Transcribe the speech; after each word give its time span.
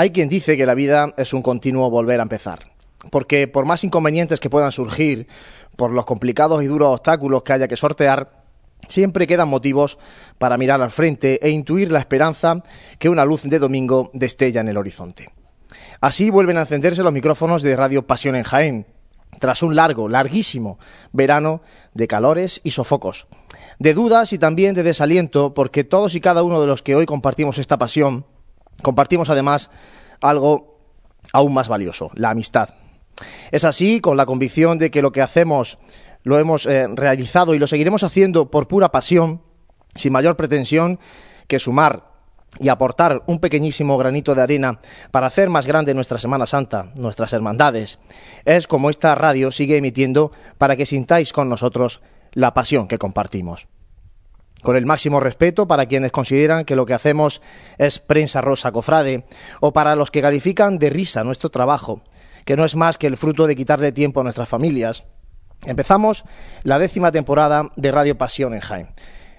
Hay 0.00 0.12
quien 0.12 0.30
dice 0.30 0.56
que 0.56 0.64
la 0.64 0.72
vida 0.72 1.12
es 1.18 1.34
un 1.34 1.42
continuo 1.42 1.90
volver 1.90 2.20
a 2.20 2.22
empezar, 2.22 2.60
porque 3.10 3.46
por 3.48 3.66
más 3.66 3.84
inconvenientes 3.84 4.40
que 4.40 4.48
puedan 4.48 4.72
surgir, 4.72 5.26
por 5.76 5.90
los 5.90 6.06
complicados 6.06 6.62
y 6.62 6.68
duros 6.68 6.88
obstáculos 6.88 7.42
que 7.42 7.52
haya 7.52 7.68
que 7.68 7.76
sortear, 7.76 8.32
siempre 8.88 9.26
quedan 9.26 9.48
motivos 9.48 9.98
para 10.38 10.56
mirar 10.56 10.80
al 10.80 10.90
frente 10.90 11.38
e 11.42 11.50
intuir 11.50 11.92
la 11.92 11.98
esperanza 11.98 12.62
que 12.98 13.10
una 13.10 13.26
luz 13.26 13.42
de 13.42 13.58
domingo 13.58 14.10
destella 14.14 14.62
en 14.62 14.68
el 14.68 14.78
horizonte. 14.78 15.34
Así 16.00 16.30
vuelven 16.30 16.56
a 16.56 16.62
encenderse 16.62 17.02
los 17.02 17.12
micrófonos 17.12 17.60
de 17.60 17.76
Radio 17.76 18.06
Pasión 18.06 18.36
en 18.36 18.44
Jaén, 18.44 18.86
tras 19.38 19.62
un 19.62 19.76
largo, 19.76 20.08
larguísimo 20.08 20.78
verano 21.12 21.60
de 21.92 22.08
calores 22.08 22.62
y 22.64 22.70
sofocos, 22.70 23.26
de 23.78 23.92
dudas 23.92 24.32
y 24.32 24.38
también 24.38 24.74
de 24.74 24.82
desaliento, 24.82 25.52
porque 25.52 25.84
todos 25.84 26.14
y 26.14 26.22
cada 26.22 26.42
uno 26.42 26.58
de 26.62 26.68
los 26.68 26.80
que 26.80 26.96
hoy 26.96 27.04
compartimos 27.04 27.58
esta 27.58 27.76
pasión 27.76 28.24
compartimos 28.82 29.30
además 29.30 29.70
algo 30.20 30.78
aún 31.32 31.54
más 31.54 31.68
valioso, 31.68 32.10
la 32.14 32.30
amistad. 32.30 32.70
Es 33.50 33.64
así, 33.64 34.00
con 34.00 34.16
la 34.16 34.26
convicción 34.26 34.78
de 34.78 34.90
que 34.90 35.02
lo 35.02 35.12
que 35.12 35.22
hacemos 35.22 35.78
lo 36.22 36.38
hemos 36.38 36.66
eh, 36.66 36.86
realizado 36.94 37.54
y 37.54 37.58
lo 37.58 37.66
seguiremos 37.66 38.02
haciendo 38.02 38.50
por 38.50 38.68
pura 38.68 38.90
pasión, 38.90 39.42
sin 39.94 40.12
mayor 40.12 40.36
pretensión 40.36 40.98
que 41.46 41.58
sumar 41.58 42.10
y 42.58 42.68
aportar 42.68 43.22
un 43.26 43.38
pequeñísimo 43.38 43.96
granito 43.96 44.34
de 44.34 44.42
arena 44.42 44.80
para 45.10 45.28
hacer 45.28 45.48
más 45.48 45.66
grande 45.66 45.94
nuestra 45.94 46.18
Semana 46.18 46.46
Santa, 46.46 46.90
nuestras 46.94 47.32
hermandades. 47.32 47.98
Es 48.44 48.66
como 48.66 48.90
esta 48.90 49.14
radio 49.14 49.52
sigue 49.52 49.76
emitiendo 49.76 50.32
para 50.58 50.76
que 50.76 50.86
sintáis 50.86 51.32
con 51.32 51.48
nosotros 51.48 52.00
la 52.32 52.54
pasión 52.54 52.88
que 52.88 52.98
compartimos 52.98 53.68
con 54.62 54.76
el 54.76 54.86
máximo 54.86 55.20
respeto 55.20 55.66
para 55.66 55.86
quienes 55.86 56.12
consideran 56.12 56.64
que 56.64 56.76
lo 56.76 56.86
que 56.86 56.94
hacemos 56.94 57.40
es 57.78 57.98
prensa 57.98 58.40
rosa 58.40 58.72
cofrade, 58.72 59.24
o 59.60 59.72
para 59.72 59.96
los 59.96 60.10
que 60.10 60.22
califican 60.22 60.78
de 60.78 60.90
risa 60.90 61.24
nuestro 61.24 61.50
trabajo, 61.50 62.02
que 62.44 62.56
no 62.56 62.64
es 62.64 62.76
más 62.76 62.98
que 62.98 63.06
el 63.06 63.16
fruto 63.16 63.46
de 63.46 63.56
quitarle 63.56 63.92
tiempo 63.92 64.20
a 64.20 64.24
nuestras 64.24 64.48
familias. 64.48 65.04
Empezamos 65.66 66.24
la 66.62 66.78
décima 66.78 67.12
temporada 67.12 67.70
de 67.76 67.92
Radio 67.92 68.16
Pasión 68.16 68.54
en 68.54 68.60
Jaén, 68.60 68.88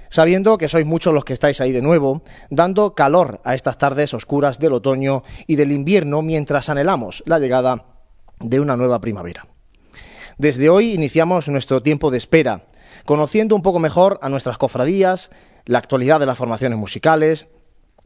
sabiendo 0.09 0.57
que 0.57 0.69
sois 0.69 0.85
muchos 0.85 1.13
los 1.13 1.25
que 1.25 1.33
estáis 1.33 1.61
ahí 1.61 1.71
de 1.71 1.81
nuevo, 1.81 2.21
dando 2.49 2.93
calor 2.93 3.41
a 3.43 3.55
estas 3.55 3.77
tardes 3.77 4.13
oscuras 4.13 4.59
del 4.59 4.73
otoño 4.73 5.23
y 5.47 5.55
del 5.55 5.71
invierno 5.71 6.21
mientras 6.21 6.69
anhelamos 6.69 7.23
la 7.25 7.39
llegada 7.39 7.85
de 8.39 8.59
una 8.59 8.77
nueva 8.77 9.01
primavera. 9.01 9.47
Desde 10.37 10.69
hoy 10.69 10.93
iniciamos 10.93 11.47
nuestro 11.47 11.81
tiempo 11.81 12.11
de 12.11 12.17
espera, 12.17 12.65
conociendo 13.05 13.55
un 13.55 13.61
poco 13.61 13.79
mejor 13.79 14.19
a 14.21 14.29
nuestras 14.29 14.57
cofradías, 14.57 15.31
la 15.65 15.79
actualidad 15.79 16.19
de 16.19 16.25
las 16.25 16.37
formaciones 16.37 16.77
musicales 16.77 17.47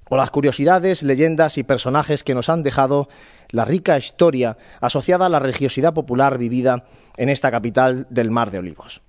o 0.09 0.17
las 0.17 0.29
curiosidades, 0.29 1.03
leyendas 1.03 1.57
y 1.57 1.63
personajes 1.63 2.23
que 2.23 2.35
nos 2.35 2.49
han 2.49 2.63
dejado 2.63 3.07
la 3.49 3.65
rica 3.65 3.97
historia 3.97 4.57
asociada 4.79 5.25
a 5.25 5.29
la 5.29 5.39
religiosidad 5.39 5.93
popular 5.93 6.37
vivida 6.37 6.85
en 7.17 7.29
esta 7.29 7.51
capital 7.51 8.07
del 8.09 8.31
Mar 8.31 8.51
de 8.51 8.59
Olivos. 8.59 9.01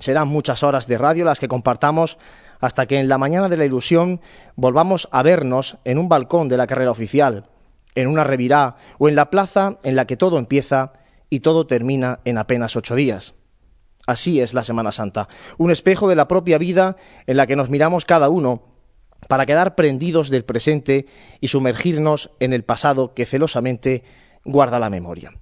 Serán 0.00 0.28
muchas 0.28 0.64
horas 0.64 0.88
de 0.88 0.98
radio 0.98 1.24
las 1.24 1.38
que 1.38 1.48
compartamos 1.48 2.18
hasta 2.60 2.86
que 2.86 2.98
en 2.98 3.08
la 3.08 3.18
mañana 3.18 3.48
de 3.48 3.56
la 3.56 3.64
ilusión 3.64 4.20
volvamos 4.56 5.08
a 5.12 5.22
vernos 5.22 5.78
en 5.84 5.98
un 5.98 6.08
balcón 6.08 6.48
de 6.48 6.56
la 6.56 6.66
carrera 6.66 6.90
oficial, 6.90 7.46
en 7.94 8.08
una 8.08 8.24
revirá 8.24 8.74
o 8.98 9.08
en 9.08 9.14
la 9.14 9.30
plaza 9.30 9.78
en 9.84 9.94
la 9.94 10.06
que 10.06 10.16
todo 10.16 10.38
empieza 10.38 10.94
y 11.30 11.40
todo 11.40 11.66
termina 11.66 12.20
en 12.24 12.38
apenas 12.38 12.74
ocho 12.74 12.96
días. 12.96 13.34
Así 14.06 14.40
es 14.40 14.54
la 14.54 14.64
Semana 14.64 14.92
Santa, 14.92 15.28
un 15.56 15.70
espejo 15.70 16.08
de 16.08 16.16
la 16.16 16.28
propia 16.28 16.58
vida 16.58 16.96
en 17.26 17.36
la 17.36 17.46
que 17.46 17.56
nos 17.56 17.70
miramos 17.70 18.04
cada 18.04 18.28
uno 18.28 18.62
para 19.28 19.46
quedar 19.46 19.74
prendidos 19.74 20.28
del 20.28 20.44
presente 20.44 21.06
y 21.40 21.48
sumergirnos 21.48 22.30
en 22.40 22.52
el 22.52 22.64
pasado 22.64 23.14
que 23.14 23.24
celosamente 23.24 24.04
guarda 24.44 24.78
la 24.78 24.90
memoria. 24.90 25.32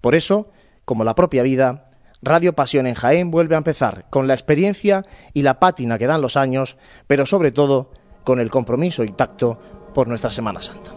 Por 0.00 0.14
eso, 0.14 0.50
como 0.84 1.02
la 1.02 1.14
propia 1.14 1.42
vida, 1.42 1.90
Radio 2.22 2.54
Pasión 2.54 2.86
en 2.86 2.94
Jaén 2.94 3.30
vuelve 3.30 3.54
a 3.54 3.58
empezar 3.58 4.06
con 4.10 4.28
la 4.28 4.34
experiencia 4.34 5.04
y 5.32 5.42
la 5.42 5.58
pátina 5.58 5.98
que 5.98 6.06
dan 6.06 6.22
los 6.22 6.36
años, 6.36 6.76
pero 7.06 7.26
sobre 7.26 7.52
todo 7.52 7.90
con 8.22 8.40
el 8.40 8.50
compromiso 8.50 9.04
y 9.04 9.12
tacto 9.12 9.58
por 9.92 10.08
nuestra 10.08 10.30
Semana 10.30 10.62
Santa. 10.62 10.92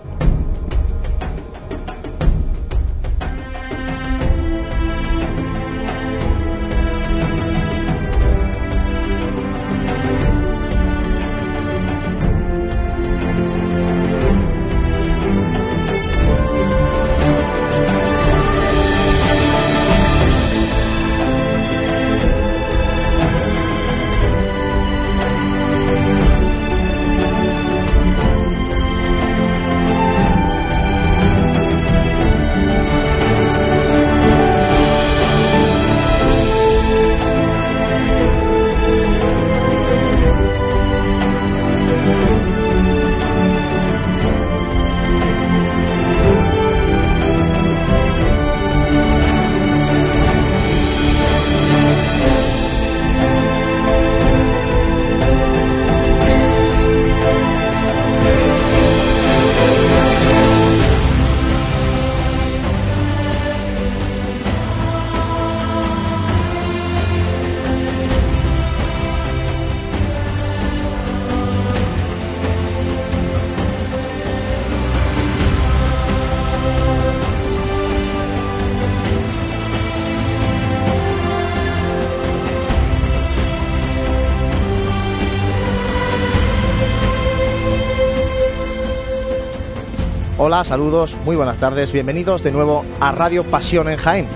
Hola, 90.48 90.64
saludos, 90.64 91.18
muy 91.26 91.36
buenas 91.36 91.58
tardes, 91.58 91.92
bienvenidos 91.92 92.42
de 92.42 92.54
nuevo 92.54 92.86
a 93.02 93.12
Radio 93.12 93.44
Pasión 93.44 93.90
en 93.90 93.98
Jaén. 93.98 94.28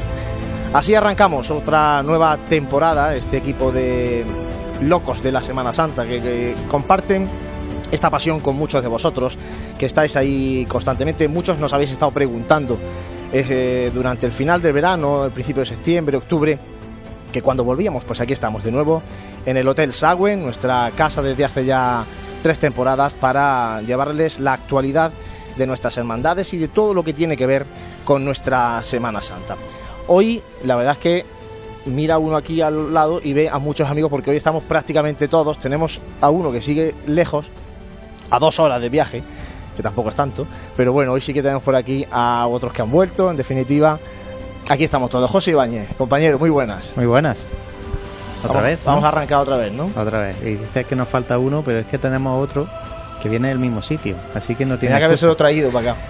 Así 0.73 0.94
arrancamos 0.94 1.49
otra 1.51 2.03
nueva 2.03 2.38
temporada, 2.49 3.16
este 3.16 3.38
equipo 3.38 3.72
de 3.72 4.25
locos 4.81 5.23
de 5.23 5.31
la 5.31 5.41
Semana 5.41 5.72
Santa 5.72 6.05
que, 6.05 6.53
comparten 6.67 7.29
esta 7.94 8.09
pasión 8.09 8.41
con 8.41 8.57
muchos 8.57 8.83
de 8.83 8.89
vosotros 8.89 9.38
que 9.79 9.85
estáis 9.85 10.17
ahí 10.17 10.66
constantemente. 10.67 11.29
Muchos 11.29 11.57
nos 11.59 11.72
habéis 11.72 11.91
estado 11.91 12.11
preguntando 12.11 12.78
eh, 13.31 13.89
durante 13.93 14.25
el 14.25 14.33
final 14.33 14.61
del 14.61 14.73
verano, 14.73 15.23
el 15.23 15.31
principio 15.31 15.61
de 15.61 15.67
septiembre, 15.67 16.17
octubre, 16.17 16.59
que 17.31 17.41
cuando 17.41 17.63
volvíamos, 17.63 18.03
pues 18.03 18.19
aquí 18.19 18.33
estamos 18.33 18.66
de 18.66 18.72
nuevo 18.73 19.01
en 19.45 19.55
el 19.55 19.66
Hotel 19.66 19.93
Sagüe, 19.93 20.35
nuestra 20.35 20.91
casa 20.93 21.22
desde 21.22 21.45
hace 21.45 21.63
ya 21.63 22.05
tres 22.43 22.59
temporadas, 22.59 23.13
para 23.13 23.81
llevarles 23.83 24.41
la 24.41 24.51
actualidad 24.51 25.13
de 25.56 25.67
nuestras 25.67 25.97
hermandades 25.97 26.53
y 26.53 26.57
de 26.57 26.67
todo 26.67 26.93
lo 26.93 27.03
que 27.03 27.14
tiene 27.14 27.37
que 27.37 27.46
ver 27.46 27.66
con 28.05 28.23
nuestra 28.23 28.84
Semana 28.84 29.22
Santa. 29.22 29.55
Hoy, 30.08 30.41
la 30.64 30.76
verdad 30.76 30.93
es 30.93 30.99
que 30.99 31.26
mira 31.85 32.17
uno 32.17 32.35
aquí 32.35 32.61
al 32.61 32.93
lado 32.93 33.22
y 33.23 33.34
ve 33.34 33.49
a 33.49 33.58
muchos 33.58 33.90
amigos 33.90 34.09
porque 34.09 34.31
hoy 34.31 34.37
estamos 34.37 34.64
prácticamente 34.64 35.28
todos. 35.28 35.58
Tenemos 35.59 35.99
a 36.20 36.29
uno 36.29 36.52
que 36.52 36.61
sigue 36.61 36.96
lejos, 37.08 37.47
a 38.29 38.40
dos 38.40 38.59
horas 38.59 38.81
de 38.81 38.90
viaje, 38.90 39.23
que 39.76 39.84
tampoco 39.84 40.09
es 40.09 40.16
tanto, 40.16 40.47
pero 40.76 40.93
bueno, 40.93 41.14
hoy 41.14 41.22
sí 41.22 41.34
que 41.34 41.41
tenemos 41.41 41.64
por 41.64 41.76
aquí 41.76 42.05
a 42.11 42.47
otros 42.47 42.73
que 42.73 42.81
han 42.81 42.91
vuelto, 42.91 43.31
en 43.31 43.37
definitiva. 43.37 43.99
Aquí 44.70 44.84
estamos 44.84 45.09
todos. 45.09 45.29
José 45.29 45.52
Ibáñez, 45.52 45.90
compañero, 45.97 46.37
muy 46.37 46.49
buenas. 46.49 46.93
Muy 46.96 47.05
buenas. 47.05 47.47
Otra 48.43 48.61
vez. 48.61 48.79
Vamos 48.85 49.03
a 49.03 49.09
arrancar 49.09 49.40
otra 49.40 49.58
vez, 49.58 49.72
¿no? 49.72 49.90
Otra 49.96 50.20
vez. 50.20 50.35
Y 50.41 50.55
dices 50.55 50.85
que 50.85 50.96
nos 50.96 51.08
falta 51.08 51.37
uno, 51.37 51.61
pero 51.64 51.79
es 51.79 51.85
que 51.85 51.97
tenemos 51.97 52.41
otro 52.41 52.67
que 53.22 53.29
viene 53.29 53.50
del 53.50 53.59
mismo 53.59 53.82
sitio, 53.82 54.16
así 54.34 54.56
que 54.56 54.66
no 54.66 54.78
tiene... 54.78 54.94
Tenía 54.94 55.00
que 55.00 55.06
haberse 55.06 55.35
traído 55.35 55.72
para 55.72 55.91
acá. 55.91 56.02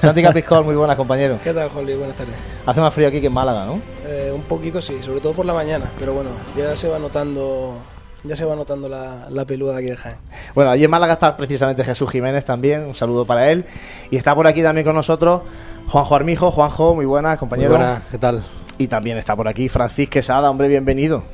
Santi 0.00 0.22
Capiscol, 0.22 0.64
muy 0.64 0.74
buenas, 0.74 0.96
compañero. 0.96 1.38
¿Qué 1.42 1.52
tal, 1.52 1.68
Jorge? 1.68 1.96
Buenas 1.96 2.16
tardes. 2.16 2.34
Hace 2.64 2.80
más 2.80 2.94
frío 2.94 3.08
aquí 3.08 3.20
que 3.20 3.26
en 3.26 3.32
Málaga, 3.32 3.66
¿no? 3.66 3.80
Eh, 4.06 4.32
un 4.34 4.42
poquito 4.42 4.80
sí, 4.80 5.02
sobre 5.02 5.20
todo 5.20 5.32
por 5.32 5.44
la 5.44 5.52
mañana, 5.52 5.90
pero 5.98 6.14
bueno, 6.14 6.30
ya 6.56 6.74
se 6.76 6.88
va 6.88 6.98
notando 6.98 7.78
ya 8.22 8.34
se 8.34 8.46
va 8.46 8.56
notando 8.56 8.88
la, 8.88 9.26
la 9.28 9.44
peluda 9.44 9.76
aquí 9.76 9.86
de 9.86 9.96
Jaén. 9.96 10.16
Bueno, 10.54 10.70
allí 10.70 10.84
en 10.84 10.90
Málaga 10.90 11.12
está 11.12 11.36
precisamente 11.36 11.84
Jesús 11.84 12.10
Jiménez 12.10 12.44
también, 12.44 12.86
un 12.86 12.94
saludo 12.94 13.26
para 13.26 13.50
él. 13.50 13.66
Y 14.10 14.16
está 14.16 14.34
por 14.34 14.46
aquí 14.46 14.62
también 14.62 14.86
con 14.86 14.94
nosotros 14.94 15.42
Juanjo 15.88 16.14
Armijo. 16.16 16.50
Juanjo, 16.50 16.94
muy 16.94 17.04
buenas, 17.04 17.38
compañero. 17.38 17.70
Muy 17.70 17.78
buenas, 17.78 18.04
¿qué 18.10 18.18
tal? 18.18 18.42
Y 18.78 18.88
también 18.88 19.18
está 19.18 19.36
por 19.36 19.46
aquí 19.46 19.68
Francis 19.68 20.08
Quesada, 20.08 20.50
hombre, 20.50 20.68
bienvenido. 20.68 21.24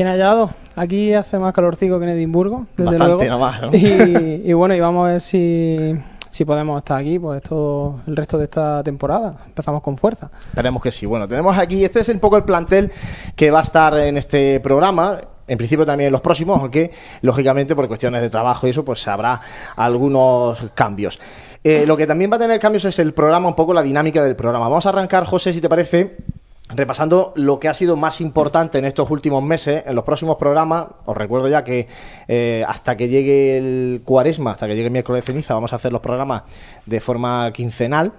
Bien 0.00 0.08
hallado. 0.08 0.48
Aquí 0.76 1.12
hace 1.12 1.38
más 1.38 1.52
calorcico 1.52 1.98
que 1.98 2.06
en 2.06 2.12
Edimburgo, 2.12 2.64
desde 2.74 2.96
Bastante 2.96 3.26
luego. 3.26 3.38
nomás, 3.38 3.60
¿no? 3.60 3.68
Y, 3.74 4.42
y 4.46 4.52
bueno, 4.54 4.74
y 4.74 4.80
vamos 4.80 5.06
a 5.06 5.12
ver 5.12 5.20
si, 5.20 5.94
si 6.30 6.46
podemos 6.46 6.78
estar 6.78 6.98
aquí 6.98 7.18
pues 7.18 7.42
todo 7.42 8.00
el 8.06 8.16
resto 8.16 8.38
de 8.38 8.44
esta 8.44 8.82
temporada. 8.82 9.36
Empezamos 9.44 9.82
con 9.82 9.98
fuerza. 9.98 10.30
Esperemos 10.48 10.82
que 10.82 10.90
sí. 10.90 11.04
Bueno, 11.04 11.28
tenemos 11.28 11.58
aquí, 11.58 11.84
este 11.84 12.00
es 12.00 12.08
un 12.08 12.18
poco 12.18 12.38
el 12.38 12.44
plantel 12.44 12.90
que 13.36 13.50
va 13.50 13.58
a 13.58 13.62
estar 13.62 13.98
en 13.98 14.16
este 14.16 14.58
programa. 14.60 15.20
En 15.46 15.58
principio 15.58 15.84
también 15.84 16.06
en 16.06 16.12
los 16.12 16.22
próximos, 16.22 16.58
aunque 16.62 16.90
lógicamente 17.20 17.76
por 17.76 17.86
cuestiones 17.86 18.22
de 18.22 18.30
trabajo 18.30 18.66
y 18.66 18.70
eso, 18.70 18.82
pues 18.82 19.06
habrá 19.06 19.38
algunos 19.76 20.64
cambios. 20.74 21.20
Eh, 21.62 21.84
lo 21.86 21.94
que 21.94 22.06
también 22.06 22.32
va 22.32 22.36
a 22.36 22.38
tener 22.38 22.58
cambios 22.58 22.86
es 22.86 22.98
el 23.00 23.12
programa, 23.12 23.48
un 23.48 23.54
poco 23.54 23.74
la 23.74 23.82
dinámica 23.82 24.24
del 24.24 24.34
programa. 24.34 24.66
Vamos 24.66 24.86
a 24.86 24.88
arrancar, 24.88 25.26
José, 25.26 25.52
si 25.52 25.60
te 25.60 25.68
parece, 25.68 26.16
repasando 26.74 27.32
lo 27.36 27.58
que 27.58 27.68
ha 27.68 27.74
sido 27.74 27.96
más 27.96 28.20
importante 28.20 28.78
en 28.78 28.84
estos 28.84 29.10
últimos 29.10 29.42
meses, 29.42 29.82
en 29.86 29.94
los 29.94 30.04
próximos 30.04 30.36
programas, 30.36 30.86
os 31.04 31.16
recuerdo 31.16 31.48
ya 31.48 31.64
que 31.64 31.88
eh, 32.28 32.64
hasta 32.66 32.96
que 32.96 33.08
llegue 33.08 33.58
el 33.58 34.02
cuaresma, 34.04 34.52
hasta 34.52 34.66
que 34.66 34.74
llegue 34.74 34.86
el 34.86 34.92
miércoles 34.92 35.24
de 35.24 35.32
ceniza, 35.32 35.54
vamos 35.54 35.72
a 35.72 35.76
hacer 35.76 35.92
los 35.92 36.00
programas 36.00 36.42
de 36.86 37.00
forma 37.00 37.50
quincenal, 37.52 38.12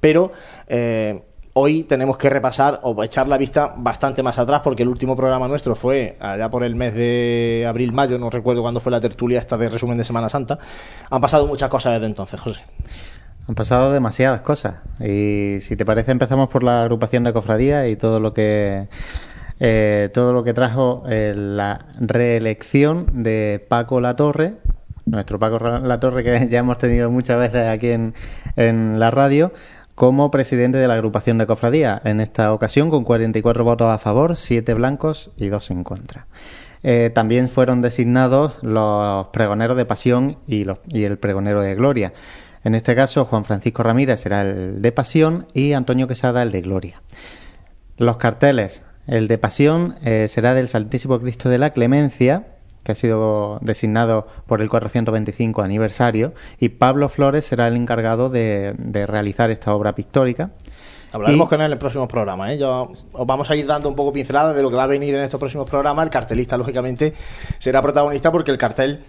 pero 0.00 0.32
eh, 0.68 1.22
hoy 1.54 1.84
tenemos 1.84 2.16
que 2.16 2.30
repasar 2.30 2.80
o 2.82 3.02
echar 3.02 3.28
la 3.28 3.36
vista 3.36 3.74
bastante 3.76 4.22
más 4.22 4.38
atrás, 4.38 4.60
porque 4.62 4.82
el 4.82 4.88
último 4.88 5.16
programa 5.16 5.48
nuestro 5.48 5.74
fue 5.74 6.16
allá 6.20 6.48
por 6.48 6.64
el 6.64 6.74
mes 6.74 6.94
de 6.94 7.66
abril-mayo, 7.68 8.18
no 8.18 8.30
recuerdo 8.30 8.62
cuándo 8.62 8.80
fue 8.80 8.92
la 8.92 9.00
tertulia 9.00 9.38
esta 9.38 9.56
de 9.56 9.68
resumen 9.68 9.98
de 9.98 10.04
Semana 10.04 10.28
Santa. 10.28 10.58
Han 11.10 11.20
pasado 11.20 11.46
muchas 11.46 11.68
cosas 11.68 11.94
desde 11.94 12.06
entonces, 12.06 12.40
José. 12.40 12.60
Han 13.50 13.56
pasado 13.56 13.92
demasiadas 13.92 14.42
cosas. 14.42 14.76
Y 15.00 15.58
si 15.62 15.74
te 15.74 15.84
parece, 15.84 16.12
empezamos 16.12 16.48
por 16.48 16.62
la 16.62 16.82
agrupación 16.82 17.24
de 17.24 17.32
cofradías 17.32 17.88
y 17.88 17.96
todo 17.96 18.20
lo 18.20 18.32
que 18.32 18.86
eh, 19.58 20.08
todo 20.14 20.32
lo 20.32 20.44
que 20.44 20.54
trajo 20.54 21.02
eh, 21.08 21.34
la 21.34 21.86
reelección 21.98 23.24
de 23.24 23.66
Paco 23.68 24.00
Latorre, 24.00 24.54
nuestro 25.04 25.40
Paco 25.40 25.58
Latorre 25.58 26.22
que 26.22 26.48
ya 26.48 26.60
hemos 26.60 26.78
tenido 26.78 27.10
muchas 27.10 27.40
veces 27.40 27.66
aquí 27.66 27.88
en, 27.88 28.14
en 28.54 29.00
la 29.00 29.10
radio, 29.10 29.52
como 29.96 30.30
presidente 30.30 30.78
de 30.78 30.86
la 30.86 30.94
agrupación 30.94 31.36
de 31.38 31.48
cofradías. 31.48 32.06
En 32.06 32.20
esta 32.20 32.52
ocasión 32.52 32.88
con 32.88 33.02
44 33.02 33.64
votos 33.64 33.88
a 33.88 33.98
favor, 33.98 34.36
7 34.36 34.74
blancos 34.74 35.32
y 35.36 35.48
2 35.48 35.72
en 35.72 35.82
contra. 35.82 36.28
Eh, 36.84 37.10
también 37.12 37.48
fueron 37.48 37.82
designados 37.82 38.54
los 38.62 39.26
pregoneros 39.32 39.76
de 39.76 39.86
pasión 39.86 40.38
y, 40.46 40.62
los, 40.62 40.78
y 40.86 41.02
el 41.02 41.18
pregonero 41.18 41.62
de 41.62 41.74
gloria. 41.74 42.12
En 42.64 42.74
este 42.74 42.94
caso, 42.94 43.24
Juan 43.24 43.44
Francisco 43.44 43.82
Ramírez 43.82 44.20
será 44.20 44.42
el 44.42 44.82
de 44.82 44.92
pasión 44.92 45.46
y 45.54 45.72
Antonio 45.72 46.06
Quesada 46.06 46.42
el 46.42 46.52
de 46.52 46.60
gloria. 46.60 47.02
Los 47.96 48.16
carteles. 48.18 48.82
El 49.06 49.28
de 49.28 49.38
pasión 49.38 49.96
eh, 50.04 50.28
será 50.28 50.54
del 50.54 50.68
Santísimo 50.68 51.18
Cristo 51.20 51.48
de 51.48 51.58
la 51.58 51.70
Clemencia, 51.70 52.46
que 52.84 52.92
ha 52.92 52.94
sido 52.94 53.58
designado 53.62 54.26
por 54.46 54.60
el 54.62 54.68
425 54.68 55.62
aniversario, 55.62 56.32
y 56.58 56.68
Pablo 56.70 57.08
Flores 57.08 57.44
será 57.46 57.66
el 57.68 57.76
encargado 57.76 58.28
de, 58.28 58.74
de 58.78 59.06
realizar 59.06 59.50
esta 59.50 59.74
obra 59.74 59.94
pictórica. 59.94 60.50
Hablaremos 61.12 61.46
Y- 61.46 61.48
con 61.48 61.60
él 61.60 61.66
en 61.66 61.72
el 61.72 61.78
próximo 61.78 62.06
programa. 62.06 62.52
¿eh? 62.52 62.58
Yo- 62.58 62.92
os 63.12 63.26
vamos 63.26 63.50
a 63.50 63.56
ir 63.56 63.66
dando 63.66 63.88
un 63.88 63.96
poco 63.96 64.12
pinceladas 64.12 64.54
de 64.54 64.62
lo 64.62 64.70
que 64.70 64.76
va 64.76 64.84
a 64.84 64.86
venir 64.86 65.14
en 65.14 65.22
estos 65.22 65.40
próximos 65.40 65.68
programas. 65.68 66.04
El 66.04 66.10
cartelista, 66.10 66.56
lógicamente, 66.56 67.12
será 67.58 67.82
protagonista 67.82 68.30
porque 68.30 68.50
el 68.52 68.58
cartel 68.58 69.00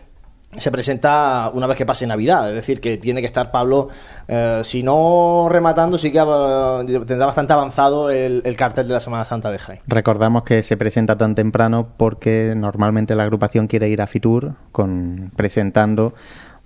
se 0.57 0.69
presenta 0.71 1.49
una 1.53 1.65
vez 1.67 1.77
que 1.77 1.85
pase 1.85 2.05
Navidad. 2.05 2.49
Es 2.49 2.55
decir, 2.55 2.81
que 2.81 2.97
tiene 2.97 3.21
que 3.21 3.27
estar 3.27 3.51
Pablo, 3.51 3.87
eh, 4.27 4.61
si 4.63 4.83
no 4.83 5.47
rematando, 5.49 5.97
sí 5.97 6.11
que 6.11 6.19
eh, 6.19 6.99
tendrá 7.07 7.25
bastante 7.25 7.53
avanzado 7.53 8.09
el, 8.09 8.41
el 8.43 8.55
cartel 8.57 8.87
de 8.87 8.93
la 8.93 8.99
Semana 8.99 9.23
Santa 9.23 9.49
de 9.49 9.59
Jaén. 9.59 9.79
Recordamos 9.87 10.43
que 10.43 10.61
se 10.63 10.75
presenta 10.77 11.17
tan 11.17 11.35
temprano 11.35 11.87
porque 11.97 12.53
normalmente 12.55 13.15
la 13.15 13.23
agrupación 13.23 13.67
quiere 13.67 13.87
ir 13.89 14.01
a 14.01 14.07
Fitur 14.07 14.53
con 14.71 15.31
presentando, 15.35 16.13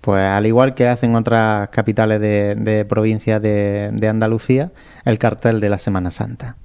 pues 0.01 0.23
al 0.23 0.45
igual 0.45 0.73
que 0.73 0.87
hacen 0.87 1.15
otras 1.15 1.69
capitales 1.69 2.19
de, 2.21 2.55
de 2.55 2.85
provincia 2.85 3.39
de, 3.39 3.89
de 3.91 4.07
Andalucía, 4.07 4.71
el 5.03 5.17
cartel 5.19 5.59
de 5.59 5.69
la 5.69 5.77
Semana 5.77 6.11
Santa. 6.11 6.55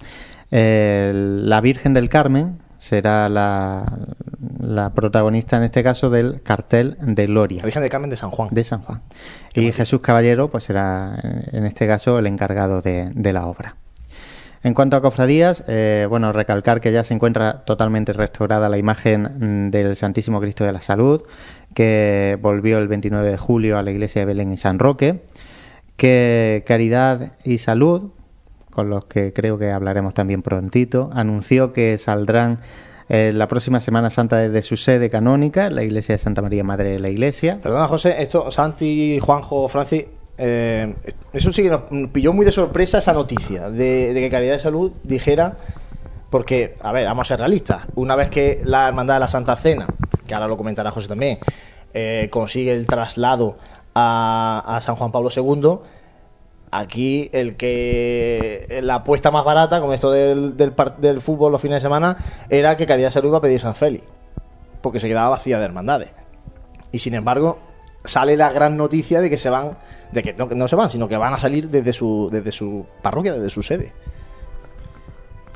El- 0.51 1.49
la 1.49 1.61
Virgen 1.61 1.95
del 1.95 2.09
Carmen 2.09 2.59
será 2.81 3.29
la, 3.29 3.99
la 4.59 4.91
protagonista 4.91 5.57
en 5.57 5.63
este 5.63 5.85
caso 5.85 6.11
del 6.11 6.43
cartel 6.43 6.97
de 7.01 7.27
Gloria 7.27 7.59
La 7.59 7.67
Virgen 7.67 7.83
de 7.83 7.91
Carmen 7.91 8.11
de 8.11 8.17
San 8.17 8.31
Juan. 8.31 8.49
de 8.51 8.65
San 8.65 8.83
Juan. 8.83 9.03
Y 9.55 9.71
Jesús 9.71 10.01
Caballero, 10.01 10.51
pues 10.51 10.65
será 10.65 11.21
en 11.23 11.65
este 11.67 11.87
caso 11.87 12.19
el 12.19 12.27
encargado 12.27 12.81
de, 12.81 13.11
de 13.15 13.33
la 13.33 13.47
obra. 13.47 13.77
En 14.63 14.75
cuanto 14.75 14.97
a 14.97 15.01
cofradías, 15.01 15.65
eh, 15.69 16.07
bueno, 16.09 16.33
recalcar 16.33 16.81
que 16.81 16.93
ya 16.93 17.03
se 17.03 17.15
encuentra 17.15 17.65
totalmente 17.65 18.13
restaurada 18.13 18.69
la 18.69 18.77
imagen 18.77 19.67
mm, 19.69 19.71
del 19.71 19.97
Santísimo 19.97 20.41
Cristo 20.41 20.65
de 20.65 20.73
la 20.73 20.81
Salud, 20.81 21.23
que 21.75 22.39
volvió 22.43 22.79
el 22.79 22.89
29 22.89 23.31
de 23.31 23.39
julio 23.39 23.79
a 23.79 23.83
la 23.83 23.91
iglesia 23.91 24.23
de 24.23 24.27
Belén 24.27 24.53
y 24.53 24.59
San 24.59 24.79
Roque, 24.79 25.23
que 25.97 26.65
Caridad 26.67 27.33
y 27.45 27.59
Salud, 27.59 28.11
con 28.71 28.91
los 28.91 29.05
que 29.07 29.33
creo 29.33 29.59
que 29.59 29.71
hablaremos 29.71 30.15
también 30.15 30.43
prontito, 30.43 31.11
anunció 31.13 31.73
que 31.73 31.99
saldrán 31.99 32.61
eh, 33.09 33.33
la 33.35 33.49
próxima 33.49 33.81
Semana 33.81 34.09
Santa 34.09 34.37
desde 34.37 34.63
su 34.63 34.77
sede 34.77 35.11
canónica, 35.11 35.69
la 35.69 35.83
iglesia 35.83 36.15
de 36.15 36.19
Santa 36.21 36.43
María 36.43 36.63
Madre 36.63 36.91
de 36.91 37.01
la 37.01 37.09
Iglesia, 37.09 37.59
Perdona, 37.61 37.89
José, 37.89 38.23
esto, 38.23 38.51
Santi, 38.53 39.19
Juanjo, 39.19 39.69
Francis, 39.69 40.05
eh, 40.39 40.95
eso 41.33 41.53
sí 41.53 41.65
que 41.65 41.71
nos 41.71 41.83
pilló 42.13 42.33
muy 42.33 42.47
de 42.47 42.53
sorpresa 42.53 42.99
esa 42.99 43.13
noticia 43.13 43.69
de, 43.69 44.15
de 44.15 44.21
que 44.21 44.31
Caridad 44.31 44.53
de 44.53 44.61
Salud 44.61 44.93
dijera, 45.03 45.57
porque, 46.31 46.77
a 46.81 46.93
ver, 46.93 47.05
vamos 47.07 47.27
a 47.27 47.29
ser 47.29 47.41
realistas, 47.41 47.83
una 47.97 48.15
vez 48.15 48.31
que 48.31 48.61
la 48.65 48.87
Hermandad 48.87 49.15
de 49.15 49.21
la 49.21 49.29
Santa 49.29 49.57
Cena, 49.57 49.87
que 50.27 50.33
ahora 50.33 50.47
lo 50.47 50.57
comentará 50.57 50.93
José 50.93 51.09
también, 51.09 51.39
eh, 51.93 52.29
consigue 52.31 52.71
el 52.71 52.87
traslado 52.87 53.59
a, 53.93 54.63
a 54.77 54.81
San 54.81 54.95
Juan 54.95 55.11
Pablo 55.11 55.31
II, 55.35 55.81
aquí 56.71 57.29
el 57.33 57.57
que 57.57 58.81
la 58.83 58.97
apuesta 58.97 59.31
más 59.31 59.45
barata 59.45 59.81
con 59.81 59.93
esto 59.93 60.11
del, 60.11 60.57
del, 60.57 60.73
del 60.99 61.21
fútbol 61.21 61.53
los 61.53 61.61
fines 61.61 61.77
de 61.77 61.81
semana 61.81 62.17
era 62.49 62.77
que 62.77 62.87
Caridad 62.87 63.11
Salud 63.11 63.29
iba 63.29 63.39
a 63.39 63.41
pedir 63.41 63.61
San 63.61 63.75
Félix, 63.75 64.05
porque 64.81 65.01
se 65.01 65.09
quedaba 65.09 65.31
vacía 65.31 65.59
de 65.59 65.65
hermandades. 65.65 66.13
Y 66.93 66.99
sin 67.01 67.15
embargo, 67.15 67.59
sale 68.05 68.37
la 68.37 68.51
gran 68.53 68.77
noticia 68.77 69.21
de 69.21 69.29
que 69.31 69.37
se 69.39 69.51
van, 69.51 69.77
de 70.13 70.23
que 70.23 70.33
no, 70.35 70.69
se 70.69 70.77
van, 70.77 70.91
sino 70.91 71.09
que 71.09 71.17
van 71.17 71.35
a 71.35 71.39
salir 71.39 71.69
desde 71.71 71.93
su, 71.93 72.29
desde 72.33 72.53
su 72.53 72.87
parroquia, 73.03 73.33
desde 73.33 73.51
su 73.51 73.63
sede. 73.63 73.93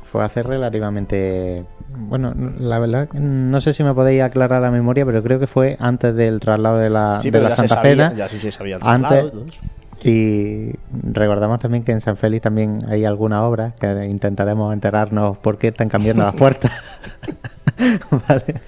fue 0.03 0.23
hace 0.23 0.43
relativamente 0.43 1.65
bueno 1.97 2.33
la 2.59 2.77
verdad 2.79 3.09
no 3.13 3.61
sé 3.61 3.73
si 3.73 3.83
me 3.83 3.93
podéis 3.93 4.21
aclarar 4.21 4.61
la 4.61 4.69
memoria 4.71 5.05
pero 5.05 5.23
creo 5.23 5.39
que 5.39 5.47
fue 5.47 5.77
antes 5.79 6.13
del 6.15 6.39
traslado 6.39 6.77
de 6.77 6.89
la, 6.89 7.19
Sí, 7.21 7.31
de 7.31 7.39
Santa 7.51 7.67
sabía- 7.67 7.81
Cena 8.09 8.13
ya 8.13 8.27
sí 8.29 8.37
se 8.37 8.51
sabía 8.51 8.75
el 8.75 8.81
traslado 8.81 9.31
antes 9.31 9.59
y 10.07 10.75
recordamos 10.91 11.57
también 11.57 11.83
que 11.83 11.91
en 11.91 11.99
San 11.99 12.15
Félix 12.15 12.43
también 12.43 12.85
hay 12.87 13.05
alguna 13.05 13.43
obra 13.43 13.73
que 13.79 14.05
intentaremos 14.05 14.71
enterarnos 14.71 15.35
por 15.39 15.57
qué 15.57 15.69
están 15.69 15.89
cambiando 15.89 16.23
las 16.23 16.35
puertas. 16.35 16.71
Vale 18.27 18.61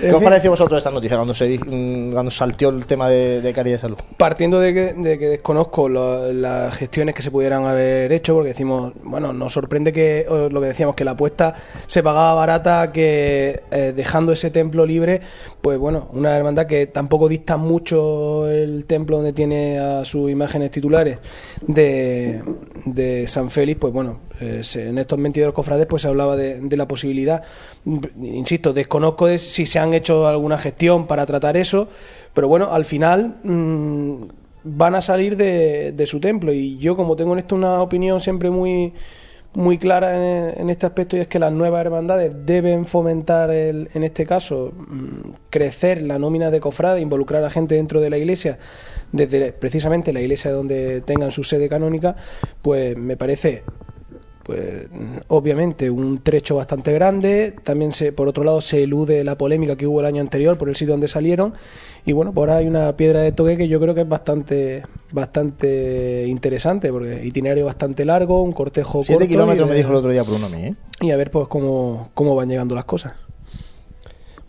¿Qué 0.00 0.12
os 0.12 0.22
pareció 0.22 0.50
a 0.50 0.52
vosotros 0.52 0.78
esta 0.78 0.90
noticia 0.90 1.16
cuando 1.16 1.34
se 1.34 1.58
mm, 1.58 2.12
cuando 2.12 2.30
salteó 2.30 2.70
el 2.70 2.84
tema 2.86 3.08
de, 3.08 3.40
de 3.40 3.52
Caridad 3.52 3.76
de 3.76 3.80
Salud? 3.80 3.96
Partiendo 4.16 4.58
de 4.60 4.74
que, 4.74 4.92
de 4.94 5.18
que 5.18 5.28
desconozco 5.28 5.88
lo- 5.88 6.32
las 6.32 6.76
gestiones 6.76 7.14
que 7.14 7.22
se 7.22 7.30
pudieran 7.30 7.64
haber 7.66 8.12
hecho, 8.12 8.34
porque 8.34 8.48
decimos, 8.48 8.92
bueno, 9.02 9.32
nos 9.32 9.52
sorprende 9.52 9.92
que 9.92 10.26
lo 10.50 10.60
que 10.60 10.66
decíamos, 10.66 10.94
que 10.96 11.04
la 11.04 11.12
apuesta 11.12 11.54
se 11.86 12.02
pagaba 12.02 12.34
barata, 12.34 12.92
que 12.92 13.62
eh, 13.70 13.92
dejando 13.94 14.32
ese 14.32 14.50
templo 14.50 14.84
libre, 14.84 15.20
pues 15.62 15.78
bueno, 15.78 16.08
una 16.12 16.36
hermandad 16.36 16.66
que 16.66 16.86
tampoco 16.86 17.28
dista 17.28 17.56
mucho 17.56 18.48
el 18.50 18.84
templo 18.86 19.16
donde 19.16 19.32
tiene 19.32 19.78
a 19.78 20.04
sus 20.04 20.30
imágenes 20.30 20.70
titulares 20.70 21.18
de, 21.66 22.42
de 22.84 23.26
San 23.28 23.50
Félix, 23.50 23.78
pues 23.80 23.92
bueno, 23.92 24.18
eh, 24.40 24.62
en 24.74 24.98
estos 24.98 25.20
22 25.20 25.52
cofrades 25.52 25.86
pues 25.86 26.02
se 26.02 26.08
hablaba 26.08 26.36
de, 26.36 26.76
la 26.76 26.88
posibilidad, 26.88 27.42
insisto, 28.20 28.72
desconozco 28.72 29.26
de 29.26 29.38
si 29.38 29.66
se 29.66 29.78
han 29.78 29.94
hecho 29.94 30.26
alguna 30.26 30.58
gestión 30.58 31.06
para 31.06 31.24
tratar 31.26 31.56
eso, 31.56 31.88
pero 32.32 32.48
bueno, 32.48 32.72
al 32.72 32.84
final 32.84 33.36
mm, 33.44 34.14
van 34.64 34.94
a 34.94 35.00
salir 35.00 35.36
de, 35.36 36.04
su 36.06 36.20
templo. 36.20 36.52
Y 36.52 36.78
yo 36.78 36.96
como 36.96 37.16
tengo 37.16 37.32
en 37.32 37.38
esto 37.40 37.54
una 37.54 37.80
opinión 37.80 38.20
siempre 38.20 38.50
muy 38.50 38.92
muy 39.56 39.78
clara 39.78 40.16
en, 40.16 40.62
en 40.62 40.68
este 40.68 40.84
aspecto 40.84 41.16
y 41.16 41.20
es 41.20 41.28
que 41.28 41.38
las 41.38 41.52
nuevas 41.52 41.80
hermandades 41.80 42.32
deben 42.44 42.86
fomentar 42.86 43.52
el- 43.52 43.88
en 43.94 44.02
este 44.02 44.26
caso 44.26 44.72
mm, 44.76 45.30
crecer 45.48 46.02
la 46.02 46.18
nómina 46.18 46.50
de 46.50 46.58
cofrades, 46.58 47.00
involucrar 47.00 47.44
a 47.44 47.50
gente 47.50 47.76
dentro 47.76 48.00
de 48.00 48.10
la 48.10 48.18
iglesia 48.18 48.58
desde 49.12 49.52
precisamente 49.52 50.12
la 50.12 50.20
iglesia 50.20 50.50
donde 50.50 51.00
tengan 51.02 51.30
su 51.30 51.44
sede 51.44 51.68
canónica, 51.68 52.16
pues 52.62 52.96
me 52.96 53.16
parece 53.16 53.62
pues 54.44 54.86
obviamente 55.28 55.90
un 55.90 56.18
trecho 56.22 56.54
bastante 56.56 56.92
grande. 56.92 57.54
También 57.64 57.92
se, 57.92 58.12
por 58.12 58.28
otro 58.28 58.44
lado 58.44 58.60
se 58.60 58.84
elude 58.84 59.24
la 59.24 59.36
polémica 59.36 59.74
que 59.76 59.86
hubo 59.86 60.00
el 60.00 60.06
año 60.06 60.20
anterior 60.20 60.56
por 60.56 60.68
el 60.68 60.76
sitio 60.76 60.92
donde 60.92 61.08
salieron. 61.08 61.54
Y 62.06 62.12
bueno, 62.12 62.32
por 62.32 62.50
ahí 62.50 62.64
hay 62.64 62.66
una 62.68 62.96
piedra 62.96 63.20
de 63.20 63.32
toque 63.32 63.56
que 63.56 63.66
yo 63.66 63.80
creo 63.80 63.94
que 63.94 64.02
es 64.02 64.08
bastante, 64.08 64.82
bastante 65.10 66.26
interesante, 66.28 66.90
porque 66.92 67.24
itinerario 67.24 67.64
bastante 67.64 68.04
largo, 68.04 68.42
un 68.42 68.52
cortejo 68.52 69.02
Siete 69.02 69.20
corto. 69.24 69.28
kilómetros 69.28 69.66
me 69.68 69.74
de- 69.74 69.78
dijo 69.80 69.90
el 69.90 69.96
otro 69.96 70.10
día 70.10 70.22
Bruno 70.22 70.46
a 70.46 70.48
mí, 70.50 70.64
¿eh? 70.66 70.74
Y 71.00 71.10
a 71.10 71.16
ver 71.16 71.30
pues 71.30 71.48
cómo, 71.48 72.10
cómo 72.14 72.36
van 72.36 72.48
llegando 72.48 72.74
las 72.74 72.84
cosas. 72.84 73.14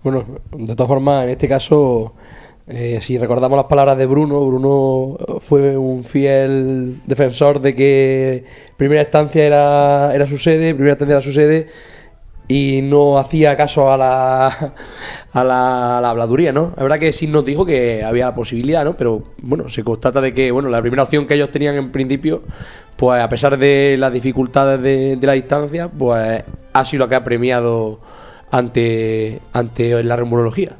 Bueno, 0.03 0.23
de 0.51 0.75
todas 0.75 0.87
formas, 0.87 1.23
en 1.23 1.29
este 1.31 1.47
caso, 1.47 2.13
eh, 2.67 2.99
si 3.01 3.17
recordamos 3.17 3.57
las 3.57 3.67
palabras 3.67 3.97
de 3.97 4.05
Bruno, 4.05 4.45
Bruno 4.45 5.17
fue 5.39 5.77
un 5.77 6.03
fiel 6.03 7.01
defensor 7.05 7.61
de 7.61 7.75
que 7.75 8.45
primera 8.77 9.01
instancia 9.01 9.45
era, 9.45 10.15
era 10.15 10.27
su 10.27 10.37
sede, 10.37 10.73
primera 10.73 10.93
instancia 10.93 11.13
era 11.13 11.21
su 11.21 11.31
sede, 11.31 11.67
y 12.47 12.81
no 12.83 13.17
hacía 13.17 13.57
caso 13.57 13.91
a 13.91 13.97
la, 13.97 14.73
a 15.33 15.43
la, 15.43 16.09
habladuría, 16.09 16.51
¿no? 16.51 16.73
La 16.75 16.83
verdad 16.83 16.99
que 16.99 17.13
sí 17.13 17.27
nos 17.27 17.45
dijo 17.45 17.65
que 17.65 18.03
había 18.03 18.25
la 18.25 18.35
posibilidad, 18.35 18.85
¿no? 18.85 18.95
Pero 18.95 19.23
bueno, 19.41 19.69
se 19.69 19.83
constata 19.83 20.21
de 20.21 20.33
que, 20.33 20.51
bueno, 20.51 20.69
la 20.69 20.81
primera 20.81 21.03
opción 21.03 21.25
que 21.25 21.35
ellos 21.35 21.51
tenían 21.51 21.75
en 21.75 21.91
principio, 21.91 22.43
pues 22.95 23.21
a 23.21 23.29
pesar 23.29 23.57
de 23.57 23.95
las 23.97 24.13
dificultades 24.13 24.81
de, 24.81 25.17
la 25.21 25.33
distancia, 25.33 25.89
pues 25.89 26.43
ha 26.73 26.85
sido 26.85 27.05
lo 27.05 27.09
que 27.09 27.15
ha 27.15 27.23
premiado 27.23 27.99
ante, 28.51 29.41
ante 29.53 30.03
la 30.03 30.15
rumorología. 30.15 30.77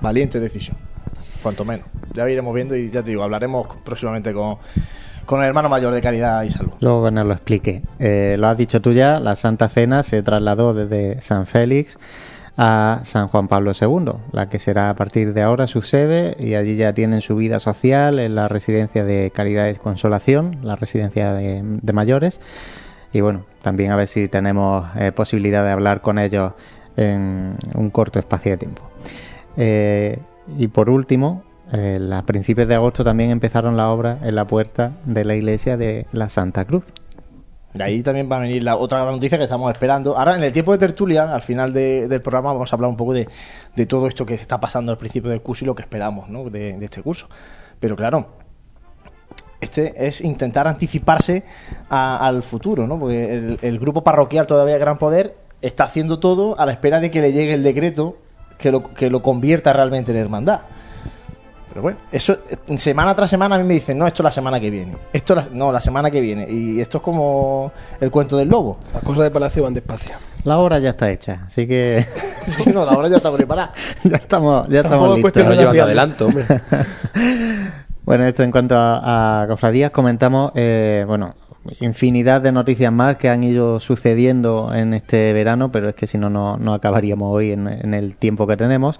Valiente 0.00 0.40
decisión, 0.40 0.76
cuanto 1.42 1.64
menos. 1.64 1.86
Ya 2.14 2.28
iremos 2.28 2.54
viendo 2.54 2.76
y 2.76 2.90
ya 2.90 3.02
te 3.02 3.10
digo, 3.10 3.22
hablaremos 3.22 3.66
próximamente 3.84 4.32
con, 4.32 4.56
con 5.26 5.40
el 5.40 5.48
hermano 5.48 5.68
mayor 5.68 5.92
de 5.92 6.00
Caridad 6.00 6.42
y 6.42 6.50
Salud. 6.50 6.72
Luego 6.80 7.04
que 7.04 7.10
nos 7.10 7.26
lo 7.26 7.32
explique. 7.32 7.82
Eh, 7.98 8.36
lo 8.38 8.48
has 8.48 8.56
dicho 8.56 8.80
tú 8.80 8.92
ya, 8.92 9.20
la 9.20 9.36
Santa 9.36 9.68
Cena 9.68 10.02
se 10.02 10.22
trasladó 10.22 10.74
desde 10.74 11.20
San 11.20 11.46
Félix 11.46 11.98
a 12.56 13.00
San 13.04 13.28
Juan 13.28 13.48
Pablo 13.48 13.72
II, 13.78 14.12
la 14.32 14.48
que 14.48 14.58
será 14.58 14.90
a 14.90 14.94
partir 14.94 15.32
de 15.32 15.42
ahora 15.42 15.66
su 15.66 15.80
sede 15.80 16.36
y 16.38 16.54
allí 16.54 16.76
ya 16.76 16.92
tienen 16.92 17.22
su 17.22 17.36
vida 17.36 17.60
social 17.60 18.18
en 18.18 18.34
la 18.34 18.48
residencia 18.48 19.04
de 19.04 19.30
Caridad 19.30 19.68
y 19.68 19.74
Consolación, 19.76 20.58
la 20.62 20.76
residencia 20.76 21.32
de, 21.32 21.92
mayores. 21.92 22.40
Y 23.12 23.20
bueno, 23.20 23.44
también 23.62 23.90
a 23.90 23.96
ver 23.96 24.08
si 24.08 24.28
tenemos 24.28 24.84
eh, 24.96 25.12
posibilidad 25.12 25.64
de 25.64 25.70
hablar 25.70 26.02
con 26.02 26.18
ellos 26.18 26.52
en 26.96 27.56
un 27.74 27.90
corto 27.90 28.18
espacio 28.18 28.52
de 28.52 28.58
tiempo. 28.58 28.82
Eh, 29.56 30.18
y 30.58 30.68
por 30.68 30.90
último, 30.90 31.42
eh, 31.72 31.98
a 32.12 32.22
principios 32.22 32.68
de 32.68 32.74
agosto 32.74 33.04
también 33.04 33.30
empezaron 33.30 33.76
la 33.76 33.90
obra 33.90 34.18
en 34.22 34.34
la 34.34 34.46
puerta 34.46 34.92
de 35.04 35.24
la 35.24 35.34
iglesia 35.34 35.76
de 35.76 36.06
la 36.12 36.28
Santa 36.28 36.64
Cruz. 36.64 36.84
De 37.74 37.82
ahí 37.82 38.02
también 38.02 38.30
va 38.30 38.36
a 38.36 38.40
venir 38.40 38.62
la 38.62 38.76
otra 38.76 39.00
gran 39.00 39.14
noticia 39.14 39.38
que 39.38 39.44
estamos 39.44 39.70
esperando. 39.72 40.16
Ahora, 40.18 40.36
en 40.36 40.42
el 40.44 40.52
tiempo 40.52 40.72
de 40.72 40.78
tertulia, 40.78 41.32
al 41.34 41.40
final 41.40 41.72
de- 41.72 42.06
del 42.06 42.20
programa, 42.20 42.52
vamos 42.52 42.70
a 42.70 42.76
hablar 42.76 42.90
un 42.90 42.96
poco 42.98 43.14
de, 43.14 43.26
de 43.74 43.86
todo 43.86 44.06
esto 44.06 44.26
que 44.26 44.34
está 44.34 44.60
pasando 44.60 44.92
al 44.92 44.98
principio 44.98 45.30
del 45.30 45.40
curso 45.40 45.64
y 45.64 45.66
lo 45.66 45.74
que 45.74 45.80
esperamos 45.82 46.28
¿no? 46.28 46.44
de, 46.50 46.74
de 46.74 46.84
este 46.84 47.00
curso. 47.02 47.28
Pero 47.80 47.96
claro, 47.96 48.26
este 49.60 50.06
es 50.06 50.20
intentar 50.20 50.68
anticiparse 50.68 51.44
a- 51.88 52.26
al 52.26 52.42
futuro, 52.42 52.86
¿no? 52.86 52.98
Porque 52.98 53.32
el, 53.32 53.58
el 53.62 53.78
grupo 53.78 54.02
parroquial 54.04 54.46
todavía 54.46 54.76
Gran 54.76 54.98
Poder 54.98 55.36
está 55.62 55.84
haciendo 55.84 56.18
todo 56.18 56.58
a 56.58 56.66
la 56.66 56.72
espera 56.72 57.00
de 57.00 57.10
que 57.10 57.22
le 57.22 57.32
llegue 57.32 57.54
el 57.54 57.62
decreto 57.62 58.16
que 58.58 58.70
lo, 58.70 58.82
que 58.82 59.10
lo 59.10 59.22
convierta 59.22 59.72
realmente 59.72 60.12
en 60.12 60.18
hermandad. 60.18 60.60
Pero 61.68 61.80
bueno, 61.82 61.98
eso 62.12 62.36
eh, 62.68 62.76
semana 62.78 63.14
tras 63.14 63.30
semana 63.30 63.54
a 63.54 63.58
mí 63.58 63.64
me 63.64 63.74
dicen, 63.74 63.96
no, 63.96 64.06
esto 64.06 64.22
la 64.22 64.30
semana 64.30 64.60
que 64.60 64.70
viene. 64.70 64.94
Esto 65.12 65.34
la- 65.34 65.46
no, 65.52 65.72
la 65.72 65.80
semana 65.80 66.10
que 66.10 66.20
viene. 66.20 66.46
Y 66.50 66.80
esto 66.80 66.98
es 66.98 67.02
como 67.02 67.72
el 68.00 68.10
cuento 68.10 68.36
del 68.36 68.48
lobo. 68.48 68.76
Las 68.92 69.02
cosas 69.02 69.24
de 69.24 69.30
Palacio 69.30 69.62
van 69.62 69.72
despacio. 69.72 70.14
La 70.44 70.58
obra 70.58 70.78
ya 70.80 70.90
está 70.90 71.08
hecha, 71.10 71.44
así 71.46 71.66
que 71.66 72.04
Sí, 72.48 72.70
no, 72.74 72.84
la 72.84 72.92
hora 72.92 73.08
ya 73.08 73.16
está 73.16 73.32
preparada. 73.32 73.72
ya 74.04 74.16
estamos, 74.16 74.68
ya 74.68 74.80
estamos 74.80 75.16
listos. 75.16 75.34
Llevando 75.36 75.62
ampliarlo. 75.62 75.82
adelanto, 75.84 76.26
hombre. 76.26 76.44
Bueno, 78.04 78.24
esto 78.24 78.42
en 78.42 78.50
cuanto 78.50 78.74
a, 78.76 79.42
a 79.42 79.46
cofradías, 79.46 79.92
comentamos, 79.92 80.50
eh, 80.56 81.04
bueno, 81.06 81.36
infinidad 81.80 82.40
de 82.40 82.52
noticias 82.52 82.92
más 82.92 83.16
que 83.16 83.28
han 83.28 83.44
ido 83.44 83.80
sucediendo 83.80 84.74
en 84.74 84.94
este 84.94 85.32
verano, 85.32 85.70
pero 85.70 85.88
es 85.88 85.94
que 85.94 86.06
si 86.06 86.18
no, 86.18 86.30
no, 86.30 86.74
acabaríamos 86.74 87.32
hoy 87.32 87.52
en, 87.52 87.68
en 87.68 87.94
el 87.94 88.16
tiempo 88.16 88.46
que 88.46 88.56
tenemos. 88.56 88.98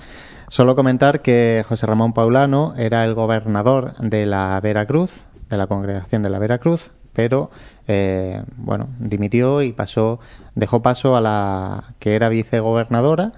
Solo 0.49 0.77
comentar 0.77 1.23
que 1.23 1.65
José 1.67 1.87
Ramón 1.87 2.13
Paulano 2.13 2.75
era 2.77 3.05
el 3.05 3.15
gobernador 3.15 3.95
de 3.99 4.27
la 4.27 4.61
Veracruz, 4.61 5.23
de 5.49 5.57
la 5.57 5.67
congregación 5.67 6.23
de 6.23 6.31
la 6.31 6.39
Veracruz, 6.39 6.91
pero 7.13 7.51
eh, 7.89 8.43
bueno, 8.57 8.89
dimitió 8.99 9.63
y 9.63 9.73
pasó, 9.73 10.21
dejó 10.55 10.83
paso 10.83 11.17
a 11.17 11.21
la 11.21 11.95
que 11.99 12.15
era 12.15 12.29
vicegobernadora, 12.29 13.33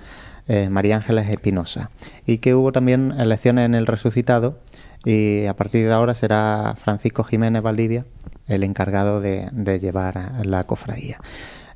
eh, 0.46 0.68
María 0.68 0.96
Ángeles 0.96 1.28
Espinosa, 1.28 1.90
y 2.26 2.38
que 2.38 2.54
hubo 2.54 2.72
también 2.72 3.12
elecciones 3.18 3.64
en 3.66 3.74
el 3.74 3.86
resucitado 3.86 4.58
y 5.04 5.46
a 5.46 5.54
partir 5.54 5.86
de 5.86 5.92
ahora 5.92 6.14
será 6.14 6.74
Francisco 6.78 7.24
Jiménez 7.24 7.62
Valdivia 7.62 8.06
el 8.48 8.62
encargado 8.62 9.20
de, 9.20 9.50
llevar 9.80 10.44
la 10.44 10.64
cofradía. 10.64 11.18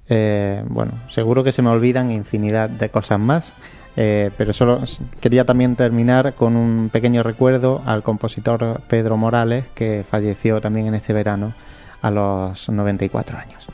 Eh, 0.08 0.62
bueno, 0.68 0.92
seguro 1.10 1.44
que 1.44 1.52
se 1.52 1.62
me 1.62 1.70
olvidan 1.70 2.10
infinidad 2.10 2.70
de 2.70 2.88
cosas 2.88 3.18
más, 3.18 3.54
eh, 3.96 4.30
pero 4.36 4.52
solo 4.52 4.80
quería 5.20 5.44
también 5.44 5.76
terminar 5.76 6.34
con 6.34 6.56
un 6.56 6.88
pequeño 6.90 7.22
recuerdo 7.22 7.82
al 7.84 8.02
compositor 8.02 8.80
Pedro 8.88 9.16
Morales, 9.16 9.66
que 9.74 10.04
falleció 10.08 10.60
también 10.60 10.86
en 10.86 10.94
este 10.94 11.12
verano 11.12 11.52
a 12.00 12.10
los 12.10 12.68
94 12.68 13.38
años. 13.38 13.66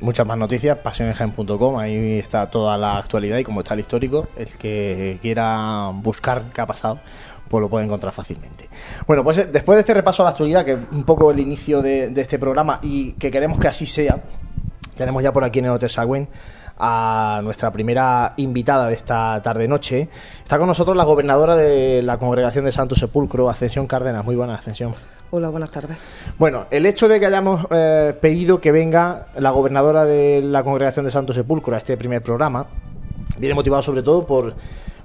Muchas 0.00 0.26
más 0.26 0.38
noticias, 0.38 0.78
pasionenjaen.com, 0.78 1.78
ahí 1.78 2.18
está 2.18 2.48
toda 2.50 2.78
la 2.78 2.96
actualidad 2.96 3.36
y 3.36 3.44
como 3.44 3.60
está 3.60 3.74
el 3.74 3.80
histórico, 3.80 4.28
el 4.34 4.48
que 4.56 5.18
quiera 5.20 5.90
buscar 5.92 6.44
qué 6.54 6.62
ha 6.62 6.66
pasado, 6.66 7.00
pues 7.50 7.60
lo 7.60 7.68
puede 7.68 7.84
encontrar 7.84 8.12
fácilmente. 8.12 8.68
Bueno, 9.08 9.24
pues 9.24 9.38
eh, 9.38 9.48
después 9.52 9.76
de 9.76 9.80
este 9.80 9.92
repaso 9.92 10.22
a 10.22 10.24
la 10.24 10.30
actualidad, 10.30 10.64
que 10.64 10.72
es 10.72 10.78
un 10.92 11.02
poco 11.02 11.32
el 11.32 11.40
inicio 11.40 11.82
de, 11.82 12.08
de 12.08 12.20
este 12.20 12.38
programa 12.38 12.78
y 12.80 13.12
que 13.14 13.28
queremos 13.28 13.58
que 13.58 13.66
así 13.66 13.86
sea, 13.86 14.22
tenemos 14.94 15.20
ya 15.20 15.32
por 15.32 15.42
aquí 15.42 15.58
en 15.58 15.64
el 15.64 15.72
Hotel 15.72 15.90
Sagüen 15.90 16.28
a 16.78 17.40
nuestra 17.42 17.72
primera 17.72 18.34
invitada 18.36 18.86
de 18.86 18.94
esta 18.94 19.42
tarde-noche. 19.42 20.08
Está 20.42 20.58
con 20.58 20.68
nosotros 20.68 20.96
la 20.96 21.02
gobernadora 21.04 21.56
de 21.56 22.02
la 22.02 22.18
Congregación 22.18 22.64
de 22.64 22.72
Santo 22.72 22.94
Sepulcro, 22.94 23.50
Ascensión 23.50 23.88
Cárdenas. 23.88 24.24
Muy 24.24 24.36
buena, 24.36 24.54
Ascensión. 24.54 24.94
Hola, 25.32 25.48
buenas 25.48 25.72
tardes. 25.72 25.96
Bueno, 26.38 26.66
el 26.70 26.86
hecho 26.86 27.08
de 27.08 27.18
que 27.18 27.26
hayamos 27.26 27.66
eh, 27.70 28.16
pedido 28.20 28.60
que 28.60 28.70
venga 28.70 29.26
la 29.36 29.50
gobernadora 29.50 30.04
de 30.04 30.40
la 30.42 30.62
Congregación 30.62 31.04
de 31.04 31.10
Santo 31.10 31.32
Sepulcro 31.32 31.74
a 31.74 31.78
este 31.78 31.96
primer 31.96 32.22
programa 32.22 32.66
viene 33.38 33.54
motivado 33.54 33.82
sobre 33.82 34.02
todo 34.02 34.26
por 34.26 34.54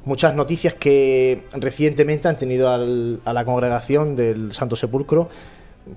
muchas 0.05 0.35
noticias 0.35 0.73
que 0.75 1.43
recientemente 1.53 2.27
han 2.27 2.37
tenido 2.37 2.69
al- 2.69 3.19
a 3.25 3.33
la 3.33 3.43
congregación 3.45 4.15
del 4.15 4.53
Santo 4.53 4.75
Sepulcro 4.75 5.29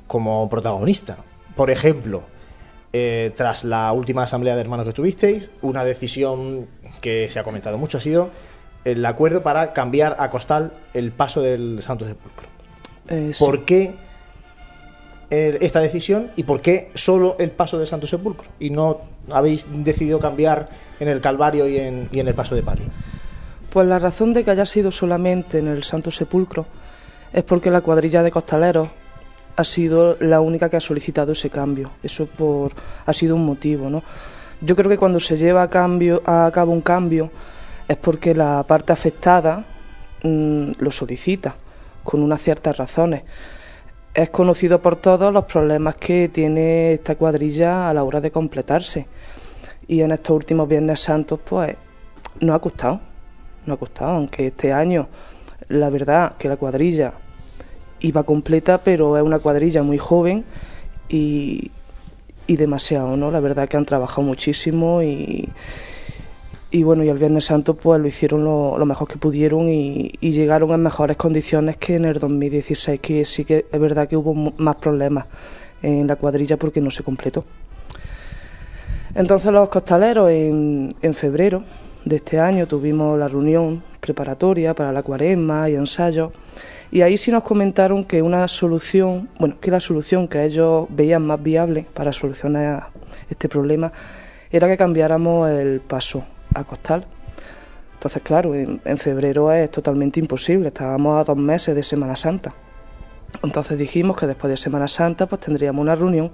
como 0.07 0.49
protagonista. 0.49 1.17
Por 1.55 1.71
ejemplo, 1.71 2.23
eh, 2.93 3.33
tras 3.37 3.65
la 3.65 3.93
última 3.93 4.23
asamblea 4.23 4.55
de 4.55 4.61
hermanos 4.63 4.87
que 4.87 4.93
tuvisteis, 4.93 5.51
una 5.63 5.85
decisión 5.85 6.67
que 7.01 7.29
se 7.29 7.39
ha 7.39 7.45
comentado 7.45 7.77
mucho 7.79 7.99
ha 7.99 8.01
sido 8.01 8.31
el 8.85 9.05
acuerdo 9.05 9.43
para 9.43 9.73
cambiar 9.75 10.17
a 10.19 10.31
costal 10.31 10.73
el 10.95 11.13
paso 11.13 11.43
del 11.43 11.83
Santo 11.83 12.07
Sepulcro. 12.07 12.47
Eh, 13.09 13.31
sí. 13.35 13.45
¿Por 13.45 13.65
qué 13.65 13.93
esta 15.31 15.81
decisión 15.81 16.31
y 16.37 16.45
por 16.45 16.63
qué 16.63 16.91
solo 16.95 17.37
el 17.39 17.51
paso 17.51 17.79
del 17.79 17.87
Santo 17.87 18.07
Sepulcro? 18.07 18.49
Y 18.59 18.71
no 18.71 19.01
habéis 19.31 19.67
decidido 19.85 20.19
cambiar 20.19 20.69
en 21.01 21.09
el 21.09 21.21
Calvario 21.21 21.69
y 21.69 21.77
en, 21.79 22.09
y 22.13 22.21
en 22.21 22.29
el 22.29 22.35
paso 22.35 22.55
de 22.55 22.63
Palio. 22.63 22.87
Pues 23.71 23.87
la 23.87 23.99
razón 23.99 24.33
de 24.33 24.45
que 24.45 24.51
haya 24.51 24.65
sido 24.65 24.91
solamente 24.91 25.59
en 25.59 25.69
el 25.69 25.85
Santo 25.85 26.11
Sepulcro 26.11 26.67
es 27.33 27.45
porque 27.45 27.71
la 27.71 27.83
cuadrilla 27.83 28.23
de 28.23 28.31
costaleros 28.31 28.89
ha 29.57 29.65
sido 29.65 30.17
la 30.21 30.41
única 30.41 30.71
que 30.71 30.77
ha 30.77 30.81
solicitado 30.81 31.33
ese 31.33 31.51
cambio. 31.51 31.91
Eso 32.03 32.27
por 32.27 32.73
ha 33.05 33.13
sido 33.13 33.35
un 33.35 33.45
motivo, 33.45 33.91
¿no? 33.91 34.03
Yo 34.61 34.75
creo 34.75 34.89
que 34.89 34.97
cuando 34.97 35.21
se 35.21 35.37
lleva 35.37 35.63
a, 35.63 35.69
cambio, 35.69 36.23
a 36.25 36.51
cabo 36.53 36.73
un 36.73 36.81
cambio 36.81 37.31
es 37.87 37.97
porque 37.97 38.35
la 38.35 38.65
parte 38.67 38.93
afectada 38.93 39.65
mm, 40.23 40.73
lo 40.79 40.91
solicita 40.91 41.55
con 42.03 42.23
unas 42.23 42.41
ciertas 42.41 42.77
razones. 42.77 43.23
Es 44.15 44.31
conocido 44.31 44.81
por 44.81 44.97
todos 44.97 45.33
los 45.33 45.45
problemas 45.45 45.97
que 45.97 46.29
tiene 46.29 46.95
esta 46.95 47.17
cuadrilla 47.17 47.91
a 47.91 47.95
la 47.95 48.03
hora 48.03 48.21
de 48.21 48.31
completarse. 48.31 49.07
Y 49.87 50.01
en 50.01 50.13
estos 50.13 50.35
últimos 50.35 50.69
Viernes 50.69 51.01
Santos, 51.01 51.39
pues, 51.45 51.77
no 52.41 52.55
ha 52.55 52.61
costado. 52.61 53.08
No 53.69 53.75
ha 53.75 53.77
costado, 53.77 54.13
aunque 54.13 54.47
este 54.47 54.73
año, 54.73 55.09
la 55.69 55.91
verdad, 55.91 56.37
que 56.39 56.49
la 56.49 56.57
cuadrilla 56.57 57.13
iba 58.01 58.23
completa, 58.23 58.79
pero 58.83 59.19
es 59.19 59.23
una 59.23 59.41
cuadrilla 59.41 59.83
muy 59.83 59.99
joven 59.99 60.45
y, 61.11 61.71
y 62.47 62.57
demasiado, 62.57 63.15
¿no? 63.19 63.31
La 63.31 63.41
verdad 63.41 63.69
que 63.69 63.77
han 63.77 63.85
trabajado 63.85 64.23
muchísimo 64.23 65.03
y, 65.03 65.51
y 66.71 66.83
bueno, 66.83 67.05
y 67.05 67.11
el 67.11 67.19
Viernes 67.19 67.45
Santo 67.45 67.75
pues 67.75 68.01
lo 68.01 68.09
hicieron 68.09 68.43
lo, 68.43 68.87
mejor 68.87 69.07
que 69.07 69.19
pudieron 69.19 69.69
y, 69.69 70.13
y 70.19 70.31
llegaron 70.31 70.71
en 70.71 70.83
mejores 70.83 71.19
condiciones 71.19 71.77
que 71.77 71.97
en 71.97 72.07
el 72.07 72.19
2016, 72.19 73.01
que 73.01 73.27
sí 73.27 73.45
que 73.45 73.67
es 73.71 73.81
verdad 73.81 74.09
que 74.09 74.17
hubo 74.17 74.33
más 74.57 74.77
problemas 74.77 75.27
en 75.83 76.07
la 76.07 76.17
cuadrilla 76.17 76.57
porque 76.57 76.81
no 76.81 76.91
se 76.91 77.03
completó. 77.03 77.45
Entonces 79.15 79.53
los 79.53 79.69
costaleros 79.69 80.31
en, 80.31 80.95
en 81.03 81.13
febrero 81.13 81.65
de 82.05 82.17
este 82.17 82.39
año 82.39 82.67
tuvimos 82.67 83.19
la 83.19 83.29
reunión 83.29 83.83
preparatoria 84.01 84.75
para 84.75 84.93
la 84.93 85.03
cuaresma 85.03 85.69
y 85.69 85.75
ensayo 85.75 86.33
y 86.91 87.03
ahí 87.03 87.19
sí 87.19 87.31
nos 87.31 87.43
comentaron 87.43 88.05
que 88.05 88.23
una 88.23 88.49
solución, 88.49 89.29
bueno, 89.39 89.57
que 89.61 89.71
la 89.71 89.81
solución 89.81 90.27
que 90.27 90.45
ellos 90.45 90.87
veían 90.89 91.27
más 91.27 91.43
viable 91.43 91.87
para 91.93 92.13
solucionar 92.13 92.89
este 93.29 93.49
problema 93.49 93.93
era 94.51 94.69
que 94.69 94.77
cambiáramos 94.77 95.51
el 95.51 95.81
paso 95.81 96.25
a 96.55 96.65
costal. 96.65 97.05
Entonces, 97.93 98.23
claro, 98.23 98.55
en, 98.55 98.81
en 98.85 98.97
febrero 98.97 99.53
es 99.53 99.71
totalmente 99.71 100.21
imposible, 100.21 100.69
estábamos 100.69 101.21
a 101.21 101.25
dos 101.25 101.37
meses 101.37 101.75
de 101.75 101.83
Semana 101.83 102.17
Santa. 102.17 102.55
Entonces 103.43 103.77
dijimos 103.77 104.17
que 104.17 104.27
después 104.27 104.51
de 104.51 104.57
Semana 104.57 104.89
Santa 104.89 105.27
pues 105.27 105.43
tendríamos 105.43 105.83
una 105.83 105.95
reunión. 105.95 106.31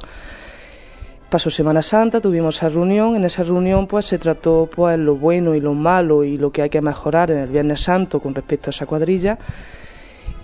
Pasó 1.34 1.50
Semana 1.50 1.82
Santa, 1.82 2.20
tuvimos 2.20 2.58
esa 2.58 2.68
reunión, 2.68 3.16
en 3.16 3.24
esa 3.24 3.42
reunión 3.42 3.88
pues 3.88 4.06
se 4.06 4.18
trató 4.20 4.70
pues 4.72 4.96
lo 4.96 5.16
bueno 5.16 5.56
y 5.56 5.60
lo 5.60 5.74
malo 5.74 6.22
y 6.22 6.38
lo 6.38 6.52
que 6.52 6.62
hay 6.62 6.70
que 6.70 6.80
mejorar 6.80 7.32
en 7.32 7.38
el 7.38 7.48
Viernes 7.48 7.80
Santo 7.80 8.20
con 8.20 8.36
respecto 8.36 8.68
a 8.68 8.70
esa 8.70 8.86
cuadrilla 8.86 9.36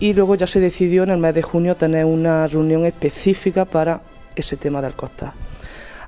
y 0.01 0.13
luego 0.15 0.35
ya 0.35 0.49
se 0.49 0.59
decidió 0.59 1.05
en 1.05 1.11
el 1.11 1.19
mes 1.19 1.33
de 1.33 1.43
junio 1.43 1.77
tener 1.77 2.05
una 2.05 2.45
reunión 2.49 2.85
específica 2.87 3.65
para 3.67 4.01
ese 4.35 4.57
tema 4.57 4.83
del 4.83 4.95
costal. 4.95 5.33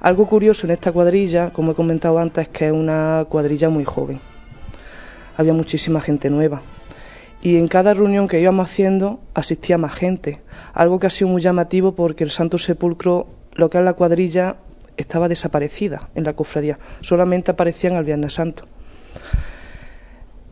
Algo 0.00 0.26
curioso 0.26 0.66
en 0.66 0.72
esta 0.72 0.90
cuadrilla, 0.90 1.50
como 1.50 1.70
he 1.70 1.74
comentado 1.76 2.18
antes, 2.18 2.48
es 2.48 2.52
que 2.52 2.66
es 2.66 2.72
una 2.72 3.24
cuadrilla 3.28 3.68
muy 3.68 3.84
joven. 3.84 4.18
Había 5.36 5.52
muchísima 5.52 6.00
gente 6.00 6.28
nueva. 6.28 6.60
Y 7.40 7.56
en 7.56 7.68
cada 7.68 7.94
reunión 7.94 8.26
que 8.26 8.40
íbamos 8.40 8.68
haciendo 8.68 9.20
asistía 9.32 9.78
más 9.78 9.94
gente. 9.94 10.42
Algo 10.74 10.98
que 10.98 11.06
ha 11.06 11.10
sido 11.10 11.28
muy 11.28 11.40
llamativo 11.40 11.94
porque 11.94 12.24
el 12.24 12.30
Santo 12.30 12.58
Sepulcro, 12.58 13.28
lo 13.54 13.70
que 13.70 13.78
es 13.78 13.84
la 13.84 13.92
cuadrilla, 13.92 14.56
estaba 15.02 15.28
desaparecida 15.28 16.10
en 16.14 16.24
la 16.24 16.34
cofradía. 16.34 16.78
Solamente 17.00 17.50
aparecían 17.50 17.94
el 17.94 18.04
Viernes 18.04 18.34
Santo. 18.34 18.64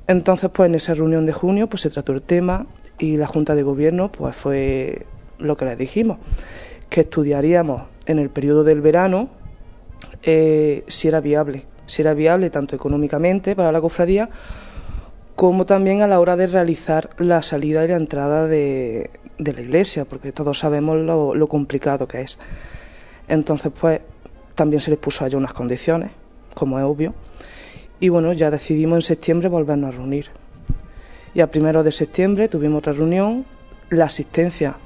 Entonces, 0.06 0.50
pues 0.52 0.68
en 0.68 0.74
esa 0.74 0.94
reunión 0.94 1.24
de 1.24 1.32
junio, 1.32 1.68
pues 1.68 1.82
se 1.82 1.90
trató 1.90 2.12
el 2.12 2.22
tema 2.22 2.66
y 2.98 3.16
la 3.16 3.26
Junta 3.26 3.54
de 3.54 3.62
Gobierno, 3.62 4.10
pues 4.10 4.34
fue 4.36 5.06
lo 5.38 5.56
que 5.56 5.64
les 5.64 5.78
dijimos, 5.78 6.18
que 6.88 7.02
estudiaríamos 7.02 7.82
en 8.06 8.18
el 8.18 8.28
periodo 8.28 8.64
del 8.64 8.80
verano 8.80 9.30
eh, 10.22 10.84
si 10.88 11.08
era 11.08 11.20
viable, 11.20 11.66
si 11.86 12.02
era 12.02 12.12
viable 12.12 12.50
tanto 12.50 12.76
económicamente 12.76 13.56
para 13.56 13.72
la 13.72 13.80
cofradía 13.80 14.28
como 15.40 15.64
también 15.64 16.02
a 16.02 16.06
la 16.06 16.20
hora 16.20 16.36
de 16.36 16.46
realizar 16.46 17.10
la 17.16 17.42
salida 17.42 17.82
y 17.82 17.88
la 17.88 17.96
entrada 17.96 18.46
de, 18.46 19.08
de 19.38 19.52
la 19.54 19.62
iglesia, 19.62 20.04
porque 20.04 20.32
todos 20.32 20.58
sabemos 20.58 20.98
lo, 20.98 21.34
lo, 21.34 21.46
complicado 21.46 22.06
que 22.06 22.20
es. 22.20 22.38
Entonces, 23.26 23.72
pues 23.80 24.02
también 24.60 24.80
se 24.82 24.90
les 24.90 25.00
puso 25.00 25.24
allá 25.24 25.38
unas 25.38 25.54
condiciones, 25.54 26.10
como 26.52 26.78
es 26.78 26.84
obvio, 26.84 27.14
y 27.98 28.10
bueno, 28.10 28.34
ya 28.34 28.50
decidimos 28.50 28.96
en 28.98 29.00
septiembre 29.00 29.48
volvernos 29.48 29.94
a 29.94 29.96
reunir. 29.96 30.26
Y 31.32 31.40
a 31.40 31.46
primero 31.46 31.82
de 31.82 31.90
septiembre 31.90 32.46
tuvimos 32.46 32.80
otra 32.80 32.92
reunión, 32.92 33.46
la 33.88 34.04
asistencia 34.04 34.76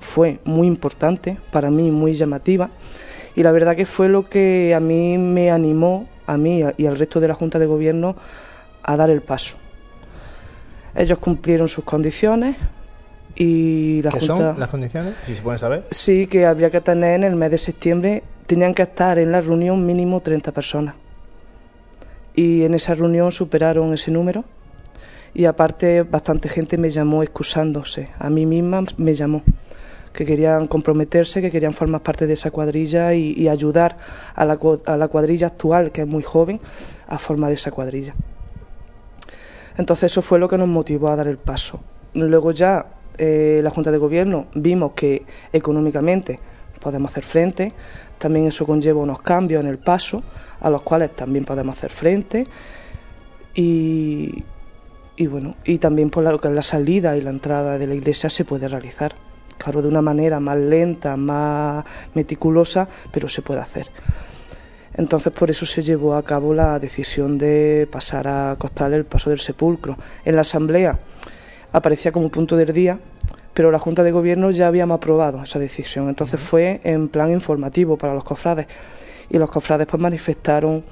fue 0.00 0.40
muy 0.44 0.66
importante, 0.66 1.38
para 1.52 1.70
mí 1.70 1.92
muy 1.92 2.14
llamativa, 2.14 2.70
y 3.36 3.44
la 3.44 3.52
verdad 3.52 3.76
que 3.76 3.86
fue 3.86 4.08
lo 4.08 4.28
que 4.28 4.74
a 4.74 4.80
mí 4.80 5.18
me 5.18 5.52
animó, 5.52 6.08
a 6.26 6.36
mí 6.36 6.64
y 6.76 6.86
al 6.86 6.98
resto 6.98 7.20
de 7.20 7.28
la 7.28 7.34
Junta 7.34 7.60
de 7.60 7.66
Gobierno, 7.66 8.16
a 8.82 8.96
dar 8.96 9.08
el 9.08 9.22
paso. 9.22 9.56
Ellos 10.96 11.20
cumplieron 11.20 11.68
sus 11.68 11.84
condiciones 11.84 12.56
y 13.36 14.02
la 14.02 14.10
¿Qué 14.10 14.18
Junta... 14.18 14.36
son 14.50 14.58
las 14.58 14.68
condiciones? 14.68 15.14
Si 15.24 15.36
se 15.36 15.42
pueden 15.42 15.60
saber. 15.60 15.84
Sí, 15.92 16.26
que 16.26 16.44
habría 16.44 16.70
que 16.70 16.80
tener 16.80 17.20
en 17.20 17.22
el 17.22 17.36
mes 17.36 17.52
de 17.52 17.58
septiembre, 17.58 18.24
tenían 18.46 18.74
que 18.74 18.82
estar 18.82 19.18
en 19.18 19.32
la 19.32 19.40
reunión 19.40 19.84
mínimo 19.84 20.20
30 20.20 20.52
personas. 20.52 20.94
Y 22.34 22.64
en 22.64 22.74
esa 22.74 22.94
reunión 22.94 23.30
superaron 23.32 23.92
ese 23.92 24.10
número 24.10 24.44
y 25.34 25.44
aparte 25.44 26.02
bastante 26.02 26.48
gente 26.48 26.78
me 26.78 26.90
llamó 26.90 27.22
excusándose, 27.22 28.10
a 28.18 28.30
mí 28.30 28.46
misma 28.46 28.84
me 28.96 29.14
llamó 29.14 29.42
que 30.12 30.26
querían 30.26 30.66
comprometerse, 30.66 31.40
que 31.40 31.50
querían 31.50 31.72
formar 31.72 32.02
parte 32.02 32.26
de 32.26 32.34
esa 32.34 32.50
cuadrilla 32.50 33.14
y, 33.14 33.48
ayudar 33.48 33.96
a 34.34 34.44
la, 34.44 34.58
a 34.86 34.96
la 34.96 35.08
cuadrilla 35.08 35.46
actual, 35.48 35.90
que 35.90 36.02
es 36.02 36.06
muy 36.06 36.22
joven, 36.22 36.60
a 37.08 37.18
formar 37.18 37.52
esa 37.52 37.70
cuadrilla. 37.70 38.14
Entonces 39.78 40.12
eso 40.12 40.20
fue 40.20 40.38
lo 40.38 40.48
que 40.48 40.58
nos 40.58 40.68
motivó 40.68 41.08
a 41.08 41.16
dar 41.16 41.28
el 41.28 41.38
paso. 41.38 41.80
Luego 42.12 42.52
ya 42.52 42.86
eh, 43.16 43.60
la 43.62 43.70
Junta 43.70 43.90
de 43.90 43.98
Gobierno 43.98 44.46
vimos 44.54 44.92
que 44.92 45.24
económicamente 45.52 46.40
podemos 46.80 47.10
hacer 47.10 47.24
frente, 47.24 47.72
también 48.22 48.46
eso 48.46 48.64
conlleva 48.64 49.00
unos 49.00 49.20
cambios 49.20 49.64
en 49.64 49.68
el 49.68 49.78
paso, 49.78 50.22
a 50.60 50.70
los 50.70 50.82
cuales 50.82 51.10
también 51.16 51.44
podemos 51.44 51.76
hacer 51.76 51.90
frente, 51.90 52.46
y, 53.52 54.44
bueno, 55.28 55.56
y 55.64 55.78
también 55.78 56.08
por 56.08 56.22
lo 56.22 56.40
que 56.40 56.46
es 56.46 56.54
la 56.54 56.62
salida 56.62 57.16
y 57.16 57.20
la 57.20 57.30
entrada 57.30 57.78
de 57.78 57.88
la 57.88 57.94
iglesia 57.94 58.30
se 58.30 58.44
puede 58.44 58.68
realizar. 58.68 59.12
Claro, 59.58 59.82
de 59.82 59.88
una 59.88 60.02
manera 60.02 60.38
más 60.38 60.56
lenta, 60.56 61.16
más 61.16 61.84
meticulosa, 62.14 62.88
pero 63.10 63.28
se 63.28 63.42
puede 63.42 63.60
hacer. 63.60 63.88
Entonces 64.94 65.32
por 65.32 65.50
eso 65.50 65.66
se 65.66 65.82
llevó 65.82 66.14
a 66.14 66.22
cabo 66.22 66.54
la 66.54 66.78
decisión 66.78 67.38
de 67.38 67.88
pasar 67.90 68.28
a 68.28 68.56
costar 68.56 68.92
el 68.92 69.04
paso 69.04 69.30
del 69.30 69.40
sepulcro. 69.40 69.96
En 70.24 70.36
la 70.36 70.42
asamblea 70.42 70.98
aparecía 71.72 72.12
como 72.12 72.28
punto 72.28 72.56
del 72.56 72.72
día, 72.72 72.98
pero 73.54 73.70
la 73.70 73.78
Junta 73.78 74.02
de 74.02 74.12
Gobierno 74.12 74.50
ya 74.50 74.68
habíamos 74.68 74.96
aprobado 74.96 75.42
esa 75.42 75.58
decisión. 75.58 76.08
Entonces 76.08 76.40
fue 76.40 76.80
en 76.84 77.08
plan 77.08 77.30
informativo 77.30 77.96
para 77.96 78.14
los 78.14 78.24
cofrades 78.24 78.66
y 79.30 79.38
los 79.38 79.50
cofrades 79.50 79.86
pues 79.86 80.00
manifestaron 80.00 80.84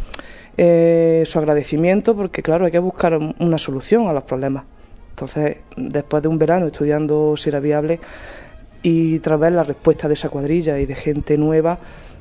eh, 0.57 1.23
su 1.25 1.39
agradecimiento 1.39 2.15
porque 2.15 2.43
claro 2.43 2.67
hay 2.67 2.73
que 2.73 2.79
buscar 2.79 3.17
una 3.17 3.59
solución 3.59 4.09
a 4.09 4.13
los 4.13 4.25
problemas. 4.25 4.65
Entonces 5.11 5.59
después 5.77 6.23
de 6.23 6.29
un 6.29 6.39
verano 6.39 6.67
estudiando 6.67 7.37
si 7.37 7.49
era 7.49 7.61
viable 7.61 8.01
y 8.83 9.19
tras 9.19 9.39
ver 9.39 9.53
la 9.53 9.63
respuesta 9.63 10.09
de 10.09 10.15
esa 10.15 10.29
cuadrilla 10.29 10.79
y 10.79 10.87
de 10.87 10.95
gente 10.95 11.37
nueva, 11.37 11.79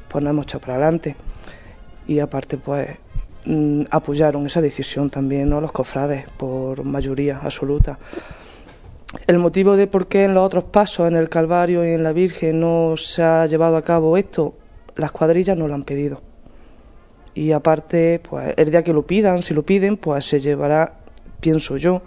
pues 0.07 0.23
nos 0.23 0.31
hemos 0.31 0.45
echado 0.45 0.61
para 0.61 0.73
adelante 0.75 1.15
y 2.07 2.19
aparte 2.19 2.57
pues 2.57 2.89
mm, 3.45 3.83
apoyaron 3.91 4.45
esa 4.45 4.61
decisión 4.61 5.09
también 5.09 5.49
¿no? 5.49 5.61
los 5.61 5.71
cofrades 5.71 6.25
por 6.37 6.83
mayoría 6.83 7.39
absoluta. 7.43 7.97
El 9.25 9.39
motivo 9.39 9.75
de 9.75 9.87
por 9.87 10.07
qué 10.07 10.25
en 10.25 10.33
los 10.35 10.45
otros 10.45 10.65
pasos, 10.65 11.07
en 11.07 11.15
el 11.15 11.29
Calvario 11.29 11.83
y 11.83 11.93
en 11.93 12.03
la 12.03 12.13
Virgen, 12.13 12.59
no 12.59 12.95
se 12.95 13.23
ha 13.23 13.45
llevado 13.47 13.75
a 13.77 13.81
cabo 13.83 14.17
esto, 14.17 14.53
las 14.95 15.11
cuadrillas 15.11 15.57
no 15.57 15.67
lo 15.67 15.73
han 15.73 15.83
pedido. 15.83 16.21
Y 17.33 17.51
aparte, 17.51 18.21
pues 18.27 18.53
el 18.57 18.69
día 18.69 18.83
que 18.83 18.93
lo 18.93 19.03
pidan, 19.03 19.41
si 19.41 19.53
lo 19.53 19.63
piden, 19.63 19.97
pues 19.97 20.25
se 20.25 20.39
llevará, 20.39 20.93
pienso 21.39 21.77
yo, 21.77 22.01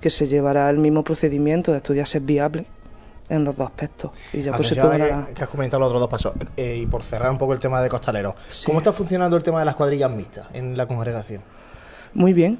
que 0.00 0.10
se 0.10 0.26
llevará 0.26 0.68
el 0.70 0.78
mismo 0.78 1.04
procedimiento 1.04 1.70
de 1.72 1.78
estudiar 1.78 2.06
si 2.06 2.18
es 2.18 2.24
viable 2.24 2.64
en 3.28 3.44
los 3.44 3.54
dos 3.56 3.66
aspectos. 3.66 4.10
Y 4.32 4.40
ya 4.40 4.56
pues 4.56 4.68
se 4.68 4.74
tomará... 4.76 5.26
que, 5.26 5.34
que 5.34 5.44
has 5.44 5.48
comentado 5.50 5.78
los 5.80 5.88
otros 5.88 6.00
dos 6.00 6.10
pasos. 6.10 6.32
Eh, 6.56 6.78
y 6.82 6.86
por 6.86 7.02
cerrar 7.02 7.30
un 7.30 7.38
poco 7.38 7.52
el 7.52 7.60
tema 7.60 7.80
de 7.82 7.88
costaleros, 7.88 8.34
Sí. 8.48 8.66
¿cómo 8.66 8.78
está 8.78 8.92
funcionando 8.92 9.36
el 9.36 9.42
tema 9.42 9.60
de 9.60 9.64
las 9.66 9.74
cuadrillas 9.76 10.10
mixtas 10.10 10.46
en 10.54 10.76
la 10.76 10.86
congregación? 10.86 11.42
Muy 12.14 12.32
bien. 12.32 12.58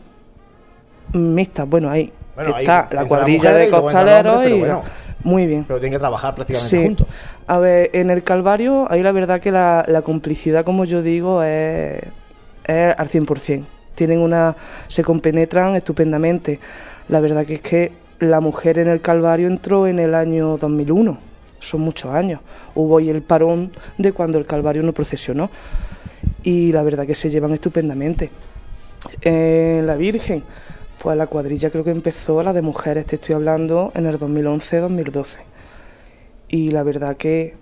Mixta, 1.14 1.64
bueno, 1.64 1.88
ahí 1.88 2.12
Bueno, 2.38 2.58
está 2.58 2.88
la 2.92 3.04
cuadrilla 3.04 3.52
de 3.52 3.68
costaleros 3.70 4.46
y 4.46 4.58
bueno. 4.60 4.82
muy 5.24 5.46
bien. 5.46 5.64
Pero 5.64 5.80
tienen 5.80 5.96
que 5.96 5.98
trabajar 5.98 6.34
prácticamente 6.34 6.76
Sí. 6.76 6.82
juntos. 6.84 7.06
A 7.46 7.58
ver, 7.58 7.90
en 7.92 8.10
el 8.10 8.22
Calvario, 8.22 8.86
ahí 8.90 9.02
la 9.02 9.12
verdad 9.12 9.40
que 9.40 9.50
la, 9.50 9.84
la 9.88 10.02
complicidad, 10.02 10.64
como 10.64 10.84
yo 10.84 11.02
digo, 11.02 11.42
es, 11.42 12.00
es 12.64 12.94
al 12.96 13.08
100%. 13.08 13.64
Tienen 13.94 14.20
una, 14.20 14.54
se 14.86 15.02
compenetran 15.02 15.74
estupendamente. 15.74 16.60
La 17.08 17.20
verdad 17.20 17.44
que 17.44 17.54
es 17.54 17.60
que 17.60 17.92
la 18.20 18.40
mujer 18.40 18.78
en 18.78 18.88
el 18.88 19.00
Calvario 19.00 19.48
entró 19.48 19.86
en 19.88 19.98
el 19.98 20.14
año 20.14 20.56
2001. 20.58 21.18
Son 21.58 21.80
muchos 21.80 22.12
años. 22.14 22.40
Hubo 22.76 22.98
ahí 22.98 23.10
el 23.10 23.22
parón 23.22 23.72
de 23.96 24.12
cuando 24.12 24.38
el 24.38 24.46
Calvario 24.46 24.82
no 24.84 24.92
procesionó. 24.92 25.50
Y 26.44 26.70
la 26.70 26.82
verdad 26.84 27.04
que 27.06 27.16
se 27.16 27.30
llevan 27.30 27.52
estupendamente. 27.52 28.30
Eh, 29.22 29.82
la 29.84 29.96
Virgen, 29.96 30.42
pues 31.02 31.16
la 31.16 31.26
cuadrilla 31.26 31.70
creo 31.70 31.84
que 31.84 31.90
empezó, 31.90 32.42
la 32.42 32.52
de 32.52 32.62
mujeres, 32.62 33.06
te 33.06 33.16
estoy 33.16 33.34
hablando, 33.34 33.92
en 33.94 34.06
el 34.06 34.18
2011-2012 34.18 35.38
y 36.48 36.70
la 36.70 36.82
verdad 36.82 37.16
que 37.16 37.54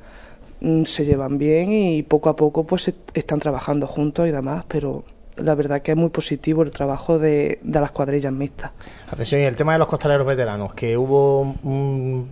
mm, 0.61 0.85
se 0.85 1.05
llevan 1.05 1.39
bien 1.39 1.71
y 1.73 2.03
poco 2.03 2.29
a 2.29 2.37
poco 2.37 2.65
pues 2.65 2.89
est- 2.89 3.11
están 3.15 3.41
trabajando 3.41 3.87
juntos 3.87 4.29
y 4.29 4.31
demás, 4.31 4.65
pero 4.69 5.05
la 5.37 5.55
verdad 5.55 5.83
que 5.83 5.93
es 5.93 5.97
muy 5.99 6.09
positivo 6.11 6.63
el 6.63 6.71
trabajo 6.71 7.19
de, 7.19 7.59
de 7.63 7.81
las 7.81 7.91
cuadrillas 7.93 8.33
mixtas. 8.33 8.71
Atención, 9.09 9.41
y 9.43 9.45
el 9.45 9.57
tema 9.57 9.73
de 9.73 9.79
los 9.81 9.89
costaleros 9.89 10.27
veteranos, 10.27 10.73
que 10.75 10.97
hubo 10.97 11.43
un, 11.63 12.31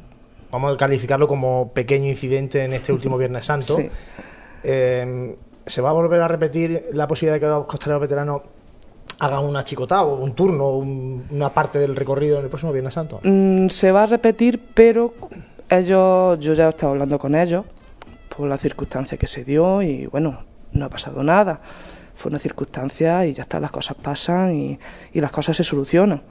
vamos 0.51 0.75
a 0.75 0.77
calificarlo 0.79 1.29
como 1.29 1.71
pequeño 1.75 2.09
incidente 2.09 2.65
en 2.65 2.73
este 2.73 2.93
último 2.93 3.19
Viernes 3.19 3.45
Santo. 3.47 3.77
Sí. 3.79 3.89
Eh, 4.67 5.37
¿Se 5.67 5.81
va 5.83 5.91
a 5.91 5.93
volver 5.93 6.21
a 6.23 6.29
repetir 6.29 6.87
la 6.93 7.07
posibilidad 7.07 7.35
de 7.35 7.41
que 7.41 7.47
los 7.47 7.67
costaleros 7.67 8.01
veteranos 8.01 8.43
hagan 9.19 9.45
una 9.45 9.65
chicotada 9.65 10.03
o 10.05 10.17
un 10.23 10.33
turno, 10.35 10.71
un- 10.71 11.27
una 11.31 11.51
parte 11.51 11.79
del 11.79 11.95
recorrido 11.97 12.39
en 12.39 12.45
el 12.45 12.49
próximo 12.51 12.73
Viernes 12.73 12.95
Santo? 12.95 13.21
Mm, 13.23 13.69
se 13.69 13.93
va 13.93 14.03
a 14.05 14.07
repetir, 14.07 14.61
pero 14.75 15.15
ellos, 15.69 16.39
yo 16.41 16.53
ya 16.55 16.67
he 16.67 16.69
estado 16.71 16.93
hablando 16.93 17.19
con 17.19 17.35
ellos 17.35 17.65
por 18.37 18.49
la 18.49 18.59
circunstancia 18.59 19.17
que 19.17 19.27
se 19.27 19.45
dio 19.45 19.83
y 19.83 20.07
bueno, 20.07 20.41
no 20.73 20.85
ha 20.87 20.91
pasado 20.91 21.23
nada. 21.23 21.61
fue 22.17 22.31
una 22.31 22.39
circunstancia 22.39 23.27
y 23.27 23.33
ya 23.35 23.43
está, 23.43 23.59
las 23.61 23.73
cosas 23.73 23.97
pasan 24.01 24.55
y, 24.55 24.79
y 25.13 25.21
las 25.21 25.33
cosas 25.33 25.57
se 25.57 25.65
solucionan. 25.65 26.23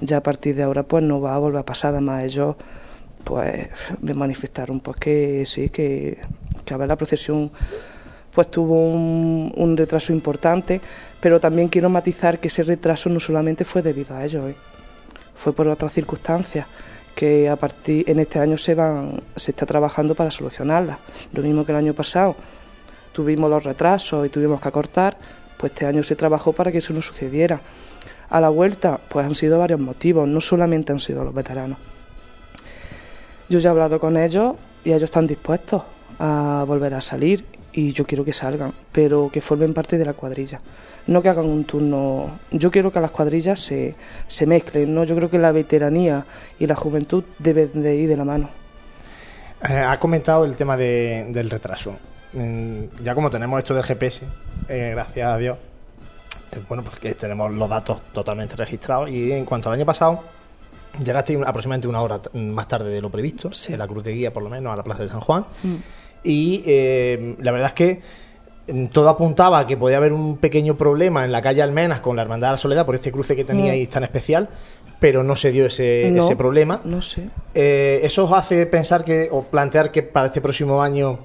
Ya 0.00 0.18
a 0.18 0.22
partir 0.22 0.54
de 0.54 0.62
ahora 0.62 0.82
pues 0.84 1.02
no 1.02 1.20
va 1.20 1.34
a 1.34 1.38
volver 1.38 1.58
a 1.60 1.64
pasar, 1.64 1.92
además 1.94 2.22
ellos 2.24 2.54
pues 3.24 3.68
me 4.02 4.14
manifestaron 4.14 4.78
pues 4.80 4.96
que 4.98 5.44
sí, 5.46 5.68
que, 5.70 6.18
que 6.64 6.74
a 6.74 6.76
ver 6.76 6.86
la 6.88 6.96
procesión 6.96 7.50
pues 8.36 8.50
tuvo 8.50 8.90
un, 8.90 9.76
retraso 9.78 10.12
importante, 10.12 10.82
pero 11.18 11.40
también 11.40 11.68
quiero 11.68 11.88
matizar 11.88 12.38
que 12.38 12.48
ese 12.48 12.64
retraso 12.64 13.08
no 13.08 13.18
solamente 13.18 13.64
fue 13.64 13.80
debido 13.80 14.14
a 14.14 14.22
ellos, 14.26 14.50
¿eh? 14.50 14.56
fue 15.34 15.54
por 15.54 15.66
otras 15.68 15.94
circunstancias 15.94 16.66
que 17.14 17.48
a 17.48 17.56
partir 17.56 18.04
en 18.10 18.18
este 18.18 18.38
año 18.38 18.58
se 18.58 18.74
van 18.74 19.22
se 19.34 19.52
está 19.52 19.64
trabajando 19.64 20.14
para 20.14 20.30
solucionarlas. 20.30 20.98
Lo 21.32 21.42
mismo 21.42 21.64
que 21.64 21.72
el 21.72 21.78
año 21.78 21.94
pasado 21.94 22.36
tuvimos 23.10 23.48
los 23.48 23.64
retrasos 23.64 24.26
y 24.26 24.28
tuvimos 24.28 24.60
que 24.60 24.68
acortar, 24.68 25.16
pues 25.56 25.72
este 25.72 25.86
año 25.86 26.02
se 26.02 26.14
trabajó 26.14 26.52
para 26.52 26.70
que 26.70 26.78
eso 26.78 26.92
no 26.92 27.00
sucediera. 27.00 27.58
A 28.28 28.38
la 28.38 28.50
vuelta, 28.50 29.00
pues 29.08 29.24
han 29.24 29.34
sido 29.34 29.58
varios 29.60 29.80
motivos, 29.80 30.28
no 30.28 30.42
solamente 30.42 30.92
han 30.92 31.00
sido 31.00 31.24
los 31.24 31.32
veteranos. 31.32 31.78
Yo 33.48 33.60
ya 33.60 33.70
he 33.70 33.72
hablado 33.72 33.98
con 33.98 34.18
ellos 34.18 34.56
y 34.84 34.90
ellos 34.90 35.04
están 35.04 35.26
dispuestos 35.26 35.84
a 36.18 36.64
volver 36.66 36.92
a 36.92 37.00
salir 37.00 37.55
y 37.76 37.92
yo 37.92 38.04
quiero 38.04 38.24
que 38.24 38.32
salgan, 38.32 38.72
pero 38.90 39.30
que 39.32 39.40
formen 39.40 39.72
parte 39.72 39.96
de 39.98 40.04
la 40.04 40.14
cuadrilla. 40.14 40.60
No 41.06 41.22
que 41.22 41.28
hagan 41.28 41.44
un 41.46 41.64
turno. 41.64 42.38
Yo 42.50 42.70
quiero 42.72 42.90
que 42.90 43.00
las 43.00 43.12
cuadrillas 43.12 43.60
se, 43.60 43.94
se 44.26 44.46
mezclen, 44.46 44.92
¿no? 44.92 45.04
Yo 45.04 45.14
creo 45.14 45.30
que 45.30 45.38
la 45.38 45.52
veteranía 45.52 46.26
y 46.58 46.66
la 46.66 46.74
juventud 46.74 47.22
deben 47.38 47.70
de 47.82 47.94
ir 47.94 48.08
de 48.08 48.16
la 48.16 48.24
mano. 48.24 48.48
Eh, 49.68 49.76
ha 49.78 49.98
comentado 50.00 50.44
el 50.44 50.56
tema 50.56 50.76
de- 50.76 51.26
del 51.30 51.48
retraso. 51.48 51.96
Mm, 52.32 53.02
ya 53.04 53.14
como 53.14 53.30
tenemos 53.30 53.58
esto 53.58 53.74
del 53.74 53.84
GPS, 53.84 54.24
eh, 54.68 54.90
gracias 54.92 55.28
a 55.28 55.36
Dios, 55.38 55.56
eh, 56.52 56.60
bueno, 56.68 56.82
pues 56.82 56.96
que 56.98 57.14
tenemos 57.14 57.52
los 57.52 57.68
datos 57.68 58.00
totalmente 58.12 58.56
registrados. 58.56 59.08
Y 59.10 59.32
en 59.32 59.44
cuanto 59.44 59.68
al 59.68 59.76
año 59.76 59.86
pasado, 59.86 60.22
llegaste 61.04 61.34
aproximadamente 61.46 61.88
una 61.88 62.02
hora 62.02 62.20
más 62.34 62.68
tarde 62.68 62.90
de 62.90 63.00
lo 63.00 63.10
previsto, 63.10 63.52
Sí. 63.52 63.72
en 63.74 63.78
la 63.78 63.86
Cruz 63.86 64.02
de 64.04 64.12
Guía, 64.12 64.32
por 64.32 64.42
lo 64.42 64.50
menos, 64.50 64.72
a 64.72 64.76
la 64.76 64.82
Plaza 64.82 65.04
de 65.04 65.08
San 65.08 65.20
Juan. 65.20 65.46
Y 66.26 66.64
eh, 66.66 67.36
la 67.40 67.52
verdad 67.52 67.68
es 67.68 67.72
que 67.74 68.00
mm, 68.72 68.86
todo 68.86 69.08
apuntaba 69.08 69.60
a 69.60 69.66
que 69.66 69.76
podía 69.76 69.98
haber 69.98 70.12
un 70.12 70.38
pequeño 70.38 70.76
problema 70.76 71.24
en 71.24 71.30
la 71.30 71.40
calle 71.40 71.62
Almenas 71.62 72.00
con 72.00 72.16
la 72.16 72.22
Hermandad 72.22 72.48
de 72.48 72.52
la 72.52 72.58
Soledad 72.58 72.84
por 72.84 72.96
este 72.96 73.12
cruce 73.12 73.36
que 73.36 73.44
teníais 73.44 73.88
tan 73.88 74.02
especial, 74.02 74.48
pero 74.98 75.22
no 75.22 75.36
se 75.36 75.52
dio 75.52 75.66
ese, 75.66 76.10
No, 76.12 76.24
ese 76.24 76.34
problema. 76.34 76.80
No 76.84 77.00
sé. 77.00 77.28
Eh, 77.54 78.00
¿Eso 78.02 78.24
os 78.24 78.32
hace 78.32 78.66
pensar 78.66 79.04
que, 79.04 79.28
o 79.30 79.44
plantear 79.44 79.92
que 79.92 80.02
para 80.02 80.26
este 80.26 80.40
próximo 80.40 80.82
año 80.82 81.20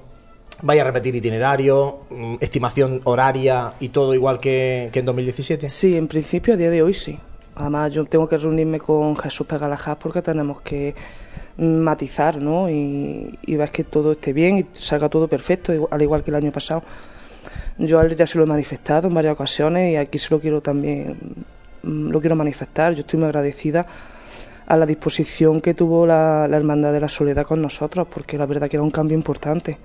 vaya 0.62 0.82
a 0.82 0.84
repetir 0.84 1.16
itinerario, 1.16 2.02
mm, 2.10 2.36
estimación 2.38 3.00
horaria 3.02 3.72
y 3.80 3.88
todo 3.88 4.14
igual 4.14 4.38
que, 4.38 4.88
que 4.92 5.00
en 5.00 5.06
2017? 5.06 5.68
Sí, 5.68 5.96
en 5.96 6.06
principio 6.06 6.54
a 6.54 6.56
día 6.56 6.70
de 6.70 6.80
hoy 6.80 6.94
sí. 6.94 7.18
Además 7.56 7.92
yo 7.92 8.04
tengo 8.04 8.28
que 8.28 8.36
reunirme 8.38 8.78
con 8.78 9.16
Jesús 9.16 9.48
Pegalajás 9.48 9.96
porque 9.96 10.22
tenemos 10.22 10.60
que 10.62 10.94
mm, 10.94 11.21
matizar, 11.56 12.40
¿no? 12.40 12.70
Y, 12.70 13.38
y 13.42 13.56
ver 13.56 13.70
que 13.70 13.84
todo 13.84 14.12
esté 14.12 14.32
bien 14.32 14.58
y 14.58 14.66
salga 14.72 15.08
todo 15.08 15.28
perfecto, 15.28 15.88
al 15.90 16.02
igual 16.02 16.24
que 16.24 16.30
el 16.30 16.36
año 16.36 16.52
pasado. 16.52 16.82
Yo 17.78 17.98
a 17.98 18.02
él 18.02 18.14
ya 18.14 18.26
se 18.26 18.38
lo 18.38 18.44
he 18.44 18.46
manifestado 18.46 19.08
en 19.08 19.14
varias 19.14 19.32
ocasiones 19.32 19.92
y 19.92 19.96
aquí 19.96 20.18
se 20.18 20.30
lo 20.30 20.40
quiero 20.40 20.60
también, 20.60 21.16
mm, 21.82 22.10
lo 22.10 22.20
quiero 22.20 22.36
manifestar. 22.36 22.94
Yo 22.94 23.00
estoy 23.00 23.18
muy 23.18 23.26
agradecida 23.26 23.86
a 24.66 24.76
la 24.76 24.86
disposición 24.86 25.60
que 25.60 25.74
tuvo 25.74 26.06
la, 26.06 26.46
la 26.48 26.56
Hermandad 26.56 26.92
de 26.92 27.00
la 27.00 27.08
Soledad 27.08 27.44
con 27.44 27.60
nosotros, 27.60 28.06
porque 28.12 28.38
la 28.38 28.46
verdad 28.46 28.68
que 28.68 28.76
era 28.76 28.82
un 28.82 28.90
cambio 28.90 29.16
importante. 29.16 29.78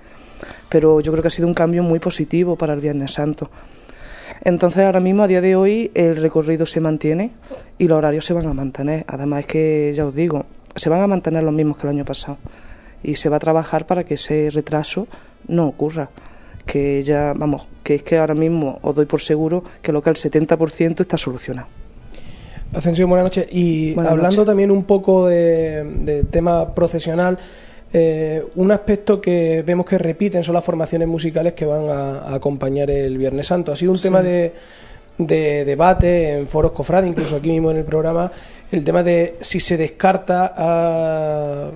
Pero 0.68 1.00
yo 1.00 1.12
creo 1.12 1.22
que 1.22 1.28
ha 1.28 1.30
sido 1.30 1.48
un 1.48 1.54
cambio 1.54 1.82
muy 1.82 1.98
positivo 1.98 2.56
para 2.56 2.74
el 2.74 2.80
Viernes 2.80 3.12
Santo. 3.12 3.50
Entonces 4.42 4.84
ahora 4.84 5.00
mismo, 5.00 5.24
a 5.24 5.26
día 5.26 5.40
de 5.40 5.56
hoy, 5.56 5.90
el 5.94 6.16
recorrido 6.16 6.66
se 6.66 6.80
mantiene 6.80 7.32
y 7.78 7.88
los 7.88 7.98
horarios 7.98 8.24
se 8.24 8.34
van 8.34 8.46
a 8.46 8.54
mantener. 8.54 9.04
Además 9.08 9.40
es 9.40 9.46
que, 9.46 9.92
ya 9.94 10.06
os 10.06 10.14
digo, 10.14 10.46
se 10.78 10.88
van 10.88 11.02
a 11.02 11.06
mantener 11.06 11.42
los 11.42 11.52
mismos 11.52 11.76
que 11.76 11.86
el 11.86 11.90
año 11.94 12.04
pasado. 12.04 12.38
Y 13.02 13.14
se 13.14 13.28
va 13.28 13.36
a 13.36 13.40
trabajar 13.40 13.86
para 13.86 14.04
que 14.04 14.14
ese 14.14 14.48
retraso 14.52 15.06
no 15.46 15.66
ocurra. 15.66 16.10
Que 16.66 17.02
ya, 17.02 17.32
vamos, 17.34 17.66
que 17.82 17.96
es 17.96 18.02
que 18.02 18.18
ahora 18.18 18.34
mismo 18.34 18.78
os 18.82 18.94
doy 18.94 19.06
por 19.06 19.20
seguro 19.22 19.64
que 19.80 19.92
lo 19.92 20.02
que 20.02 20.10
el 20.10 20.16
70% 20.16 21.00
está 21.00 21.16
solucionado. 21.16 21.68
Ascensión, 22.74 23.08
buenas 23.08 23.24
noches. 23.24 23.48
Y 23.50 23.94
Buenas 23.94 24.12
hablando 24.12 24.36
noches. 24.36 24.46
también 24.46 24.70
un 24.70 24.84
poco 24.84 25.26
de, 25.26 25.84
de 25.84 26.24
tema 26.24 26.74
procesional, 26.74 27.38
eh, 27.94 28.44
un 28.56 28.70
aspecto 28.70 29.20
que 29.20 29.62
vemos 29.66 29.86
que 29.86 29.96
repiten 29.96 30.44
son 30.44 30.54
las 30.54 30.64
formaciones 30.64 31.08
musicales 31.08 31.54
que 31.54 31.64
van 31.64 31.88
a, 31.88 32.18
a 32.18 32.34
acompañar 32.34 32.90
el 32.90 33.16
Viernes 33.16 33.46
Santo. 33.46 33.72
Ha 33.72 33.76
sido 33.76 33.92
un 33.92 34.00
tema 34.00 34.22
de, 34.22 34.52
de 35.16 35.64
debate 35.64 36.38
en 36.38 36.46
foros 36.46 36.72
cofrades, 36.72 37.08
incluso 37.08 37.36
aquí 37.36 37.48
mismo 37.48 37.70
en 37.70 37.78
el 37.78 37.84
programa, 37.84 38.30
el 38.70 38.84
tema 38.84 39.02
de 39.02 39.36
si 39.40 39.60
se 39.60 39.76
descarta 39.76 40.52
a, 40.56 41.70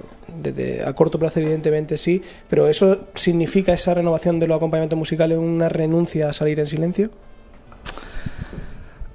a 0.87 0.93
corto 0.93 1.19
plazo, 1.19 1.41
evidentemente 1.41 1.97
sí, 1.97 2.23
pero 2.49 2.69
¿eso 2.69 3.09
significa 3.15 3.73
esa 3.73 3.95
renovación 3.95 4.39
de 4.39 4.47
los 4.47 4.57
acompañamientos 4.57 4.99
musicales 4.99 5.39
una 5.39 5.69
renuncia 5.69 6.29
a 6.29 6.33
salir 6.33 6.61
en 6.61 6.67
silencio? 6.67 7.11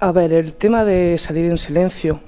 A 0.00 0.12
ver, 0.12 0.32
el 0.32 0.54
tema 0.54 0.84
de 0.84 1.18
salir 1.18 1.46
en 1.46 1.58
silencio. 1.58 2.20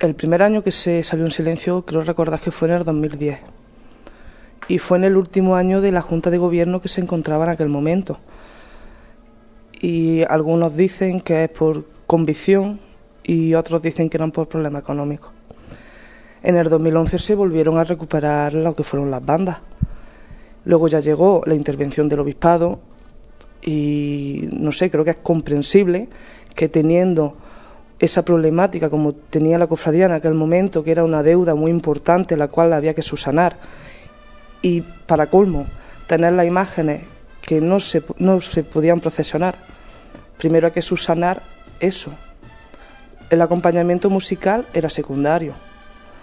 El 0.00 0.14
primer 0.14 0.42
año 0.42 0.62
que 0.62 0.70
se 0.70 1.02
salió 1.02 1.24
en 1.24 1.30
silencio, 1.30 1.84
creo 1.84 2.02
recordar 2.02 2.40
que 2.40 2.50
fue 2.50 2.68
en 2.68 2.74
el 2.74 2.84
2010. 2.84 3.38
Y 4.68 4.78
fue 4.78 4.98
en 4.98 5.04
el 5.04 5.16
último 5.16 5.56
año 5.56 5.80
de 5.80 5.92
la 5.92 6.02
Junta 6.02 6.30
de 6.30 6.38
Gobierno 6.38 6.80
que 6.80 6.88
se 6.88 7.00
encontraba 7.00 7.44
en 7.44 7.50
aquel 7.50 7.68
momento. 7.68 8.18
Y 9.80 10.22
algunos 10.22 10.76
dicen 10.76 11.20
que 11.20 11.44
es 11.44 11.50
por 11.50 11.84
convicción 12.06 12.80
y 13.24 13.54
otros 13.54 13.82
dicen 13.82 14.08
que 14.08 14.16
eran 14.16 14.30
por 14.30 14.46
problemas 14.46 14.82
económicos. 14.82 15.30
En 16.42 16.56
el 16.56 16.68
2011 16.68 17.18
se 17.18 17.34
volvieron 17.34 17.78
a 17.78 17.84
recuperar 17.84 18.52
lo 18.52 18.76
que 18.76 18.84
fueron 18.84 19.10
las 19.10 19.24
bandas. 19.24 19.58
Luego 20.66 20.88
ya 20.88 21.00
llegó 21.00 21.42
la 21.46 21.54
intervención 21.54 22.08
del 22.08 22.20
obispado 22.20 22.80
y 23.62 24.48
no 24.52 24.70
sé, 24.72 24.90
creo 24.90 25.04
que 25.04 25.10
es 25.10 25.20
comprensible 25.22 26.08
que 26.54 26.68
teniendo 26.68 27.36
esa 27.98 28.24
problemática 28.24 28.90
como 28.90 29.14
tenía 29.14 29.58
la 29.58 29.66
cofradía 29.66 30.06
en 30.06 30.12
aquel 30.12 30.34
momento, 30.34 30.84
que 30.84 30.90
era 30.90 31.04
una 31.04 31.22
deuda 31.22 31.54
muy 31.54 31.70
importante 31.70 32.36
la 32.36 32.48
cual 32.48 32.72
había 32.72 32.94
que 32.94 33.02
subsanar, 33.02 33.56
y 34.60 34.80
para 34.80 35.26
colmo, 35.26 35.66
tener 36.06 36.32
las 36.32 36.46
imágenes 36.46 37.02
que 37.40 37.60
no 37.60 37.80
se, 37.80 38.02
no 38.18 38.40
se 38.40 38.64
podían 38.64 39.00
procesionar, 39.00 39.56
primero 40.38 40.66
hay 40.66 40.72
que 40.72 40.82
subsanar 40.82 41.42
eso. 41.80 42.12
El 43.34 43.42
acompañamiento 43.42 44.10
musical 44.10 44.64
era 44.72 44.88
secundario. 44.88 45.54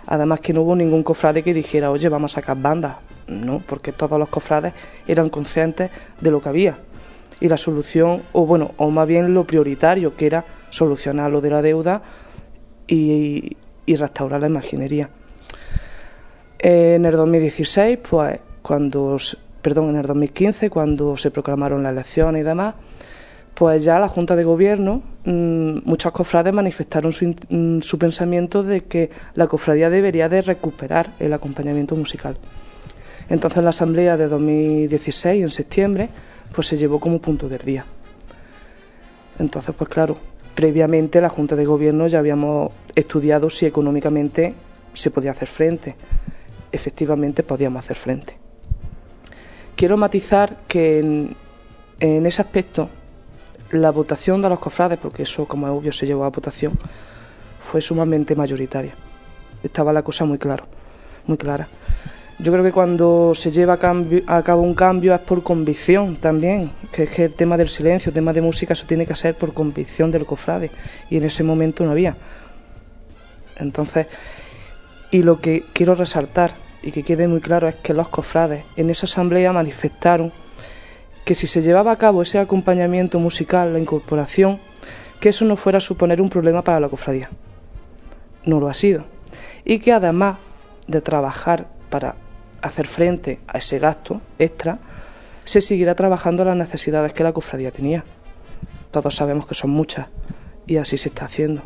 Además 0.07 0.39
que 0.39 0.53
no 0.53 0.61
hubo 0.61 0.77
ningún 0.77 1.03
cofrade 1.03 1.43
que 1.43 1.53
dijera, 1.53 1.91
oye, 1.91 2.07
vamos 2.07 2.31
a 2.31 2.35
sacar 2.35 2.55
bandas. 2.55 2.99
No, 3.27 3.59
porque 3.59 3.91
todos 3.91 4.17
los 4.17 4.29
cofrades 4.29 4.71
eran 5.05 5.27
conscientes 5.27 5.91
de 6.21 6.31
lo 6.31 6.41
que 6.41 6.47
había. 6.47 6.77
Y 7.41 7.49
la 7.49 7.57
solución, 7.57 8.21
o 8.31 8.45
bueno, 8.45 8.71
o 8.77 8.89
más 8.91 9.05
bien 9.09 9.33
lo 9.33 9.45
prioritario, 9.45 10.15
que 10.15 10.25
era 10.25 10.45
solucionar 10.69 11.29
lo 11.29 11.41
de 11.41 11.49
la 11.49 11.61
deuda 11.61 12.01
y, 12.87 13.57
restaurar 13.87 14.39
la 14.39 14.47
imaginería. 14.47 15.09
En 16.59 17.05
el 17.05 17.11
2016, 17.11 17.99
pues, 18.09 18.39
cuando, 18.61 19.17
perdón, 19.61 19.89
en 19.89 19.95
el 19.97 20.03
2015, 20.03 20.69
cuando 20.69 21.17
se 21.17 21.29
proclamaron 21.29 21.83
las 21.83 21.91
elecciones 21.91 22.39
y 22.39 22.45
demás, 22.45 22.75
pues 23.53 23.83
ya 23.83 23.99
la 23.99 24.07
Junta 24.07 24.35
de 24.35 24.43
Gobierno, 24.43 25.01
mm, 25.25 25.79
muchos 25.83 26.11
cofrades 26.11 26.53
manifestaron 26.53 27.11
mm, 27.49 27.81
su 27.81 27.99
pensamiento 27.99 28.63
de 28.63 28.81
que 28.81 29.09
la 29.35 29.47
cofradía 29.47 29.89
debería 29.89 30.29
de 30.29 30.41
recuperar 30.41 31.11
el 31.19 31.33
acompañamiento 31.33 31.95
musical. 31.95 32.37
Entonces 33.29 33.57
en 33.59 33.63
la 33.63 33.69
asamblea 33.69 34.17
de 34.17 34.27
2016, 34.27 35.43
en 35.43 35.49
septiembre, 35.49 36.09
pues 36.53 36.67
se 36.67 36.77
llevó 36.77 36.99
como 36.99 37.19
punto 37.19 37.47
del 37.47 37.61
día. 37.61 37.85
Entonces, 39.39 39.73
pues 39.77 39.89
claro, 39.89 40.17
previamente 40.55 41.21
la 41.21 41.29
Junta 41.29 41.55
de 41.55 41.65
Gobierno 41.65 42.07
ya 42.07 42.19
habíamos 42.19 42.71
estudiado 42.95 43.49
si 43.49 43.65
económicamente 43.65 44.53
se 44.93 45.11
podía 45.11 45.31
hacer 45.31 45.47
frente. 45.47 45.95
Efectivamente 46.71 47.43
podíamos 47.43 47.83
hacer 47.83 47.95
frente. 47.95 48.37
Quiero 49.75 49.97
matizar 49.97 50.57
que 50.67 50.99
en 51.99 52.25
ese 52.25 52.41
aspecto 52.41 52.89
la 53.71 53.91
votación 53.91 54.41
de 54.41 54.49
los 54.49 54.59
cofrades, 54.59 54.99
porque 54.99 55.23
eso 55.23 55.45
como 55.45 55.67
es 55.67 55.71
obvio 55.73 55.91
se 55.91 56.05
llevó 56.05 56.23
a 56.25 56.29
votación, 56.29 56.77
fue 57.71 57.81
sumamente 57.81 58.35
mayoritaria. 58.35 58.93
Estaba 59.63 59.93
la 59.93 60.01
cosa 60.01 60.25
muy 60.25 60.37
claro, 60.37 60.65
muy 61.27 61.37
clara. 61.37 61.67
Yo 62.39 62.51
creo 62.51 62.63
que 62.63 62.71
cuando 62.71 63.33
se 63.35 63.51
lleva 63.51 63.73
a, 63.73 63.77
cambio- 63.77 64.23
a 64.25 64.41
cabo 64.41 64.63
un 64.63 64.73
cambio 64.73 65.13
es 65.13 65.19
por 65.21 65.43
convicción 65.43 66.15
también, 66.15 66.71
que 66.91 67.03
es 67.03 67.09
que 67.11 67.25
el 67.25 67.33
tema 67.35 67.55
del 67.55 67.69
silencio, 67.69 68.09
el 68.09 68.15
tema 68.15 68.33
de 68.33 68.41
música, 68.41 68.73
eso 68.73 68.87
tiene 68.87 69.05
que 69.05 69.13
ser 69.13 69.35
por 69.37 69.53
convicción 69.53 70.09
del 70.09 70.25
cofrade, 70.25 70.71
y 71.09 71.17
en 71.17 71.23
ese 71.25 71.43
momento 71.43 71.85
no 71.85 71.91
había. 71.91 72.17
Entonces, 73.57 74.07
y 75.11 75.21
lo 75.21 75.39
que 75.39 75.65
quiero 75.73 75.93
resaltar 75.93 76.53
y 76.81 76.91
que 76.91 77.03
quede 77.03 77.27
muy 77.27 77.41
claro 77.41 77.67
es 77.67 77.75
que 77.75 77.93
los 77.93 78.09
cofrades 78.09 78.63
en 78.75 78.89
esa 78.89 79.05
asamblea 79.05 79.53
manifestaron 79.53 80.31
que 81.25 81.35
si 81.35 81.47
se 81.47 81.61
llevaba 81.61 81.91
a 81.91 81.97
cabo 81.97 82.21
ese 82.21 82.39
acompañamiento 82.39 83.19
musical, 83.19 83.73
la 83.73 83.79
incorporación, 83.79 84.59
que 85.19 85.29
eso 85.29 85.45
no 85.45 85.55
fuera 85.55 85.77
a 85.77 85.81
suponer 85.81 86.21
un 86.21 86.29
problema 86.29 86.63
para 86.63 86.79
la 86.79 86.89
cofradía. 86.89 87.29
No 88.43 88.59
lo 88.59 88.67
ha 88.67 88.73
sido. 88.73 89.05
Y 89.63 89.79
que 89.79 89.93
además 89.93 90.37
de 90.87 91.01
trabajar 91.01 91.67
para 91.89 92.15
hacer 92.61 92.87
frente 92.87 93.39
a 93.47 93.59
ese 93.59 93.79
gasto 93.79 94.21
extra, 94.39 94.79
se 95.43 95.61
seguirá 95.61 95.95
trabajando 95.95 96.43
las 96.43 96.55
necesidades 96.55 97.13
que 97.13 97.23
la 97.23 97.33
cofradía 97.33 97.71
tenía. 97.71 98.03
Todos 98.91 99.15
sabemos 99.15 99.45
que 99.45 99.55
son 99.55 99.71
muchas 99.71 100.07
y 100.65 100.77
así 100.77 100.97
se 100.97 101.09
está 101.09 101.25
haciendo. 101.25 101.61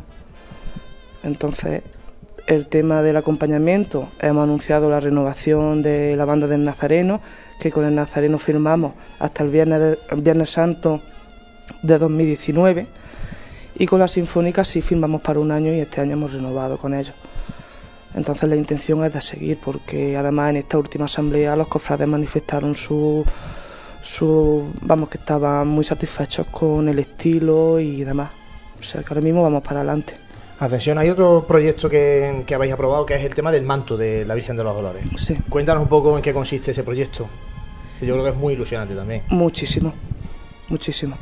Entonces, 1.22 1.82
el 2.46 2.68
tema 2.68 3.02
del 3.02 3.16
acompañamiento, 3.16 4.08
hemos 4.20 4.44
anunciado 4.44 4.88
la 4.88 5.00
renovación 5.00 5.82
de 5.82 6.14
la 6.16 6.24
banda 6.24 6.46
del 6.46 6.64
Nazareno, 6.64 7.20
que 7.58 7.70
con 7.70 7.84
el 7.84 7.94
Nazareno 7.94 8.38
firmamos 8.38 8.94
hasta 9.18 9.42
el 9.42 9.50
Viernes, 9.50 9.98
Viernes 10.16 10.50
Santo 10.50 11.00
de 11.82 11.98
2019, 11.98 12.86
y 13.78 13.86
con 13.86 14.00
la 14.00 14.08
Sinfónica 14.08 14.64
sí 14.64 14.82
firmamos 14.82 15.20
para 15.20 15.40
un 15.40 15.50
año 15.50 15.72
y 15.72 15.80
este 15.80 16.00
año 16.00 16.12
hemos 16.12 16.32
renovado 16.32 16.78
con 16.78 16.94
ellos. 16.94 17.14
Entonces 18.14 18.48
la 18.48 18.56
intención 18.56 19.04
es 19.04 19.12
de 19.12 19.20
seguir, 19.20 19.58
porque 19.62 20.16
además 20.16 20.50
en 20.50 20.56
esta 20.56 20.78
última 20.78 21.04
asamblea 21.04 21.54
los 21.54 21.68
cofrades 21.68 22.08
manifestaron 22.08 22.74
su, 22.74 23.24
su 24.02 24.72
vamos, 24.80 25.10
que 25.10 25.18
estaban 25.18 25.68
muy 25.68 25.84
satisfechos 25.84 26.46
con 26.46 26.88
el 26.88 26.98
estilo 26.98 27.78
y 27.78 28.04
demás. 28.04 28.30
O 28.80 28.82
sea 28.82 29.02
que 29.02 29.08
ahora 29.10 29.20
mismo 29.20 29.42
vamos 29.42 29.62
para 29.62 29.80
adelante. 29.80 30.25
Atención, 30.58 30.96
hay 30.96 31.10
otro 31.10 31.44
proyecto 31.46 31.90
que, 31.90 32.44
que 32.46 32.54
habéis 32.54 32.72
aprobado 32.72 33.04
que 33.04 33.14
es 33.14 33.22
el 33.22 33.34
tema 33.34 33.52
del 33.52 33.62
manto 33.62 33.98
de 33.98 34.24
la 34.24 34.34
Virgen 34.34 34.56
de 34.56 34.64
los 34.64 34.74
Dolores. 34.74 35.04
Sí. 35.16 35.36
Cuéntanos 35.50 35.82
un 35.82 35.88
poco 35.88 36.16
en 36.16 36.22
qué 36.22 36.32
consiste 36.32 36.70
ese 36.70 36.82
proyecto, 36.82 37.28
que 38.00 38.06
yo 38.06 38.14
creo 38.14 38.24
que 38.24 38.30
es 38.30 38.36
muy 38.36 38.54
ilusionante 38.54 38.94
también. 38.94 39.22
Muchísimo, 39.28 39.92
muchísimo. 40.68 41.16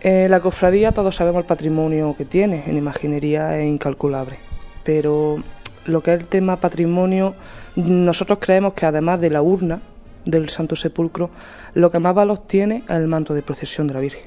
Eh, 0.00 0.26
la 0.30 0.40
cofradía, 0.40 0.92
todos 0.92 1.14
sabemos 1.14 1.40
el 1.40 1.46
patrimonio 1.46 2.14
que 2.16 2.24
tiene, 2.24 2.64
en 2.66 2.78
imaginería 2.78 3.58
es 3.58 3.66
incalculable, 3.66 4.38
pero 4.84 5.42
lo 5.84 6.02
que 6.02 6.14
es 6.14 6.20
el 6.20 6.26
tema 6.26 6.56
patrimonio, 6.56 7.34
nosotros 7.76 8.38
creemos 8.40 8.72
que 8.72 8.86
además 8.86 9.20
de 9.20 9.28
la 9.28 9.42
urna 9.42 9.80
del 10.24 10.48
Santo 10.48 10.76
Sepulcro, 10.76 11.28
lo 11.74 11.90
que 11.90 11.98
más 11.98 12.14
valor 12.14 12.38
tiene 12.38 12.84
es 12.88 12.96
el 12.96 13.06
manto 13.06 13.34
de 13.34 13.42
procesión 13.42 13.86
de 13.86 13.94
la 13.94 14.00
Virgen. 14.00 14.24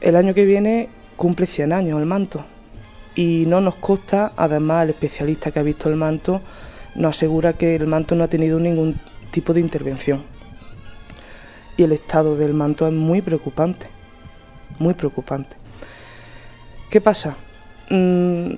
El 0.00 0.16
año 0.16 0.34
que 0.34 0.44
viene 0.44 0.88
cumple 1.16 1.46
100 1.46 1.72
años 1.72 2.00
el 2.00 2.06
manto 2.06 2.44
y 3.16 3.44
no 3.46 3.60
nos 3.60 3.76
consta, 3.76 4.32
además 4.36 4.84
el 4.84 4.90
especialista 4.90 5.50
que 5.50 5.58
ha 5.58 5.62
visto 5.62 5.88
el 5.88 5.96
manto 5.96 6.42
nos 6.94 7.16
asegura 7.16 7.54
que 7.54 7.74
el 7.74 7.86
manto 7.86 8.14
no 8.14 8.24
ha 8.24 8.28
tenido 8.28 8.58
ningún 8.60 8.98
tipo 9.30 9.52
de 9.52 9.60
intervención. 9.60 10.22
Y 11.76 11.82
el 11.82 11.92
estado 11.92 12.36
del 12.36 12.54
manto 12.54 12.86
es 12.86 12.92
muy 12.92 13.20
preocupante, 13.20 13.86
muy 14.78 14.94
preocupante. 14.94 15.56
¿Qué 16.90 17.00
pasa? 17.00 17.36
Mm, 17.90 18.56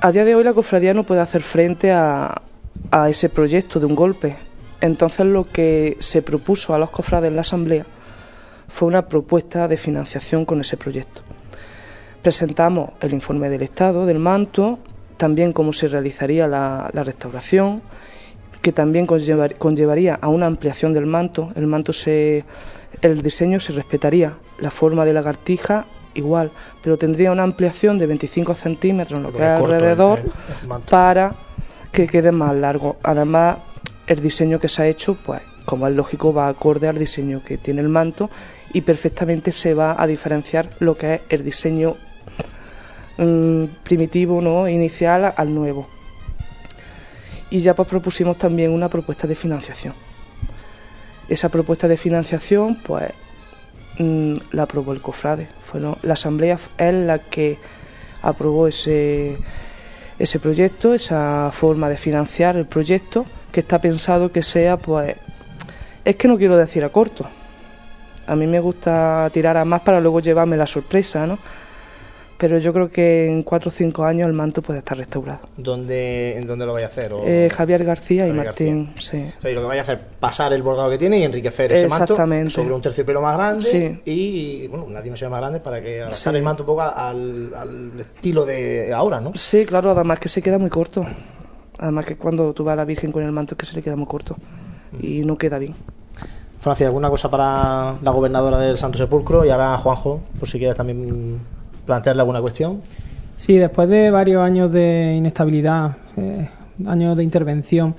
a 0.00 0.12
día 0.12 0.24
de 0.24 0.34
hoy 0.34 0.42
la 0.42 0.52
cofradía 0.52 0.94
no 0.94 1.04
puede 1.04 1.20
hacer 1.20 1.42
frente 1.42 1.92
a, 1.92 2.42
a 2.90 3.08
ese 3.08 3.28
proyecto 3.28 3.78
de 3.78 3.86
un 3.86 3.94
golpe. 3.94 4.36
Entonces 4.80 5.26
lo 5.26 5.44
que 5.44 5.96
se 6.00 6.22
propuso 6.22 6.74
a 6.74 6.78
los 6.78 6.90
cofrades 6.90 7.28
en 7.28 7.36
la 7.36 7.42
asamblea 7.42 7.86
fue 8.68 8.88
una 8.88 9.06
propuesta 9.06 9.68
de 9.68 9.76
financiación 9.76 10.44
con 10.44 10.60
ese 10.60 10.76
proyecto. 10.76 11.22
Presentamos 12.30 12.90
el 13.02 13.12
informe 13.12 13.48
del 13.48 13.62
Estado, 13.62 14.04
del 14.04 14.18
manto, 14.18 14.80
también 15.16 15.52
cómo 15.52 15.72
se 15.72 15.86
realizaría 15.86 16.48
la, 16.48 16.90
la 16.92 17.04
restauración, 17.04 17.82
que 18.60 18.72
también 18.72 19.06
conllevar- 19.06 19.54
conllevaría 19.58 20.18
a 20.20 20.26
una 20.26 20.46
ampliación 20.46 20.92
del 20.92 21.06
manto. 21.06 21.52
El 21.54 21.68
manto 21.68 21.92
se, 21.92 22.44
el 23.00 23.22
diseño 23.22 23.60
se 23.60 23.74
respetaría, 23.74 24.34
la 24.58 24.72
forma 24.72 25.04
de 25.04 25.12
lagartija 25.12 25.84
igual, 26.14 26.50
pero 26.82 26.96
tendría 26.98 27.30
una 27.30 27.44
ampliación 27.44 27.96
de 27.96 28.06
25 28.06 28.56
centímetros 28.56 29.18
en 29.18 29.22
lo 29.22 29.30
que 29.30 29.38
es 29.38 29.60
alrededor 29.76 30.18
el- 30.18 30.24
el 30.62 30.66
manto. 30.68 30.90
para 30.90 31.32
que 31.92 32.08
quede 32.08 32.32
más 32.32 32.56
largo. 32.56 32.96
Además, 33.04 33.58
el 34.08 34.18
diseño 34.20 34.58
que 34.58 34.66
se 34.68 34.82
ha 34.82 34.88
hecho, 34.88 35.14
pues 35.14 35.42
como 35.64 35.86
es 35.86 35.94
lógico, 35.94 36.34
va 36.34 36.48
acorde 36.48 36.88
al 36.88 36.98
diseño 36.98 37.40
que 37.44 37.56
tiene 37.56 37.82
el 37.82 37.88
manto 37.88 38.30
y 38.72 38.80
perfectamente 38.80 39.52
se 39.52 39.74
va 39.74 39.94
a 39.96 40.08
diferenciar 40.08 40.70
lo 40.80 40.96
que 40.96 41.14
es 41.14 41.20
el 41.28 41.44
diseño 41.44 41.94
primitivo, 43.82 44.40
¿no? 44.40 44.68
inicial 44.68 45.32
al 45.36 45.54
nuevo. 45.54 45.88
Y 47.50 47.60
ya 47.60 47.74
pues 47.74 47.88
propusimos 47.88 48.36
también 48.36 48.70
una 48.70 48.88
propuesta 48.88 49.26
de 49.26 49.34
financiación. 49.34 49.94
Esa 51.28 51.48
propuesta 51.48 51.88
de 51.88 51.96
financiación, 51.96 52.76
pues 52.76 53.12
mm, 53.98 54.34
la 54.52 54.64
aprobó 54.64 54.92
el 54.92 55.00
cofrade. 55.00 55.48
Fueron, 55.70 55.96
la 56.02 56.14
asamblea 56.14 56.58
es 56.78 56.94
la 56.94 57.18
que 57.18 57.58
aprobó 58.22 58.66
ese, 58.66 59.38
ese 60.18 60.38
proyecto, 60.38 60.94
esa 60.94 61.50
forma 61.52 61.88
de 61.88 61.96
financiar 61.96 62.56
el 62.56 62.66
proyecto, 62.66 63.26
que 63.52 63.60
está 63.60 63.80
pensado 63.80 64.30
que 64.30 64.42
sea, 64.42 64.76
pues, 64.76 65.16
es 66.04 66.16
que 66.16 66.28
no 66.28 66.36
quiero 66.36 66.56
decir 66.56 66.84
a 66.84 66.90
corto. 66.90 67.26
A 68.26 68.34
mí 68.34 68.46
me 68.46 68.60
gusta 68.60 69.30
tirar 69.32 69.56
a 69.56 69.64
más 69.64 69.82
para 69.82 70.00
luego 70.00 70.20
llevarme 70.20 70.56
la 70.56 70.66
sorpresa, 70.66 71.26
¿no? 71.26 71.38
Pero 72.38 72.58
yo 72.58 72.70
creo 72.74 72.90
que 72.90 73.26
en 73.26 73.42
cuatro 73.42 73.70
o 73.70 73.72
cinco 73.72 74.04
años 74.04 74.26
el 74.26 74.34
manto 74.34 74.60
puede 74.60 74.80
estar 74.80 74.98
restaurado. 74.98 75.40
¿Dónde, 75.56 76.36
¿En 76.36 76.46
dónde 76.46 76.66
lo 76.66 76.74
vais 76.74 76.84
a 76.84 76.88
hacer? 76.88 77.12
O- 77.14 77.22
Eh, 77.26 77.48
Javier 77.50 77.82
García 77.82 78.28
y 78.28 78.32
Martín, 78.32 78.92
sí. 78.98 79.24
O 79.38 79.40
sea, 79.40 79.50
y 79.50 79.54
lo 79.54 79.62
que 79.62 79.66
vais 79.68 79.78
a 79.78 79.82
hacer 79.82 80.00
pasar 80.20 80.52
el 80.52 80.62
bordado 80.62 80.90
que 80.90 80.98
tiene 80.98 81.18
y 81.18 81.22
enriquecer 81.22 81.72
ese 81.72 81.88
manto 81.88 82.04
Exactamente. 82.04 82.50
sobre 82.50 82.74
un 82.74 82.82
terciopelo 82.82 83.22
más 83.22 83.36
grande 83.38 83.62
Sí. 83.64 84.00
y 84.04 84.66
bueno, 84.66 84.84
una 84.84 85.00
dimensión 85.00 85.30
más 85.30 85.40
grande 85.40 85.60
para 85.60 85.80
que 85.80 86.00
adaptar 86.02 86.32
Sí. 86.32 86.36
el 86.36 86.42
manto 86.42 86.62
un 86.64 86.66
poco 86.66 86.82
al, 86.82 87.54
al 87.54 88.00
estilo 88.00 88.44
de 88.44 88.92
ahora, 88.92 89.18
¿no? 89.18 89.32
Sí, 89.34 89.64
claro, 89.64 89.92
además 89.92 90.20
que 90.20 90.28
se 90.28 90.42
queda 90.42 90.58
muy 90.58 90.68
corto. 90.68 91.06
Además 91.78 92.04
que 92.04 92.16
cuando 92.16 92.52
tú 92.52 92.64
vas 92.64 92.74
a 92.74 92.76
la 92.76 92.84
Virgen 92.84 93.12
con 93.12 93.22
el 93.22 93.32
manto 93.32 93.54
es 93.54 93.58
que 93.58 93.64
se 93.66 93.76
le 93.76 93.82
queda 93.82 93.96
muy 93.96 94.06
corto 94.06 94.36
y 95.00 95.24
no 95.24 95.38
queda 95.38 95.58
bien. 95.58 95.74
Francia, 96.60 96.86
¿alguna 96.86 97.08
cosa 97.08 97.30
para 97.30 97.96
la 98.02 98.10
gobernadora 98.10 98.58
del 98.58 98.76
Santo 98.76 98.98
Sepulcro? 98.98 99.44
Y 99.44 99.50
ahora 99.50 99.76
Juanjo, 99.78 100.20
por 100.38 100.48
si 100.48 100.58
quieres 100.58 100.76
también 100.76 101.38
plantearle 101.86 102.20
alguna 102.20 102.40
cuestión. 102.40 102.82
Sí, 103.36 103.56
después 103.56 103.88
de 103.88 104.10
varios 104.10 104.42
años 104.42 104.72
de 104.72 105.14
inestabilidad, 105.16 105.96
eh, 106.16 106.48
años 106.86 107.16
de 107.16 107.22
intervención, 107.22 107.94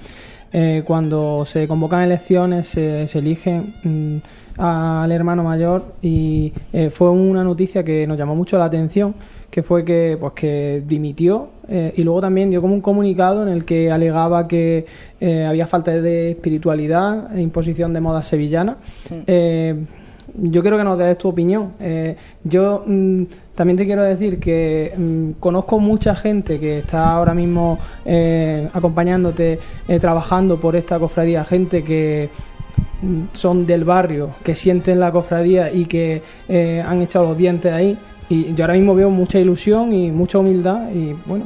eh, 0.54 0.84
cuando 0.86 1.46
se 1.46 1.68
convocan 1.68 2.04
elecciones 2.04 2.70
se, 2.70 3.08
se 3.08 3.20
eligen 3.20 3.74
mm, 3.84 4.18
al 4.58 5.12
hermano 5.12 5.44
mayor 5.44 5.94
y 6.02 6.54
eh, 6.74 6.90
fue 6.90 7.12
una 7.12 7.44
noticia 7.44 7.84
que 7.84 8.08
nos 8.08 8.18
llamó 8.18 8.36
mucho 8.36 8.58
la 8.58 8.66
atención, 8.66 9.14
que 9.52 9.62
fue 9.62 9.84
que, 9.86 10.18
pues, 10.20 10.34
que 10.34 10.84
dimitió 10.88 11.50
eh, 11.68 11.94
y 11.96 12.04
luego 12.04 12.22
también 12.22 12.50
dio 12.50 12.62
como 12.62 12.74
un 12.74 12.82
comunicado 12.82 13.44
en 13.44 13.50
el 13.50 13.66
que 13.66 13.92
alegaba 13.92 14.48
que 14.48 14.86
eh, 15.20 15.46
había 15.46 15.68
falta 15.68 15.92
de 15.92 16.32
espiritualidad 16.32 17.36
e 17.36 17.42
imposición 17.42 17.94
de 17.94 18.02
moda 18.02 18.24
sevillana. 18.24 18.78
Eh, 19.28 19.76
yo 20.40 20.62
quiero 20.62 20.78
que 20.78 20.84
nos 20.84 20.98
des 20.98 21.18
tu 21.18 21.30
opinión. 21.30 21.74
Eh, 21.80 22.16
yo 22.44 22.84
mm, 22.86 23.24
también 23.58 23.76
te 23.76 23.88
quiero 23.88 24.04
decir 24.04 24.40
que 24.40 24.94
mm, 24.96 25.40
conozco 25.40 25.80
mucha 25.80 26.14
gente 26.14 26.60
que 26.60 26.78
está 26.78 27.10
ahora 27.16 27.34
mismo 27.34 27.80
eh, 28.06 28.70
acompañándote, 28.72 29.60
eh, 29.88 30.00
trabajando 30.00 30.58
por 30.58 30.76
esta 30.76 31.00
cofradía, 31.00 31.44
gente 31.44 31.84
que 31.84 32.30
mm, 33.02 33.34
son 33.34 33.66
del 33.66 33.84
barrio, 33.84 34.30
que 34.44 34.54
sienten 34.54 35.00
la 35.00 35.12
cofradía 35.12 35.74
y 35.74 35.86
que 35.86 36.22
eh, 36.48 36.84
han 36.88 37.02
echado 37.02 37.30
los 37.30 37.38
dientes 37.38 37.74
ahí. 37.74 37.98
Y 38.30 38.54
yo 38.54 38.64
ahora 38.64 38.76
mismo 38.76 38.94
veo 38.94 39.10
mucha 39.10 39.40
ilusión 39.40 39.92
y 39.92 40.12
mucha 40.12 40.38
humildad 40.38 40.92
y 40.94 41.16
bueno, 41.26 41.46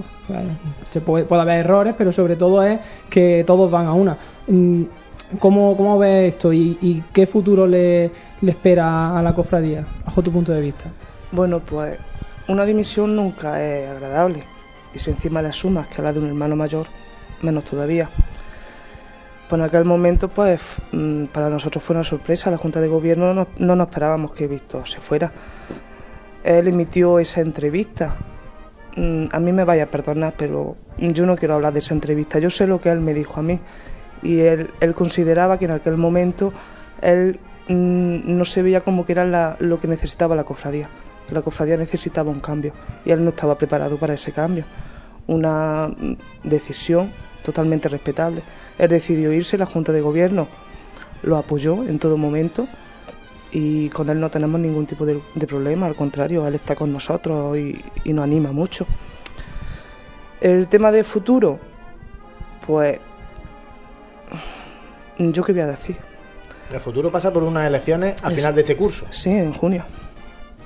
se 0.84 1.00
puede, 1.00 1.24
puede 1.24 1.43
haber 1.43 1.60
errores, 1.60 1.95
pero 1.97 2.12
sobre 2.12 2.36
todo 2.36 2.62
es 2.62 2.78
que 3.10 3.45
todos 3.47 3.71
van 3.71 3.86
a 3.86 3.93
una. 3.93 4.17
Mm, 4.47 4.84
¿Cómo, 5.39 5.78
cómo 5.78 5.97
ves 5.97 6.34
esto 6.34 6.52
y, 6.52 6.78
y 6.82 7.04
qué 7.13 7.26
futuro 7.26 7.65
le, 7.65 8.12
le 8.41 8.52
espera 8.52 9.17
a 9.17 9.24
la 9.24 9.34
cofradía, 9.34 9.86
bajo 10.06 10.21
tu 10.21 10.30
punto 10.30 10.52
de 10.52 10.60
vista? 10.60 10.89
Bueno, 11.32 11.60
pues 11.60 11.98
una 12.48 12.65
dimisión 12.65 13.15
nunca 13.15 13.62
es 13.63 13.89
agradable. 13.89 14.44
Y 14.94 15.00
si 15.00 15.12
encima 15.12 15.41
le 15.41 15.54
sumas 15.54 15.88
que 15.88 16.02
a 16.02 16.04
la 16.04 16.13
de 16.13 16.20
un 16.20 16.28
hermano 16.28 16.56
mayor, 16.56 16.88
menos 17.41 17.63
todavía. 17.63 18.10
Pues 19.48 19.60
en 19.60 19.65
aquel 19.65 19.86
momento, 19.86 20.28
pues 20.30 20.62
mm, 20.91 21.26
para 21.26 21.50
nosotros 21.50 21.84
fue 21.84 21.96
una 21.96 22.04
sorpresa. 22.04 22.52
La 22.52 22.58
Junta 22.58 22.82
de 22.82 22.88
Gobierno 22.88 23.34
no, 23.34 23.48
no 23.58 23.76
nos 23.76 23.88
esperábamos 23.88 24.32
que 24.34 24.48
Víctor 24.48 24.88
se 24.88 25.00
fuera. 25.00 25.32
Él 26.44 26.67
emitió 26.67 27.20
esa 27.20 27.41
entrevista. 27.41 28.15
Mm, 28.98 29.26
A 29.32 29.39
mí 29.39 29.52
me 29.54 29.63
vaya 29.63 29.84
a 29.84 29.88
perdonar, 29.88 30.34
pero 30.38 30.76
yo 30.98 31.26
no 31.26 31.38
quiero 31.38 31.56
hablar 31.56 31.72
de 31.74 31.80
esa 31.80 31.94
entrevista. 31.94 32.39
Yo 32.39 32.50
sé 32.50 32.67
lo 32.67 32.82
que 32.82 32.89
él 32.89 33.00
me 33.00 33.13
dijo 33.13 33.39
a 33.39 33.44
mí. 33.44 33.60
Y 34.24 34.39
él, 34.41 34.72
él 34.82 34.94
consideraba 34.94 35.58
que 35.58 35.65
en 35.65 35.72
aquel 35.72 35.96
momento 35.98 36.52
él 37.02 37.39
mm, 37.70 38.38
no 38.38 38.44
se 38.46 38.62
veía 38.62 38.82
como 38.82 39.06
que 39.06 39.13
era 39.13 39.24
la- 39.26 39.56
lo 39.60 39.80
que 39.80 39.88
necesitaba 39.88 40.36
la 40.36 40.44
cofradía. 40.44 40.89
Que 41.32 41.36
la 41.36 41.44
cofradía 41.44 41.78
necesitaba 41.78 42.30
un 42.30 42.41
cambio. 42.41 42.74
Y 43.06 43.12
él 43.12 43.24
no 43.24 43.30
estaba 43.30 43.58
preparado 43.58 43.96
para 43.96 44.15
ese 44.15 44.34
cambio. 44.34 44.65
Una 45.28 45.88
mm, 45.88 46.15
decisión 46.44 47.10
totalmente 47.41 47.88
respetable. 47.88 48.41
Él 48.78 48.89
decidió 48.89 49.32
irse, 49.32 49.58
la 49.58 49.65
Junta 49.65 49.94
de 49.94 50.02
Gobierno 50.02 50.50
lo 51.24 51.38
apoyó 51.38 51.86
en 51.88 52.00
todo 52.00 52.17
momento 52.17 52.67
y 53.54 53.88
con 53.91 54.10
él 54.10 54.20
no 54.20 54.30
tenemos 54.30 54.60
ningún 54.60 54.86
tipo 54.88 55.06
de, 55.06 55.22
de 55.36 55.48
problema, 55.48 55.86
al 55.86 55.96
contrario, 55.96 56.46
él 56.46 56.56
está 56.56 56.76
con 56.76 56.91
nosotros 56.91 57.58
y, 57.58 57.82
y 58.04 58.12
nos 58.12 58.24
anima 58.24 58.52
mucho. 58.52 58.86
El 60.41 60.67
tema 60.67 60.91
de 60.91 61.06
futuro, 61.06 61.60
pues 62.67 63.00
yo 65.17 65.44
qué 65.44 65.54
voy 65.54 65.62
a 65.62 65.67
decir. 65.67 65.96
El 66.72 66.80
futuro 66.80 67.10
pasa 67.12 67.32
por 67.32 67.44
unas 67.44 67.67
elecciones 67.67 68.15
al 68.24 68.34
final 68.34 68.56
de 68.56 68.62
este 68.62 68.76
curso. 68.76 69.06
Sí, 69.10 69.30
en 69.30 69.54
junio. 69.54 69.84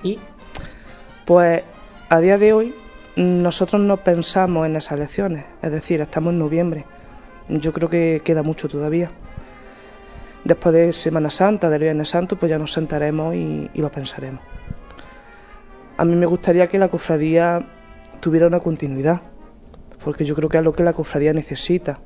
Y 0.03 0.19
Pues 1.25 1.63
a 2.09 2.19
día 2.19 2.37
de 2.37 2.53
hoy 2.53 2.75
nosotros 3.15 3.81
no 3.81 3.97
pensamos 3.97 4.67
en 4.67 4.75
esas 4.75 4.91
elecciones, 4.91 5.45
es 5.63 5.71
decir, 5.71 5.99
estamos 5.99 6.33
en 6.33 6.37
noviembre. 6.37 6.85
Yo 7.49 7.73
creo 7.73 7.89
que 7.89 8.21
queda 8.23 8.43
mucho 8.43 8.69
todavía. 8.69 9.09
Después 10.43 10.75
de 10.75 10.93
Semana 10.93 11.31
Santa, 11.31 11.67
del 11.71 11.81
Viernes 11.81 12.09
Santo, 12.09 12.37
pues 12.37 12.51
ya 12.51 12.59
nos 12.59 12.73
sentaremos 12.73 13.33
y, 13.33 13.71
lo 13.73 13.91
pensaremos. 13.91 14.39
A 15.97 16.05
mí 16.05 16.15
me 16.15 16.27
gustaría 16.27 16.67
que 16.67 16.77
la 16.77 16.89
cofradía 16.89 17.65
tuviera 18.19 18.45
una 18.45 18.59
continuidad, 18.59 19.21
porque 20.03 20.25
yo 20.25 20.35
creo 20.35 20.47
que 20.47 20.59
es 20.59 20.63
lo 20.63 20.73
que 20.73 20.83
la 20.83 20.93
cofradía 20.93 21.33
necesita, 21.33 21.99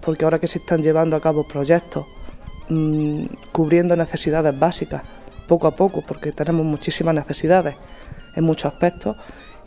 porque 0.00 0.24
ahora 0.24 0.38
que 0.38 0.46
se 0.46 0.58
están 0.58 0.82
llevando 0.82 1.16
a 1.16 1.20
cabo 1.20 1.46
proyectos 1.46 2.06
mm, 2.70 3.26
cubriendo 3.52 3.94
necesidades 3.94 4.58
básicas, 4.58 5.02
poco 5.46 5.66
a 5.66 5.76
poco, 5.76 6.00
porque 6.00 6.32
tenemos 6.32 6.64
muchísimas 6.64 7.14
necesidades 7.14 7.74
en 8.36 8.44
muchos 8.44 8.72
aspectos 8.72 9.16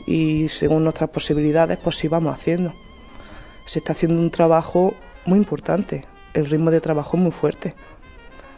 y 0.05 0.47
según 0.47 0.83
nuestras 0.83 1.09
posibilidades, 1.09 1.77
pues 1.83 1.95
sí 1.97 2.07
vamos 2.07 2.33
haciendo. 2.33 2.73
Se 3.65 3.79
está 3.79 3.93
haciendo 3.93 4.19
un 4.19 4.29
trabajo 4.31 4.93
muy 5.25 5.37
importante, 5.37 6.05
el 6.33 6.45
ritmo 6.45 6.71
de 6.71 6.79
trabajo 6.81 7.17
es 7.17 7.23
muy 7.23 7.31
fuerte. 7.31 7.75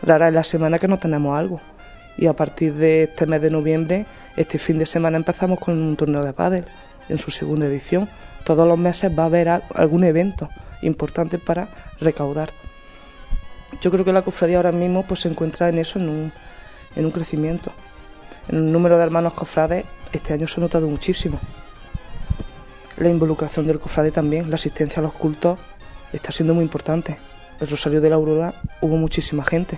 Rara 0.02 0.28
es 0.28 0.34
la 0.34 0.44
semana 0.44 0.78
que 0.80 0.88
no 0.88 1.00
tenemos 1.00 1.38
algo. 1.38 1.60
Y 2.18 2.28
a 2.28 2.34
partir 2.34 2.74
de 2.74 3.04
este 3.04 3.26
mes 3.26 3.42
de 3.42 3.50
noviembre, 3.50 4.06
este 4.36 4.60
fin 4.60 4.78
de 4.78 4.86
semana 4.86 5.18
empezamos 5.18 5.60
con 5.60 5.78
un 5.82 5.96
torneo 5.96 6.24
de 6.24 6.34
pádel 6.34 6.66
en 7.08 7.18
su 7.18 7.32
segunda 7.32 7.66
edición. 7.66 8.10
Todos 8.44 8.68
los 8.68 8.78
meses 8.78 9.12
va 9.18 9.24
a 9.24 9.26
haber 9.28 9.50
al- 9.50 9.64
algún 9.74 10.04
evento 10.04 10.50
importante 10.82 11.38
para 11.40 11.70
recaudar. 12.00 12.52
Yo 13.82 13.92
creo 13.92 14.04
que 14.04 14.14
la 14.14 14.22
cofradía 14.22 14.58
ahora 14.58 14.72
mismo 14.72 15.04
pues, 15.04 15.22
se 15.22 15.30
encuentra 15.30 15.70
en 15.70 15.78
eso, 15.78 16.00
en 16.00 16.10
un, 16.10 16.32
en 16.96 17.06
un 17.06 17.12
crecimiento. 17.12 17.72
En 18.50 18.58
el 18.58 18.72
número 18.72 18.98
de 18.98 19.04
hermanos 19.04 19.34
cofrades 19.34 19.86
este 20.12 20.34
año 20.34 20.48
se 20.48 20.60
ha 20.60 20.64
notado 20.64 20.88
muchísimo. 20.88 21.40
La 22.98 23.10
involucración 23.10 23.66
del 23.66 23.80
cofrade 23.80 24.12
también, 24.12 24.50
la 24.50 24.56
asistencia 24.56 25.00
a 25.00 25.04
los 25.04 25.14
cultos 25.14 25.60
está 26.12 26.32
siendo 26.32 26.54
muy 26.54 26.64
importante. 26.64 27.18
El 27.60 27.68
Rosario 27.70 28.02
de 28.02 28.10
la 28.10 28.16
Aurora 28.16 28.54
hubo 28.82 28.98
muchísima 28.98 29.44
gente. 29.44 29.78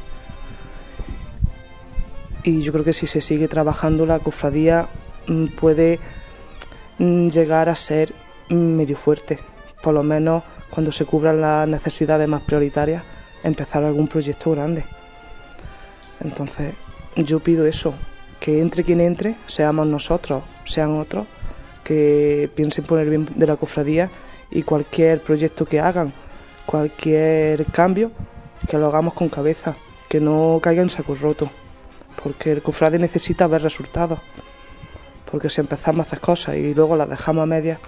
Y 2.44 2.62
yo 2.62 2.72
creo 2.72 2.84
que 2.84 2.94
si 2.94 3.06
se 3.08 3.22
sigue 3.22 3.48
trabajando 3.48 4.06
la 4.06 4.20
cofradía 4.20 4.88
mm, 5.28 5.48
puede 5.48 6.00
mm, 6.98 7.28
llegar 7.28 7.70
a 7.70 7.76
ser 7.76 8.13
mm, 8.50 8.56
medio 8.56 8.98
fuerte. 8.98 9.39
Por 9.84 9.94
lo 9.94 10.04
menos 10.04 10.44
cuando 10.72 10.91
se 10.91 11.06
cubran 11.06 11.41
las 11.41 11.67
necesidades 11.67 12.28
más 12.28 12.41
prioritarias, 12.41 13.04
empezar 13.44 13.84
algún 13.84 14.08
proyecto 14.08 14.52
grande. 14.52 14.84
Entonces, 16.22 16.74
yo 17.15 17.39
pido 17.39 17.65
eso, 17.65 17.94
que 18.42 18.60
entre 18.60 18.84
quien 18.84 19.00
entre, 19.00 19.36
seamos 19.46 19.86
nosotros, 19.86 20.44
sean 20.66 21.00
otros, 21.00 21.28
que 21.84 22.50
piensen 22.56 22.84
por 22.84 23.00
el 23.00 23.08
bien 23.08 23.28
de 23.36 23.46
la 23.46 23.56
cofradía 23.56 24.10
y 24.50 24.64
cualquier 24.64 25.22
proyecto 25.22 25.64
que 25.66 25.80
hagan, 25.80 26.12
cualquier 26.66 27.66
cambio, 27.68 28.12
que 28.68 28.80
lo 28.80 28.88
hagamos 28.88 29.14
con 29.14 29.30
cabeza, 29.30 29.76
que 30.10 30.20
no 30.20 30.60
caiga 30.62 30.82
en 30.82 30.90
saco 30.90 31.14
roto, 31.14 31.52
porque 32.22 32.52
el 32.52 32.64
cofrade 32.64 32.98
necesita 32.98 33.46
ver 33.46 33.62
resultados, 33.62 34.20
porque 35.30 35.48
si 35.50 35.62
empezamos 35.62 36.00
a 36.00 36.08
hacer 36.08 36.20
cosas 36.20 36.56
y 36.58 36.74
luego 36.74 36.96
las 36.96 37.10
dejamos 37.10 37.44
a 37.44 37.46
medias, 37.46 37.80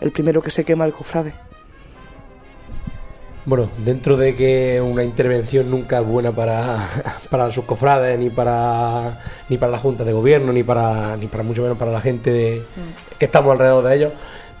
el 0.00 0.10
primero 0.10 0.42
que 0.42 0.50
se 0.50 0.64
quema 0.64 0.86
es 0.86 0.92
el 0.92 0.98
cofrade. 0.98 1.32
Bueno, 3.46 3.68
dentro 3.84 4.16
de 4.16 4.34
que 4.34 4.80
una 4.80 5.04
intervención 5.04 5.70
nunca 5.70 5.98
es 6.00 6.06
buena 6.06 6.32
para, 6.32 6.88
para 7.30 7.50
sus 7.52 7.64
cofrades, 7.64 8.18
ni 8.18 8.30
para 8.30 9.20
ni 9.50 9.58
para 9.58 9.72
la 9.72 9.78
Junta 9.78 10.02
de 10.04 10.12
Gobierno, 10.14 10.52
ni 10.52 10.62
para 10.62 11.16
ni 11.18 11.26
para 11.26 11.42
mucho 11.42 11.60
menos 11.62 11.76
para 11.76 11.92
la 11.92 12.00
gente 12.00 12.30
de- 12.30 12.62
que 13.18 13.26
estamos 13.26 13.52
alrededor 13.52 13.84
de 13.84 13.96
ellos, 13.96 14.12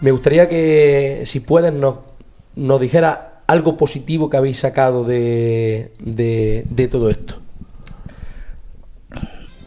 me 0.02 0.10
gustaría 0.10 0.48
que, 0.50 1.22
si 1.26 1.40
puedes, 1.40 1.72
nos, 1.72 1.96
nos 2.56 2.78
dijera 2.80 3.40
algo 3.46 3.76
positivo 3.78 4.28
que 4.28 4.36
habéis 4.36 4.58
sacado 4.60 5.02
de, 5.04 5.92
de, 5.98 6.64
de 6.68 6.88
todo 6.88 7.08
esto. 7.08 7.36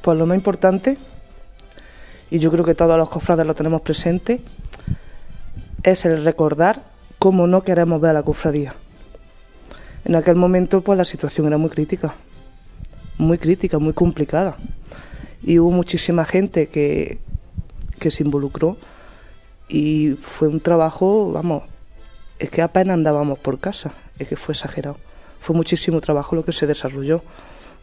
Pues 0.02 0.16
lo 0.18 0.26
más 0.28 0.36
importante, 0.38 0.98
y 2.30 2.38
yo 2.40 2.52
creo 2.52 2.64
que 2.64 2.76
todos 2.76 2.98
los 2.98 3.10
cofrades 3.10 3.46
lo 3.48 3.56
tenemos 3.56 3.82
presente, 3.82 4.42
es 5.84 6.06
el 6.06 6.24
recordar 6.24 6.84
cómo 7.18 7.48
no 7.48 7.64
queremos 7.64 8.00
ver 8.00 8.12
a 8.12 8.14
la 8.14 8.24
cofradía. 8.24 8.76
En 10.08 10.15
aquel 10.15 10.38
momento, 10.38 10.80
pues 10.80 10.98
la 10.98 11.04
situación 11.04 11.48
era 11.48 11.58
muy 11.58 11.70
crítica, 11.70 12.15
muy 13.17 13.38
crítica, 13.38 13.78
muy 13.78 13.91
complicada. 13.91 14.56
Y 15.43 15.60
hubo 15.60 15.70
muchísima 15.70 16.24
gente 16.24 16.67
que, 16.67 17.17
que 18.00 18.10
se 18.10 18.24
involucró 18.24 18.78
y 19.67 20.12
fue 20.22 20.48
un 20.48 20.62
trabajo, 20.62 21.34
vamos, 21.34 21.63
es 22.39 22.50
que 22.50 22.62
apenas 22.62 22.93
andábamos 22.93 23.38
por 23.39 23.60
casa, 23.60 23.91
es 24.17 24.30
que 24.30 24.38
fue 24.38 24.54
exagerado. 24.54 24.96
Fue 25.41 25.54
muchísimo 25.54 26.00
trabajo 26.00 26.38
lo 26.38 26.46
que 26.46 26.54
se 26.54 26.65
desarrolló. 26.65 27.22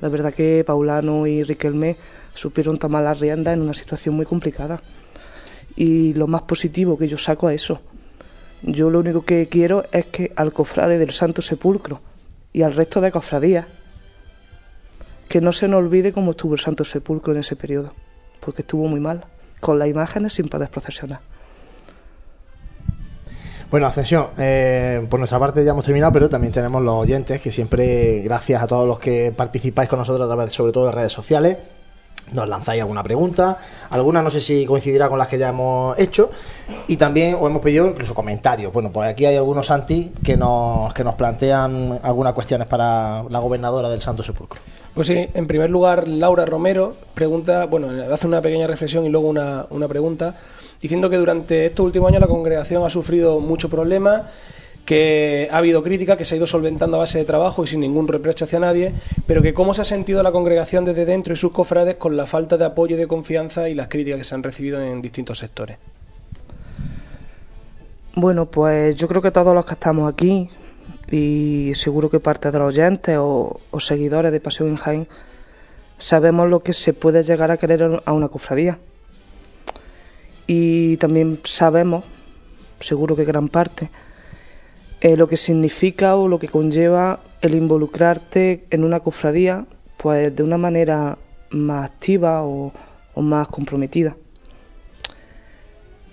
La 0.00 0.08
verdad 0.08 0.32
que 0.32 0.64
Paulano 0.66 1.26
y 1.26 1.42
Riquelme 1.42 1.98
supieron 2.32 2.78
tomar 2.78 3.04
las 3.04 3.20
riendas 3.20 3.52
en 3.52 3.60
una 3.60 3.74
situación 3.74 4.14
muy 4.14 4.24
complicada. 4.24 4.80
Y 5.76 6.14
lo 6.14 6.26
más 6.26 6.40
positivo 6.40 6.96
que 6.96 7.06
yo 7.06 7.18
saco 7.18 7.50
es 7.50 7.62
eso. 7.62 7.82
Yo 8.62 8.88
lo 8.88 9.00
único 9.00 9.26
que 9.26 9.46
quiero 9.46 9.84
es 9.92 10.06
que 10.06 10.32
al 10.36 10.54
cofrade 10.54 10.96
del 10.96 11.10
Santo 11.10 11.42
Sepulcro 11.42 12.00
y 12.54 12.62
al 12.62 12.72
resto 12.72 13.02
de 13.02 13.10
cofradías, 13.10 13.66
que 15.28 15.40
no 15.40 15.52
se 15.52 15.68
nos 15.68 15.78
olvide 15.78 16.12
cómo 16.12 16.30
estuvo 16.30 16.54
el 16.54 16.60
Santo 16.60 16.84
Sepulcro 16.84 17.32
en 17.34 17.40
ese 17.40 17.56
periodo, 17.56 17.92
porque 18.40 18.62
estuvo 18.62 18.86
muy 18.86 19.00
mal, 19.00 19.24
con 19.60 19.78
las 19.78 19.88
imágenes 19.88 20.34
sin 20.34 20.48
poder 20.48 20.70
procesionar. 20.70 21.20
Bueno, 23.70 23.88
Ascensión, 23.88 24.28
eh, 24.38 25.04
por 25.10 25.18
nuestra 25.18 25.40
parte 25.40 25.64
ya 25.64 25.72
hemos 25.72 25.84
terminado, 25.84 26.12
pero 26.12 26.28
también 26.28 26.52
tenemos 26.52 26.80
los 26.80 26.94
oyentes 26.94 27.40
que 27.40 27.50
siempre, 27.50 28.22
gracias 28.22 28.62
a 28.62 28.68
todos 28.68 28.86
los 28.86 29.00
que 29.00 29.32
participáis 29.32 29.88
con 29.88 29.98
nosotros 29.98 30.24
a 30.24 30.32
través, 30.32 30.52
sobre 30.52 30.72
todo 30.72 30.86
de 30.86 30.92
redes 30.92 31.12
sociales, 31.12 31.58
nos 32.32 32.48
lanzáis 32.48 32.80
alguna 32.80 33.02
pregunta, 33.02 33.58
alguna 33.90 34.22
no 34.22 34.30
sé 34.30 34.40
si 34.40 34.66
coincidirá 34.66 35.08
con 35.08 35.18
las 35.18 35.28
que 35.28 35.38
ya 35.38 35.48
hemos 35.48 35.98
hecho, 35.98 36.30
y 36.88 36.96
también 36.96 37.34
os 37.34 37.48
hemos 37.48 37.62
pedido 37.62 37.86
incluso 37.86 38.14
comentarios. 38.14 38.72
Bueno, 38.72 38.90
pues 38.90 39.10
aquí 39.10 39.26
hay 39.26 39.36
algunos 39.36 39.66
Santi 39.66 40.12
que 40.22 40.36
nos, 40.36 40.92
que 40.94 41.04
nos 41.04 41.14
plantean 41.14 42.00
algunas 42.02 42.32
cuestiones 42.32 42.66
para 42.66 43.22
la 43.28 43.38
gobernadora 43.38 43.88
del 43.88 44.00
Santo 44.00 44.22
Sepulcro. 44.22 44.60
Pues 44.94 45.08
sí, 45.08 45.28
en 45.34 45.46
primer 45.46 45.70
lugar, 45.70 46.06
Laura 46.06 46.46
Romero 46.46 46.94
pregunta, 47.14 47.66
bueno, 47.66 47.88
hace 48.12 48.26
una 48.26 48.40
pequeña 48.40 48.66
reflexión 48.66 49.04
y 49.04 49.08
luego 49.08 49.28
una, 49.28 49.66
una 49.70 49.88
pregunta, 49.88 50.36
diciendo 50.80 51.10
que 51.10 51.16
durante 51.16 51.66
estos 51.66 51.84
últimos 51.84 52.08
años 52.08 52.20
la 52.20 52.28
congregación 52.28 52.84
ha 52.84 52.90
sufrido 52.90 53.40
muchos 53.40 53.70
problemas, 53.70 54.22
que 54.84 55.48
ha 55.50 55.58
habido 55.58 55.82
crítica, 55.82 56.16
que 56.16 56.24
se 56.24 56.34
ha 56.34 56.38
ido 56.38 56.46
solventando 56.46 56.96
a 56.96 57.00
base 57.00 57.18
de 57.18 57.24
trabajo 57.24 57.64
y 57.64 57.66
sin 57.66 57.80
ningún 57.80 58.06
reproche 58.06 58.44
hacia 58.44 58.58
nadie, 58.58 58.92
pero 59.26 59.42
que 59.42 59.54
cómo 59.54 59.72
se 59.74 59.82
ha 59.82 59.84
sentido 59.84 60.22
la 60.22 60.32
congregación 60.32 60.84
desde 60.84 61.04
dentro 61.04 61.32
y 61.32 61.36
sus 61.36 61.52
cofrades 61.52 61.96
con 61.96 62.16
la 62.16 62.26
falta 62.26 62.56
de 62.56 62.66
apoyo 62.66 62.96
y 62.96 62.98
de 62.98 63.06
confianza 63.06 63.68
y 63.68 63.74
las 63.74 63.88
críticas 63.88 64.18
que 64.18 64.24
se 64.24 64.34
han 64.34 64.42
recibido 64.42 64.80
en 64.82 65.00
distintos 65.00 65.38
sectores. 65.38 65.78
Bueno, 68.16 68.46
pues 68.46 68.94
yo 68.96 69.08
creo 69.08 69.22
que 69.22 69.30
todos 69.30 69.54
los 69.54 69.64
que 69.64 69.72
estamos 69.72 70.12
aquí 70.12 70.48
y 71.10 71.72
seguro 71.74 72.10
que 72.10 72.20
parte 72.20 72.50
de 72.50 72.58
los 72.58 72.68
oyentes 72.68 73.16
o, 73.18 73.60
seguidores 73.78 74.32
de 74.32 74.40
Pasión 74.40 74.68
en 74.68 74.76
Jaén 74.76 75.08
sabemos 75.98 76.48
lo 76.48 76.60
que 76.60 76.72
se 76.72 76.92
puede 76.92 77.22
llegar 77.22 77.50
a 77.50 77.56
querer 77.56 78.02
a 78.04 78.12
una 78.12 78.28
cofradía. 78.28 78.78
Y 80.46 80.96
también 80.98 81.40
sabemos, 81.44 82.04
seguro 82.80 83.16
que 83.16 83.24
gran 83.24 83.48
parte, 83.48 83.90
eh, 85.04 85.18
lo 85.18 85.28
que 85.28 85.36
significa 85.36 86.16
o 86.16 86.28
lo 86.28 86.38
que 86.38 86.48
conlleva 86.48 87.20
el 87.42 87.54
involucrarte 87.54 88.64
en 88.70 88.84
una 88.84 89.00
cofradía 89.00 89.66
pues 89.98 90.34
de 90.34 90.42
una 90.42 90.56
manera 90.56 91.18
más 91.50 91.90
activa 91.90 92.42
o, 92.42 92.72
más 93.16 93.48
comprometida. 93.48 94.16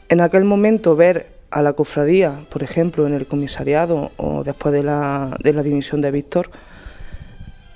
En 0.09 0.19
aquel 0.19 0.43
momento 0.43 0.97
ver 0.97 1.31
a 1.51 1.61
la 1.61 1.71
cofradía, 1.71 2.45
por 2.49 2.63
ejemplo, 2.63 3.07
en 3.07 3.13
el 3.13 3.27
comisariado 3.27 4.11
o 4.17 4.43
después 4.43 4.73
de 4.73 4.83
la, 4.83 5.37
de 5.41 5.53
la 5.53 5.63
dimisión 5.63 6.01
de 6.01 6.11
Víctor, 6.11 6.51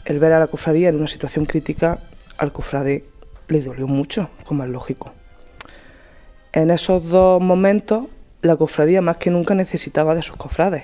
el 0.04 0.20
ver 0.20 0.34
a 0.34 0.40
la 0.40 0.48
cofradía 0.48 0.90
en 0.90 0.98
una 0.98 1.08
situación 1.08 1.46
crítica, 1.46 2.02
al 2.38 2.52
cofrade 2.52 3.06
le 3.48 3.62
dolió 3.62 3.88
mucho, 3.88 4.30
como 4.46 4.66
es 4.66 4.70
lógico. 4.70 5.14
En 6.52 6.72
esos 6.72 7.08
dos 7.08 7.42
momentos, 7.42 8.08
la 8.42 8.58
cofradía 8.58 9.02
más 9.02 9.16
que 9.16 9.30
nunca 9.30 9.56
necesitaba 9.56 10.14
de 10.14 10.22
sus 10.22 10.36
cofrades. 10.36 10.84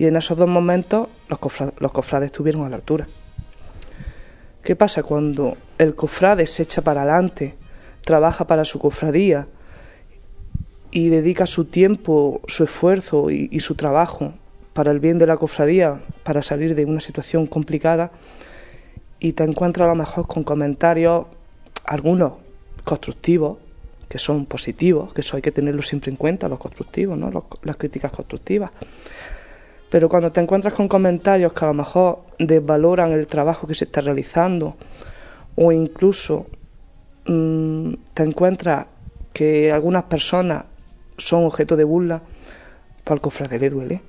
Y 0.00 0.06
en 0.06 0.16
esos 0.16 0.38
dos 0.38 0.48
momentos, 0.48 1.08
los, 1.28 1.38
cofra- 1.38 1.74
los 1.78 1.92
cofrades 1.92 2.28
estuvieron 2.28 2.64
a 2.64 2.70
la 2.70 2.76
altura. 2.76 3.06
¿Qué 4.64 4.74
pasa 4.74 5.02
cuando 5.02 5.58
el 5.76 5.94
cofrade 5.94 6.46
se 6.46 6.62
echa 6.62 6.80
para 6.80 7.02
adelante, 7.02 7.54
trabaja 8.00 8.46
para 8.46 8.64
su 8.64 8.78
cofradía 8.78 9.46
y 10.90 11.10
dedica 11.10 11.44
su 11.44 11.66
tiempo, 11.66 12.40
su 12.46 12.64
esfuerzo 12.64 13.30
y, 13.30 13.60
su 13.60 13.74
trabajo 13.74 14.32
para 14.72 14.90
el 14.90 15.00
bien 15.00 15.18
de 15.18 15.26
la 15.26 15.36
cofradía, 15.36 16.00
para 16.22 16.40
salir 16.40 16.74
de 16.74 16.86
una 16.86 17.00
situación 17.00 17.46
complicada 17.46 18.10
y 19.18 19.34
te 19.34 19.44
encuentras 19.44 19.84
a 19.84 19.90
lo 19.90 19.96
mejor 19.96 20.26
con 20.26 20.44
comentarios, 20.44 21.26
algunos 21.84 22.32
constructivos, 22.84 23.58
que 24.08 24.16
son 24.18 24.46
positivos, 24.46 25.12
que 25.12 25.20
eso 25.20 25.36
hay 25.36 25.42
que 25.42 25.52
tenerlo 25.52 25.82
siempre 25.82 26.10
en 26.10 26.16
cuenta, 26.16 26.48
los 26.48 26.58
constructivos, 26.58 27.18
¿no? 27.18 27.44
Las 27.64 27.76
críticas 27.76 28.12
constructivas. 28.12 28.70
Pero 29.90 30.08
cuando 30.08 30.30
te 30.30 30.40
encuentras 30.40 30.72
con 30.72 30.88
comentarios 30.88 31.52
que 31.52 31.64
a 31.64 31.68
lo 31.68 31.74
mejor 31.74 32.20
desvaloran 32.38 33.10
el 33.10 33.26
trabajo 33.26 33.66
que 33.66 33.74
se 33.74 33.84
está 33.84 34.00
realizando, 34.00 34.76
o 35.56 35.72
incluso 35.72 36.46
mm, 37.26 37.94
te 38.14 38.22
encuentras 38.22 38.86
que 39.32 39.72
algunas 39.72 40.04
personas 40.04 40.64
son 41.18 41.44
objeto 41.44 41.76
de 41.76 41.84
burla, 41.84 42.22
pues 43.04 43.12
al 43.12 43.20
cofrade 43.20 43.58
le 43.58 43.70
duele. 43.70 44.02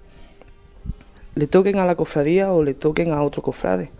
Le 1.34 1.48
toquen 1.48 1.80
a 1.80 1.86
la 1.86 1.96
cofradía 1.96 2.52
o 2.52 2.64
le 2.64 2.76
toquen 2.76 3.12
a 3.12 3.24
otro 3.24 3.42
cofrade. 3.42 3.92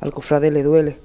Al 0.00 0.12
cofrade 0.12 0.50
le 0.50 0.62
duele. 0.62 0.98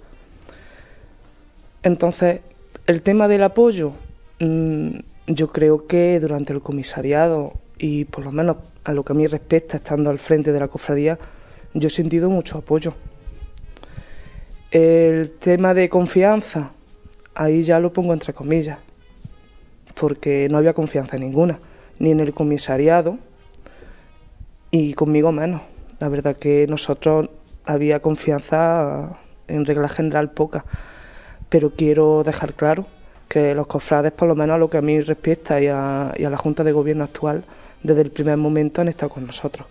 Entonces, 1.82 2.42
el 2.86 3.02
tema 3.02 3.28
del 3.28 3.44
apoyo, 3.44 3.94
mm, 4.40 4.90
yo 5.28 5.52
creo 5.52 5.88
que 5.88 6.20
durante 6.20 6.54
el 6.54 6.62
comisariado 6.62 7.54
y 7.78 8.06
por 8.06 8.24
lo 8.24 8.32
menos 8.32 8.58
a 8.88 8.94
lo 8.94 9.04
que 9.04 9.12
a 9.12 9.16
mí 9.16 9.28
respecta, 9.28 9.78
estando 9.78 10.10
al 10.10 10.18
frente 10.18 10.54
de 10.54 10.60
la 10.62 10.70
cofradía, 10.70 11.20
yo 11.74 11.88
he 11.88 11.92
sentido 11.92 12.30
mucho 12.30 12.58
apoyo. 12.58 12.94
El 14.72 15.32
tema 15.32 15.74
de 15.74 15.90
confianza, 15.90 16.72
ahí 17.36 17.64
ya 17.64 17.82
lo 17.82 17.92
pongo 17.92 18.14
entre 18.14 18.34
comillas, 18.34 18.80
porque 19.94 20.48
no 20.50 20.58
había 20.58 20.74
confianza 20.74 21.18
ninguna, 21.18 21.60
ni 22.00 22.12
en 22.12 22.22
el 22.22 22.34
comisariado 22.34 23.20
y 24.72 24.94
conmigo 24.94 25.34
menos. 25.34 25.64
La 26.00 26.08
verdad 26.08 26.38
que 26.38 26.66
nosotros 26.68 27.30
había 27.66 28.00
confianza 28.00 29.20
en 29.50 29.66
regla 29.66 29.90
general 29.90 30.32
poca, 30.32 30.64
pero 31.50 31.72
quiero 31.72 32.24
dejar 32.24 32.54
claro 32.54 32.86
que 33.28 33.54
los 33.54 33.68
cofrades, 33.68 34.12
por 34.12 34.28
lo 34.28 34.36
menos 34.36 34.56
a 34.56 34.58
lo 34.58 34.70
que 34.70 34.78
a 34.78 34.82
mí 34.82 35.00
respecta 35.02 35.60
y 35.60 35.68
a, 35.68 36.14
la 36.18 36.38
Junta 36.38 36.64
de 36.64 36.72
Gobierno 36.72 37.04
actual, 37.04 37.44
desde 37.84 38.02
el 38.02 38.12
primer 38.12 38.38
momento 38.38 38.82
han 38.82 38.88
estado 38.88 39.10
con 39.10 39.26
nosotros. 39.26 39.68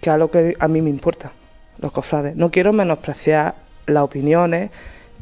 Que 0.00 0.10
es 0.10 0.16
lo 0.16 0.30
que 0.30 0.56
a 0.58 0.68
mí 0.68 0.80
me 0.80 0.90
importa, 0.90 1.32
los 1.78 1.92
cofrades. 1.92 2.36
No 2.36 2.50
quiero 2.50 2.72
menospreciar 2.72 3.54
las 3.86 4.02
opiniones 4.02 4.70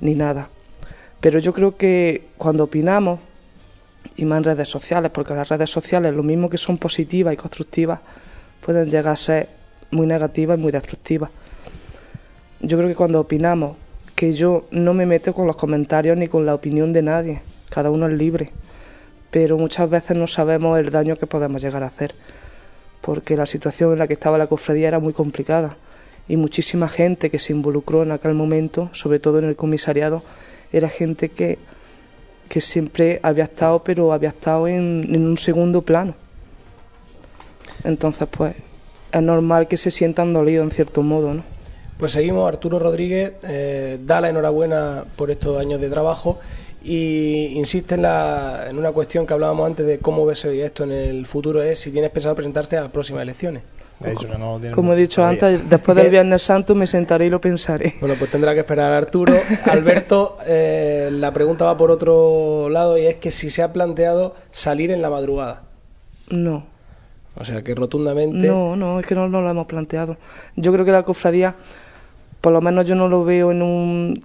ni 0.00 0.14
nada, 0.14 0.48
pero 1.20 1.38
yo 1.38 1.52
creo 1.52 1.76
que 1.76 2.28
cuando 2.36 2.64
opinamos, 2.64 3.20
y 4.16 4.24
más 4.24 4.38
en 4.38 4.44
redes 4.44 4.68
sociales, 4.68 5.10
porque 5.12 5.34
las 5.34 5.48
redes 5.48 5.70
sociales, 5.70 6.14
lo 6.14 6.22
mismo 6.22 6.48
que 6.48 6.58
son 6.58 6.78
positivas 6.78 7.34
y 7.34 7.36
constructivas, 7.36 8.00
pueden 8.60 8.88
llegar 8.88 9.12
a 9.12 9.16
ser 9.16 9.48
muy 9.90 10.06
negativas 10.06 10.58
y 10.58 10.62
muy 10.62 10.72
destructivas. 10.72 11.30
Yo 12.60 12.76
creo 12.76 12.88
que 12.88 12.94
cuando 12.94 13.20
opinamos, 13.20 13.76
que 14.18 14.32
yo 14.32 14.64
no 14.72 14.94
me 14.94 15.06
meto 15.06 15.32
con 15.32 15.46
los 15.46 15.54
comentarios 15.54 16.16
ni 16.16 16.26
con 16.26 16.44
la 16.44 16.52
opinión 16.52 16.92
de 16.92 17.02
nadie, 17.02 17.40
cada 17.70 17.88
uno 17.88 18.08
es 18.08 18.14
libre, 18.14 18.50
pero 19.30 19.56
muchas 19.56 19.88
veces 19.88 20.16
no 20.16 20.26
sabemos 20.26 20.76
el 20.80 20.90
daño 20.90 21.14
que 21.14 21.28
podemos 21.28 21.62
llegar 21.62 21.84
a 21.84 21.86
hacer, 21.86 22.16
porque 23.00 23.36
la 23.36 23.46
situación 23.46 23.92
en 23.92 24.00
la 24.00 24.08
que 24.08 24.14
estaba 24.14 24.36
la 24.36 24.48
cofradía 24.48 24.88
era 24.88 24.98
muy 24.98 25.12
complicada 25.12 25.76
y 26.26 26.36
muchísima 26.36 26.88
gente 26.88 27.30
que 27.30 27.38
se 27.38 27.52
involucró 27.52 28.02
en 28.02 28.10
aquel 28.10 28.34
momento, 28.34 28.90
sobre 28.92 29.20
todo 29.20 29.38
en 29.38 29.44
el 29.44 29.54
comisariado, 29.54 30.24
era 30.72 30.88
gente 30.88 31.28
que, 31.28 31.60
que 32.48 32.60
siempre 32.60 33.20
había 33.22 33.44
estado, 33.44 33.84
pero 33.84 34.12
había 34.12 34.30
estado 34.30 34.66
en, 34.66 35.14
en 35.14 35.28
un 35.28 35.38
segundo 35.38 35.82
plano. 35.82 36.16
Entonces, 37.84 38.26
pues, 38.28 38.56
es 39.12 39.22
normal 39.22 39.68
que 39.68 39.76
se 39.76 39.92
sientan 39.92 40.32
dolidos 40.32 40.64
en 40.64 40.70
cierto 40.72 41.02
modo, 41.02 41.34
¿no? 41.34 41.57
Pues 41.98 42.12
seguimos, 42.12 42.46
Arturo 42.46 42.78
Rodríguez 42.78 43.32
eh, 43.42 43.98
da 44.04 44.20
la 44.20 44.28
enhorabuena 44.30 45.04
por 45.16 45.30
estos 45.30 45.58
años 45.58 45.80
de 45.80 45.90
trabajo 45.90 46.38
y 46.82 47.46
insiste 47.56 47.96
en, 47.96 48.02
la, 48.02 48.66
en 48.70 48.78
una 48.78 48.92
cuestión 48.92 49.26
que 49.26 49.34
hablábamos 49.34 49.66
antes 49.66 49.84
de 49.84 49.98
cómo 49.98 50.24
ve 50.24 50.34
esto 50.34 50.84
en 50.84 50.92
el 50.92 51.26
futuro, 51.26 51.60
es 51.60 51.80
si 51.80 51.90
tienes 51.90 52.10
pensado 52.10 52.34
presentarte 52.36 52.76
a 52.76 52.82
las 52.82 52.90
próximas 52.90 53.22
elecciones. 53.22 53.62
De 53.98 54.12
hecho, 54.12 54.28
que 54.28 54.38
no 54.38 54.60
tiene 54.60 54.76
Como 54.76 54.92
he 54.92 54.96
dicho 54.96 55.22
todavía. 55.22 55.48
antes, 55.48 55.68
después 55.68 55.96
del 55.96 56.10
Viernes 56.10 56.40
Santo 56.40 56.76
me 56.76 56.86
sentaré 56.86 57.26
y 57.26 57.30
lo 57.30 57.40
pensaré. 57.40 57.96
Bueno, 57.98 58.14
pues 58.16 58.30
tendrá 58.30 58.54
que 58.54 58.60
esperar 58.60 58.92
Arturo. 58.92 59.34
Alberto, 59.64 60.36
eh, 60.46 61.08
la 61.12 61.32
pregunta 61.32 61.64
va 61.64 61.76
por 61.76 61.90
otro 61.90 62.68
lado 62.70 62.96
y 62.96 63.06
es 63.06 63.16
que 63.16 63.32
si 63.32 63.50
se 63.50 63.62
ha 63.62 63.72
planteado 63.72 64.36
salir 64.52 64.92
en 64.92 65.02
la 65.02 65.10
madrugada. 65.10 65.62
No, 66.30 66.64
O 67.36 67.44
sea, 67.44 67.62
que 67.62 67.74
rotundamente... 67.74 68.46
no, 68.46 68.76
no, 68.76 69.00
es 69.00 69.06
que 69.06 69.16
no, 69.16 69.28
no 69.28 69.40
lo 69.40 69.50
hemos 69.50 69.66
planteado. 69.66 70.16
Yo 70.54 70.72
creo 70.72 70.84
que 70.84 70.92
la 70.92 71.02
cofradía, 71.02 71.56
por 72.40 72.52
lo 72.52 72.60
menos 72.60 72.86
yo 72.86 72.94
no 72.94 73.08
lo 73.08 73.24
veo 73.24 73.50
en 73.50 73.62
un, 73.62 74.20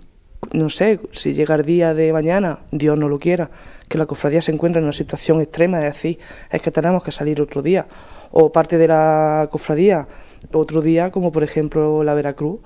no 0.51 0.70
sé, 0.70 0.99
si 1.11 1.34
llega 1.34 1.55
el 1.55 1.64
día 1.64 1.93
de 1.93 2.14
mañana, 2.14 2.59
Dios 2.72 2.97
no 2.97 3.09
lo 3.09 3.20
quiera, 3.20 3.49
que 3.88 3.97
la 3.97 4.05
cofradía 4.05 4.41
se 4.41 4.51
encuentra 4.51 4.80
en 4.80 4.86
una 4.86 4.93
situación 4.93 5.41
extrema, 5.41 5.80
es 5.80 5.93
decir, 5.93 6.20
es 6.51 6.61
que 6.61 6.72
tenemos 6.72 7.03
que 7.03 7.11
salir 7.11 7.41
otro 7.41 7.61
día, 7.61 7.86
o 8.32 8.51
parte 8.51 8.78
de 8.78 8.88
la 8.88 9.47
cofradía 9.51 10.07
otro 10.51 10.82
día, 10.82 11.11
como 11.11 11.32
por 11.32 11.43
ejemplo 11.43 12.03
la 12.03 12.14
Veracruz, 12.14 12.59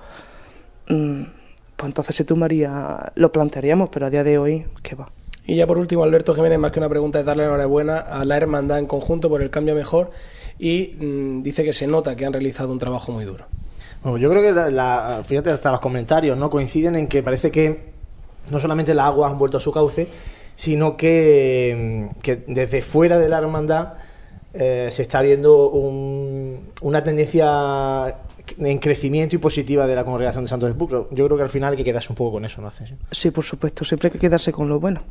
mm, 0.88 1.22
pues 1.76 1.88
entonces 1.88 2.16
se 2.16 2.24
tomaría, 2.24 3.12
lo 3.14 3.30
plantearíamos, 3.30 3.88
pero 3.90 4.06
a 4.06 4.10
día 4.10 4.24
de 4.24 4.38
hoy, 4.38 4.66
¿qué 4.82 4.94
va? 4.94 5.10
Y 5.46 5.56
ya 5.56 5.66
por 5.66 5.78
último, 5.78 6.04
Alberto 6.04 6.34
Jiménez, 6.34 6.58
más 6.58 6.72
que 6.72 6.78
una 6.78 6.90
pregunta, 6.90 7.20
es 7.20 7.24
darle 7.24 7.44
enhorabuena 7.44 7.98
a 7.98 8.24
la 8.26 8.36
hermandad 8.36 8.78
en 8.78 8.86
conjunto 8.86 9.30
por 9.30 9.40
el 9.40 9.48
cambio 9.48 9.74
mejor 9.74 10.10
y 10.58 10.96
mm, 10.98 11.42
dice 11.42 11.64
que 11.64 11.72
se 11.72 11.86
nota 11.86 12.16
que 12.16 12.26
han 12.26 12.32
realizado 12.32 12.70
un 12.70 12.78
trabajo 12.78 13.12
muy 13.12 13.24
duro. 13.24 13.46
Bueno, 14.02 14.18
yo 14.18 14.30
creo 14.30 14.42
que, 14.42 14.52
la, 14.52 14.70
la- 14.70 15.22
fíjate, 15.24 15.50
hasta 15.50 15.70
los 15.70 15.80
comentarios 15.80 16.36
no 16.38 16.48
coinciden 16.50 16.96
en 16.96 17.06
que 17.08 17.22
parece 17.22 17.50
que 17.50 17.90
no 18.50 18.60
solamente 18.60 18.94
las 18.94 19.06
aguas 19.06 19.32
han 19.32 19.38
vuelto 19.38 19.58
a 19.58 19.60
su 19.60 19.72
cauce, 19.72 20.08
sino 20.54 20.96
que, 20.96 22.08
mm, 22.24 22.52
desde 22.52 22.82
fuera 22.82 23.18
de 23.18 23.28
la 23.28 23.38
hermandad 23.38 23.94
eh, 24.54 24.88
se 24.90 25.02
está 25.02 25.20
viendo 25.20 25.68
un- 25.70 26.70
una 26.80 27.04
tendencia 27.04 28.16
en 28.58 28.78
crecimiento 28.78 29.36
y 29.36 29.38
positiva 29.38 29.86
de 29.86 29.94
la 29.94 30.04
congregación 30.04 30.44
de 30.44 30.48
Santos 30.48 30.70
Sepulcro. 30.70 31.06
Yo 31.10 31.26
creo 31.26 31.36
que 31.36 31.42
al 31.42 31.50
final 31.50 31.72
hay 31.72 31.76
que 31.76 31.84
quedarse 31.84 32.08
un 32.10 32.16
poco 32.16 32.32
con 32.32 32.44
eso, 32.46 32.62
¿no? 32.62 32.72
Sí, 33.10 33.30
por 33.30 33.44
supuesto, 33.44 33.84
siempre 33.84 34.08
hay 34.08 34.12
que 34.12 34.18
quedarse 34.18 34.50
con 34.50 34.68
lo 34.68 34.80
bueno. 34.80 35.02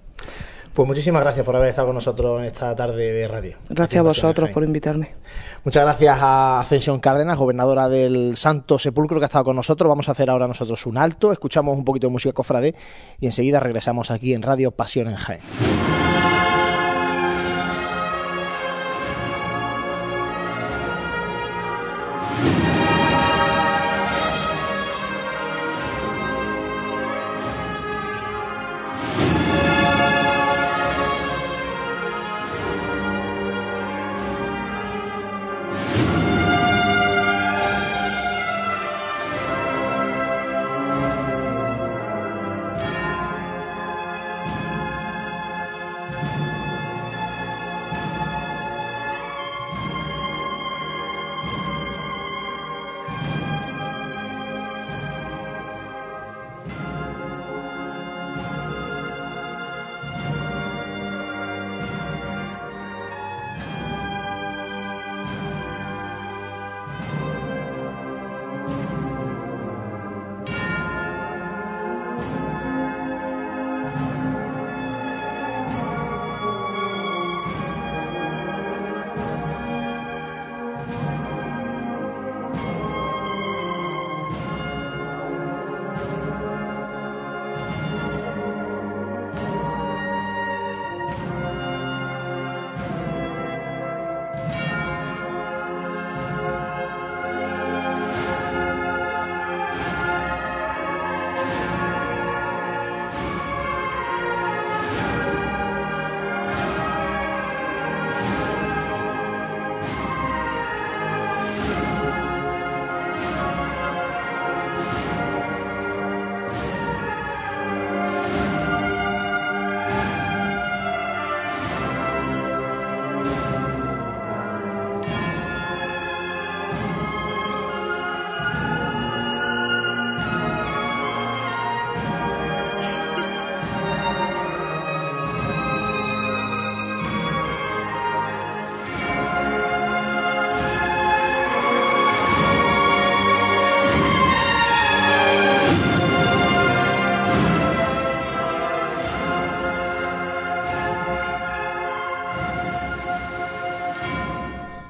Pues 0.74 0.88
muchísimas 0.88 1.22
gracias 1.24 1.46
por 1.46 1.56
haber 1.56 1.70
estado 1.70 1.88
con 1.88 1.96
nosotros 1.96 2.40
en 2.40 2.46
esta 2.46 2.76
tarde 2.76 3.12
de 3.12 3.28
radio. 3.28 3.58
Gracias 3.70 4.00
a 4.00 4.04
vosotros 4.04 4.50
por 4.52 4.64
invitarme. 4.64 5.16
Muchas 5.64 5.84
gracias 5.84 6.18
a 6.22 6.60
Ascensión 6.60 7.00
Cárdenas, 7.00 7.38
gobernadora 7.38 7.90
del 7.90 8.38
Santo 8.38 8.78
Sepulcro, 8.78 9.20
que 9.20 9.26
ha 9.26 9.28
estado 9.28 9.46
con 9.46 9.56
nosotros. 9.56 9.90
Vamos 9.90 10.08
a 10.08 10.12
hacer 10.12 10.30
ahora 10.30 10.48
nosotros 10.48 10.86
un 10.86 10.98
alto, 10.98 11.32
escuchamos 11.32 11.78
un 11.78 11.84
poquito 11.84 12.08
de 12.08 12.12
música 12.12 12.34
cofrade 12.34 12.76
y 13.20 13.26
enseguida 13.26 13.60
regresamos 13.60 14.12
aquí 14.12 14.34
en 14.34 14.44
Radio 14.44 14.72
Pasión 14.72 15.08
en 15.08 15.16
Jaén. 15.16 15.42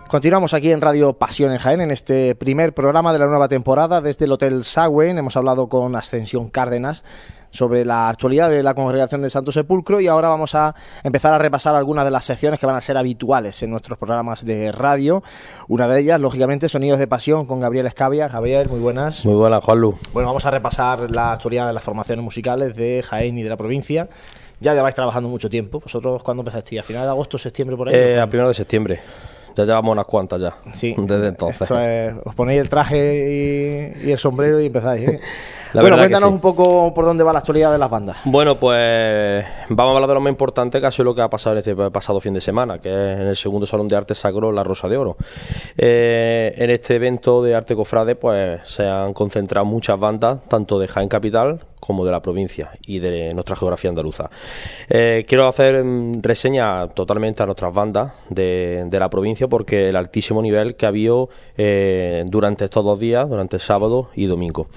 Continuamos 0.08 0.54
aquí 0.54 0.72
en 0.72 0.80
Radio 0.80 1.14
Pasión 1.14 1.52
en 1.52 1.58
Jaén, 1.58 1.82
en 1.82 1.92
este 1.92 2.34
primer 2.34 2.74
programa 2.74 3.12
de 3.12 3.20
la 3.20 3.26
nueva 3.26 3.50
temporada 3.50 4.00
desde 4.00 4.24
el 4.24 4.32
Hotel 4.32 4.64
Sagüen. 4.64 5.18
Hemos 5.18 5.36
hablado 5.36 5.68
con 5.68 5.98
Ascensión 5.98 6.48
Cárdenas 6.50 7.04
sobre 7.50 7.84
la 7.84 8.08
actualidad 8.08 8.50
de 8.50 8.64
la 8.64 8.74
Congregación 8.74 9.22
de 9.22 9.30
Santo 9.30 9.52
Sepulcro 9.52 10.00
y 10.00 10.08
ahora 10.08 10.30
vamos 10.30 10.56
a 10.56 10.74
empezar 11.04 11.34
a 11.34 11.38
repasar 11.38 11.76
algunas 11.76 12.06
de 12.06 12.12
las 12.12 12.24
secciones 12.24 12.58
que 12.58 12.66
van 12.66 12.78
a 12.78 12.82
ser 12.82 12.98
habituales 12.98 13.62
en 13.64 13.70
nuestros 13.70 13.98
programas 13.98 14.46
de 14.46 14.72
radio. 14.72 15.24
Una 15.68 15.90
de 15.90 16.00
ellas, 16.00 16.22
lógicamente, 16.22 16.70
Sonidos 16.70 17.00
de 17.00 17.08
Pasión 17.08 17.46
con 17.46 17.60
Gabriel 17.60 17.86
Escavia. 17.86 18.30
Gabriel, 18.30 18.70
muy 18.70 18.80
buenas. 18.80 19.26
Muy 19.26 19.36
buenas, 19.36 19.62
Juanlu. 19.62 19.98
Bueno, 20.14 20.30
vamos 20.30 20.46
a 20.46 20.52
repasar 20.52 21.10
la 21.10 21.34
actualidad 21.34 21.68
de 21.68 21.74
las 21.74 21.84
formaciones 21.84 22.24
musicales 22.24 22.74
de 22.78 23.04
Jaén 23.04 23.38
y 23.38 23.44
de 23.44 23.50
la 23.50 23.58
provincia. 23.58 24.08
Ya 24.62 24.74
lleváis 24.74 24.96
trabajando 24.96 25.28
mucho 25.28 25.50
tiempo. 25.50 25.82
¿Vosotros 25.82 26.24
cuándo 26.24 26.44
empezasteis? 26.44 26.80
¿A 26.80 26.84
final 26.84 27.04
de 27.04 27.10
agosto, 27.10 27.38
septiembre, 27.38 27.76
por 27.76 27.90
ahí? 27.90 27.96
Eh, 27.96 28.22
a 28.22 28.26
primero 28.28 28.48
de 28.48 28.54
septiembre. 28.54 29.02
Ya 29.58 29.66
llevamos 29.66 29.92
unas 29.92 30.06
cuantas 30.06 30.40
ya. 30.42 30.54
Sí. 30.74 30.96
Desde 30.98 31.28
entonces. 31.28 31.62
Esto 31.64 31.80
es- 31.82 32.14
os 32.24 32.36
ponéis 32.36 32.62
el 32.62 32.70
traje 32.70 33.94
y, 34.04 34.08
y 34.08 34.12
el 34.12 34.18
sombrero 34.18 34.62
y 34.62 34.68
empezáis. 34.68 35.10
¿eh? 35.10 35.20
La 35.74 35.82
bueno, 35.82 35.98
cuéntanos 35.98 36.30
sí. 36.30 36.34
un 36.34 36.42
poco 36.42 36.94
por 36.94 37.06
dónde 37.06 37.24
va 37.24 37.34
la 37.34 37.40
actualidad 37.40 37.72
de 37.72 37.78
las 37.78 37.90
bandas. 37.90 38.18
Bueno, 38.26 38.56
pues 38.56 39.46
vamos 39.70 39.92
a 39.92 39.96
hablar 39.96 40.10
de 40.10 40.14
lo 40.16 40.22
más 40.22 40.32
importante 40.32 40.80
que 40.80 40.88
ha 40.88 40.92
sido 40.92 41.06
lo 41.06 41.16
que 41.16 41.22
ha 41.22 41.30
pasado 41.30 41.56
en 41.56 41.60
este 41.60 41.76
pasado 41.92 42.20
fin 42.20 42.34
de 42.34 42.42
semana, 42.42 42.80
que 42.80 42.90
es 42.90 43.20
en 43.20 43.28
el 43.28 43.36
segundo 43.36 43.66
Salón 43.66 43.88
de 43.88 43.96
Arte 43.96 44.16
Sacro 44.16 44.52
La 44.52 44.64
Rosa 44.64 44.88
de 44.88 44.98
Oro. 44.98 45.18
Eh, 45.78 46.54
en 46.56 46.70
este 46.70 46.96
evento 46.96 47.44
de 47.44 47.56
arte 47.56 47.76
cofrade, 47.76 48.16
pues 48.16 48.62
se 48.66 48.88
han 48.88 49.14
concentrado 49.14 49.66
muchas 49.66 50.00
bandas, 50.00 50.40
tanto 50.48 50.80
de 50.80 50.88
Jaén 50.88 51.10
Capital 51.10 51.60
como 51.80 52.06
de 52.06 52.12
la 52.12 52.22
provincia 52.22 52.72
y 52.86 53.00
de 53.00 53.34
nuestra 53.34 53.56
geografía 53.56 53.90
andaluza. 53.90 54.30
Eh, 54.90 55.26
quiero 55.28 55.48
hacer 55.48 55.84
mm, 55.84 56.22
reseña 56.22 56.88
totalmente 56.90 57.44
a 57.44 57.46
nuestras 57.46 57.74
bandas 57.74 58.14
de, 58.30 58.86
de 58.88 59.00
la 59.00 59.10
provincia 59.10 59.48
porque 59.48 59.90
el 59.90 59.96
altísimo 59.96 60.42
nivel 60.42 60.76
que 60.76 60.86
ha 60.86 60.90
habido 60.90 61.30
eh, 61.58 62.24
durante 62.28 62.66
estos 62.66 62.84
dos 62.84 63.00
días, 63.00 63.30
durante 63.30 63.60
sábado 63.60 64.10
y 64.16 64.26
domingo. 64.26 64.68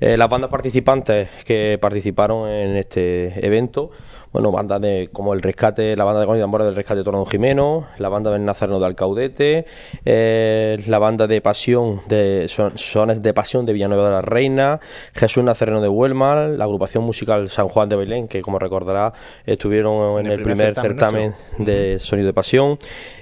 Eh, 0.00 0.16
las 0.16 0.28
bandas 0.28 0.50
participantes 0.50 1.28
que 1.44 1.78
participaron 1.80 2.48
en 2.48 2.76
este 2.76 3.44
evento, 3.46 3.90
bueno, 4.32 4.50
bandas 4.52 4.82
de, 4.82 5.08
como 5.12 5.32
el 5.32 5.40
Rescate, 5.40 5.96
la 5.96 6.04
banda 6.04 6.20
de 6.20 6.38
Tambores 6.40 6.66
del 6.66 6.76
Rescate 6.76 6.98
de 6.98 7.04
Torón 7.04 7.24
Jimeno, 7.24 7.86
la 7.96 8.10
banda 8.10 8.30
del 8.30 8.44
Nazareno 8.44 8.78
de 8.78 8.84
Alcaudete, 8.84 9.64
eh, 10.04 10.78
la 10.88 10.98
banda 10.98 11.26
de 11.26 11.40
Pasión 11.40 12.02
de 12.08 12.46
Son- 12.48 12.76
Sones 12.76 13.22
de 13.22 13.32
Pasión 13.32 13.64
de 13.64 13.72
Villanueva 13.72 14.04
de 14.04 14.10
la 14.10 14.20
Reina, 14.20 14.78
Jesús 15.14 15.42
Nazareno 15.42 15.80
de 15.80 15.88
Huelma, 15.88 16.48
la 16.48 16.64
agrupación 16.64 17.02
musical 17.04 17.48
San 17.48 17.68
Juan 17.68 17.88
de 17.88 17.96
Belén, 17.96 18.28
que 18.28 18.42
como 18.42 18.58
recordará 18.58 19.14
estuvieron 19.46 20.20
en, 20.20 20.26
el 20.26 20.42
primer, 20.42 20.74
certamen, 20.74 21.34
de 21.58 21.98
Sonido 21.98 22.26
de 22.26 22.34
Pasión. 22.34 22.78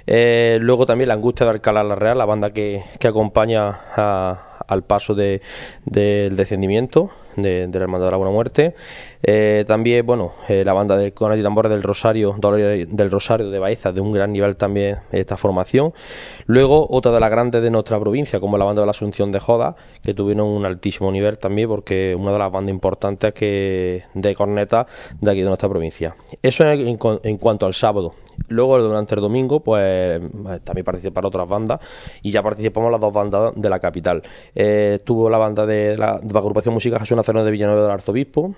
Eh, 0.07 0.57
luego 0.59 0.85
también 0.85 1.07
la 1.07 1.13
Angustia 1.13 1.45
de 1.45 1.51
Alcalá 1.53 1.83
la 1.83 1.95
Real, 1.95 2.17
la 2.17 2.25
banda 2.25 2.49
que, 2.51 2.83
que 2.99 3.07
acompaña 3.07 3.69
a- 3.95 4.51
al 4.67 4.83
paso 4.83 5.15
de, 5.15 5.41
del 5.85 6.35
descendimiento 6.35 7.11
de, 7.35 7.67
de 7.67 7.79
la 7.79 7.83
Hermandad 7.83 8.07
de 8.07 8.11
la 8.11 8.17
Buena 8.17 8.33
Muerte. 8.33 8.75
Eh, 9.23 9.65
también, 9.67 10.05
bueno, 10.05 10.33
eh, 10.47 10.63
la 10.63 10.73
banda 10.73 10.95
de 10.97 11.11
Conas 11.11 11.37
y 11.37 11.43
Tambores 11.43 11.71
del 11.71 11.83
Rosario, 11.83 12.35
del 12.37 13.11
Rosario 13.11 13.49
de 13.49 13.59
Baeza, 13.59 13.91
de 13.91 14.01
un 14.01 14.11
gran 14.11 14.31
nivel 14.31 14.55
también 14.55 14.97
esta 15.11 15.35
formación. 15.35 15.93
Luego, 16.45 16.87
otra 16.89 17.11
de 17.11 17.19
las 17.19 17.31
grandes 17.31 17.61
de 17.61 17.71
nuestra 17.71 17.99
provincia, 17.99 18.39
como 18.39 18.57
la 18.57 18.65
banda 18.65 18.81
de 18.81 18.85
la 18.85 18.91
Asunción 18.91 19.31
de 19.31 19.39
Joda, 19.39 19.75
que 20.03 20.13
tuvieron 20.13 20.47
un 20.47 20.65
altísimo 20.65 21.11
nivel 21.11 21.39
también, 21.39 21.67
porque 21.67 22.15
una 22.15 22.31
de 22.31 22.39
las 22.39 22.51
bandas 22.51 22.71
importantes 22.71 23.33
que 23.33 24.03
de 24.13 24.35
corneta 24.35 24.85
de 25.19 25.31
aquí 25.31 25.41
de 25.41 25.47
nuestra 25.47 25.69
provincia. 25.69 26.15
Eso 26.41 26.69
en, 26.69 26.97
en 27.23 27.37
cuanto 27.37 27.65
al 27.65 27.73
sábado. 27.73 28.13
Luego, 28.47 28.79
durante 28.79 29.15
el 29.15 29.21
domingo, 29.21 29.61
pues 29.61 29.83
eh, 29.83 30.59
también 30.63 30.85
participaron 30.85 31.27
otras 31.27 31.47
bandas 31.47 31.79
y 32.21 32.31
ya 32.31 32.43
participamos 32.43 32.91
las 32.91 33.01
dos 33.01 33.13
bandas 33.13 33.53
de 33.55 33.69
la 33.69 33.79
capital. 33.79 34.21
Eh, 34.53 34.99
tuvo 35.03 35.29
la 35.29 35.37
banda 35.37 35.65
de 35.65 35.97
la, 35.97 36.11
agrupación 36.11 36.73
musical 36.73 36.99
Jesús 36.99 37.17
Nazareno 37.17 37.43
de 37.43 37.51
Villanueva 37.51 37.83
del 37.83 37.91
Arzobispo, 37.91 38.55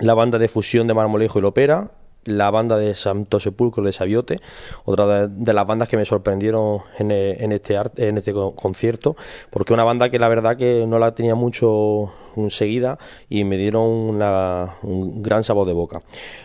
la 0.00 0.14
banda 0.14 0.38
de 0.38 0.48
fusión 0.48 0.86
de 0.86 0.94
Marmolejo 0.94 1.38
y 1.38 1.42
Lopera, 1.42 1.90
la 2.24 2.50
banda 2.50 2.76
de 2.76 2.94
Santo 2.94 3.40
Sepulcro 3.40 3.84
de 3.84 3.92
Sabiote, 3.92 4.40
otra 4.84 5.28
de, 5.28 5.52
las 5.52 5.66
bandas 5.66 5.88
que 5.88 5.96
me 5.96 6.04
sorprendieron 6.04 6.80
en, 6.98 7.10
este 7.52 7.76
en 7.96 8.18
este 8.18 8.32
co- 8.32 8.54
concierto, 8.54 9.16
porque 9.50 9.72
una 9.72 9.84
banda 9.84 10.08
que 10.10 10.18
la 10.18 10.28
verdad 10.28 10.56
que 10.56 10.86
no 10.86 10.98
la 10.98 11.14
tenía 11.14 11.34
mucho 11.34 12.12
seguida 12.48 12.98
y 13.28 13.44
me 13.44 13.56
dieron 13.56 13.84
un 13.84 15.22
gran 15.22 15.44
sabor 15.44 15.66
de 15.66 15.72
boca. 15.72 16.02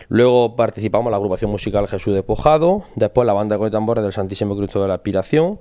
Luego 0.08 0.54
participamos 0.56 1.06
en 1.06 1.10
la 1.12 1.16
agrupación 1.16 1.50
musical 1.50 1.88
Jesús 1.88 2.14
Despojado, 2.14 2.84
después 2.94 3.26
la 3.26 3.32
banda 3.32 3.58
de 3.58 3.70
tambores 3.70 4.04
del 4.04 4.12
Santísimo 4.12 4.56
Cristo 4.56 4.80
de 4.82 4.88
la 4.88 4.94
Aspiración 4.94 5.58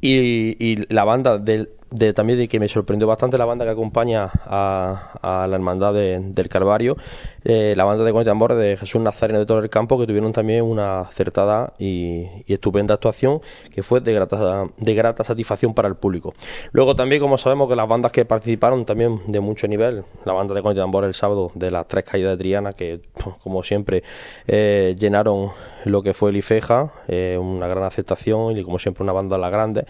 y 0.00 0.76
la 0.92 1.04
banda 1.04 1.36
del 1.38 1.70
de, 1.90 2.12
también 2.12 2.38
de 2.38 2.48
que 2.48 2.60
me 2.60 2.68
sorprendió 2.68 3.06
bastante 3.06 3.36
la 3.38 3.44
banda 3.44 3.64
que 3.64 3.70
acompaña 3.72 4.30
a, 4.46 5.18
a 5.22 5.46
la 5.46 5.56
hermandad 5.56 5.92
de- 5.94 6.20
del 6.20 6.48
Calvario, 6.48 6.96
eh, 7.44 7.74
la 7.76 7.84
banda 7.84 8.04
de 8.04 8.12
Con 8.12 8.22
y 8.22 8.24
Tambores 8.24 8.58
de 8.58 8.76
Jesús 8.76 9.00
Nazareno 9.00 9.38
de 9.38 9.46
todo 9.46 9.58
el 9.58 9.70
campo, 9.70 9.98
que 9.98 10.06
tuvieron 10.06 10.32
también 10.32 10.62
una 10.64 11.00
acertada 11.00 11.72
y, 11.78 12.26
estupenda 12.46 12.94
actuación 12.94 13.40
que 13.74 13.82
fue 13.82 14.00
de 14.00 14.12
grata, 14.12 14.66
de 14.76 14.94
grata 14.94 15.24
satisfacción 15.24 15.72
para 15.74 15.88
el 15.88 15.94
público. 15.94 16.34
Luego 16.72 16.94
también, 16.94 17.20
como 17.22 17.38
sabemos 17.38 17.68
que 17.68 17.76
las 17.76 17.88
bandas 17.88 18.12
que 18.12 18.24
participaron 18.24 18.84
también 18.84 19.20
de 19.26 19.40
mucho 19.40 19.66
nivel, 19.68 20.04
la 20.24 20.32
banda 20.32 20.54
de 20.54 20.62
Con 20.62 20.72
y 20.72 20.76
Tambores 20.76 21.08
el 21.08 21.14
sábado 21.14 21.50
de 21.54 21.70
las 21.70 21.86
tres 21.86 22.04
caídas 22.04 22.32
de 22.32 22.36
Triana, 22.42 22.72
que 22.72 23.00
como 23.42 23.62
siempre 23.62 24.02
eh, 24.46 24.94
llenaron 24.98 25.50
lo 25.84 26.02
que 26.02 26.14
fue 26.14 26.30
el 26.30 26.36
IFEJA, 26.36 26.92
eh, 27.08 27.38
una 27.40 27.66
gran 27.68 27.84
aceptación 27.84 28.56
y 28.56 28.62
como 28.64 28.78
siempre 28.78 29.02
una 29.02 29.12
banda 29.12 29.36
de 29.36 29.42
las 29.42 29.50
grandes. 29.52 29.84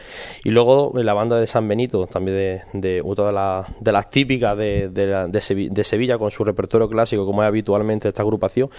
Y 0.44 0.50
luego 0.50 0.92
eh, 0.98 1.04
la 1.04 1.14
banda 1.14 1.38
de 1.38 1.46
San 1.46 1.66
Benito, 1.68 2.06
también 2.06 2.36
de, 2.36 2.62
de 2.72 3.02
otra 3.04 3.30
de, 3.32 3.72
de 3.80 3.92
las 3.92 4.10
típicas 4.10 4.56
de, 4.56 4.88
de, 4.88 5.06
la- 5.06 5.26
de 5.26 5.38
Sevi- 5.40 5.70
de 5.70 5.84
Sevilla 5.84 6.18
con 6.18 6.30
su 6.30 6.44
repertorio 6.44 6.88
clásico, 6.88 7.26
como 7.26 7.42
es 7.42 7.48
habitualmente 7.48 8.08
esta 8.08 8.22
agrupación. 8.22 8.70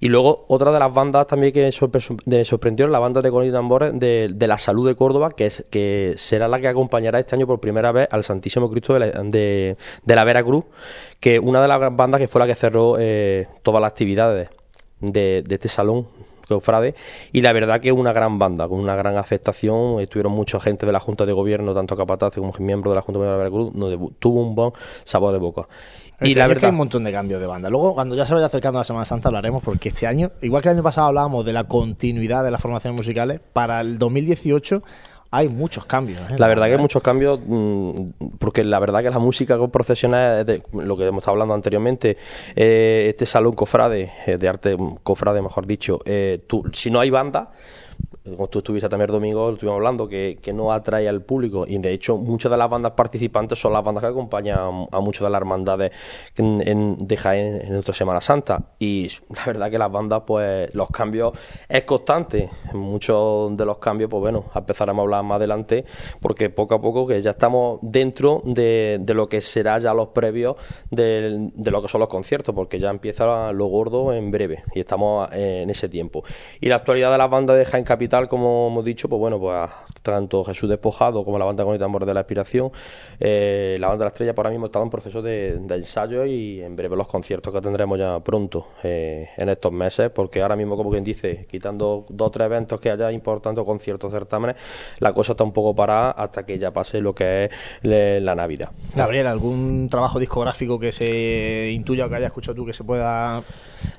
Y 0.00 0.08
luego 0.08 0.44
otra 0.48 0.70
de 0.72 0.78
las 0.78 0.92
bandas 0.92 1.26
también 1.26 1.52
que 1.52 1.68
sorpre- 1.70 2.44
sorprendió, 2.44 2.86
la 2.86 2.98
banda 2.98 3.22
de 3.22 3.30
Con 3.30 3.44
y 3.44 3.50
Tambores 3.52 3.98
de, 3.98 4.34
la 4.46 4.58
Salud 4.58 4.86
de 4.86 4.94
Córdoba, 4.94 5.30
que, 5.30 6.14
será 6.16 6.48
la 6.48 6.60
que 6.60 6.68
acompañará 6.68 7.18
este 7.18 7.34
año 7.34 7.46
por 7.46 7.60
primera 7.60 7.92
vez 7.92 8.08
al 8.10 8.24
Santísimo 8.24 8.70
Cristo 8.70 8.94
de 8.94 9.00
la, 9.00 9.06
de 9.22 9.76
la 10.14 10.24
Veracruz, 10.24 10.64
que 11.20 11.38
una 11.38 11.60
de 11.62 11.68
las 11.68 11.96
bandas 11.96 12.20
que 12.20 12.28
fue 12.28 12.40
la 12.40 12.46
que 12.46 12.54
cerró 12.54 12.96
eh, 12.98 13.46
todas 13.62 13.80
las 13.80 13.90
actividades 13.90 14.48
de, 15.00 15.42
de 15.46 15.54
este 15.54 15.68
salón 15.68 16.06
cofrade 16.54 16.94
y 17.32 17.40
la 17.40 17.52
verdad 17.52 17.80
que 17.80 17.92
una 17.92 18.12
gran 18.12 18.38
banda 18.38 18.68
con 18.68 18.78
una 18.78 18.96
gran 18.96 19.16
aceptación. 19.16 20.00
Estuvieron 20.00 20.32
mucha 20.32 20.60
gente 20.60 20.86
de 20.86 20.92
la 20.92 21.00
Junta 21.00 21.24
de 21.26 21.32
Gobierno 21.32 21.74
tanto 21.74 21.96
capataces 21.96 22.38
como 22.38 22.52
miembros 22.58 22.92
de 22.92 22.96
la 22.96 23.02
Junta 23.02 23.20
de 23.20 23.26
Gobierno 23.26 23.32
de 23.32 23.50
Veracruz 23.50 23.72
donde 23.74 24.14
tuvo 24.18 24.42
un 24.42 24.54
buen 24.54 24.72
sabor 25.04 25.32
de 25.32 25.38
boca. 25.38 25.66
Y 26.20 26.28
Este 26.28 26.38
la 26.38 26.44
es 26.44 26.48
que 26.48 26.54
verdad 26.54 26.64
hay 26.64 26.70
un 26.70 26.76
montón 26.78 27.04
de 27.04 27.12
cambios 27.12 27.40
de 27.40 27.46
banda. 27.46 27.68
Luego, 27.68 27.94
cuando 27.94 28.14
ya 28.14 28.24
se 28.24 28.32
vaya 28.32 28.46
acercando 28.46 28.78
la 28.78 28.84
Semana 28.84 29.04
Santa, 29.04 29.28
hablaremos, 29.28 29.62
porque 29.62 29.90
este 29.90 30.06
año, 30.06 30.30
igual 30.40 30.62
que 30.62 30.70
el 30.70 30.76
año 30.76 30.82
pasado 30.82 31.08
hablábamos 31.08 31.44
de 31.44 31.52
la 31.52 31.64
continuidad 31.64 32.42
de 32.42 32.50
las 32.50 32.60
formaciones 32.60 32.96
musicales, 32.96 33.40
para 33.52 33.82
el 33.82 33.98
2018 33.98 34.82
hay 35.30 35.48
muchos 35.48 35.84
cambios. 35.84 36.20
¿eh? 36.30 36.36
La 36.38 36.48
verdad 36.48 36.66
que 36.66 36.72
hay 36.72 36.78
muchos 36.78 37.02
cambios, 37.02 37.40
mm, 37.44 38.08
porque 38.38 38.64
la 38.64 38.78
verdad 38.78 39.02
que 39.02 39.10
la 39.10 39.18
música 39.18 39.58
profesional, 39.68 40.40
es 40.40 40.46
de, 40.46 40.62
lo 40.72 40.96
que 40.96 41.04
hemos 41.06 41.22
estado 41.22 41.32
hablando 41.34 41.54
anteriormente, 41.54 42.16
eh, 42.54 43.06
este 43.08 43.26
salón 43.26 43.54
cofrade, 43.54 44.12
eh, 44.26 44.38
de 44.38 44.48
arte 44.48 44.76
cofrade, 45.02 45.42
mejor 45.42 45.66
dicho, 45.66 46.00
eh, 46.04 46.40
tú- 46.46 46.64
si 46.72 46.90
no 46.90 47.00
hay 47.00 47.10
banda, 47.10 47.50
como 48.24 48.48
tú 48.48 48.58
estuviste 48.58 48.88
también 48.88 49.08
el 49.08 49.12
domingo, 49.14 49.50
estuvimos 49.50 49.76
hablando, 49.76 50.08
que, 50.08 50.38
que 50.42 50.52
no 50.52 50.72
atrae 50.72 51.08
al 51.08 51.22
público. 51.22 51.64
Y 51.66 51.78
de 51.78 51.92
hecho, 51.92 52.16
muchas 52.16 52.50
de 52.50 52.56
las 52.58 52.68
bandas 52.68 52.92
participantes 52.92 53.58
son 53.60 53.72
las 53.72 53.84
bandas 53.84 54.02
que 54.02 54.08
acompañan 54.08 54.88
a 54.90 55.00
muchas 55.00 55.22
de 55.22 55.30
las 55.30 55.40
hermandades 55.40 55.92
en, 56.36 56.60
en- 56.66 57.06
de 57.06 57.16
Jaén 57.16 57.60
en 57.62 57.72
nuestra 57.72 57.94
Semana 57.94 58.20
Santa. 58.20 58.70
Y 58.78 59.08
la 59.34 59.44
verdad 59.46 59.70
que 59.70 59.78
las 59.78 59.92
bandas, 59.92 60.22
pues 60.26 60.74
los 60.74 60.90
cambios 60.90 61.32
es 61.68 61.84
constante. 61.84 62.50
Muchos 62.72 63.56
de 63.56 63.64
los 63.64 63.78
cambios, 63.78 64.10
pues 64.10 64.20
bueno, 64.20 64.44
empezaremos 64.54 65.00
a 65.00 65.04
hablar 65.04 65.22
más 65.22 65.36
adelante, 65.36 65.84
porque 66.20 66.50
poco 66.50 66.74
a 66.74 66.80
poco 66.80 67.06
que 67.06 67.20
ya 67.22 67.30
estamos 67.30 67.78
dentro 67.82 68.42
de, 68.44 68.98
de 69.00 69.14
lo 69.14 69.28
que 69.28 69.40
será 69.40 69.78
ya 69.78 69.94
los 69.94 70.08
previos 70.08 70.56
del- 70.90 71.52
de, 71.54 71.70
lo 71.70 71.80
que 71.80 71.88
son 71.88 72.00
los 72.00 72.08
conciertos, 72.08 72.54
porque 72.54 72.78
ya 72.78 72.90
empieza 72.90 73.52
lo 73.52 73.66
gordo 73.66 74.12
en 74.12 74.30
breve 74.30 74.64
y 74.74 74.80
estamos 74.80 75.28
en 75.32 75.70
ese 75.70 75.88
tiempo. 75.88 76.24
Y 76.60 76.66
la 76.68 76.76
actualidad 76.76 77.12
de 77.12 77.18
las 77.18 77.30
bandas 77.30 77.56
de 77.56 77.64
Jaén 77.64 77.84
Capital, 77.86 78.28
como 78.28 78.68
hemos 78.68 78.84
dicho, 78.84 79.08
pues 79.08 79.18
bueno, 79.18 79.38
pues 79.40 79.70
tanto 80.02 80.44
Jesús 80.44 80.68
Despojado 80.68 81.24
como 81.24 81.38
la 81.38 81.44
banda 81.44 81.64
con 81.64 81.72
el 81.72 81.78
tambor 81.78 82.04
de 82.04 82.12
la 82.12 82.20
Aspiración, 82.20 82.70
eh, 83.18 83.76
la 83.80 83.88
banda 83.88 84.04
la 84.04 84.08
Estrella, 84.08 84.34
por 84.34 84.44
ahora 84.46 84.50
mismo 84.54 84.66
está 84.66 84.82
en 84.82 84.90
proceso 84.90 85.22
de, 85.22 85.56
de 85.58 85.74
ensayo 85.76 86.24
y 86.26 86.60
en 86.62 86.76
breve 86.76 86.96
los 86.96 87.08
conciertos 87.08 87.52
que 87.54 87.60
tendremos 87.60 87.98
ya 87.98 88.20
pronto 88.20 88.68
eh, 88.82 89.28
en 89.36 89.48
estos 89.48 89.72
meses, 89.72 90.10
porque 90.10 90.42
ahora 90.42 90.56
mismo, 90.56 90.76
como 90.76 90.90
quien 90.90 91.04
dice, 91.04 91.46
quitando 91.50 92.04
dos 92.08 92.28
o 92.28 92.30
tres 92.30 92.46
eventos 92.46 92.80
que 92.80 92.90
haya 92.90 93.10
importantes, 93.12 93.64
conciertos, 93.64 94.12
certámenes, 94.12 94.56
la 94.98 95.12
cosa 95.12 95.32
está 95.32 95.44
un 95.44 95.52
poco 95.52 95.74
parada 95.74 96.10
hasta 96.10 96.44
que 96.44 96.58
ya 96.58 96.72
pase 96.72 97.00
lo 97.00 97.14
que 97.14 97.44
es 97.46 97.50
le- 97.82 98.20
la 98.20 98.34
Navidad. 98.34 98.70
Gabriel, 98.94 99.26
¿algún 99.26 99.88
trabajo 99.88 100.18
discográfico 100.18 100.78
que 100.78 100.92
se 100.92 101.70
intuya 101.72 102.06
o 102.06 102.08
que 102.08 102.16
haya 102.16 102.26
escuchado 102.26 102.54
tú 102.54 102.66
que 102.66 102.72
se 102.72 102.84
pueda 102.84 103.42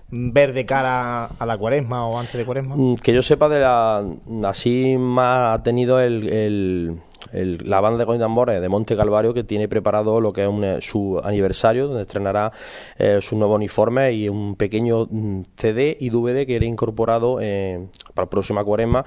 ver 0.09 0.53
de 0.53 0.65
cara 0.65 1.25
a 1.25 1.45
la 1.45 1.57
cuaresma 1.57 2.07
o 2.07 2.17
antes 2.19 2.33
de 2.35 2.45
cuaresma? 2.45 2.75
Mm, 2.75 2.95
Que 2.95 3.13
yo 3.13 3.21
sepa 3.21 3.49
de 3.49 3.59
la 3.59 4.03
así 4.45 4.95
más 4.97 5.59
ha 5.59 5.63
tenido 5.63 5.99
el, 5.99 6.27
el- 6.29 7.01
el- 7.33 7.69
la 7.69 7.81
banda 7.81 7.97
de 7.99 8.05
Coin 8.05 8.19
Tambores 8.21 8.61
de 8.61 8.69
Monte 8.69 8.95
Calvario 8.95 9.33
que 9.33 9.43
tiene 9.43 9.67
preparado 9.67 10.21
lo 10.21 10.31
que 10.31 10.43
es 10.43 10.47
un, 10.47 10.63
eh, 10.63 10.77
su 10.81 11.19
aniversario 11.23 11.87
donde 11.87 12.03
estrenará 12.03 12.51
eh, 12.97 13.17
su 13.21 13.35
nuevo 13.37 13.55
uniforme 13.55 14.13
y 14.13 14.29
un 14.29 14.55
pequeño 14.55 15.07
mm, 15.09 15.41
CD 15.57 15.97
y 15.99 16.09
DVD 16.09 16.45
que 16.45 16.53
irá 16.53 16.65
incorporado 16.65 17.39
eh, 17.41 17.87
para 18.13 18.25
la 18.27 18.29
próxima 18.29 18.63
cuaresma 18.63 19.03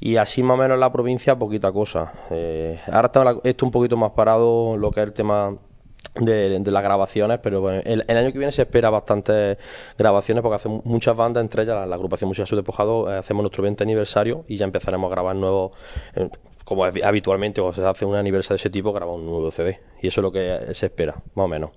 y 0.00 0.16
así 0.16 0.42
más 0.42 0.54
o 0.58 0.62
menos 0.62 0.74
en 0.76 0.80
la 0.80 0.90
provincia 0.90 1.38
poquita 1.38 1.70
cosa 1.70 2.12
ahora 2.90 3.06
está 3.06 3.34
esto 3.44 3.66
un 3.66 3.70
poquito 3.70 3.96
más 3.96 4.12
parado 4.12 4.76
lo 4.76 4.90
que 4.90 5.00
es 5.00 5.06
el 5.06 5.12
tema 5.12 5.54
de, 6.14 6.58
de 6.58 6.70
las 6.70 6.82
grabaciones, 6.82 7.38
pero 7.42 7.60
bueno, 7.60 7.80
el, 7.84 8.04
el 8.06 8.16
año 8.16 8.32
que 8.32 8.38
viene 8.38 8.52
se 8.52 8.62
espera 8.62 8.90
bastantes 8.90 9.58
grabaciones 9.96 10.42
porque 10.42 10.56
hacemos 10.56 10.84
muchas 10.84 11.16
bandas, 11.16 11.42
entre 11.42 11.62
ellas 11.62 11.76
la, 11.76 11.86
la 11.86 11.94
agrupación 11.94 12.28
Música 12.28 12.46
Sur 12.46 12.56
Despojado, 12.56 13.12
eh, 13.14 13.18
hacemos 13.18 13.42
nuestro 13.42 13.62
20 13.62 13.82
aniversario 13.84 14.44
y 14.48 14.56
ya 14.56 14.64
empezaremos 14.64 15.08
a 15.10 15.14
grabar 15.14 15.36
nuevos, 15.36 15.72
eh, 16.16 16.28
como 16.64 16.86
es 16.86 17.02
habitualmente 17.04 17.60
cuando 17.60 17.80
se 17.80 17.86
hace 17.86 18.04
un 18.04 18.14
aniversario 18.16 18.54
de 18.56 18.60
ese 18.60 18.70
tipo, 18.70 18.92
grabamos 18.92 19.20
un 19.20 19.26
nuevo 19.26 19.50
CD 19.50 19.80
y 20.02 20.06
eso 20.08 20.20
es 20.20 20.22
lo 20.22 20.30
que 20.32 20.72
se 20.72 20.86
espera, 20.86 21.14
más 21.34 21.44
o 21.44 21.48
menos. 21.48 21.70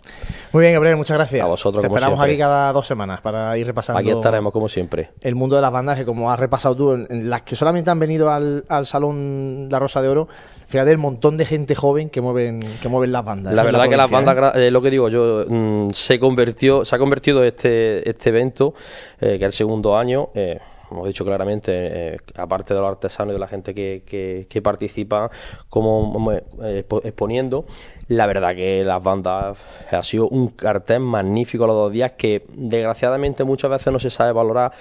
Muy 0.52 0.62
bien, 0.62 0.74
Gabriel, 0.74 0.96
muchas 0.98 1.18
gracias. 1.18 1.44
A 1.44 1.48
vosotros, 1.48 1.82
Te 1.82 1.88
como 1.88 1.98
esperamos 1.98 2.20
siempre. 2.20 2.34
aquí 2.34 2.40
cada 2.40 2.72
dos 2.74 2.88
semanas 2.88 3.22
para 3.22 3.58
ir 3.58 3.66
repasando 3.68 4.00
Aquí 4.00 4.10
estaremos 4.12 4.54
como 4.54 4.70
siempre. 4.70 5.10
el 5.22 5.36
mundo 5.36 5.56
de 5.56 5.62
las 5.64 5.72
bandas 5.72 5.98
que 5.98 6.06
como 6.06 6.32
has 6.32 6.40
repasado 6.40 6.76
tú, 6.76 6.94
en, 6.94 7.08
en 7.10 7.30
las 7.30 7.42
que 7.42 7.56
solamente 7.56 7.90
han 7.92 8.00
venido 8.00 8.30
al, 8.32 8.64
al 8.70 8.86
Salón 8.86 9.68
La 9.70 9.80
Rosa 9.80 10.02
de 10.02 10.10
Oro, 10.10 10.28
fíjate 10.68 10.92
el 10.92 10.98
montón 10.98 11.38
de 11.38 11.46
gente 11.46 11.76
joven 11.76 12.10
que 12.10 12.22
mueven, 12.22 12.62
que 12.82 12.90
mueven 12.90 13.12
las 13.12 13.24
bandas. 13.26 13.54
La 13.54 13.62
en 13.62 13.66
verdad 13.68 13.90
que 13.90 13.98
las 13.98 14.10
bandas, 14.10 14.56
¿eh? 14.56 14.68
eh, 14.68 14.72
lo 14.72 14.82
que 14.82 14.90
digo 14.90 15.10
yo, 15.10 15.46
mm, 15.48 15.90
se 15.92 16.20
convirtió, 16.20 16.84
se 16.86 16.96
ha 16.96 17.00
convertido 17.00 17.44
este, 17.44 18.08
este 18.10 18.30
evento, 18.30 18.74
eh, 19.22 19.30
que 19.32 19.36
es 19.36 19.42
el 19.44 19.54
segundo 19.54 19.98
año, 19.98 20.30
eh, 20.36 20.60
hemos 20.92 21.08
dicho 21.08 21.26
claramente, 21.26 21.72
eh, 21.74 22.18
aparte 22.36 22.74
de 22.74 22.80
los 22.80 22.90
artesanos 22.90 23.32
y 23.32 23.34
de 23.34 23.40
la 23.40 23.48
gente 23.48 23.74
que, 23.74 24.04
que, 24.06 24.46
que 24.48 24.62
participa 24.62 25.32
como 25.70 26.32
eh, 26.32 26.86
expo- 26.88 27.02
exponiendo, 27.04 27.66
la 28.14 28.26
verdad 28.28 28.56
que 28.56 28.84
las 28.84 29.02
bandas 29.02 29.58
ha 29.92 30.04
sido 30.04 30.28
un 30.28 30.50
cartel 30.50 31.00
magnífico 31.00 31.68
los 31.68 31.76
dos 31.76 31.92
días 31.92 32.14
que 32.14 32.46
desgraciadamente 32.54 33.44
muchas 33.44 33.72
veces 33.72 33.92
no 33.92 34.00
se 34.00 34.10
sabe 34.10 34.32
valorar. 34.32 34.72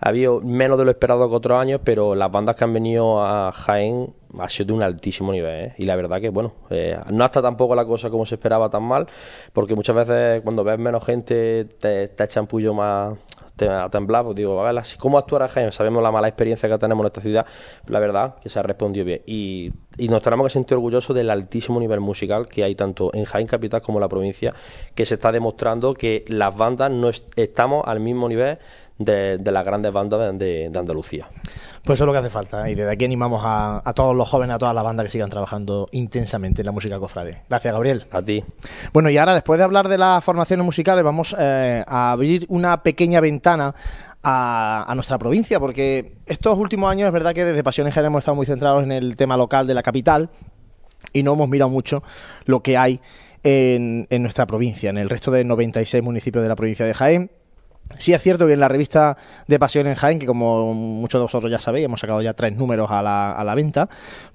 Ha 0.00 0.08
habido 0.08 0.40
menos 0.40 0.78
de 0.78 0.84
lo 0.84 0.90
esperado 0.90 1.28
que 1.28 1.34
otros 1.34 1.60
años, 1.60 1.80
pero 1.84 2.14
las 2.14 2.30
bandas 2.30 2.56
que 2.56 2.64
han 2.64 2.72
venido 2.72 3.24
a 3.24 3.52
Jaén 3.52 4.12
ha 4.38 4.48
sido 4.48 4.68
de 4.68 4.72
un 4.74 4.82
altísimo 4.82 5.32
nivel. 5.32 5.66
¿eh? 5.66 5.74
Y 5.78 5.84
la 5.84 5.96
verdad 5.96 6.20
que, 6.20 6.30
bueno, 6.30 6.52
eh, 6.70 6.98
no 7.10 7.24
está 7.24 7.42
tampoco 7.42 7.74
la 7.74 7.84
cosa 7.84 8.10
como 8.10 8.26
se 8.26 8.36
esperaba 8.36 8.68
tan 8.70 8.82
mal, 8.82 9.06
porque 9.52 9.74
muchas 9.74 9.96
veces 9.96 10.42
cuando 10.42 10.64
ves 10.64 10.78
menos 10.78 11.04
gente 11.04 11.64
te, 11.64 12.08
te 12.08 12.24
echan 12.24 12.46
pullo 12.46 12.74
más 12.74 13.16
a 13.68 13.88
temblar, 13.90 14.24
pues 14.24 14.36
digo, 14.36 14.60
a 14.64 14.72
ver, 14.72 14.82
¿cómo 14.98 15.18
actuar 15.18 15.42
a 15.42 15.48
Jaén? 15.48 15.72
Sabemos 15.72 16.02
la 16.02 16.10
mala 16.10 16.28
experiencia 16.28 16.68
que 16.68 16.78
tenemos 16.78 17.02
en 17.04 17.06
esta 17.06 17.20
ciudad, 17.20 17.46
la 17.86 17.98
verdad 18.00 18.36
que 18.42 18.48
se 18.48 18.58
ha 18.58 18.62
respondido 18.62 19.04
bien. 19.04 19.22
Y, 19.26 19.72
y 19.98 20.08
nos 20.08 20.22
tenemos 20.22 20.46
que 20.46 20.52
sentir 20.52 20.74
orgullosos 20.76 21.14
del 21.14 21.30
altísimo 21.30 21.80
nivel 21.80 22.00
musical 22.00 22.46
que 22.48 22.64
hay 22.64 22.74
tanto 22.74 23.10
en 23.14 23.24
Jaén 23.24 23.46
Capital 23.46 23.82
como 23.82 23.98
en 23.98 24.02
la 24.02 24.08
provincia, 24.08 24.54
que 24.94 25.04
se 25.06 25.14
está 25.14 25.32
demostrando 25.32 25.94
que 25.94 26.24
las 26.28 26.56
bandas 26.56 26.90
no 26.90 27.08
est- 27.08 27.30
estamos 27.36 27.82
al 27.86 28.00
mismo 28.00 28.28
nivel 28.28 28.58
de, 28.98 29.38
de 29.38 29.50
las 29.52 29.64
grandes 29.64 29.92
bandas 29.92 30.38
de- 30.38 30.68
de 30.70 30.78
Andalucía. 30.78 31.28
Pues 31.84 31.96
eso 31.96 32.04
es 32.04 32.06
lo 32.06 32.12
que 32.12 32.18
hace 32.18 32.30
falta. 32.30 32.68
¿eh? 32.68 32.72
Y 32.72 32.74
desde 32.76 32.92
aquí 32.92 33.04
animamos 33.04 33.42
a, 33.44 33.82
a 33.84 33.92
todos 33.92 34.14
los 34.14 34.28
jóvenes, 34.28 34.54
a 34.54 34.58
todas 34.58 34.74
las 34.74 34.84
bandas 34.84 35.04
que 35.04 35.10
sigan 35.10 35.30
trabajando 35.30 35.88
intensamente 35.92 36.62
en 36.62 36.66
la 36.66 36.72
música 36.72 36.98
cofrade. 36.98 37.42
Gracias, 37.48 37.72
Gabriel. 37.72 38.04
A 38.12 38.22
ti. 38.22 38.44
Bueno, 38.92 39.10
y 39.10 39.18
ahora, 39.18 39.34
después 39.34 39.58
de 39.58 39.64
hablar 39.64 39.88
de 39.88 39.98
las 39.98 40.24
formaciones 40.24 40.64
musicales, 40.64 41.02
vamos 41.02 41.34
eh, 41.38 41.82
a 41.86 42.12
abrir 42.12 42.46
una 42.48 42.82
pequeña 42.84 43.20
ventana 43.20 43.74
a, 44.22 44.84
a 44.86 44.94
nuestra 44.94 45.18
provincia, 45.18 45.58
porque 45.58 46.12
estos 46.26 46.56
últimos 46.56 46.88
años 46.88 47.08
es 47.08 47.12
verdad 47.12 47.34
que 47.34 47.44
desde 47.44 47.64
Pasión 47.64 47.88
en 47.88 47.92
Jaén 47.92 48.06
hemos 48.06 48.20
estado 48.20 48.36
muy 48.36 48.46
centrados 48.46 48.84
en 48.84 48.92
el 48.92 49.16
tema 49.16 49.36
local 49.36 49.66
de 49.66 49.74
la 49.74 49.82
capital 49.82 50.30
y 51.12 51.24
no 51.24 51.32
hemos 51.32 51.48
mirado 51.48 51.70
mucho 51.70 52.04
lo 52.44 52.62
que 52.62 52.76
hay 52.76 53.00
en, 53.42 54.06
en 54.08 54.22
nuestra 54.22 54.46
provincia, 54.46 54.90
en 54.90 54.98
el 54.98 55.10
resto 55.10 55.32
de 55.32 55.44
96 55.44 56.02
municipios 56.04 56.42
de 56.42 56.48
la 56.48 56.54
provincia 56.54 56.86
de 56.86 56.94
Jaén. 56.94 57.30
Sí 57.98 58.12
es 58.12 58.22
cierto 58.22 58.46
que 58.46 58.54
en 58.54 58.60
la 58.60 58.68
revista 58.68 59.16
de 59.46 59.58
Pasión 59.58 59.86
en 59.86 59.94
Jaén, 59.94 60.18
que 60.18 60.26
como 60.26 60.72
muchos 60.74 61.18
de 61.20 61.22
vosotros 61.24 61.50
ya 61.50 61.58
sabéis, 61.58 61.84
hemos 61.84 62.00
sacado 62.00 62.22
ya 62.22 62.32
tres 62.34 62.56
números 62.56 62.90
a 62.90 63.02
la, 63.02 63.32
a 63.32 63.44
la 63.44 63.54
venta, 63.54 63.88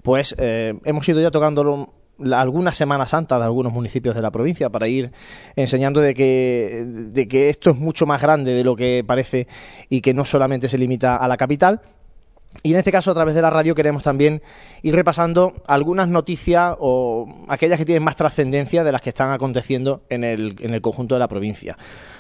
pues 0.04 0.36
eh, 0.38 0.74
hemos 0.86 1.08
ido 1.10 1.20
ya 1.22 1.32
tocando 1.32 1.64
lo- 1.64 1.94
la- 2.20 2.40
algunas 2.40 2.76
Semanas 2.78 3.10
Santas 3.10 3.40
de 3.40 3.46
algunos 3.46 3.74
municipios 3.74 4.16
de 4.16 4.22
la 4.22 4.32
provincia 4.32 4.70
para 4.70 4.88
ir 4.88 5.12
enseñando 5.56 6.02
de 6.02 6.14
que, 6.14 6.86
de 6.88 7.28
que 7.28 7.50
esto 7.50 7.72
es 7.72 7.78
mucho 7.78 8.06
más 8.06 8.22
grande 8.22 8.54
de 8.54 8.64
lo 8.64 8.76
que 8.76 9.04
parece 9.06 9.48
y 9.90 10.02
que 10.02 10.14
no 10.14 10.24
solamente 10.24 10.70
se 10.70 10.78
limita 10.78 11.18
a 11.18 11.28
la 11.28 11.36
capital. 11.38 11.82
Y 12.64 12.72
en 12.72 12.78
este 12.78 12.92
caso, 12.92 13.12
a 13.12 13.14
través 13.14 13.36
de 13.36 13.42
la 13.42 13.50
radio, 13.50 13.76
queremos 13.76 14.04
también 14.04 14.42
ir 14.82 14.96
repasando 14.96 15.54
algunas 15.68 16.10
noticias 16.10 16.76
o 16.80 17.46
aquellas 17.48 17.78
que 17.78 17.86
tienen 17.86 18.04
más 18.04 18.16
trascendencia 18.16 18.84
de 18.84 18.92
las 18.92 19.02
que 19.02 19.10
están 19.10 19.32
aconteciendo 19.32 20.02
en 20.10 20.24
el, 20.24 20.56
en 20.60 20.74
el 20.74 20.82
conjunto 20.82 21.16
de 21.16 21.20
la 21.20 21.28
provincia. 21.28 21.78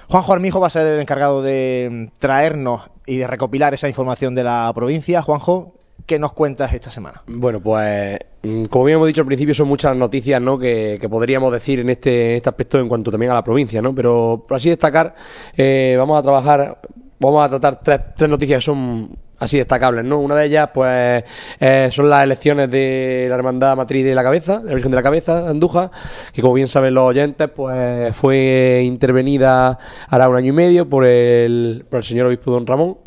Juanjo 0.07 0.33
Armijo 0.33 0.59
va 0.59 0.67
a 0.67 0.71
ser 0.71 0.85
el 0.87 0.99
encargado 0.99 1.41
de 1.41 2.11
traernos 2.19 2.89
y 3.05 3.17
de 3.17 3.27
recopilar 3.27 3.73
esa 3.73 3.87
información 3.87 4.35
de 4.35 4.43
la 4.43 4.71
provincia. 4.73 5.21
Juanjo, 5.21 5.73
¿qué 6.05 6.17
nos 6.17 6.33
cuentas 6.33 6.73
esta 6.73 6.89
semana? 6.91 7.21
Bueno, 7.27 7.59
pues 7.59 8.17
mm, 8.43 8.65
como 8.65 8.85
bien 8.85 8.97
hemos 8.97 9.07
dicho 9.07 9.21
al 9.21 9.27
principio, 9.27 9.53
son 9.53 9.67
muchas 9.67 9.95
noticias 9.95 10.41
¿no? 10.41 10.57
que, 10.57 10.97
que 10.99 11.09
podríamos 11.09 11.51
decir 11.51 11.81
en 11.81 11.89
este, 11.89 12.37
este 12.37 12.49
aspecto 12.49 12.79
en 12.79 12.87
cuanto 12.87 13.11
también 13.11 13.31
a 13.31 13.35
la 13.35 13.43
provincia, 13.43 13.81
¿no? 13.81 13.93
Pero 13.93 14.45
por 14.47 14.57
así 14.57 14.69
destacar, 14.69 15.13
eh, 15.55 15.95
vamos 15.97 16.17
a 16.17 16.21
trabajar, 16.21 16.79
vamos 17.19 17.45
a 17.45 17.49
tratar 17.49 17.81
tres, 17.83 17.99
tres 18.15 18.29
noticias 18.29 18.59
que 18.59 18.65
son 18.65 19.09
así 19.39 19.57
destacables, 19.57 20.03
¿no? 20.05 20.19
Una 20.19 20.35
de 20.35 20.45
ellas, 20.45 20.69
pues, 20.73 21.23
eh, 21.59 21.89
son 21.91 22.09
las 22.09 22.23
elecciones 22.23 22.69
de 22.69 23.27
la 23.29 23.35
Hermandad 23.35 23.77
Matriz 23.77 24.03
de 24.05 24.15
la 24.15 24.23
Cabeza, 24.23 24.61
la 24.63 24.73
Virgen 24.73 24.91
de 24.91 24.95
la 24.95 25.03
Cabeza, 25.03 25.41
de 25.41 25.49
Andújar, 25.49 25.91
que 26.33 26.41
como 26.41 26.53
bien 26.53 26.67
saben 26.67 26.93
los 26.93 27.03
oyentes, 27.03 27.49
pues 27.49 28.15
fue 28.15 28.81
intervenida 28.83 29.77
hará 30.09 30.29
un 30.29 30.35
año 30.35 30.49
y 30.49 30.51
medio 30.51 30.89
por 30.89 31.05
el, 31.05 31.85
por 31.89 31.99
el 31.99 32.03
señor 32.03 32.27
obispo 32.27 32.51
don 32.51 32.65
Ramón, 32.65 32.97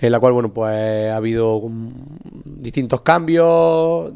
en 0.00 0.12
la 0.12 0.20
cual, 0.20 0.32
bueno, 0.32 0.52
pues 0.52 1.10
ha 1.10 1.16
habido 1.16 1.62
distintos 2.44 3.00
cambios. 3.00 4.12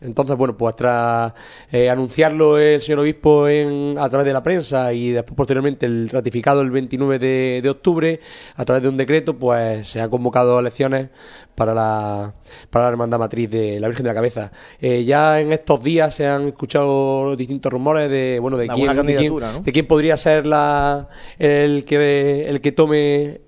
Entonces, 0.00 0.36
bueno, 0.36 0.56
pues 0.56 0.76
tras 0.76 1.32
eh, 1.70 1.90
anunciarlo 1.90 2.58
el 2.58 2.82
señor 2.82 3.00
obispo 3.00 3.48
en, 3.48 3.96
a 3.98 4.08
través 4.08 4.26
de 4.26 4.32
la 4.32 4.42
prensa 4.42 4.92
y 4.92 5.10
después 5.10 5.36
posteriormente 5.36 5.86
el 5.86 6.08
ratificado 6.08 6.60
el 6.60 6.70
29 6.70 7.18
de, 7.18 7.60
de 7.62 7.70
octubre 7.70 8.20
a 8.56 8.64
través 8.64 8.82
de 8.82 8.88
un 8.88 8.96
decreto, 8.96 9.38
pues 9.38 9.88
se 9.88 10.00
han 10.00 10.10
convocado 10.10 10.58
elecciones 10.58 11.10
para 11.54 11.74
la, 11.74 12.34
para 12.70 12.86
la 12.86 12.90
hermandad 12.90 13.18
matriz 13.18 13.50
de 13.50 13.78
la 13.80 13.88
Virgen 13.88 14.04
de 14.04 14.10
la 14.10 14.14
Cabeza. 14.14 14.52
Eh, 14.80 15.04
ya 15.04 15.40
en 15.40 15.52
estos 15.52 15.82
días 15.82 16.14
se 16.14 16.26
han 16.26 16.48
escuchado 16.48 17.36
distintos 17.36 17.72
rumores 17.72 18.10
de, 18.10 18.38
bueno, 18.40 18.56
de 18.56 18.68
quién, 18.68 18.78
de 18.78 18.82
quién, 18.84 18.96
candidatura, 18.96 19.52
¿no? 19.52 19.60
de 19.60 19.72
quién 19.72 19.86
podría 19.86 20.16
ser 20.16 20.46
la, 20.46 21.08
el 21.38 21.84
que 21.84 22.48
el 22.48 22.60
que 22.60 22.72
tome 22.72 23.40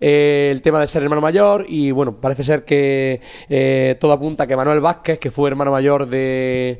eh, 0.00 0.48
el 0.50 0.62
tema 0.62 0.80
de 0.80 0.88
ser 0.88 1.02
hermano 1.02 1.20
mayor 1.20 1.66
y 1.68 1.90
bueno, 1.90 2.20
parece 2.20 2.44
ser 2.44 2.64
que 2.64 3.20
eh, 3.48 3.96
todo 4.00 4.12
apunta 4.12 4.46
que 4.46 4.56
Manuel 4.56 4.80
Vázquez, 4.80 5.18
que 5.18 5.30
fue 5.30 5.50
hermano 5.50 5.70
mayor 5.70 6.06
de 6.06 6.78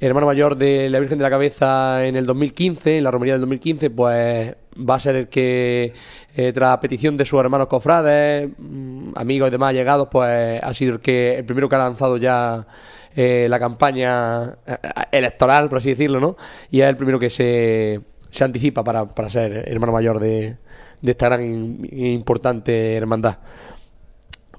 hermano 0.00 0.26
mayor 0.26 0.56
de 0.56 0.90
la 0.90 1.00
Virgen 1.00 1.18
de 1.18 1.22
la 1.22 1.30
Cabeza 1.30 2.04
en 2.04 2.16
el 2.16 2.26
2015, 2.26 2.98
en 2.98 3.04
la 3.04 3.10
romería 3.10 3.34
del 3.34 3.42
2015, 3.42 3.90
pues 3.90 4.54
va 4.76 4.94
a 4.96 5.00
ser 5.00 5.16
el 5.16 5.28
que 5.28 5.92
eh, 6.36 6.52
tras 6.52 6.78
petición 6.78 7.16
de 7.16 7.24
sus 7.24 7.40
hermanos 7.40 7.68
cofrades, 7.68 8.50
mm, 8.58 9.12
amigos 9.14 9.48
y 9.48 9.50
demás 9.52 9.70
allegados, 9.70 10.08
pues 10.10 10.60
ha 10.62 10.74
sido 10.74 10.94
el 10.94 11.00
que 11.00 11.36
el 11.38 11.44
primero 11.44 11.68
que 11.68 11.76
ha 11.76 11.78
lanzado 11.78 12.16
ya 12.16 12.66
eh, 13.14 13.46
la 13.48 13.58
campaña 13.58 14.56
eh, 14.66 14.76
electoral, 15.12 15.68
por 15.68 15.78
así 15.78 15.90
decirlo, 15.90 16.20
¿no? 16.20 16.36
Y 16.70 16.80
es 16.80 16.88
el 16.88 16.96
primero 16.96 17.18
que 17.18 17.30
se, 17.30 18.00
se 18.30 18.44
anticipa 18.44 18.82
para, 18.82 19.06
para 19.06 19.30
ser 19.30 19.68
hermano 19.68 19.92
mayor 19.92 20.18
de, 20.18 20.56
de 21.04 21.10
esta 21.10 21.26
gran 21.26 21.42
e 21.42 22.08
importante 22.12 22.96
hermandad. 22.96 23.36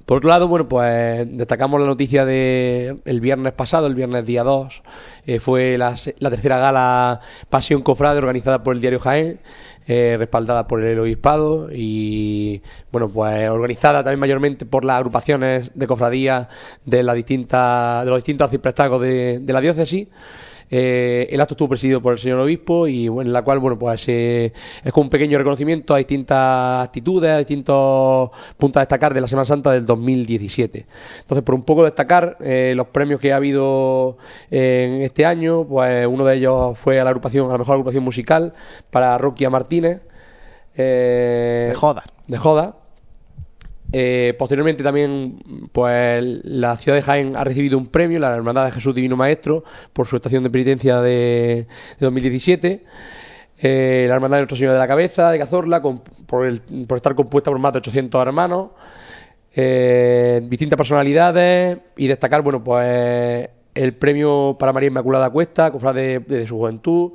Por 0.05 0.17
otro 0.17 0.29
lado, 0.29 0.47
bueno, 0.47 0.69
pues 0.69 1.25
destacamos 1.35 1.81
la 1.81 1.87
noticia 1.87 2.23
de 2.23 2.97
el 3.05 3.19
viernes 3.19 3.53
pasado, 3.53 3.87
el 3.87 3.95
viernes 3.95 4.27
día 4.27 4.43
2, 4.43 4.83
eh, 5.25 5.39
fue 5.39 5.79
la, 5.79 5.95
la 6.19 6.29
tercera 6.29 6.59
gala 6.59 7.21
Pasión 7.49 7.81
Cofrade 7.81 8.19
organizada 8.19 8.61
por 8.61 8.75
el 8.75 8.81
diario 8.81 8.99
Jaén, 8.99 9.39
eh, 9.87 10.15
respaldada 10.19 10.67
por 10.67 10.83
el 10.83 10.99
Obispado 10.99 11.69
y, 11.71 12.61
bueno, 12.91 13.09
pues 13.09 13.49
organizada 13.49 14.03
también 14.03 14.19
mayormente 14.19 14.67
por 14.67 14.85
las 14.85 14.97
agrupaciones 14.97 15.71
de 15.73 15.87
cofradías 15.87 16.47
de, 16.85 17.01
las 17.01 17.15
distintas, 17.15 18.03
de 18.05 18.09
los 18.11 18.19
distintos 18.19 18.45
arciprestazgos 18.45 19.01
de, 19.01 19.39
de 19.39 19.53
la 19.53 19.61
diócesis. 19.61 20.07
Eh, 20.69 21.27
el 21.29 21.39
acto 21.41 21.53
estuvo 21.53 21.69
presidido 21.69 22.01
por 22.01 22.13
el 22.13 22.19
señor 22.19 22.39
obispo 22.39 22.87
y 22.87 23.07
bueno, 23.07 23.29
en 23.29 23.33
la 23.33 23.43
cual 23.43 23.59
bueno 23.59 23.77
pues 23.77 24.05
eh, 24.07 24.51
es 24.83 24.91
como 24.91 25.03
un 25.03 25.09
pequeño 25.09 25.37
reconocimiento 25.37 25.93
a 25.93 25.97
distintas 25.97 26.85
actitudes, 26.85 27.31
a 27.31 27.37
distintos 27.37 28.31
puntos 28.57 28.79
a 28.79 28.81
destacar 28.81 29.13
de 29.13 29.21
la 29.21 29.27
Semana 29.27 29.45
Santa 29.45 29.71
del 29.71 29.85
2017. 29.85 30.85
Entonces, 31.19 31.43
por 31.43 31.55
un 31.55 31.63
poco 31.63 31.83
destacar 31.83 32.37
eh, 32.41 32.73
los 32.75 32.87
premios 32.87 33.19
que 33.19 33.31
ha 33.31 33.37
habido 33.37 34.17
en 34.49 35.01
este 35.01 35.25
año, 35.25 35.65
pues 35.65 36.07
uno 36.07 36.25
de 36.25 36.35
ellos 36.35 36.77
fue 36.77 36.99
a 36.99 37.03
la 37.03 37.09
agrupación, 37.11 37.47
a 37.49 37.53
la 37.53 37.57
mejor 37.59 37.73
agrupación 37.73 38.03
musical 38.03 38.53
para 38.89 39.17
Roquia 39.17 39.49
Martínez. 39.49 40.01
eh, 40.75 41.67
De 41.69 41.75
joda. 41.75 42.03
de 42.27 42.37
joda. 42.37 42.75
Eh, 43.91 44.35
posteriormente 44.37 44.83
también, 44.83 45.69
pues 45.71 46.23
la 46.43 46.75
ciudad 46.75 46.97
de 46.97 47.01
Jaén 47.01 47.35
ha 47.35 47.43
recibido 47.43 47.77
un 47.77 47.87
premio, 47.87 48.19
la 48.19 48.35
Hermandad 48.35 48.65
de 48.65 48.71
Jesús 48.71 48.93
Divino 48.93 49.15
Maestro, 49.15 49.63
por 49.93 50.07
su 50.07 50.15
estación 50.15 50.43
de 50.43 50.49
penitencia 50.49 51.01
de, 51.01 51.67
de 51.99 52.05
2017. 52.05 52.83
Eh, 53.57 54.05
la 54.07 54.15
Hermandad 54.15 54.37
de 54.37 54.41
Nuestra 54.41 54.57
Señora 54.57 54.73
de 54.73 54.79
la 54.79 54.87
Cabeza, 54.87 55.31
de 55.31 55.39
Cazorla, 55.39 55.81
por, 55.81 56.45
estar 56.47 57.15
compuesta 57.15 57.51
por 57.51 57.59
más 57.59 57.73
de 57.73 57.79
800 57.79 58.21
hermanos. 58.21 58.69
Eh, 59.55 60.41
distintas 60.49 60.77
personalidades 60.77 61.77
y 61.95 62.07
destacar, 62.07 62.41
bueno, 62.41 62.63
pues 62.63 63.49
el 63.73 63.93
premio 63.93 64.57
para 64.59 64.73
María 64.73 64.87
Inmaculada 64.87 65.29
Cuesta, 65.29 65.71
cofrade 65.71 66.19
de, 66.19 66.39
de 66.39 66.47
su 66.47 66.57
juventud, 66.57 67.13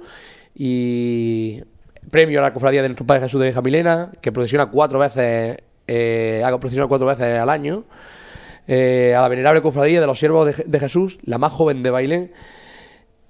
y 0.55 1.63
premio 2.11 2.39
a 2.41 2.43
la 2.43 2.53
cofradía 2.53 2.83
de 2.83 2.89
nuestro 2.89 3.07
Padre 3.07 3.23
Jesús 3.23 3.41
de 3.41 3.53
Jamilena, 3.53 4.11
que 4.21 4.33
procesiona 4.33 4.67
cuatro 4.67 4.99
veces, 4.99 5.59
eh, 5.91 6.43
ha 6.45 6.59
procesionado 6.59 6.89
cuatro 6.89 7.07
veces 7.09 7.39
al 7.41 7.51
año, 7.51 7.83
eh, 8.69 9.13
a 9.17 9.21
la 9.23 9.29
venerable 9.29 9.61
cofradía 9.61 10.01
de 10.01 10.07
los 10.07 10.19
siervos 10.19 10.47
de, 10.47 10.55
Je- 10.55 10.65
de 10.65 10.79
Jesús, 10.81 11.19
la 11.25 11.39
más 11.39 11.53
joven 11.53 11.83
de 11.83 11.91
Bailén, 11.91 12.33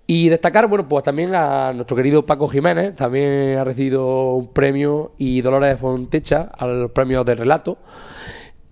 y 0.07 0.29
destacar, 0.29 0.67
bueno, 0.67 0.87
pues 0.89 1.05
también 1.05 1.35
a 1.35 1.73
nuestro 1.73 1.97
querido 1.97 2.27
Paco 2.27 2.49
Jiménez, 2.49 2.97
también 2.97 3.57
ha 3.57 3.65
recibido 3.65 4.35
un 4.35 4.53
premio, 4.53 5.13
y 5.19 5.41
Dolores 5.41 5.79
Fontecha, 5.81 6.51
a 6.59 6.67
los 6.67 6.91
premios 6.91 7.25
de 7.25 7.35
relato. 7.37 7.79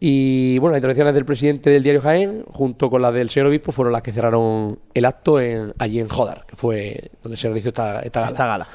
Y 0.01 0.59
bueno, 0.59 0.73
las 0.73 0.79
intervenciones 0.79 1.15
del 1.15 1.25
presidente 1.25 1.71
del 1.71 1.83
diario 1.83 2.01
Jaén, 2.03 2.45
junto 2.53 2.89
con 2.91 3.03
las 3.03 3.13
del 3.15 3.31
señor 3.31 3.49
obispo, 3.49 3.73
fueron 3.73 3.93
las 3.93 4.03
que 4.03 4.13
cerraron 4.13 4.79
el 4.95 5.05
acto 5.05 5.41
en, 5.41 5.73
allí 5.79 5.99
en 5.99 6.09
Jodar, 6.09 6.45
que 6.47 6.55
fue 6.57 7.11
donde 7.23 7.37
se 7.37 7.49
realizó 7.49 7.71
esta 7.71 7.85
gala. 7.85 8.01
Esta 8.29 8.47
gala. 8.47 8.69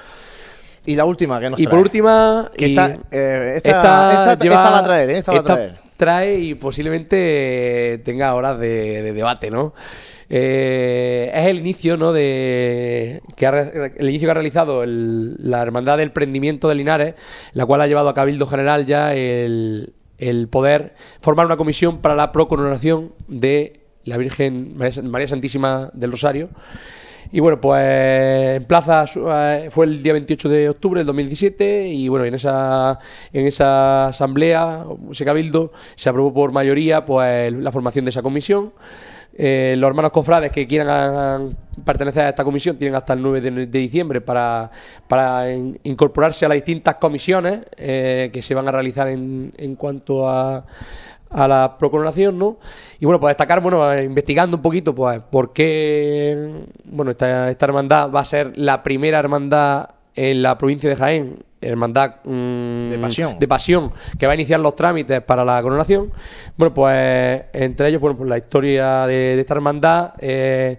Y 0.86 0.96
la 0.96 1.06
última 1.06 1.40
que 1.40 1.50
nos 1.50 1.60
y 1.60 1.68
por 1.68 1.80
última, 1.80 2.52
Que 2.58 2.68
y- 2.68 2.72
esta, 2.72 2.88
eh, 3.12 3.54
esta, 3.56 3.70
esta 3.70 4.34
esta- 4.34 4.44
lleva- 4.44 4.56
esta 4.56 4.70
va 4.72 4.80
a 4.80 4.84
traer, 4.84 5.10
¿eh? 5.12 5.18
Esta 5.20 5.32
va 5.32 5.40
a 5.40 5.44
traer. 5.44 5.76
trae 5.98 6.40
y 6.40 6.56
posiblemente 6.56 8.02
tenga 8.04 8.34
horas 8.36 8.60
de, 8.60 9.02
de 9.02 9.14
debate, 9.14 9.50
¿no? 9.50 9.74
Eh, 10.30 11.32
es 11.34 11.46
el 11.46 11.60
inicio, 11.60 11.96
¿no? 11.96 12.12
De 12.12 13.22
que 13.36 13.46
ha 13.48 13.60
el 13.60 14.10
inicio 14.10 14.28
que 14.28 14.32
ha 14.32 14.34
realizado 14.34 14.84
el- 14.84 15.36
la 15.40 15.62
hermandad 15.62 15.98
del 15.98 16.12
prendimiento 16.12 16.68
de 16.70 16.76
Linares, 16.76 17.16
la 17.54 17.66
cual 17.66 17.82
ha 17.82 17.88
llevado 17.88 18.10
a 18.10 18.14
Cabildo 18.16 18.48
General 18.48 18.86
ya 18.86 19.14
el, 19.14 19.94
el 20.18 20.48
poder 20.48 20.96
formar 21.22 21.46
una 21.46 21.58
comisión 21.58 22.00
para 22.00 22.16
la 22.16 22.32
procoronación 22.32 23.14
de 23.28 23.82
la 24.06 24.18
Virgen 24.18 24.76
María, 24.78 25.02
María 25.04 25.28
Santísima 25.28 25.90
del 25.94 26.12
Rosario. 26.12 26.50
Y 27.36 27.40
bueno, 27.40 27.60
pues 27.60 28.58
en 28.58 28.64
plaza 28.66 29.06
eh, 29.16 29.70
fue 29.72 29.88
el 29.88 30.04
día 30.04 30.14
28 30.14 30.50
de 30.50 30.70
octubre 30.70 31.00
del 31.00 31.08
2017 31.08 31.88
y 31.88 32.08
bueno, 32.08 32.26
en 32.26 32.36
esa 32.36 33.00
en 33.34 33.48
esa 33.48 34.10
asamblea, 34.10 34.86
ese 35.12 35.26
cabildo, 35.26 35.72
se 35.96 36.10
aprobó 36.10 36.32
por 36.32 36.52
mayoría 36.52 37.04
pues 37.04 37.52
la 37.52 37.72
formación 37.72 38.06
de 38.06 38.10
esa 38.10 38.22
comisión. 38.22 38.72
Eh, 39.36 39.74
los 39.80 39.88
hermanos 39.88 40.12
cofrades 40.12 40.52
que 40.52 40.68
quieran 40.68 41.58
pertenecer 41.84 42.22
a 42.26 42.30
esta 42.30 42.44
comisión 42.44 42.78
tienen 42.78 42.94
hasta 42.94 43.14
el 43.14 43.22
9 43.24 43.42
de, 43.42 43.66
diciembre 43.66 44.22
para, 44.22 44.70
para 45.08 45.52
in- 45.52 45.80
incorporarse 45.86 46.46
a 46.46 46.50
las 46.50 46.58
distintas 46.58 46.96
comisiones 46.96 47.62
eh, 47.78 48.30
que 48.32 48.44
se 48.44 48.54
van 48.54 48.68
a 48.68 48.72
realizar 48.72 49.08
en, 49.08 49.52
en 49.58 49.76
cuanto 49.76 50.30
a, 50.30 50.64
a 51.34 51.48
la 51.48 51.78
procoronación, 51.78 52.38
¿no? 52.38 52.58
Y 53.00 53.06
bueno, 53.06 53.20
pues 53.20 53.32
destacar, 53.32 53.62
bueno, 53.62 54.00
investigando 54.00 54.58
un 54.58 54.64
poquito, 54.64 54.94
pues, 54.94 55.20
por 55.20 55.52
qué, 55.52 56.66
bueno, 56.86 57.12
esta, 57.12 57.50
esta 57.50 57.66
hermandad 57.66 58.12
va 58.12 58.22
a 58.22 58.26
ser 58.26 58.54
la 58.56 58.84
primera 58.84 59.20
hermandad 59.20 59.90
en 60.16 60.42
la 60.44 60.58
provincia 60.58 60.90
de 60.90 60.96
Jaén, 60.96 61.44
hermandad 61.60 62.18
mm, 62.24 62.90
De 62.90 63.00
pasión. 63.00 63.40
de 63.40 63.48
pasión, 63.48 63.92
que 64.20 64.26
va 64.28 64.34
a 64.34 64.36
iniciar 64.36 64.60
los 64.60 64.76
trámites 64.76 65.22
para 65.22 65.44
la 65.44 65.62
coronación. 65.62 66.12
Bueno, 66.56 66.74
pues, 66.74 67.44
entre 67.54 67.90
ellos, 67.90 68.00
bueno, 68.00 68.16
pues 68.16 68.30
la 68.30 68.38
historia 68.38 69.08
de, 69.08 69.36
de 69.36 69.40
esta 69.40 69.56
hermandad, 69.56 70.14
eh, 70.20 70.78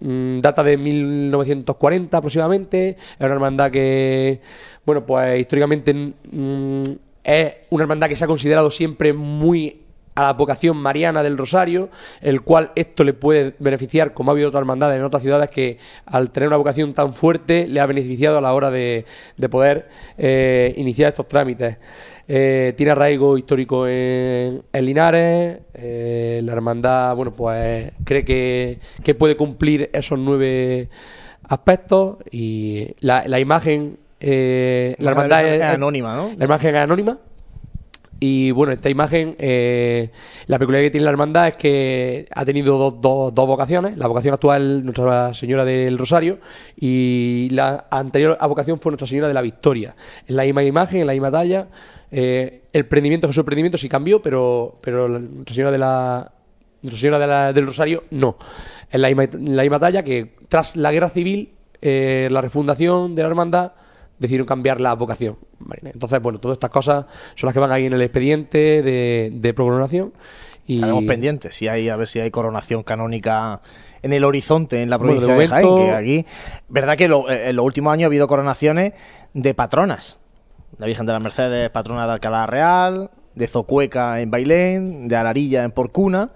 mm, 0.00 0.40
data 0.40 0.62
de 0.64 0.76
1940 0.76 2.16
aproximadamente. 2.16 2.90
Es 2.90 3.20
una 3.20 3.34
hermandad 3.34 3.70
que, 3.70 4.40
bueno, 4.84 5.06
pues 5.06 5.40
históricamente 5.40 5.94
mm, 5.94 6.82
es 7.22 7.52
una 7.70 7.84
hermandad 7.84 8.08
que 8.08 8.16
se 8.16 8.24
ha 8.24 8.28
considerado 8.28 8.70
siempre 8.70 9.12
muy 9.12 9.83
a 10.14 10.22
la 10.22 10.32
vocación 10.32 10.76
mariana 10.76 11.22
del 11.22 11.36
Rosario, 11.36 11.90
el 12.20 12.42
cual 12.42 12.70
esto 12.74 13.04
le 13.04 13.12
puede 13.12 13.54
beneficiar, 13.58 14.14
como 14.14 14.30
ha 14.30 14.32
habido 14.32 14.48
otras 14.48 14.60
hermandades 14.60 14.98
en 14.98 15.04
otras 15.04 15.22
ciudades 15.22 15.50
que 15.50 15.78
al 16.06 16.30
tener 16.30 16.48
una 16.48 16.56
vocación 16.56 16.94
tan 16.94 17.14
fuerte 17.14 17.66
le 17.66 17.80
ha 17.80 17.86
beneficiado 17.86 18.38
a 18.38 18.40
la 18.40 18.52
hora 18.52 18.70
de, 18.70 19.04
de 19.36 19.48
poder 19.48 19.88
eh, 20.16 20.72
iniciar 20.76 21.08
estos 21.10 21.28
trámites. 21.28 21.78
Eh, 22.26 22.72
tiene 22.76 22.92
arraigo 22.92 23.36
histórico 23.36 23.86
en, 23.86 24.62
en 24.72 24.86
Linares, 24.86 25.58
eh, 25.74 26.40
la 26.42 26.52
hermandad, 26.52 27.14
bueno, 27.16 27.34
pues 27.34 27.92
cree 28.04 28.24
que, 28.24 28.78
que 29.02 29.14
puede 29.14 29.36
cumplir 29.36 29.90
esos 29.92 30.18
nueve 30.18 30.88
aspectos 31.46 32.16
y 32.30 32.94
la, 33.00 33.28
la 33.28 33.38
imagen, 33.40 33.98
eh, 34.20 34.94
la 34.98 35.04
La 35.04 35.10
hermandad 35.10 35.46
es 35.46 35.60
es, 35.60 35.62
anónima, 35.62 36.16
¿no? 36.16 36.30
La 36.38 36.44
imagen 36.46 36.74
es 36.76 36.82
anónima. 36.82 37.18
Y 38.26 38.52
bueno, 38.52 38.72
esta 38.72 38.88
imagen, 38.88 39.36
eh, 39.38 40.10
la 40.46 40.58
peculiaridad 40.58 40.86
que 40.86 40.92
tiene 40.92 41.04
la 41.04 41.10
hermandad 41.10 41.48
es 41.48 41.56
que 41.58 42.26
ha 42.34 42.42
tenido 42.46 42.78
dos, 42.78 43.34
dos, 43.34 43.46
vocaciones. 43.46 43.98
La 43.98 44.06
vocación 44.06 44.32
actual, 44.32 44.82
Nuestra 44.82 45.34
Señora 45.34 45.62
del 45.66 45.98
Rosario, 45.98 46.38
y 46.74 47.48
la 47.50 47.86
anterior 47.90 48.38
vocación 48.48 48.80
fue 48.80 48.92
Nuestra 48.92 49.06
Señora 49.06 49.28
de 49.28 49.34
la 49.34 49.42
Victoria. 49.42 49.94
En 50.26 50.36
la 50.36 50.44
misma 50.44 50.62
imagen, 50.64 51.02
en 51.02 51.06
la 51.06 51.12
misma 51.12 51.30
talla. 51.30 51.66
eh, 52.10 52.62
el 52.72 52.86
prendimiento, 52.86 53.26
Jesús 53.28 53.44
prendimiento 53.44 53.76
sí 53.76 53.90
cambió, 53.90 54.22
pero, 54.22 54.78
pero 54.80 55.06
la 55.06 55.18
Nuestra 55.18 55.54
Señora 55.54 55.70
de 55.72 55.78
la, 55.78 56.32
Nuestra 56.80 56.98
Señora 57.00 57.18
de 57.18 57.26
la- 57.26 57.52
del 57.52 57.66
Rosario 57.66 58.04
no. 58.10 58.38
En 58.90 59.02
la 59.02 59.08
misma, 59.08 59.24
en 59.24 59.54
la 59.54 59.62
misma 59.64 59.80
talla 59.80 60.02
que 60.02 60.34
tras 60.48 60.76
la 60.76 60.92
guerra 60.92 61.10
civil, 61.10 61.50
eh, 61.82 62.28
la 62.30 62.40
refundación 62.40 63.14
de 63.14 63.20
la 63.22 63.28
hermandad 63.28 63.72
decidieron 64.18 64.46
cambiar 64.46 64.80
la 64.80 64.94
vocación. 64.94 65.36
Entonces, 65.82 66.20
bueno, 66.20 66.38
todas 66.40 66.56
estas 66.56 66.70
cosas 66.70 67.06
son 67.34 67.46
las 67.48 67.54
que 67.54 67.60
van 67.60 67.72
ahí 67.72 67.86
en 67.86 67.92
el 67.92 68.02
expediente 68.02 68.82
de, 68.82 69.30
de 69.32 69.54
procoronación. 69.54 70.12
Y 70.66 70.76
Estaremos 70.76 71.04
pendientes 71.04 71.54
si 71.54 71.68
hay, 71.68 71.90
a 71.90 71.96
ver 71.96 72.08
si 72.08 72.20
hay 72.20 72.30
coronación 72.30 72.82
canónica 72.84 73.60
en 74.02 74.12
el 74.14 74.24
horizonte 74.24 74.82
en 74.82 74.88
la 74.88 74.96
Bueno, 74.96 75.12
provincia 75.20 75.34
de 75.34 75.40
de, 75.40 75.48
Jaén, 75.48 75.76
que 75.76 75.92
aquí, 75.92 76.26
verdad 76.68 76.96
que 76.96 77.06
lo- 77.08 77.28
eh, 77.30 77.50
en 77.50 77.56
los 77.56 77.66
últimos 77.66 77.92
años 77.92 78.04
ha 78.04 78.06
habido 78.06 78.26
coronaciones 78.26 78.92
de 79.34 79.52
patronas. 79.54 80.18
La 80.78 80.86
Virgen 80.86 81.04
de 81.06 81.12
las 81.12 81.22
Mercedes, 81.22 81.68
patrona 81.70 82.06
de 82.06 82.12
Alcalá 82.14 82.46
Real, 82.46 83.10
de 83.34 83.46
Zocueca 83.46 84.20
en 84.22 84.30
Bailén, 84.30 85.06
de 85.08 85.16
Alarilla 85.16 85.64
en 85.64 85.70
Porcuna, 85.70 86.30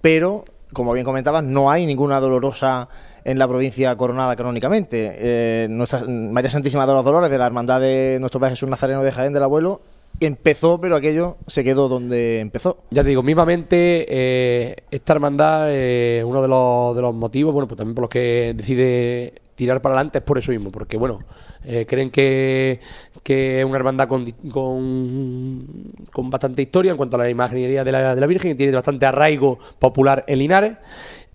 pero, 0.00 0.44
como 0.72 0.92
bien 0.92 1.04
comentabas, 1.04 1.44
no 1.44 1.70
hay 1.70 1.86
ninguna 1.86 2.18
dolorosa 2.20 2.88
en 3.24 3.38
la 3.38 3.48
provincia 3.48 3.94
coronada 3.96 4.36
canónicamente. 4.36 5.16
Eh, 5.16 5.66
nuestra 5.68 6.04
María 6.06 6.50
Santísima 6.50 6.86
de 6.86 6.92
los 6.92 7.04
Dolores, 7.04 7.30
de 7.30 7.38
la 7.38 7.46
Hermandad 7.46 7.80
de 7.80 8.18
Nuestro 8.20 8.40
Padre 8.40 8.52
Jesús 8.52 8.68
Nazareno 8.68 9.02
de 9.02 9.12
Jaén 9.12 9.32
del 9.32 9.42
Abuelo, 9.42 9.80
empezó, 10.18 10.80
pero 10.80 10.96
aquello 10.96 11.36
se 11.46 11.64
quedó 11.64 11.88
donde 11.88 12.40
empezó. 12.40 12.84
Ya 12.90 13.02
te 13.02 13.08
digo, 13.08 13.22
mismamente, 13.22 14.06
eh, 14.08 14.76
esta 14.90 15.12
hermandad, 15.14 15.68
eh, 15.70 16.22
uno 16.24 16.42
de 16.42 16.48
los, 16.48 17.14
motivos, 17.14 17.52
bueno, 17.54 17.68
pues 17.68 17.78
también 17.78 17.94
por 17.94 18.02
los 18.02 18.10
que 18.10 18.52
decide 18.54 19.34
tirar 19.54 19.80
para 19.82 19.94
adelante 19.94 20.18
es 20.18 20.24
por 20.24 20.38
eso 20.38 20.52
mismo, 20.52 20.70
porque, 20.70 20.96
bueno, 20.96 21.18
eh, 21.64 21.86
creen 21.86 22.10
que, 22.10 22.80
que 23.22 23.60
es 23.60 23.64
una 23.64 23.76
hermandad 23.76 24.08
con, 24.08 24.30
con, 24.50 25.66
con 26.12 26.30
bastante 26.30 26.62
historia 26.62 26.92
en 26.92 26.96
cuanto 26.96 27.16
a 27.16 27.20
la 27.20 27.30
imaginería 27.30 27.84
de 27.84 27.92
la, 27.92 28.14
de 28.14 28.20
la 28.20 28.26
Virgen, 28.26 28.52
y 28.52 28.54
tiene 28.54 28.72
bastante 28.72 29.06
arraigo 29.06 29.58
popular 29.78 30.24
en 30.26 30.38
Linares. 30.38 30.76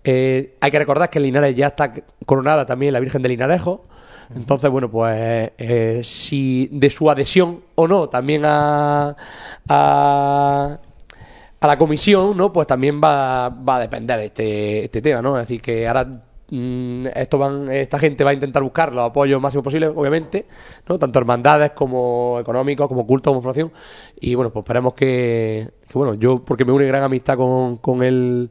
Eh, 0.08 0.54
hay 0.60 0.70
que 0.70 0.78
recordar 0.78 1.10
que 1.10 1.18
en 1.18 1.24
Linares 1.24 1.56
ya 1.56 1.66
está 1.66 1.92
coronada 2.24 2.64
también 2.64 2.92
la 2.92 3.00
Virgen 3.00 3.22
de 3.22 3.28
Linarejo. 3.28 3.86
Entonces, 4.36 4.70
bueno, 4.70 4.88
pues 4.88 5.50
eh, 5.58 6.00
si 6.04 6.68
de 6.70 6.90
su 6.90 7.10
adhesión 7.10 7.64
o 7.74 7.88
no 7.88 8.08
también 8.08 8.42
a, 8.44 9.16
a, 9.68 10.78
a 11.60 11.66
la 11.66 11.78
comisión, 11.78 12.36
¿no? 12.36 12.52
Pues 12.52 12.68
también 12.68 13.00
va, 13.02 13.48
va 13.48 13.76
a 13.76 13.80
depender 13.80 14.20
este, 14.20 14.84
este 14.84 15.02
tema, 15.02 15.22
¿no? 15.22 15.36
Es 15.38 15.48
decir, 15.48 15.60
que 15.60 15.88
ahora 15.88 16.04
mm, 16.50 17.06
esto 17.12 17.38
van, 17.38 17.68
esta 17.72 17.98
gente 17.98 18.22
va 18.22 18.30
a 18.30 18.34
intentar 18.34 18.62
buscar 18.62 18.92
los 18.92 19.10
apoyos 19.10 19.40
máximos 19.40 19.64
posibles, 19.64 19.90
obviamente, 19.92 20.46
¿no? 20.88 21.00
Tanto 21.00 21.18
hermandades 21.18 21.72
como 21.72 22.38
económicos, 22.40 22.86
como 22.86 23.04
culto, 23.06 23.30
como 23.30 23.42
formación. 23.42 23.72
Y 24.20 24.36
bueno, 24.36 24.52
pues 24.52 24.62
esperemos 24.62 24.94
que, 24.94 25.68
que, 25.88 25.98
bueno, 25.98 26.14
yo, 26.14 26.44
porque 26.44 26.64
me 26.64 26.70
une 26.70 26.86
gran 26.86 27.02
amistad 27.02 27.36
con, 27.36 27.78
con 27.78 28.04
el 28.04 28.50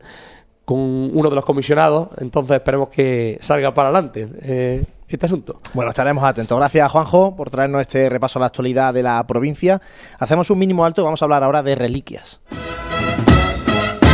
con 0.66 0.80
uno 0.80 1.30
de 1.30 1.36
los 1.36 1.46
comisionados, 1.46 2.10
entonces 2.18 2.58
esperemos 2.58 2.90
que 2.90 3.38
salga 3.40 3.74
para 3.74 3.90
adelante 3.90 4.28
eh, 4.42 4.84
este 5.08 5.28
asunto. 5.28 5.60
Bueno, 5.74 5.92
estaremos 5.92 6.24
atentos. 6.24 6.58
Gracias, 6.58 6.92
Juanjo, 6.92 7.36
por 7.36 7.50
traernos 7.50 7.82
este 7.82 8.10
repaso 8.10 8.40
a 8.40 8.42
la 8.42 8.48
actualidad 8.48 8.94
de 8.94 9.04
la 9.04 9.26
provincia. 9.28 9.80
Hacemos 10.20 10.50
un 10.50 10.60
mínimo 10.60 10.84
alto 10.84 11.02
y 11.02 11.06
vamos 11.06 11.22
a 11.22 11.26
hablar 11.26 11.44
ahora 11.44 11.62
de 11.62 11.76
reliquias. 11.76 12.42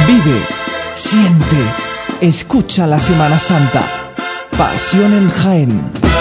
Vive, 0.06 0.40
siente, 0.94 1.58
escucha 2.20 2.86
la 2.86 3.00
Semana 3.00 3.40
Santa. 3.40 3.84
Pasión 4.58 5.14
en 5.14 5.30
Jaén. 5.30 6.21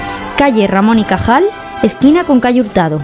calle 0.41 0.65
Ramón 0.65 0.97
y 0.97 1.03
Cajal, 1.03 1.43
esquina 1.83 2.23
con 2.23 2.39
calle 2.39 2.61
Hurtado. 2.61 2.99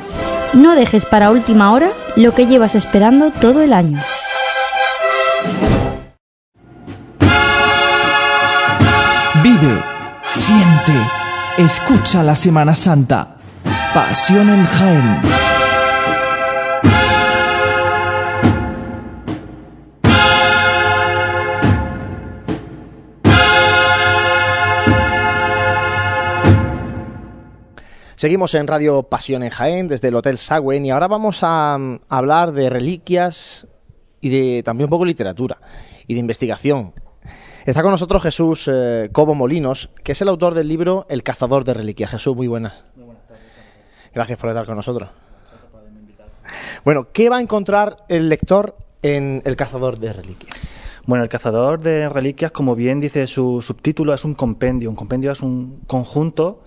No 0.54 0.74
dejes 0.74 1.06
para 1.06 1.30
última 1.30 1.72
hora 1.72 1.92
lo 2.16 2.34
que 2.34 2.48
llevas 2.48 2.74
esperando 2.74 3.30
todo 3.30 3.62
el 3.62 3.74
año. 3.74 4.00
Vive, 9.44 9.84
siente, 10.32 10.96
escucha 11.60 12.24
la 12.24 12.36
Semana 12.36 12.74
Santa. 12.74 13.36
Pasión 13.94 14.50
en 14.50 14.66
Jaén. 14.66 15.47
Seguimos 28.18 28.56
en 28.56 28.66
Radio 28.66 29.04
Pasión 29.04 29.44
en 29.44 29.52
Jaén 29.52 29.88
desde 29.88 30.08
el 30.08 30.16
Hotel 30.16 30.40
Sagüen 30.40 30.84
y 30.84 30.90
ahora 30.90 31.08
vamos 31.08 31.42
a, 31.44 31.78
mm, 31.78 32.00
hablar 32.10 32.52
de 32.52 32.68
reliquias 32.68 33.68
y 34.22 34.30
de 34.30 34.64
también 34.64 34.86
un 34.86 34.90
poco 34.90 35.04
de 35.04 35.10
literatura 35.10 35.60
y 36.08 36.16
de 36.16 36.20
investigación. 36.20 36.94
Está 37.64 37.84
con 37.84 37.92
nosotros 37.92 38.24
Jesús 38.24 38.68
eh, 38.74 39.10
Cobo 39.12 39.36
Molinos, 39.36 39.92
que 40.04 40.14
es 40.14 40.22
el 40.24 40.30
autor 40.30 40.56
del 40.56 40.68
libro 40.68 41.06
El 41.10 41.22
cazador 41.22 41.64
de 41.64 41.76
reliquias. 41.76 42.10
Jesús, 42.10 42.36
muy 42.36 42.48
buenas. 42.48 42.86
Gracias 44.16 44.40
por 44.40 44.50
estar 44.50 44.66
con 44.66 44.78
nosotros. 44.78 45.12
Bueno, 46.84 47.10
¿qué 47.14 47.30
va 47.30 47.38
a 47.38 47.42
encontrar 47.42 47.98
el 48.10 48.30
lector 48.30 48.78
en 49.04 49.44
El 49.46 49.56
cazador 49.56 50.00
de 50.00 50.14
reliquias? 50.14 50.58
Bueno, 51.06 51.24
el 51.24 51.30
cazador 51.30 51.80
de 51.82 52.10
reliquias, 52.10 52.52
como 52.52 52.74
bien 52.74 53.00
dice 53.00 53.28
su 53.28 53.62
subtítulo, 53.62 54.16
es 54.16 54.26
un 54.26 54.34
compendio. 54.34 54.90
Un 54.90 54.96
compendio 54.96 55.32
es 55.32 55.42
un 55.42 55.82
conjunto 55.86 56.64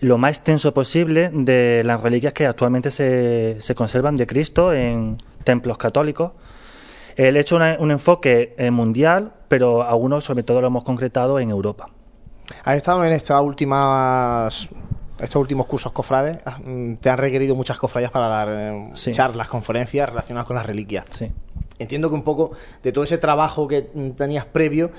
lo 0.00 0.18
más 0.18 0.36
extenso 0.36 0.72
posible 0.72 1.30
de 1.32 1.82
las 1.84 2.00
reliquias 2.00 2.32
que 2.32 2.46
actualmente 2.46 2.90
se, 2.90 3.56
se 3.60 3.74
conservan 3.74 4.16
de 4.16 4.26
Cristo 4.26 4.72
en 4.72 5.18
templos 5.44 5.76
católicos. 5.78 6.32
Él 7.16 7.36
ha 7.36 7.40
hecho 7.40 7.56
una- 7.56 7.76
un 7.80 7.90
enfoque 7.90 8.54
eh, 8.58 8.70
mundial, 8.70 9.32
pero 9.48 9.82
algunos 9.82 10.22
sobre 10.24 10.44
todo 10.44 10.60
lo 10.60 10.68
hemos 10.68 10.84
concretado 10.84 11.40
en 11.40 11.50
Europa. 11.50 11.88
¿Has 12.64 12.76
estado 12.76 13.04
en 13.04 13.12
estas 13.12 13.42
últimas 13.42 14.68
estos 15.20 15.40
últimos 15.40 15.66
cursos 15.66 15.90
cofrades? 15.90 16.38
Ah, 16.46 16.58
mm, 16.64 16.94
Te 16.96 17.10
han 17.10 17.18
requerido 17.18 17.56
muchas 17.56 17.76
cofradías 17.76 18.12
para 18.12 18.28
dar 18.28 18.48
eh, 18.50 18.90
Sí. 18.94 19.10
charlas, 19.12 19.48
conferencias 19.48 20.08
relacionadas 20.08 20.46
con 20.46 20.54
las 20.54 20.64
reliquias. 20.64 21.06
Sí. 21.10 21.32
Entiendo 21.80 22.08
que 22.08 22.14
un 22.14 22.22
poco 22.22 22.52
de 22.84 22.92
todo 22.92 23.02
ese 23.04 23.18
trabajo 23.18 23.66
que 23.66 23.90
mm, 23.92 24.10
tenías 24.10 24.44
previo 24.44 24.90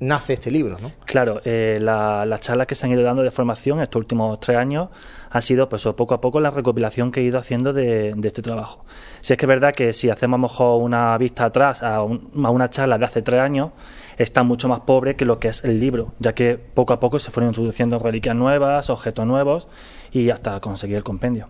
nace 0.00 0.34
este 0.34 0.50
libro, 0.50 0.76
¿no? 0.80 0.92
Claro, 1.04 1.40
eh, 1.44 1.78
la- 1.80 2.24
las 2.26 2.40
charlas 2.40 2.66
que 2.66 2.74
se 2.74 2.86
han 2.86 2.92
ido 2.92 3.02
dando 3.02 3.22
de 3.22 3.30
formación 3.30 3.80
estos 3.80 3.98
últimos 4.00 4.38
tres 4.40 4.56
años 4.56 4.88
ha 5.30 5.40
sido 5.40 5.68
pues 5.68 5.82
poco 5.96 6.14
a 6.14 6.20
poco 6.20 6.40
la 6.40 6.50
recopilación 6.50 7.10
que 7.10 7.20
he 7.20 7.24
ido 7.24 7.38
haciendo 7.38 7.72
de, 7.72 8.12
de 8.16 8.28
este 8.28 8.40
trabajo. 8.40 8.84
Si 9.20 9.32
es 9.32 9.36
que 9.36 9.44
es 9.44 9.48
verdad 9.48 9.74
que 9.74 9.92
si 9.92 10.08
hacemos 10.08 10.38
a 10.38 10.40
lo 10.40 10.48
mejor 10.48 10.82
una 10.82 11.18
vista 11.18 11.46
atrás 11.46 11.82
a, 11.82 12.02
un- 12.02 12.30
a 12.44 12.50
una 12.50 12.70
charla 12.70 12.96
de 12.98 13.04
hace 13.04 13.22
tres 13.22 13.40
años, 13.40 13.70
está 14.16 14.42
mucho 14.42 14.68
más 14.68 14.80
pobre 14.80 15.16
que 15.16 15.24
lo 15.24 15.38
que 15.38 15.48
es 15.48 15.64
el 15.64 15.78
libro, 15.80 16.12
ya 16.18 16.32
que 16.34 16.56
poco 16.58 16.92
a 16.92 17.00
poco 17.00 17.18
se 17.18 17.30
fueron 17.30 17.50
introduciendo 17.50 17.98
reliquias 17.98 18.34
nuevas, 18.36 18.90
objetos 18.90 19.26
nuevos 19.26 19.68
y 20.12 20.30
hasta 20.30 20.60
conseguir 20.60 20.96
el 20.96 21.04
compendio. 21.04 21.48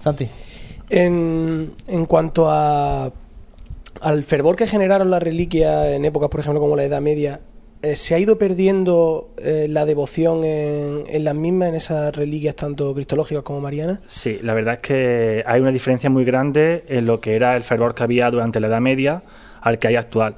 Santi. 0.00 0.28
En, 0.88 1.74
en 1.86 2.06
cuanto 2.06 2.48
a, 2.50 3.10
al 4.00 4.24
fervor 4.24 4.56
que 4.56 4.66
generaron 4.66 5.10
las 5.10 5.22
reliquias 5.22 5.88
en 5.88 6.04
épocas, 6.04 6.28
por 6.30 6.40
ejemplo, 6.40 6.60
como 6.60 6.76
la 6.76 6.84
Edad 6.84 7.00
Media, 7.00 7.40
¿se 7.94 8.14
ha 8.14 8.18
ido 8.18 8.38
perdiendo 8.38 9.30
eh, 9.36 9.66
la 9.68 9.84
devoción 9.84 10.44
en, 10.44 11.04
en 11.06 11.24
las 11.24 11.34
mismas, 11.34 11.68
en 11.68 11.74
esas 11.76 12.16
reliquias 12.16 12.56
tanto 12.56 12.94
cristológicas 12.94 13.44
como 13.44 13.60
marianas? 13.60 14.00
Sí, 14.06 14.38
la 14.42 14.54
verdad 14.54 14.74
es 14.74 14.80
que 14.80 15.42
hay 15.46 15.60
una 15.60 15.70
diferencia 15.70 16.10
muy 16.10 16.24
grande 16.24 16.84
en 16.88 17.06
lo 17.06 17.20
que 17.20 17.36
era 17.36 17.56
el 17.56 17.62
fervor 17.62 17.94
que 17.94 18.02
había 18.02 18.30
durante 18.30 18.58
la 18.58 18.68
Edad 18.68 18.80
Media 18.80 19.22
al 19.60 19.78
que 19.78 19.88
hay 19.88 19.96
actual. 19.96 20.36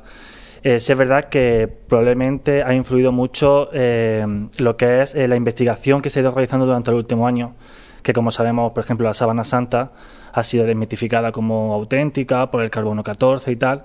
Eh, 0.62 0.76
es 0.76 0.96
verdad 0.96 1.24
que 1.24 1.68
probablemente 1.68 2.62
ha 2.62 2.74
influido 2.74 3.12
mucho 3.12 3.70
eh, 3.72 4.26
lo 4.58 4.76
que 4.76 5.02
es 5.02 5.14
eh, 5.14 5.28
la 5.28 5.36
investigación 5.36 6.02
que 6.02 6.10
se 6.10 6.18
ha 6.18 6.22
ido 6.22 6.32
realizando 6.32 6.66
durante 6.66 6.90
el 6.90 6.96
último 6.96 7.26
año, 7.26 7.54
que 8.02 8.12
como 8.12 8.30
sabemos, 8.30 8.72
por 8.72 8.82
ejemplo, 8.84 9.06
la 9.06 9.14
sábana 9.14 9.44
santa 9.44 9.92
ha 10.32 10.42
sido 10.42 10.66
desmitificada 10.66 11.32
como 11.32 11.72
auténtica 11.74 12.50
por 12.50 12.62
el 12.62 12.70
carbono 12.70 13.02
14 13.02 13.50
y 13.50 13.56
tal. 13.56 13.84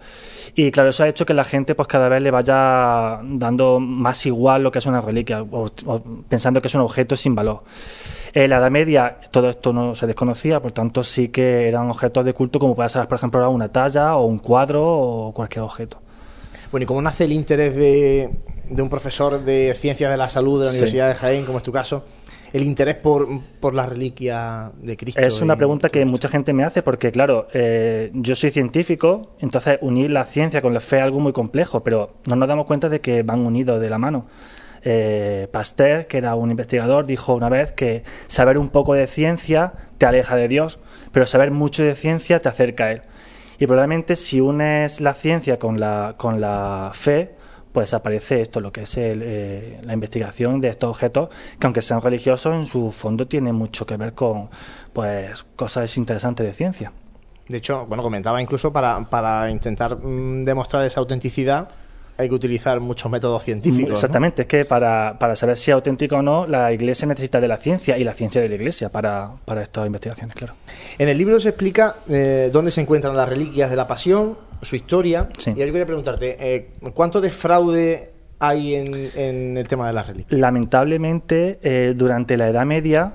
Y 0.56 0.72
claro, 0.72 0.90
eso 0.90 1.04
ha 1.04 1.08
hecho 1.08 1.26
que 1.26 1.34
la 1.34 1.44
gente 1.46 1.74
pues 1.74 1.88
cada 1.88 2.10
vez 2.10 2.22
le 2.22 2.30
vaya 2.32 3.20
dando 3.24 3.80
más 3.80 4.26
igual 4.26 4.62
lo 4.64 4.72
que 4.72 4.80
es 4.80 4.86
una 4.86 5.02
reliquia, 5.02 5.42
o- 5.42 5.70
o 5.86 6.02
pensando 6.30 6.62
que 6.62 6.68
es 6.68 6.76
un 6.76 6.82
objeto 6.82 7.16
sin 7.16 7.34
valor. 7.34 7.64
En 8.34 8.50
la 8.50 8.58
Edad 8.58 8.72
Media 8.72 9.18
todo 9.32 9.50
esto 9.50 9.72
no 9.74 9.96
se 9.96 10.06
desconocía, 10.08 10.60
por 10.62 10.72
tanto 10.72 11.04
sí 11.04 11.30
que 11.30 11.68
eran 11.68 11.90
objetos 11.90 12.26
de 12.26 12.34
culto 12.34 12.60
como 12.60 12.76
puede 12.76 12.90
ser, 12.90 13.08
por 13.08 13.18
ejemplo, 13.18 13.40
ahora 13.40 13.50
una 13.50 13.70
talla 13.70 14.16
o 14.16 14.26
un 14.26 14.40
cuadro 14.40 14.84
o 14.86 15.34
cualquier 15.34 15.64
objeto. 15.64 15.98
Bueno, 16.72 16.84
¿y 16.84 16.88
cómo 16.88 17.02
nace 17.02 17.26
el 17.26 17.32
interés 17.32 17.76
de, 17.76 18.30
de 18.70 18.82
un 18.82 18.90
profesor 18.90 19.44
de 19.44 19.74
Ciencias 19.76 20.10
de 20.12 20.18
la 20.18 20.28
Salud 20.30 20.60
de 20.60 20.66
la 20.66 20.72
Sí. 20.72 20.78
Universidad 20.78 21.08
de 21.10 21.16
Jaén, 21.16 21.46
como 21.46 21.60
es 21.60 21.64
tu 21.64 21.72
caso, 21.72 22.04
el 22.54 22.64
interés 22.64 22.96
por, 22.96 23.28
por 23.60 23.74
la 23.74 23.88
reliquia 23.88 24.72
de 24.82 24.96
Cristo? 24.96 25.20
Es 25.20 25.42
una 25.42 25.58
pregunta 25.58 25.90
que 25.90 26.06
mucha 26.06 26.30
gente 26.30 26.54
me 26.54 26.64
hace 26.64 26.84
porque, 26.84 27.12
claro, 27.12 27.48
eh, 27.52 28.12
yo 28.14 28.36
soy 28.36 28.52
científico, 28.52 29.36
entonces 29.40 29.80
unir 29.82 30.12
la 30.12 30.26
ciencia 30.26 30.62
con 30.62 30.74
la 30.74 30.80
fe 30.80 30.98
es 30.98 31.04
algo 31.04 31.20
muy 31.20 31.34
complejo, 31.34 31.84
pero 31.84 32.14
no 32.28 32.36
nos 32.36 32.48
damos 32.48 32.66
cuenta 32.68 32.90
de 32.90 33.02
que 33.02 33.24
van 33.24 33.46
unidos 33.46 33.82
de 33.82 33.90
la 33.90 33.98
mano. 33.98 34.28
Eh, 34.86 35.48
Pasteur, 35.52 36.08
que 36.08 36.18
era 36.18 36.36
un 36.36 36.52
investigador, 36.52 37.06
dijo 37.08 37.34
una 37.34 37.50
vez 37.50 37.72
que 37.72 38.04
saber 38.28 38.58
un 38.58 38.70
poco 38.70 38.94
de 38.94 39.08
ciencia 39.08 39.74
te 39.98 40.06
aleja 40.06 40.36
de 40.36 40.48
Dios, 40.48 40.80
pero 41.12 41.26
saber 41.26 41.52
mucho 41.52 41.84
de 41.84 41.96
ciencia 41.96 42.40
te 42.40 42.50
acerca 42.50 42.86
a 42.86 42.92
Él. 42.92 43.02
Y 43.60 43.66
probablemente 43.66 44.16
si 44.16 44.42
unes 44.42 45.00
la 45.00 45.14
ciencia 45.14 45.58
con 45.58 45.80
la, 45.80 46.16
con 46.18 46.42
la 46.42 46.92
fe, 46.94 47.33
pues 47.74 47.94
aparece 47.94 48.42
esto, 48.42 48.62
lo 48.62 48.72
que 48.72 48.84
es 48.84 48.98
el, 48.98 49.22
eh, 49.24 49.80
la 49.82 49.94
investigación 49.94 50.62
de 50.62 50.70
estos 50.70 50.92
objetos, 50.92 51.30
que 51.60 51.68
aunque 51.68 51.82
sean 51.82 52.02
religiosos, 52.02 52.54
en 52.54 52.66
su 52.66 52.92
fondo 52.92 53.28
tienen 53.28 53.56
mucho 53.56 53.86
que 53.86 53.98
ver 53.98 54.14
con 54.14 54.50
pues 54.94 55.44
cosas 55.56 55.98
interesantes 55.98 56.46
de 56.46 56.54
ciencia. 56.54 56.94
De 57.48 57.58
hecho, 57.58 57.86
bueno, 57.88 58.04
comentaba 58.04 58.42
incluso 58.42 58.72
para, 58.72 59.04
para 59.10 59.50
intentar 59.50 59.98
mm, 59.98 60.46
demostrar 60.46 60.86
esa 60.86 61.02
autenticidad 61.02 61.70
hay 62.18 62.30
que 62.30 62.36
utilizar 62.36 62.80
muchos 62.80 63.12
métodos 63.12 63.44
científicos. 63.44 63.90
¿no? 63.90 63.94
Exactamente, 63.94 64.44
es 64.44 64.48
que 64.48 64.66
para, 64.66 65.18
para 65.20 65.36
saber 65.36 65.58
si 65.58 65.72
es 65.72 65.76
auténtico 65.76 66.18
o 66.18 66.22
no, 66.22 66.46
la 66.48 66.72
Iglesia 66.72 67.08
necesita 67.08 67.40
de 67.40 67.48
la 67.48 67.58
ciencia 67.58 67.98
y 67.98 68.04
la 68.04 68.14
ciencia 68.14 68.42
de 68.42 68.50
la 68.50 68.56
Iglesia 68.56 68.90
para, 68.90 69.32
para 69.46 69.64
estas 69.64 69.86
investigaciones, 69.86 70.36
claro. 70.36 70.54
En 70.98 71.10
el 71.10 71.18
libro 71.18 71.40
se 71.40 71.50
explica 71.50 71.98
eh, 72.10 72.50
dónde 72.52 72.72
se 72.72 72.82
encuentran 72.82 73.16
las 73.16 73.28
reliquias 73.28 73.70
de 73.70 73.76
la 73.76 73.88
pasión, 73.88 74.38
su 74.62 74.76
historia. 74.76 75.30
Sí. 75.38 75.52
Y 75.52 75.60
yo 75.60 75.66
quería 75.66 75.86
preguntarte, 75.86 76.38
eh, 76.40 76.70
¿cuánto 76.94 77.20
de 77.20 77.32
fraude 77.32 78.12
hay 78.40 78.76
en, 78.76 79.12
en 79.16 79.58
el 79.58 79.68
tema 79.68 79.88
de 79.88 79.94
las 79.94 80.08
reliquias? 80.08 80.40
Lamentablemente, 80.40 81.60
eh, 81.62 81.94
durante 81.96 82.38
la 82.38 82.50
Edad 82.50 82.66
Media, 82.66 83.14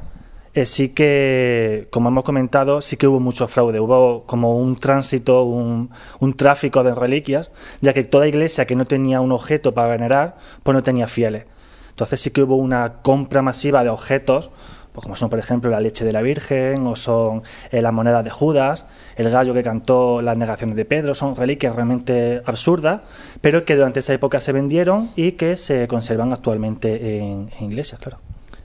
eh, 0.54 0.66
sí 0.66 0.90
que, 0.90 1.88
como 1.90 2.08
hemos 2.08 2.24
comentado, 2.24 2.80
sí 2.80 2.96
que 2.96 3.06
hubo 3.06 3.20
mucho 3.20 3.46
fraude. 3.48 3.80
Hubo 3.80 4.24
como 4.24 4.56
un 4.58 4.76
tránsito, 4.76 5.44
un, 5.44 5.90
tráfico 6.36 6.82
de 6.82 6.94
reliquias, 6.94 7.50
ya 7.80 7.92
que 7.92 8.04
toda 8.04 8.28
iglesia 8.28 8.66
que 8.66 8.76
no 8.76 8.84
tenía 8.84 9.20
un 9.20 9.32
objeto 9.32 9.74
para 9.74 9.88
venerar, 9.88 10.36
pues 10.62 10.74
no 10.74 10.82
tenía 10.82 11.06
fieles. 11.06 11.44
Entonces 11.90 12.20
sí 12.20 12.30
que 12.30 12.42
hubo 12.42 12.56
una 12.56 13.02
compra 13.02 13.42
masiva 13.42 13.82
de 13.82 13.90
objetos, 13.90 14.50
pues 14.92 15.02
como 15.02 15.16
son 15.16 15.30
por 15.30 15.38
ejemplo 15.38 15.70
la 15.70 15.80
leche 15.80 16.04
de 16.04 16.12
la 16.12 16.22
Virgen 16.22 16.86
o 16.86 16.96
son 16.96 17.42
eh, 17.70 17.82
las 17.82 17.92
monedas 17.92 18.24
de 18.24 18.30
Judas, 18.30 18.86
el 19.16 19.30
gallo 19.30 19.52
que 19.52 19.62
cantó 19.62 20.22
las 20.22 20.36
negaciones 20.36 20.76
de 20.76 20.84
Pedro, 20.84 21.14
son 21.14 21.36
reliquias 21.36 21.74
realmente 21.74 22.42
absurdas, 22.46 23.02
pero 23.40 23.64
que 23.64 23.76
durante 23.76 24.00
esa 24.00 24.14
época 24.14 24.40
se 24.40 24.52
vendieron 24.52 25.10
y 25.16 25.32
que 25.32 25.56
se 25.56 25.86
conservan 25.88 26.32
actualmente 26.32 27.18
en, 27.18 27.50
en 27.58 27.66
iglesias, 27.66 28.00
claro. 28.00 28.18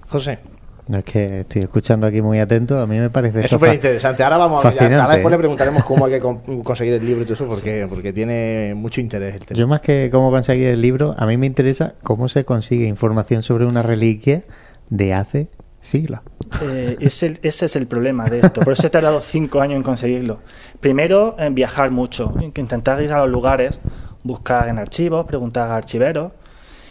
José. 0.07 0.39
No 0.87 0.97
es 0.97 1.05
que 1.05 1.39
estoy 1.41 1.61
escuchando 1.61 2.05
aquí 2.05 2.21
muy 2.21 2.39
atento, 2.39 2.77
a 2.79 2.85
mí 2.85 2.99
me 2.99 3.09
parece 3.09 3.39
Es 3.39 3.45
esto 3.45 3.55
súper 3.57 3.73
interesante. 3.75 4.21
Ahora 4.23 4.37
vamos 4.37 4.59
a 4.59 4.69
fascinante. 4.69 4.95
ahora 4.95 5.13
después 5.13 5.31
le 5.31 5.37
preguntaremos 5.37 5.83
cómo 5.85 6.05
hay 6.05 6.11
que 6.11 6.19
con- 6.19 6.61
conseguir 6.61 6.93
el 6.95 7.05
libro 7.05 7.21
y 7.21 7.25
todo 7.25 7.33
eso, 7.35 7.47
porque, 7.47 7.87
porque 7.89 8.11
tiene 8.11 8.73
mucho 8.75 8.99
interés 8.99 9.35
el 9.35 9.45
tema. 9.45 9.57
Yo 9.57 9.67
más 9.67 9.79
que 9.79 10.09
cómo 10.11 10.29
conseguir 10.29 10.67
el 10.67 10.81
libro, 10.81 11.15
a 11.17 11.25
mí 11.25 11.37
me 11.37 11.45
interesa 11.47 11.93
cómo 12.03 12.27
se 12.27 12.43
consigue 12.43 12.85
información 12.85 13.43
sobre 13.43 13.65
una 13.65 13.81
reliquia 13.81 14.43
de 14.89 15.13
hace 15.13 15.47
siglos. 15.79 16.19
Eh, 16.61 16.97
ese, 16.99 17.39
ese 17.43 17.65
es 17.65 17.75
el 17.77 17.87
problema 17.87 18.25
de 18.25 18.41
esto. 18.41 18.59
Por 18.61 18.73
eso 18.73 18.85
he 18.85 18.89
tardado 18.89 19.21
cinco 19.21 19.61
años 19.61 19.77
en 19.77 19.83
conseguirlo. 19.83 20.39
Primero, 20.81 21.35
en 21.39 21.55
viajar 21.55 21.91
mucho, 21.91 22.33
en 22.41 22.51
que 22.51 22.59
intentar 22.59 23.01
ir 23.01 23.11
a 23.13 23.19
los 23.19 23.29
lugares, 23.29 23.79
buscar 24.23 24.67
en 24.67 24.79
archivos, 24.79 25.25
preguntar 25.25 25.71
a 25.71 25.75
archiveros. 25.77 26.33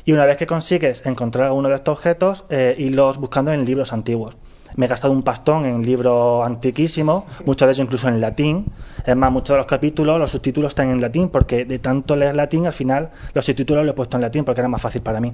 Y 0.04 0.12
una 0.12 0.24
vez 0.24 0.36
que 0.36 0.46
consigues 0.46 1.06
encontrar 1.06 1.52
uno 1.52 1.68
de 1.68 1.76
estos 1.76 1.98
objetos, 1.98 2.44
eh, 2.50 2.74
irlos 2.78 3.18
buscando 3.18 3.52
en 3.52 3.64
libros 3.64 3.92
antiguos. 3.92 4.36
Me 4.74 4.86
he 4.86 4.88
gastado 4.88 5.12
un 5.12 5.22
pastón 5.22 5.66
en 5.66 5.82
libros 5.82 6.46
antiquísimos, 6.46 7.24
muchas 7.44 7.68
veces 7.68 7.84
incluso 7.84 8.08
en 8.08 8.20
latín. 8.20 8.66
Es 9.04 9.14
más, 9.14 9.30
muchos 9.30 9.54
de 9.54 9.58
los 9.58 9.66
capítulos, 9.66 10.18
los 10.18 10.30
subtítulos 10.30 10.70
están 10.70 10.90
en 10.90 11.00
latín, 11.00 11.28
porque 11.28 11.64
de 11.64 11.78
tanto 11.78 12.16
leer 12.16 12.34
latín, 12.34 12.66
al 12.66 12.72
final 12.72 13.10
los 13.34 13.44
subtítulos 13.44 13.84
los 13.84 13.92
he 13.92 13.96
puesto 13.96 14.16
en 14.16 14.22
latín 14.22 14.44
porque 14.44 14.60
era 14.60 14.68
más 14.68 14.80
fácil 14.80 15.02
para 15.02 15.20
mí. 15.20 15.32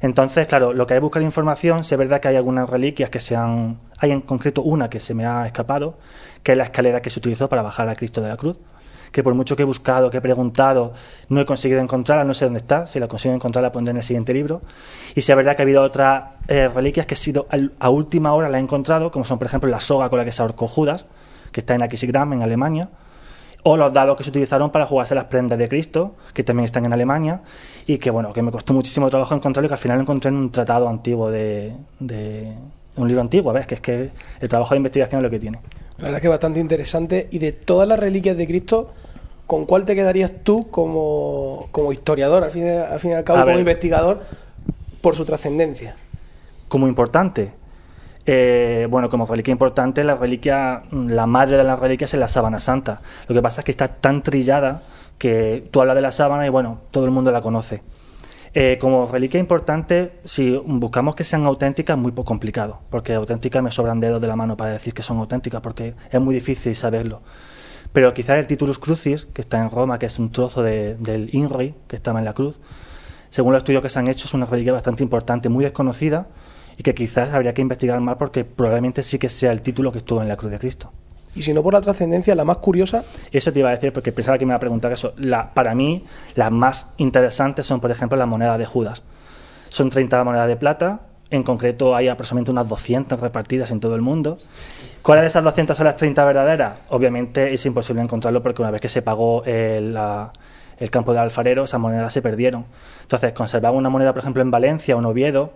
Entonces, 0.00 0.46
claro, 0.48 0.72
lo 0.72 0.86
que 0.86 0.94
hay 0.94 0.98
que 0.98 1.02
buscar 1.02 1.22
información, 1.22 1.84
si 1.84 1.94
es 1.94 1.98
verdad 1.98 2.20
que 2.20 2.28
hay 2.28 2.36
algunas 2.36 2.68
reliquias 2.68 3.08
que 3.08 3.20
se 3.20 3.36
han... 3.36 3.78
Hay 3.98 4.10
en 4.10 4.22
concreto 4.22 4.62
una 4.62 4.90
que 4.90 4.98
se 4.98 5.14
me 5.14 5.24
ha 5.26 5.46
escapado, 5.46 5.96
que 6.42 6.52
es 6.52 6.58
la 6.58 6.64
escalera 6.64 7.00
que 7.00 7.10
se 7.10 7.20
utilizó 7.20 7.48
para 7.48 7.62
bajar 7.62 7.88
a 7.88 7.94
Cristo 7.94 8.20
de 8.20 8.28
la 8.28 8.36
cruz, 8.36 8.58
que 9.12 9.22
por 9.22 9.34
mucho 9.34 9.54
que 9.54 9.62
he 9.62 9.66
buscado, 9.66 10.10
que 10.10 10.16
he 10.16 10.20
preguntado, 10.20 10.94
no 11.28 11.40
he 11.40 11.44
conseguido 11.44 11.80
encontrarla, 11.80 12.24
no 12.24 12.34
sé 12.34 12.46
dónde 12.46 12.58
está, 12.58 12.86
si 12.86 12.98
la 12.98 13.06
consigo 13.06 13.34
encontrar 13.34 13.62
la 13.62 13.70
pondré 13.70 13.90
en 13.90 13.98
el 13.98 14.02
siguiente 14.02 14.32
libro. 14.32 14.62
Y 15.14 15.20
si 15.20 15.30
es 15.30 15.36
verdad 15.36 15.54
que 15.54 15.62
ha 15.62 15.64
habido 15.64 15.82
otras 15.82 16.24
eh, 16.48 16.68
reliquias 16.68 17.06
que 17.06 17.14
he 17.14 17.16
sido 17.16 17.46
a 17.78 17.90
última 17.90 18.32
hora 18.32 18.48
la 18.48 18.58
he 18.58 18.60
encontrado, 18.60 19.10
como 19.10 19.24
son 19.24 19.38
por 19.38 19.46
ejemplo 19.46 19.68
la 19.68 19.80
soga 19.80 20.08
con 20.08 20.18
la 20.18 20.24
que 20.24 20.32
se 20.32 20.40
ahorcó 20.40 20.66
Judas, 20.66 21.04
que 21.52 21.60
está 21.60 21.74
en 21.74 21.82
Aquisigram, 21.82 22.32
en 22.32 22.42
Alemania, 22.42 22.88
o 23.64 23.76
los 23.76 23.92
dados 23.92 24.16
que 24.16 24.24
se 24.24 24.30
utilizaron 24.30 24.70
para 24.70 24.86
jugarse 24.86 25.14
las 25.14 25.24
prendas 25.24 25.58
de 25.58 25.68
Cristo, 25.68 26.16
que 26.32 26.42
también 26.42 26.64
están 26.64 26.86
en 26.86 26.92
Alemania, 26.94 27.42
y 27.86 27.98
que 27.98 28.10
bueno, 28.10 28.32
que 28.32 28.42
me 28.42 28.50
costó 28.50 28.72
muchísimo 28.72 29.08
trabajo 29.10 29.34
encontrarlo 29.34 29.66
y 29.66 29.68
que 29.68 29.74
al 29.74 29.78
final 29.78 29.98
lo 29.98 30.02
encontré 30.02 30.30
en 30.30 30.36
un 30.36 30.50
tratado 30.50 30.88
antiguo 30.88 31.30
de, 31.30 31.74
de 32.00 32.52
un 32.96 33.06
libro 33.06 33.20
antiguo, 33.20 33.52
¿ves? 33.52 33.66
Que 33.66 33.74
es 33.76 33.80
que 33.80 34.10
el 34.40 34.48
trabajo 34.48 34.74
de 34.74 34.78
investigación 34.78 35.20
es 35.20 35.22
lo 35.24 35.30
que 35.30 35.38
tiene. 35.38 35.58
La 35.98 36.04
verdad 36.04 36.18
es 36.18 36.20
que 36.22 36.26
es 36.26 36.30
bastante 36.32 36.60
interesante. 36.60 37.28
Y 37.30 37.38
de 37.38 37.52
todas 37.52 37.86
las 37.86 37.98
reliquias 37.98 38.36
de 38.36 38.46
Cristo, 38.46 38.92
¿con 39.46 39.66
cuál 39.66 39.84
te 39.84 39.94
quedarías 39.94 40.32
tú 40.42 40.68
como, 40.70 41.68
como 41.72 41.92
historiador, 41.92 42.44
al 42.44 42.50
fin, 42.50 42.66
al 42.68 42.98
fin 43.00 43.12
y 43.12 43.14
al 43.14 43.24
cabo, 43.24 43.38
A 43.38 43.42
como 43.42 43.52
ver. 43.56 43.60
investigador, 43.60 44.20
por 45.00 45.14
su 45.16 45.24
trascendencia? 45.24 45.96
como 46.68 46.88
importante. 46.88 47.52
Eh, 48.24 48.86
bueno, 48.88 49.10
como 49.10 49.26
reliquia 49.26 49.52
importante, 49.52 50.02
la 50.04 50.14
reliquia, 50.14 50.84
la 50.90 51.26
madre 51.26 51.58
de 51.58 51.64
las 51.64 51.78
reliquias 51.78 52.14
es 52.14 52.18
la 52.20 52.28
sábana 52.28 52.60
santa. 52.60 53.02
Lo 53.28 53.34
que 53.34 53.42
pasa 53.42 53.60
es 53.60 53.66
que 53.66 53.72
está 53.72 53.88
tan 53.88 54.22
trillada 54.22 54.82
que 55.18 55.68
tú 55.70 55.82
hablas 55.82 55.96
de 55.96 56.00
la 56.00 56.12
sábana 56.12 56.46
y 56.46 56.48
bueno, 56.48 56.78
todo 56.90 57.04
el 57.04 57.10
mundo 57.10 57.30
la 57.30 57.42
conoce. 57.42 57.82
Eh, 58.54 58.76
como 58.78 59.06
reliquia 59.10 59.40
importante, 59.40 60.12
si 60.24 60.56
buscamos 60.66 61.14
que 61.14 61.24
sean 61.24 61.46
auténticas, 61.46 61.96
muy 61.96 62.12
poco 62.12 62.26
complicado, 62.26 62.80
porque 62.90 63.14
auténticas 63.14 63.62
me 63.62 63.70
sobran 63.70 63.98
dedos 63.98 64.20
de 64.20 64.26
la 64.28 64.36
mano 64.36 64.58
para 64.58 64.72
decir 64.72 64.92
que 64.92 65.02
son 65.02 65.16
auténticas, 65.18 65.62
porque 65.62 65.94
es 66.10 66.20
muy 66.20 66.34
difícil 66.34 66.76
saberlo. 66.76 67.22
Pero 67.94 68.12
quizás 68.12 68.38
el 68.38 68.46
Titulus 68.46 68.78
Crucis, 68.78 69.26
que 69.32 69.40
está 69.40 69.58
en 69.58 69.70
Roma, 69.70 69.98
que 69.98 70.06
es 70.06 70.18
un 70.18 70.30
trozo 70.30 70.62
de- 70.62 70.96
del 70.96 71.34
INRI, 71.34 71.74
que 71.88 71.96
estaba 71.96 72.18
en 72.18 72.26
la 72.26 72.34
cruz, 72.34 72.60
según 73.30 73.52
los 73.52 73.60
estudios 73.60 73.82
que 73.82 73.88
se 73.88 73.98
han 73.98 74.08
hecho, 74.08 74.26
es 74.26 74.34
una 74.34 74.44
reliquia 74.44 74.74
bastante 74.74 75.02
importante, 75.02 75.48
muy 75.48 75.64
desconocida, 75.64 76.26
y 76.76 76.82
que 76.82 76.94
quizás 76.94 77.32
habría 77.32 77.54
que 77.54 77.62
investigar 77.62 78.00
más 78.00 78.16
porque 78.16 78.44
probablemente 78.44 79.02
sí 79.02 79.18
que 79.18 79.30
sea 79.30 79.52
el 79.52 79.62
título 79.62 79.92
que 79.92 79.98
estuvo 79.98 80.20
en 80.20 80.28
la 80.28 80.36
cruz 80.36 80.52
de 80.52 80.58
Cristo. 80.58 80.92
Y 81.34 81.42
si 81.42 81.54
no 81.54 81.62
por 81.62 81.72
la 81.72 81.80
trascendencia, 81.80 82.34
la 82.34 82.44
más 82.44 82.58
curiosa, 82.58 83.04
Eso 83.30 83.52
te 83.52 83.60
iba 83.60 83.68
a 83.70 83.72
decir 83.72 83.92
porque 83.92 84.12
pensaba 84.12 84.36
que 84.38 84.44
me 84.44 84.50
iba 84.50 84.56
a 84.56 84.60
preguntar 84.60 84.92
eso. 84.92 85.14
La, 85.16 85.52
para 85.54 85.74
mí, 85.74 86.04
las 86.34 86.50
más 86.52 86.88
interesantes 86.98 87.64
son, 87.66 87.80
por 87.80 87.90
ejemplo, 87.90 88.18
las 88.18 88.28
monedas 88.28 88.58
de 88.58 88.66
Judas. 88.66 89.02
Son 89.70 89.88
30 89.88 90.22
monedas 90.24 90.48
de 90.48 90.56
plata, 90.56 91.00
en 91.30 91.42
concreto 91.42 91.96
hay 91.96 92.08
aproximadamente 92.08 92.50
unas 92.50 92.68
200 92.68 93.18
repartidas 93.18 93.70
en 93.70 93.80
todo 93.80 93.94
el 93.94 94.02
mundo. 94.02 94.38
¿Cuáles 95.00 95.22
de 95.22 95.28
esas 95.28 95.42
200 95.42 95.74
son 95.76 95.86
las 95.86 95.96
30 95.96 96.22
verdaderas? 96.26 96.74
Obviamente 96.90 97.54
es 97.54 97.64
imposible 97.64 98.02
encontrarlo 98.02 98.42
porque 98.42 98.60
una 98.60 98.70
vez 98.70 98.80
que 98.82 98.90
se 98.90 99.00
pagó 99.00 99.42
el, 99.44 99.94
la- 99.94 100.30
el 100.78 100.90
campo 100.90 101.12
de 101.14 101.20
alfarero, 101.20 101.64
esas 101.64 101.80
monedas 101.80 102.12
se 102.12 102.20
perdieron. 102.20 102.66
Entonces, 103.02 103.32
conservaba 103.32 103.76
una 103.76 103.88
moneda, 103.88 104.12
por 104.12 104.20
ejemplo, 104.20 104.42
en 104.42 104.50
Valencia 104.50 104.94
o 104.94 104.98
en 104.98 105.06
Oviedo. 105.06 105.52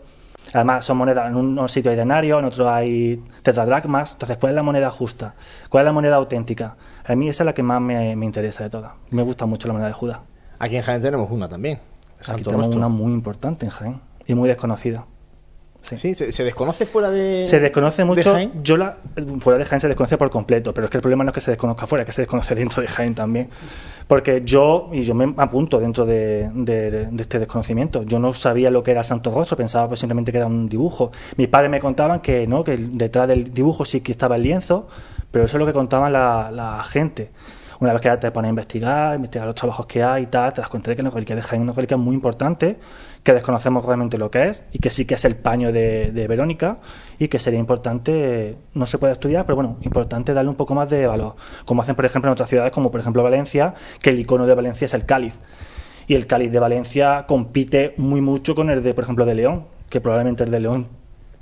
Además, 0.57 0.87
son 0.87 0.97
monedas, 0.97 1.29
en 1.29 1.37
un 1.37 1.69
sitio 1.69 1.91
hay 1.91 1.99
denario, 1.99 2.39
en 2.39 2.47
otro 2.47 2.71
hay 2.71 3.23
tetradracmas. 3.43 4.13
Entonces, 4.13 4.39
¿cuál 4.39 4.53
es 4.53 4.57
la 4.57 4.63
moneda 4.63 4.91
justa? 4.91 5.35
¿Cuál 5.69 5.83
es 5.83 5.87
la 5.87 5.93
moneda 5.93 6.17
auténtica? 6.17 6.77
A 7.05 7.15
mí 7.15 7.29
esa 7.29 7.43
es 7.43 7.45
la 7.45 7.53
que 7.53 7.63
más 7.63 7.79
me, 7.79 8.17
me 8.17 8.25
interesa 8.25 8.65
de 8.65 8.71
todas. 8.71 8.93
Me 9.11 9.23
gusta 9.23 9.45
mucho 9.45 9.69
la 9.69 9.75
moneda 9.75 9.89
de 9.89 9.93
Judas. 9.93 10.21
Aquí 10.59 10.77
en 10.79 10.83
Jaén 10.83 11.03
tenemos 11.03 11.31
una 11.31 11.47
también. 11.47 11.79
Aquí 12.27 12.43
tenemos 12.43 12.69
una 12.69 12.89
muy 12.89 13.13
importante 13.13 13.67
en 13.67 13.71
Jaén 13.71 14.01
y 14.27 14.35
muy 14.35 14.49
desconocida. 14.49 15.05
Sí, 15.95 16.15
se, 16.15 16.33
se 16.33 16.43
desconoce 16.45 16.85
fuera 16.87 17.11
de. 17.11 17.43
Se 17.43 17.61
desconoce 17.61 18.03
de 18.03 18.07
mucho. 18.07 18.33
Jaén. 18.33 18.53
Yo 18.63 18.77
la 18.77 18.97
fuera 19.41 19.59
de 19.59 19.65
Jaén 19.65 19.81
se 19.81 19.87
desconoce 19.89 20.19
por 20.19 20.31
completo, 20.31 20.75
pero 20.75 20.87
es 20.87 20.91
que 20.91 20.97
el 20.99 21.01
problema 21.03 21.23
no 21.25 21.31
es 21.31 21.35
que 21.35 21.41
se 21.41 21.53
desconozca 21.53 21.87
fuera, 21.87 22.03
es 22.03 22.07
que 22.07 22.13
se 22.13 22.23
desconoce 22.23 22.55
dentro 22.55 22.83
de 22.83 22.89
Jaén 22.89 23.15
también. 23.15 23.49
Porque 24.09 24.43
yo, 24.45 24.89
y 24.93 25.03
yo 25.03 25.15
me 25.15 25.33
apunto 25.37 25.79
dentro 25.81 26.07
de, 26.07 26.49
de- 26.55 27.07
de 27.11 27.23
este 27.23 27.39
desconocimiento, 27.39 28.03
yo 28.05 28.19
no 28.19 28.35
sabía 28.35 28.71
lo 28.71 28.83
que 28.83 28.91
era 28.93 29.03
Santo 29.03 29.33
Rostro, 29.33 29.57
pensaba 29.57 29.89
pues 29.89 30.01
simplemente 30.01 30.31
que 30.33 30.39
era 30.39 30.47
un 30.47 30.69
dibujo. 30.69 31.11
Mis 31.37 31.49
padres 31.49 31.71
me 31.71 31.81
contaban 31.81 32.21
que 32.21 32.47
no, 32.47 32.63
que 32.65 32.77
detrás 32.77 33.27
del 33.29 33.53
dibujo 33.53 33.85
sí 33.85 34.01
que 34.01 34.13
estaba 34.13 34.37
el 34.37 34.43
lienzo, 34.43 34.87
pero 35.31 35.45
eso 35.45 35.57
es 35.57 35.61
lo 35.61 35.67
que 35.67 35.73
contaban 35.73 36.13
la, 36.13 36.51
la 36.53 36.83
gente. 36.85 37.31
Una 37.81 37.93
vez 37.93 38.01
que 38.01 38.09
ya 38.09 38.19
te 38.19 38.31
pones 38.31 38.49
a 38.49 38.51
investigar, 38.51 39.17
investigar 39.17 39.47
los 39.47 39.55
trabajos 39.55 39.87
que 39.87 40.03
hay 40.03 40.23
y 40.23 40.27
tal, 40.27 40.53
te 40.55 40.61
das 40.63 40.71
cuenta 40.71 40.91
de 40.91 40.97
que 40.97 41.03
la 41.03 41.11
reliquia 41.11 41.37
de 41.37 41.43
Jaén 41.43 41.63
es 41.63 41.65
una 41.65 41.73
reliquia 41.75 41.97
muy 41.97 42.15
importante, 42.15 42.77
que 43.27 43.33
desconocemos 43.33 43.85
realmente 43.85 44.19
lo 44.19 44.31
que 44.31 44.51
es, 44.51 44.63
y 44.71 44.79
que 44.79 44.89
sí 44.89 45.05
que 45.05 45.15
es 45.15 45.25
el 45.25 45.35
paño 45.35 45.73
de, 45.73 46.13
de 46.13 46.29
Verónica, 46.29 46.79
y 47.19 47.27
que 47.27 47.41
sería 47.41 47.59
importante, 47.59 48.55
no 48.73 48.87
se 48.87 48.99
puede 48.99 49.15
estudiar, 49.15 49.45
pero 49.47 49.57
bueno, 49.57 49.79
importante 49.81 50.33
darle 50.33 50.49
un 50.49 50.55
poco 50.55 50.77
más 50.77 50.89
de 50.89 51.09
valor. 51.09 51.35
Como 51.65 51.83
hacen, 51.83 51.97
por 51.97 52.05
ejemplo, 52.05 52.29
en 52.29 52.35
otras 52.35 52.49
ciudades, 52.49 52.71
como 52.71 52.93
por 52.93 53.01
ejemplo 53.01 53.25
Valencia, 53.25 53.75
que 54.01 54.11
el 54.11 54.21
icono 54.21 54.47
de 54.47 54.55
Valencia 54.55 54.85
es 54.85 54.95
el 54.95 55.07
cáliz. 55.07 55.35
Y 56.07 56.15
el 56.15 56.29
cáliz 56.29 56.53
de 56.53 56.61
Valencia 56.61 57.25
compite 57.27 57.95
muy 57.97 58.21
mucho 58.21 58.55
con 58.55 58.71
el 58.71 58.81
de, 58.81 58.95
por 58.95 59.03
ejemplo, 59.03 59.25
de 59.25 59.35
León, 59.35 59.67
que 59.91 60.01
probablemente 60.01 60.45
el 60.45 60.53
de 60.53 60.61
León 60.61 60.87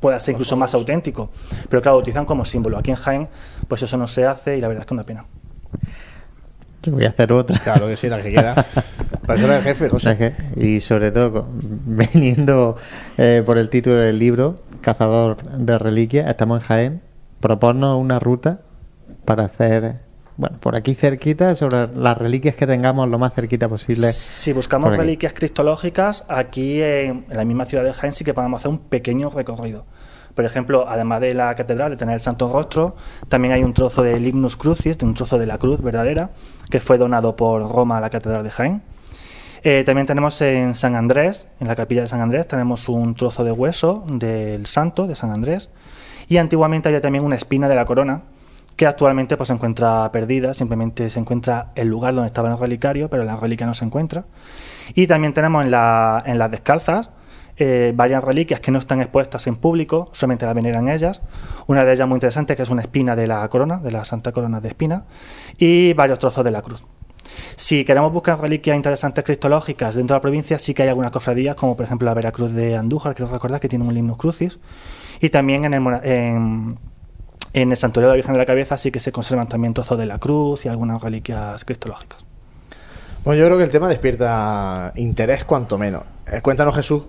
pueda 0.00 0.18
ser 0.18 0.32
incluso 0.32 0.56
más 0.56 0.72
auténtico. 0.72 1.28
Pero 1.68 1.82
claro, 1.82 1.98
lo 1.98 2.00
utilizan 2.00 2.24
como 2.24 2.46
símbolo. 2.46 2.78
Aquí 2.78 2.92
en 2.92 2.96
Jaén, 2.96 3.28
pues 3.68 3.82
eso 3.82 3.98
no 3.98 4.08
se 4.08 4.24
hace 4.24 4.56
y 4.56 4.62
la 4.62 4.68
verdad 4.68 4.84
es 4.84 4.86
que 4.86 4.94
es 4.94 4.96
una 4.96 5.04
pena. 5.04 5.26
Yo 6.84 6.92
voy 6.92 7.04
a 7.04 7.08
hacer 7.08 7.32
otra. 7.32 7.58
Claro 7.58 7.86
que 7.88 7.96
sí, 7.96 8.08
la 8.08 8.20
que 8.20 8.30
queda. 8.30 8.54
Para 9.26 9.38
eso 9.38 9.46
era 9.46 9.56
el 9.56 9.62
jefe, 9.62 9.88
José. 9.88 10.34
Y 10.56 10.80
sobre 10.80 11.10
todo, 11.10 11.48
veniendo 11.52 12.76
eh, 13.16 13.42
por 13.44 13.58
el 13.58 13.70
título 13.70 13.96
del 13.96 14.18
libro, 14.18 14.56
Cazador 14.80 15.36
de 15.36 15.78
Reliquias, 15.78 16.28
estamos 16.28 16.60
en 16.60 16.66
Jaén. 16.66 17.02
Proponnos 17.40 17.98
una 17.98 18.18
ruta 18.18 18.60
para 19.24 19.44
hacer, 19.44 20.00
bueno, 20.36 20.58
por 20.60 20.76
aquí 20.76 20.94
cerquita, 20.94 21.54
sobre 21.54 21.88
las 21.94 22.18
reliquias 22.18 22.54
que 22.54 22.66
tengamos 22.66 23.08
lo 23.08 23.18
más 23.18 23.34
cerquita 23.34 23.68
posible. 23.68 24.12
Si 24.12 24.52
buscamos 24.52 24.96
reliquias 24.96 25.32
cristológicas, 25.32 26.24
aquí 26.28 26.82
en, 26.82 27.26
en 27.30 27.36
la 27.36 27.44
misma 27.44 27.64
ciudad 27.64 27.84
de 27.84 27.94
Jaén 27.94 28.12
sí 28.12 28.24
que 28.24 28.34
podemos 28.34 28.60
hacer 28.60 28.70
un 28.70 28.78
pequeño 28.78 29.30
recorrido. 29.30 29.86
Por 30.34 30.44
ejemplo, 30.44 30.86
además 30.88 31.20
de 31.20 31.32
la 31.34 31.54
catedral, 31.54 31.92
de 31.92 31.96
tener 31.96 32.14
el 32.14 32.20
Santo 32.20 32.52
Rostro, 32.52 32.96
también 33.28 33.54
hay 33.54 33.62
un 33.62 33.72
trozo 33.72 34.02
del 34.02 34.22
Lignus 34.22 34.56
Crucis, 34.56 34.96
un 35.02 35.14
trozo 35.14 35.38
de 35.38 35.46
la 35.46 35.58
cruz 35.58 35.80
verdadera, 35.80 36.30
que 36.70 36.80
fue 36.80 36.98
donado 36.98 37.36
por 37.36 37.62
Roma 37.70 37.98
a 37.98 38.00
la 38.00 38.10
catedral 38.10 38.42
de 38.42 38.50
Jaén. 38.50 38.82
Eh, 39.62 39.82
también 39.86 40.06
tenemos 40.06 40.40
en 40.42 40.74
San 40.74 40.94
Andrés, 40.96 41.46
en 41.60 41.68
la 41.68 41.76
capilla 41.76 42.02
de 42.02 42.08
San 42.08 42.20
Andrés, 42.20 42.48
tenemos 42.48 42.88
un 42.88 43.14
trozo 43.14 43.44
de 43.44 43.52
hueso 43.52 44.04
del 44.06 44.66
santo 44.66 45.06
de 45.06 45.14
San 45.14 45.30
Andrés. 45.30 45.70
Y 46.28 46.38
antiguamente 46.38 46.88
había 46.88 47.00
también 47.00 47.24
una 47.24 47.36
espina 47.36 47.68
de 47.68 47.74
la 47.76 47.84
corona, 47.84 48.22
que 48.76 48.86
actualmente 48.86 49.36
pues, 49.36 49.46
se 49.46 49.54
encuentra 49.54 50.10
perdida, 50.10 50.52
simplemente 50.52 51.08
se 51.08 51.20
encuentra 51.20 51.70
el 51.76 51.88
lugar 51.88 52.14
donde 52.14 52.26
estaba 52.26 52.50
el 52.50 52.58
relicario, 52.58 53.08
pero 53.08 53.22
la 53.24 53.36
reliquia 53.36 53.66
no 53.66 53.74
se 53.74 53.84
encuentra. 53.84 54.24
Y 54.94 55.06
también 55.06 55.32
tenemos 55.32 55.64
en 55.64 55.70
las 55.70 56.50
descalzas 56.50 57.08
eh, 57.56 57.92
varias 57.94 58.22
reliquias 58.24 58.60
que 58.60 58.70
no 58.70 58.78
están 58.78 59.00
expuestas 59.00 59.46
en 59.46 59.56
público, 59.56 60.08
solamente 60.12 60.46
las 60.46 60.54
veneran 60.54 60.88
ellas. 60.88 61.22
Una 61.66 61.84
de 61.84 61.92
ellas 61.92 62.08
muy 62.08 62.16
interesante, 62.16 62.56
que 62.56 62.62
es 62.62 62.70
una 62.70 62.82
espina 62.82 63.14
de 63.14 63.26
la 63.26 63.48
corona, 63.48 63.78
de 63.78 63.92
la 63.92 64.04
Santa 64.04 64.32
Corona 64.32 64.60
de 64.60 64.68
Espina, 64.68 65.04
y 65.56 65.92
varios 65.92 66.18
trozos 66.18 66.44
de 66.44 66.50
la 66.50 66.62
cruz. 66.62 66.84
Si 67.56 67.84
queremos 67.84 68.12
buscar 68.12 68.40
reliquias 68.40 68.76
interesantes 68.76 69.24
cristológicas 69.24 69.94
dentro 69.94 70.14
de 70.14 70.18
la 70.18 70.22
provincia, 70.22 70.58
sí 70.58 70.74
que 70.74 70.82
hay 70.82 70.88
algunas 70.88 71.10
cofradías, 71.10 71.54
como 71.54 71.76
por 71.76 71.84
ejemplo 71.84 72.06
la 72.06 72.14
Veracruz 72.14 72.52
de 72.52 72.76
Andújar, 72.76 73.14
creo 73.14 73.28
recordar 73.28 73.60
que 73.60 73.68
tiene 73.68 73.86
un 73.86 73.94
Limnus 73.94 74.18
Crucis. 74.18 74.58
Y 75.20 75.28
también 75.30 75.64
en 75.64 75.74
el, 75.74 76.76
en 77.52 77.70
el 77.70 77.76
Santuario 77.76 78.08
de 78.08 78.12
la 78.12 78.16
Virgen 78.16 78.34
de 78.34 78.38
la 78.38 78.46
Cabeza 78.46 78.76
sí 78.76 78.90
que 78.90 79.00
se 79.00 79.12
conservan 79.12 79.48
también 79.48 79.74
trozos 79.74 79.98
de 79.98 80.06
la 80.06 80.18
cruz 80.18 80.66
y 80.66 80.68
algunas 80.68 81.00
reliquias 81.00 81.64
cristológicas. 81.64 82.24
Bueno, 83.24 83.40
yo 83.40 83.46
creo 83.46 83.58
que 83.58 83.64
el 83.64 83.70
tema 83.70 83.88
despierta 83.88 84.92
interés 84.96 85.44
cuanto 85.44 85.78
menos. 85.78 86.02
Eh, 86.30 86.42
cuéntanos, 86.42 86.74
Jesús, 86.74 87.04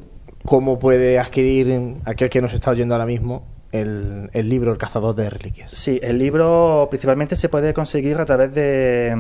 cómo 0.46 0.80
puede 0.80 1.20
adquirir 1.20 1.98
aquel 2.06 2.30
que 2.30 2.42
nos 2.42 2.54
está 2.54 2.72
oyendo 2.72 2.94
ahora 2.94 3.06
mismo 3.06 3.46
el, 3.72 4.30
el, 4.32 4.50
libro 4.50 4.72
El 4.72 4.78
cazador 4.78 5.16
de 5.16 5.30
reliquias. 5.30 5.72
Sí, 5.72 6.00
el 6.02 6.18
libro 6.18 6.88
principalmente 6.90 7.36
se 7.36 7.50
puede 7.50 7.74
conseguir 7.74 8.18
a 8.18 8.26
través 8.26 8.54
de, 8.54 9.14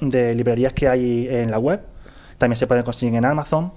de 0.00 0.34
librerías 0.34 0.72
que 0.72 0.88
hay 0.88 1.28
en 1.28 1.50
la 1.50 1.58
web. 1.58 1.80
También 2.38 2.56
se 2.56 2.66
puede 2.66 2.82
conseguir 2.82 3.14
en 3.16 3.24
Amazon. 3.24 3.72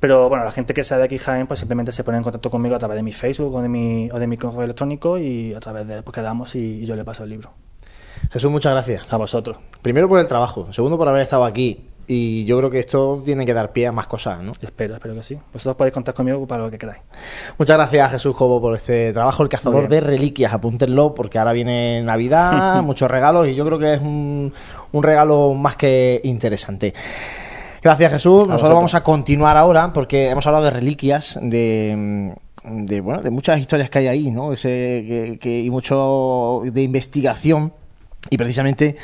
Pero 0.00 0.28
bueno, 0.28 0.44
la 0.44 0.52
gente 0.52 0.72
que 0.72 0.84
sea 0.84 0.98
de 0.98 1.04
aquí 1.04 1.18
Jaén, 1.18 1.46
pues 1.46 1.58
simplemente 1.58 1.92
se 1.92 2.04
pone 2.04 2.18
en 2.18 2.22
contacto 2.22 2.50
conmigo 2.50 2.74
a 2.74 2.78
través 2.78 2.96
de 2.96 3.02
mi 3.02 3.12
Facebook 3.12 3.54
o 3.54 3.62
de 3.62 3.68
mi, 3.68 4.10
o 4.10 4.18
de 4.18 4.26
mi 4.26 4.36
correo 4.36 4.62
electrónico 4.62 5.18
y 5.18 5.54
a 5.54 5.60
través 5.60 5.86
de 5.86 6.02
pues 6.02 6.14
quedamos 6.14 6.54
y, 6.54 6.82
y 6.82 6.86
yo 6.86 6.96
le 6.96 7.04
paso 7.04 7.24
el 7.24 7.30
libro. 7.30 7.52
Jesús, 8.30 8.50
muchas 8.50 8.72
gracias. 8.72 9.12
A 9.12 9.16
vosotros. 9.16 9.58
Primero 9.82 10.08
por 10.08 10.18
el 10.18 10.26
trabajo, 10.26 10.72
segundo 10.72 10.96
por 10.96 11.08
haber 11.08 11.22
estado 11.22 11.44
aquí. 11.44 11.86
Y 12.08 12.44
yo 12.44 12.56
creo 12.58 12.70
que 12.70 12.78
esto 12.78 13.22
tiene 13.24 13.44
que 13.44 13.52
dar 13.52 13.72
pie 13.72 13.88
a 13.88 13.92
más 13.92 14.06
cosas, 14.06 14.40
¿no? 14.42 14.52
Espero, 14.60 14.94
espero 14.94 15.14
que 15.14 15.22
sí. 15.22 15.36
Vosotros 15.52 15.76
podéis 15.76 15.92
contar 15.92 16.14
conmigo 16.14 16.46
para 16.46 16.62
lo 16.64 16.70
que 16.70 16.78
queráis. 16.78 17.02
Muchas 17.58 17.76
gracias, 17.76 18.12
Jesús 18.12 18.36
Cobo, 18.36 18.60
por 18.60 18.76
este 18.76 19.12
trabajo. 19.12 19.42
El 19.42 19.48
cazador 19.48 19.88
de 19.88 20.00
reliquias, 20.00 20.52
apúntenlo, 20.52 21.14
porque 21.14 21.38
ahora 21.38 21.52
viene 21.52 22.02
Navidad, 22.02 22.82
muchos 22.84 23.10
regalos, 23.10 23.48
y 23.48 23.54
yo 23.54 23.64
creo 23.64 23.78
que 23.78 23.94
es 23.94 24.00
un, 24.00 24.52
un 24.92 25.02
regalo 25.02 25.54
más 25.54 25.76
que 25.76 26.20
interesante. 26.22 26.94
Gracias, 27.82 28.12
Jesús. 28.12 28.46
Nosotros 28.46 28.74
vamos 28.74 28.94
a 28.94 29.02
continuar 29.02 29.56
ahora, 29.56 29.92
porque 29.92 30.30
hemos 30.30 30.46
hablado 30.46 30.64
de 30.64 30.70
reliquias, 30.70 31.38
de 31.42 32.34
de 32.68 33.00
bueno 33.00 33.22
de 33.22 33.30
muchas 33.30 33.60
historias 33.60 33.90
que 33.90 34.00
hay 34.00 34.08
ahí 34.08 34.30
no 34.30 34.52
Ese, 34.52 34.68
que, 34.68 35.38
que, 35.40 35.60
y 35.60 35.70
mucho 35.70 36.62
de 36.64 36.82
investigación 36.82 37.72
y 38.28 38.36
precisamente 38.36 38.96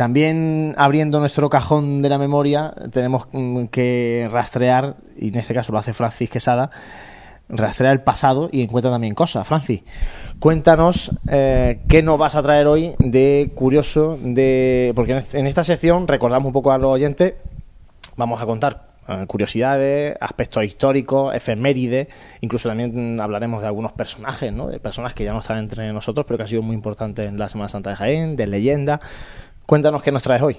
también 0.00 0.74
abriendo 0.78 1.20
nuestro 1.20 1.50
cajón 1.50 2.00
de 2.00 2.08
la 2.08 2.16
memoria 2.16 2.72
tenemos 2.90 3.26
que 3.70 4.26
rastrear 4.32 4.96
y 5.18 5.28
en 5.28 5.36
este 5.36 5.52
caso 5.52 5.72
lo 5.72 5.78
hace 5.78 5.92
Francis 5.92 6.30
Quesada 6.30 6.70
rastrear 7.50 7.92
el 7.92 8.00
pasado 8.00 8.48
y 8.50 8.62
encuentra 8.62 8.90
también 8.90 9.14
cosas 9.14 9.46
Francis 9.46 9.82
cuéntanos 10.38 11.10
eh, 11.28 11.80
qué 11.86 12.02
nos 12.02 12.16
vas 12.16 12.34
a 12.34 12.42
traer 12.42 12.66
hoy 12.66 12.94
de 12.98 13.52
curioso 13.54 14.18
de 14.22 14.94
porque 14.96 15.22
en 15.34 15.46
esta 15.46 15.64
sección 15.64 16.08
recordamos 16.08 16.46
un 16.46 16.54
poco 16.54 16.72
a 16.72 16.78
los 16.78 16.92
oyentes 16.92 17.34
vamos 18.16 18.40
a 18.40 18.46
contar 18.46 18.88
curiosidades, 19.26 20.16
aspectos 20.20 20.64
históricos, 20.64 21.34
efemérides, 21.34 22.06
incluso 22.42 22.68
también 22.68 23.20
hablaremos 23.20 23.60
de 23.60 23.66
algunos 23.66 23.92
personajes, 23.92 24.52
¿no? 24.52 24.68
de 24.68 24.78
personas 24.78 25.14
que 25.14 25.24
ya 25.24 25.32
no 25.32 25.40
están 25.40 25.58
entre 25.58 25.92
nosotros, 25.92 26.26
pero 26.26 26.36
que 26.36 26.44
han 26.44 26.48
sido 26.48 26.62
muy 26.62 26.76
importantes 26.76 27.26
en 27.26 27.36
la 27.36 27.48
Semana 27.48 27.68
Santa 27.68 27.90
de 27.90 27.96
Jaén, 27.96 28.36
de 28.36 28.46
leyenda. 28.46 29.00
Cuéntanos 29.70 30.02
qué 30.02 30.10
nos 30.10 30.20
traes 30.20 30.42
hoy. 30.42 30.56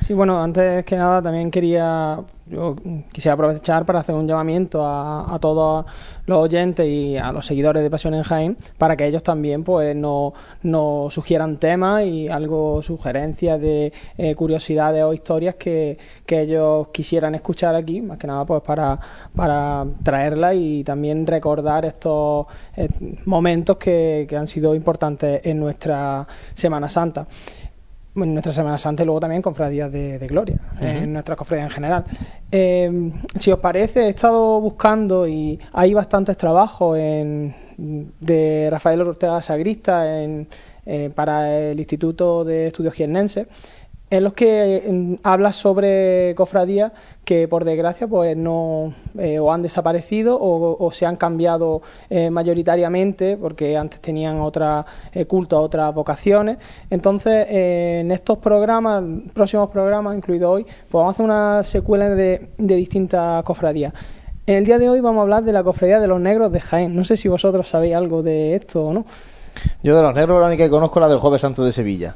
Sí, 0.00 0.14
bueno, 0.14 0.42
antes 0.42 0.82
que 0.86 0.96
nada 0.96 1.20
también 1.20 1.50
quería, 1.50 2.18
yo 2.46 2.74
quisiera 3.12 3.34
aprovechar 3.34 3.84
para 3.84 4.00
hacer 4.00 4.14
un 4.14 4.26
llamamiento 4.26 4.82
a, 4.82 5.36
todos 5.42 5.84
los 6.24 6.38
oyentes 6.38 6.88
y 6.88 7.18
a 7.18 7.32
los 7.32 7.44
seguidores 7.44 7.82
de 7.82 7.90
Pasión 7.90 8.14
en 8.14 8.22
Jaén 8.22 8.56
para 8.78 8.96
que 8.96 9.04
ellos 9.04 9.22
también 9.22 9.62
pues 9.62 9.94
nos 9.94 10.32
no 10.62 11.08
sugieran 11.10 11.58
temas 11.58 12.04
y 12.04 12.28
algo, 12.28 12.80
sugerencias 12.80 13.60
de 13.60 13.92
eh, 14.16 14.34
curiosidades 14.34 15.02
o 15.04 15.12
historias 15.12 15.56
que, 15.56 15.98
que, 16.24 16.40
ellos 16.40 16.88
quisieran 16.88 17.34
escuchar 17.34 17.74
aquí, 17.74 18.00
más 18.00 18.16
que 18.16 18.26
nada 18.26 18.46
pues 18.46 18.62
para, 18.62 18.98
para 19.34 19.84
traerlas 20.02 20.54
y 20.56 20.82
también 20.82 21.26
recordar 21.26 21.84
estos 21.84 22.46
eh, 22.74 22.88
momentos 23.26 23.76
que 23.76 24.26
han 24.34 24.46
sido 24.46 24.74
importantes 24.74 25.42
en 25.44 25.60
nuestra 25.60 26.26
Semana 26.54 26.88
Santa 26.88 27.26
en 28.24 28.32
nuestra 28.32 28.52
Semana 28.52 28.78
Santa 28.78 29.02
y 29.02 29.06
luego 29.06 29.20
también 29.20 29.42
cofradías 29.42 29.92
de, 29.92 30.18
de 30.18 30.26
gloria, 30.26 30.56
uh 30.56 30.84
-huh. 30.84 31.02
en 31.02 31.12
nuestras 31.12 31.36
cofradías 31.36 31.66
en 31.68 31.74
general. 31.74 32.04
Eh, 32.50 33.12
si 33.38 33.50
os 33.52 33.58
parece, 33.58 34.06
he 34.06 34.08
estado 34.08 34.60
buscando 34.60 35.26
y 35.26 35.58
hay 35.72 35.94
bastantes 35.94 36.36
trabajos 36.36 36.98
en, 36.98 37.54
de 37.76 38.68
Rafael 38.70 39.00
Ortega 39.02 39.42
Sagrista 39.42 40.22
en, 40.22 40.48
eh, 40.86 41.10
para 41.14 41.58
el 41.58 41.78
Instituto 41.78 42.44
de 42.44 42.68
Estudios 42.68 42.94
Jiennenses 42.94 43.46
en 44.08 44.24
los 44.24 44.34
que 44.34 44.76
eh, 44.76 45.18
habla 45.22 45.52
sobre 45.52 46.34
cofradías 46.36 46.92
que 47.24 47.48
por 47.48 47.64
desgracia 47.64 48.06
pues 48.06 48.36
no 48.36 48.92
eh, 49.18 49.40
o 49.40 49.52
han 49.52 49.62
desaparecido 49.62 50.38
o, 50.40 50.84
o 50.84 50.92
se 50.92 51.06
han 51.06 51.16
cambiado 51.16 51.82
eh, 52.08 52.30
mayoritariamente 52.30 53.36
porque 53.36 53.76
antes 53.76 54.00
tenían 54.00 54.40
otra 54.40 54.86
eh, 55.12 55.24
culto 55.24 55.60
otras 55.60 55.92
vocaciones. 55.92 56.58
Entonces 56.88 57.46
en 57.50 58.12
estos 58.12 58.38
programas 58.38 59.02
próximos 59.34 59.70
programas 59.70 60.16
incluido 60.16 60.52
hoy 60.52 60.62
pues 60.64 60.92
vamos 60.92 61.08
a 61.08 61.10
hacer 61.10 61.24
una 61.24 61.64
secuela 61.64 62.08
de, 62.10 62.50
de 62.56 62.76
distintas 62.76 63.42
cofradías. 63.42 63.92
En 64.46 64.54
el 64.54 64.64
día 64.64 64.78
de 64.78 64.88
hoy 64.88 65.00
vamos 65.00 65.18
a 65.18 65.22
hablar 65.22 65.42
de 65.42 65.52
la 65.52 65.64
cofradía 65.64 65.98
de 65.98 66.06
los 66.06 66.20
negros 66.20 66.52
de 66.52 66.60
Jaén. 66.60 66.94
No 66.94 67.02
sé 67.02 67.16
si 67.16 67.26
vosotros 67.26 67.68
sabéis 67.68 67.96
algo 67.96 68.22
de 68.22 68.54
esto 68.54 68.86
o 68.86 68.92
no. 68.92 69.04
Yo 69.82 69.96
de 69.96 70.02
los 70.02 70.14
negros 70.14 70.40
la 70.40 70.46
única 70.46 70.62
que 70.62 70.70
conozco 70.70 71.00
es 71.00 71.02
la 71.02 71.08
del 71.08 71.18
Jueves 71.18 71.40
Santo 71.40 71.64
de 71.64 71.72
Sevilla 71.72 72.14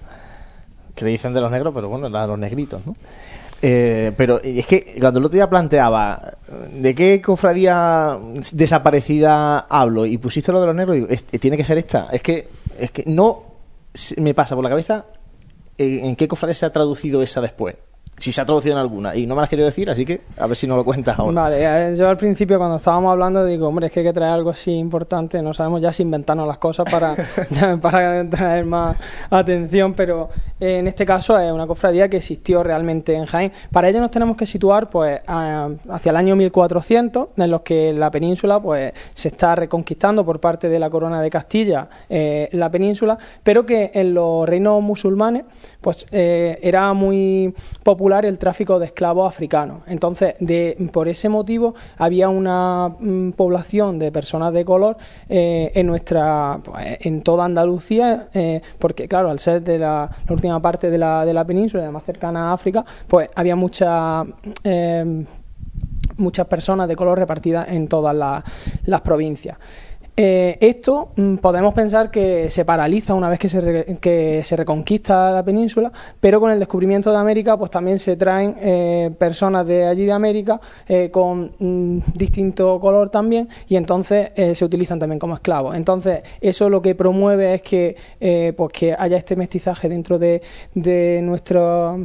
que 1.01 1.07
le 1.07 1.11
dicen 1.13 1.35
de 1.35 1.41
los 1.41 1.51
negros, 1.51 1.75
pero 1.75 1.89
bueno, 1.89 2.09
la 2.09 2.23
de 2.23 2.29
los 2.29 2.39
negritos, 2.39 2.87
¿no? 2.87 2.95
Eh, 3.63 4.13
pero 4.17 4.41
es 4.43 4.67
que 4.67 4.97
cuando 4.99 5.19
el 5.19 5.27
otro 5.27 5.35
día 5.35 5.51
planteaba 5.51 6.35
de 6.73 6.95
qué 6.95 7.21
cofradía 7.21 8.19
desaparecida 8.53 9.59
hablo 9.61 10.07
y 10.07 10.17
pusiste 10.17 10.51
lo 10.51 10.61
de 10.61 10.67
los 10.67 10.77
negros, 10.77 10.95
digo, 10.95 11.09
es, 11.09 11.25
tiene 11.25 11.57
que 11.57 11.65
ser 11.65 11.77
esta. 11.77 12.09
Es 12.11 12.23
que, 12.23 12.49
es 12.79 12.91
que 12.91 13.05
no 13.07 13.45
me 14.17 14.33
pasa 14.33 14.55
por 14.55 14.65
la 14.65 14.71
cabeza 14.71 15.07
en 15.77 16.15
qué 16.17 16.29
cofradía 16.29 16.55
se 16.55 16.67
ha 16.67 16.73
traducido 16.73 17.23
esa 17.23 17.41
después 17.41 17.77
si 18.21 18.33
se 18.33 18.41
ha 18.43 18.45
traducido 18.45 18.75
en 18.75 18.81
alguna 18.81 19.17
y 19.17 19.27
no 19.27 19.35
me 19.35 19.41
las 19.41 19.49
querido 19.49 19.67
decir, 19.67 19.89
así 19.89 20.05
que 20.05 20.21
a 20.37 20.47
ver 20.47 20.55
si 20.55 20.67
no 20.67 20.77
lo 20.77 20.85
cuentas 20.85 21.19
ahora. 21.19 21.43
Vale, 21.43 21.97
yo 21.97 22.07
al 22.07 22.19
principio 22.19 22.59
cuando 22.59 22.77
estábamos 22.77 23.13
hablando 23.13 23.47
digo, 23.47 23.67
hombre, 23.69 23.87
es 23.87 23.93
que 23.93 24.01
hay 24.01 24.07
que 24.07 24.13
traer 24.13 24.33
algo 24.33 24.51
así 24.51 24.73
importante, 24.73 25.41
no 25.41 25.55
sabemos 25.55 25.81
ya 25.81 25.91
si 25.91 26.03
inventarnos 26.03 26.47
las 26.47 26.59
cosas 26.59 26.87
para, 26.91 27.15
para 27.81 28.29
traer 28.29 28.67
más 28.67 28.97
atención, 29.31 29.95
pero 29.95 30.29
en 30.61 30.87
este 30.87 31.07
caso 31.07 31.39
es 31.39 31.51
una 31.51 31.67
cofradía 31.67 32.11
que 32.11 32.19
existió 32.19 32.63
realmente 32.63 33.15
en 33.15 33.25
Jaén. 33.25 33.53
Para 33.73 33.89
ello 33.89 34.01
nos 34.01 34.11
tenemos 34.11 34.37
que 34.37 34.45
situar 34.45 34.91
pues 34.91 35.21
hacia 35.27 36.11
el 36.11 36.17
año 36.17 36.37
1400, 36.37 37.29
en 37.39 37.51
los 37.51 37.63
que 37.63 37.95
la 37.95 38.11
península 38.11 38.61
pues 38.61 38.93
se 39.15 39.29
está 39.29 39.55
reconquistando 39.55 40.27
por 40.27 40.41
parte 40.41 40.69
de 40.69 40.79
la 40.79 40.91
corona 40.91 41.23
de 41.23 41.31
Castilla 41.31 41.89
eh, 42.11 42.51
la 42.53 42.71
península, 42.71 43.17
pero 43.43 43.65
que 43.65 43.93
en 43.95 44.13
los 44.13 44.47
reinos 44.47 44.83
musulmanes 44.83 45.45
pues 45.81 46.05
eh, 46.11 46.59
era 46.63 46.93
muy 46.93 47.55
popular 47.83 48.00
el 48.09 48.39
tráfico 48.39 48.79
de 48.79 48.87
esclavos 48.87 49.29
africanos. 49.29 49.83
Entonces, 49.87 50.35
de, 50.41 50.89
por 50.93 51.09
ese 51.09 51.29
motivo, 51.29 51.75
había 51.99 52.29
una 52.29 52.89
mm, 52.99 53.33
población 53.33 53.99
de 53.99 54.11
personas 54.11 54.53
de 54.53 54.65
color 54.65 54.97
eh, 55.29 55.71
en 55.75 55.87
nuestra, 55.87 56.61
pues, 56.65 56.99
en 57.07 57.23
toda 57.23 57.45
Andalucía, 57.45 58.29
eh, 58.33 58.63
porque 58.79 59.07
claro, 59.07 59.31
al 59.31 59.39
ser 59.39 59.63
de 59.63 59.79
la, 59.79 60.11
última 60.29 60.61
parte 60.61 60.91
de 60.91 60.99
la, 60.99 61.25
de 61.27 61.35
la 61.35 61.45
península, 61.45 61.91
más 61.91 62.05
cercana 62.05 62.51
a 62.51 62.53
África, 62.55 62.85
pues 63.07 63.29
había 63.35 63.57
mucha 63.57 64.25
eh, 64.65 65.25
muchas 66.17 66.47
personas 66.47 66.89
de 66.89 66.97
color 66.97 67.19
repartidas 67.19 67.69
en 67.69 67.89
todas 67.89 68.15
la, 68.15 68.45
las 68.85 69.01
provincias. 69.01 69.59
Eh, 70.17 70.59
esto 70.61 71.13
mmm, 71.17 71.37
podemos 71.37 71.73
pensar 71.73 72.11
que 72.11 72.51
se 72.51 72.65
paraliza 72.65 73.15
una 73.15 73.29
vez 73.29 73.39
que 73.39 73.49
se, 73.49 74.57
reconquista 74.57 75.31
la 75.31 75.43
península, 75.45 75.93
pero 76.21 76.41
con 76.41 76.51
el 76.51 76.59
descubrimiento 76.59 77.11
de 77.11 77.19
América, 77.19 77.57
pues 77.57 77.71
también 77.71 77.99
se 77.99 78.17
traen 78.17 78.57
eh, 78.61 79.11
personas 79.19 79.67
de 79.67 79.87
allí 79.87 80.05
de 80.05 80.13
América 80.13 80.61
eh, 80.87 81.11
con 81.11 81.53
mmm, 81.59 81.99
distinto 82.15 82.79
color 82.81 83.09
también 83.11 83.49
y 83.69 83.77
entonces 83.77 84.33
eh, 84.37 84.55
se 84.55 84.65
utilizan 84.65 84.99
también 84.99 85.19
como 85.19 85.35
esclavos. 85.35 85.77
Entonces 85.77 86.23
eso 86.41 86.69
lo 86.69 86.83
que 86.83 86.95
promueve 86.95 87.55
es 87.55 87.63
que, 87.63 87.97
eh, 88.21 88.53
pues 88.57 88.73
que 88.73 88.95
haya 88.99 89.17
este 89.17 89.37
mestizaje 89.37 89.89
dentro 89.89 90.19
de, 90.19 90.43
de 90.75 91.21
nuestro 91.23 91.99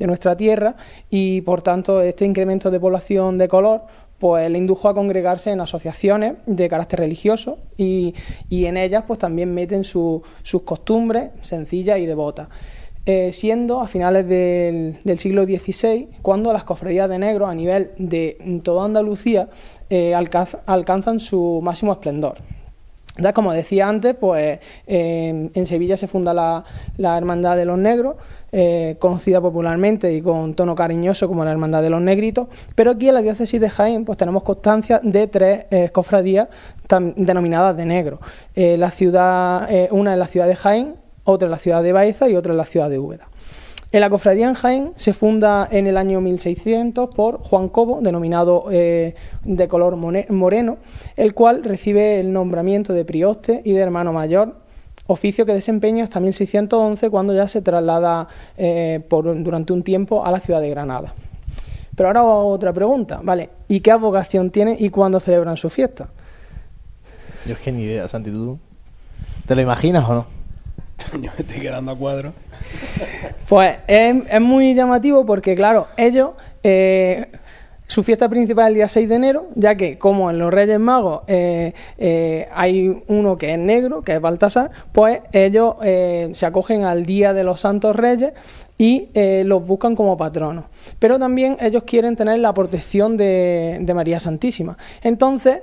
de 0.00 0.06
nuestra 0.06 0.34
tierra 0.34 0.74
y 1.10 1.42
por 1.42 1.60
tanto 1.60 2.00
este 2.00 2.24
incremento 2.24 2.70
de 2.70 2.80
población 2.80 3.36
de 3.36 3.48
color 3.48 3.82
pues 4.20 4.48
le 4.50 4.58
indujo 4.58 4.88
a 4.88 4.94
congregarse 4.94 5.50
en 5.50 5.60
asociaciones 5.60 6.34
de 6.46 6.68
carácter 6.68 7.00
religioso 7.00 7.58
y, 7.76 8.14
y 8.48 8.66
en 8.66 8.76
ellas 8.76 9.04
pues 9.06 9.18
también 9.18 9.52
meten 9.52 9.82
su, 9.82 10.22
sus 10.42 10.62
costumbres 10.62 11.30
sencillas 11.40 11.98
y 11.98 12.06
devotas. 12.06 12.48
Eh, 13.06 13.32
siendo 13.32 13.80
a 13.80 13.88
finales 13.88 14.28
del, 14.28 14.98
del, 15.02 15.18
siglo 15.18 15.46
XVI 15.46 16.10
cuando 16.20 16.52
las 16.52 16.64
cofradías 16.64 17.08
de 17.08 17.18
negros 17.18 17.48
a 17.48 17.54
nivel 17.54 17.92
de 17.96 18.60
toda 18.62 18.84
Andalucía 18.84 19.48
eh, 19.88 20.14
alcanz, 20.14 20.56
alcanzan 20.66 21.18
su 21.18 21.60
máximo 21.62 21.92
esplendor. 21.92 22.36
Ya 23.18 23.32
como 23.32 23.52
decía 23.52 23.88
antes, 23.88 24.14
pues 24.14 24.60
eh, 24.86 25.50
en 25.52 25.66
Sevilla 25.66 25.96
se 25.96 26.06
funda 26.06 26.32
la, 26.32 26.64
la 26.96 27.18
Hermandad 27.18 27.56
de 27.56 27.64
los 27.64 27.78
Negros, 27.78 28.16
eh, 28.52 28.96
conocida 28.98 29.40
popularmente 29.40 30.12
y 30.12 30.22
con 30.22 30.54
tono 30.54 30.74
cariñoso 30.74 31.28
como 31.28 31.44
la 31.44 31.52
Hermandad 31.52 31.82
de 31.82 31.90
los 31.90 32.00
Negritos, 32.00 32.48
pero 32.74 32.90
aquí 32.90 33.06
en 33.06 33.14
la 33.14 33.22
diócesis 33.22 33.60
de 33.60 33.70
Jaén 33.70 34.04
pues 34.04 34.18
tenemos 34.18 34.42
constancia 34.42 35.00
de 35.04 35.28
tres 35.28 35.66
eh, 35.70 35.90
cofradías 35.90 36.48
denominadas 37.14 37.76
de 37.76 37.84
negro. 37.84 38.18
Eh, 38.56 38.76
la 38.76 38.90
ciudad, 38.90 39.68
una 39.92 40.14
en 40.14 40.18
la 40.18 40.26
ciudad 40.26 40.48
de 40.48 40.56
Jaén, 40.56 40.96
otra 41.22 41.46
en 41.46 41.52
la 41.52 41.58
ciudad 41.58 41.84
de 41.84 41.92
Baeza 41.92 42.28
y 42.28 42.34
otra 42.34 42.50
en 42.50 42.58
la 42.58 42.64
ciudad 42.64 42.90
de 42.90 42.98
Úbeda. 42.98 43.29
En 43.92 44.00
la 44.00 44.08
cofradía 44.08 44.48
en 44.48 44.54
Jaén 44.54 44.92
se 44.94 45.12
funda 45.12 45.66
en 45.68 45.88
el 45.88 45.96
año 45.96 46.20
1600 46.20 47.12
por 47.12 47.42
Juan 47.42 47.68
Cobo, 47.68 48.00
denominado 48.00 48.66
eh, 48.70 49.16
de 49.42 49.66
color 49.66 49.96
moreno, 49.96 50.78
el 51.16 51.34
cual 51.34 51.64
recibe 51.64 52.20
el 52.20 52.32
nombramiento 52.32 52.92
de 52.92 53.04
prioste 53.04 53.62
y 53.64 53.72
de 53.72 53.80
hermano 53.80 54.12
mayor, 54.12 54.54
oficio 55.08 55.44
que 55.44 55.54
desempeña 55.54 56.04
hasta 56.04 56.20
1611 56.20 57.10
cuando 57.10 57.34
ya 57.34 57.48
se 57.48 57.62
traslada 57.62 58.28
eh, 58.56 59.04
durante 59.10 59.72
un 59.72 59.82
tiempo 59.82 60.24
a 60.24 60.30
la 60.30 60.38
ciudad 60.38 60.60
de 60.60 60.70
Granada. 60.70 61.12
Pero 61.96 62.06
ahora 62.06 62.22
otra 62.22 62.72
pregunta, 62.72 63.20
¿vale? 63.24 63.50
¿Y 63.66 63.80
qué 63.80 63.92
vocación 63.94 64.50
tiene 64.50 64.76
y 64.78 64.90
cuándo 64.90 65.18
celebran 65.18 65.56
su 65.56 65.68
fiesta? 65.68 66.10
Yo 67.44 67.54
es 67.54 67.58
que 67.58 67.72
ni 67.72 67.82
idea, 67.82 68.06
Santi, 68.06 68.30
¿tú 68.30 68.56
te 69.46 69.56
lo 69.56 69.62
imaginas 69.62 70.08
o 70.08 70.14
no? 70.14 70.39
Yo 71.12 71.18
me 71.18 71.28
estoy 71.38 71.60
quedando 71.60 71.92
a 71.92 71.96
cuadro. 71.96 72.32
Pues 73.48 73.78
es, 73.86 74.40
muy 74.40 74.74
llamativo 74.74 75.26
porque, 75.26 75.56
claro, 75.56 75.88
ellos, 75.96 76.30
eh, 76.62 77.26
su 77.88 78.04
fiesta 78.04 78.28
principal 78.28 78.66
es 78.66 78.68
el 78.68 78.74
día 78.74 78.88
6 78.88 79.08
de 79.08 79.14
enero, 79.16 79.46
ya 79.56 79.74
que 79.74 79.98
como 79.98 80.30
en 80.30 80.38
los 80.38 80.52
Reyes 80.52 80.78
Magos 80.78 81.22
eh, 81.26 81.74
eh, 81.98 82.48
hay 82.52 83.02
uno 83.08 83.36
que 83.36 83.52
es 83.52 83.58
negro, 83.58 84.02
que 84.02 84.14
es 84.14 84.20
Baltasar, 84.20 84.70
pues 84.92 85.20
ellos 85.32 85.74
se 85.80 86.46
acogen 86.46 86.84
al 86.84 87.04
Día 87.04 87.32
de 87.32 87.42
los 87.42 87.60
Santos 87.60 87.96
Reyes 87.96 88.32
y 88.78 89.08
los 89.44 89.66
buscan 89.66 89.96
como 89.96 90.16
patronos. 90.16 90.66
Pero 91.00 91.18
también 91.18 91.56
ellos 91.60 91.82
quieren 91.82 92.14
tener 92.14 92.38
la 92.38 92.54
protección 92.54 93.16
de, 93.16 93.84
María 93.92 94.20
Santísima. 94.20 94.78
Entonces, 95.02 95.60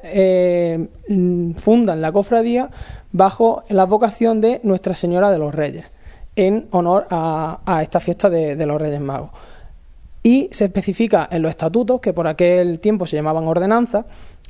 mm, 1.07 1.53
fundan 1.53 2.01
la 2.01 2.11
cofradía 2.11 2.69
bajo 3.18 3.64
la 3.69 3.85
vocación 3.85 4.39
de 4.39 4.61
Nuestra 4.64 4.94
Señora 4.94 5.31
de 5.31 5.39
los 5.39 5.53
Reyes 5.53 5.85
en 6.35 6.68
honor 6.72 7.07
a, 7.10 7.80
esta 7.81 7.99
fiesta 7.99 8.30
de, 8.30 8.65
los 8.65 8.80
Reyes 8.80 9.02
Magos. 9.02 9.31
Y 10.22 10.49
se 10.52 10.65
especifica 10.65 11.27
en 11.31 11.41
los 11.41 11.49
estatutos, 11.49 11.99
que 11.99 12.14
por 12.14 12.27
aquel 12.27 12.80
tiempo 12.80 13.07
se 13.07 13.15
llamaban 13.15 13.48
ordenanzas, 13.48 14.06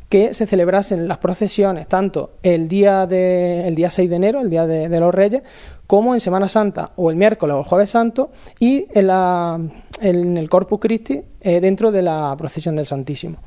que 0.10 0.34
se 0.34 0.46
celebrasen 0.46 1.08
las 1.08 1.18
procesiones 1.18 1.88
tanto 1.88 2.32
el 2.44 2.68
día, 2.68 3.08
de, 3.08 3.72
día 3.76 3.90
6 3.90 4.10
de 4.10 4.16
enero, 4.16 4.42
el 4.42 4.50
día 4.50 4.68
de, 4.68 4.90
de 4.90 5.00
los 5.00 5.14
Reyes, 5.16 5.44
como 5.86 6.14
en 6.14 6.20
Semana 6.20 6.50
Santa 6.50 6.92
o 6.98 7.10
el 7.10 7.16
miércoles 7.16 7.56
o 7.56 7.60
el 7.60 7.66
jueves 7.66 7.90
santo 7.90 8.32
y 8.60 8.86
en, 8.94 9.08
la, 9.08 9.60
en 10.02 10.38
el 10.38 10.50
Corpus 10.50 10.80
Christi 10.80 11.22
eh, 11.40 11.62
dentro 11.62 11.92
de 11.92 12.02
la 12.02 12.36
procesión 12.38 12.76
del 12.76 12.86
Santísimo. 12.86 13.38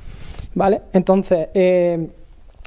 ¿Vale? 0.55 0.83
Entonces, 0.93 1.49
eh, 1.55 2.09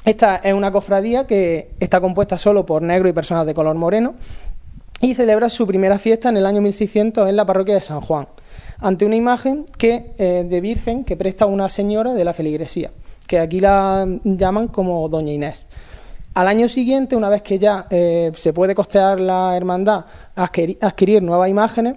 esta 0.04 0.36
es 0.36 0.52
una 0.52 0.70
cofradía 0.70 1.26
que 1.26 1.70
está 1.80 2.00
compuesta 2.00 2.36
solo 2.36 2.66
por 2.66 2.82
negro 2.82 3.08
y 3.08 3.12
personas 3.12 3.46
de 3.46 3.54
color 3.54 3.74
moreno 3.76 4.14
y 5.00 5.14
celebra 5.14 5.48
su 5.48 5.66
primera 5.66 5.98
fiesta 5.98 6.28
en 6.28 6.36
el 6.36 6.46
año 6.46 6.60
1600 6.60 7.28
en 7.28 7.36
la 7.36 7.46
parroquia 7.46 7.74
de 7.74 7.80
San 7.80 8.00
Juan, 8.00 8.28
ante 8.78 9.06
una 9.06 9.16
imagen 9.16 9.66
que, 9.78 10.12
eh, 10.18 10.44
de 10.48 10.60
Virgen 10.60 11.04
que 11.04 11.16
presta 11.16 11.46
una 11.46 11.68
señora 11.68 12.12
de 12.12 12.24
la 12.24 12.34
feligresía, 12.34 12.90
que 13.26 13.38
aquí 13.38 13.60
la 13.60 14.06
llaman 14.24 14.68
como 14.68 15.08
Doña 15.08 15.32
Inés. 15.32 15.66
Al 16.34 16.48
año 16.48 16.68
siguiente, 16.68 17.16
una 17.16 17.28
vez 17.28 17.42
que 17.42 17.58
ya 17.58 17.86
eh, 17.90 18.32
se 18.34 18.52
puede 18.52 18.74
costear 18.74 19.20
la 19.20 19.56
hermandad, 19.56 20.04
adquirir, 20.34 20.78
adquirir 20.80 21.22
nuevas 21.22 21.48
imágenes, 21.48 21.96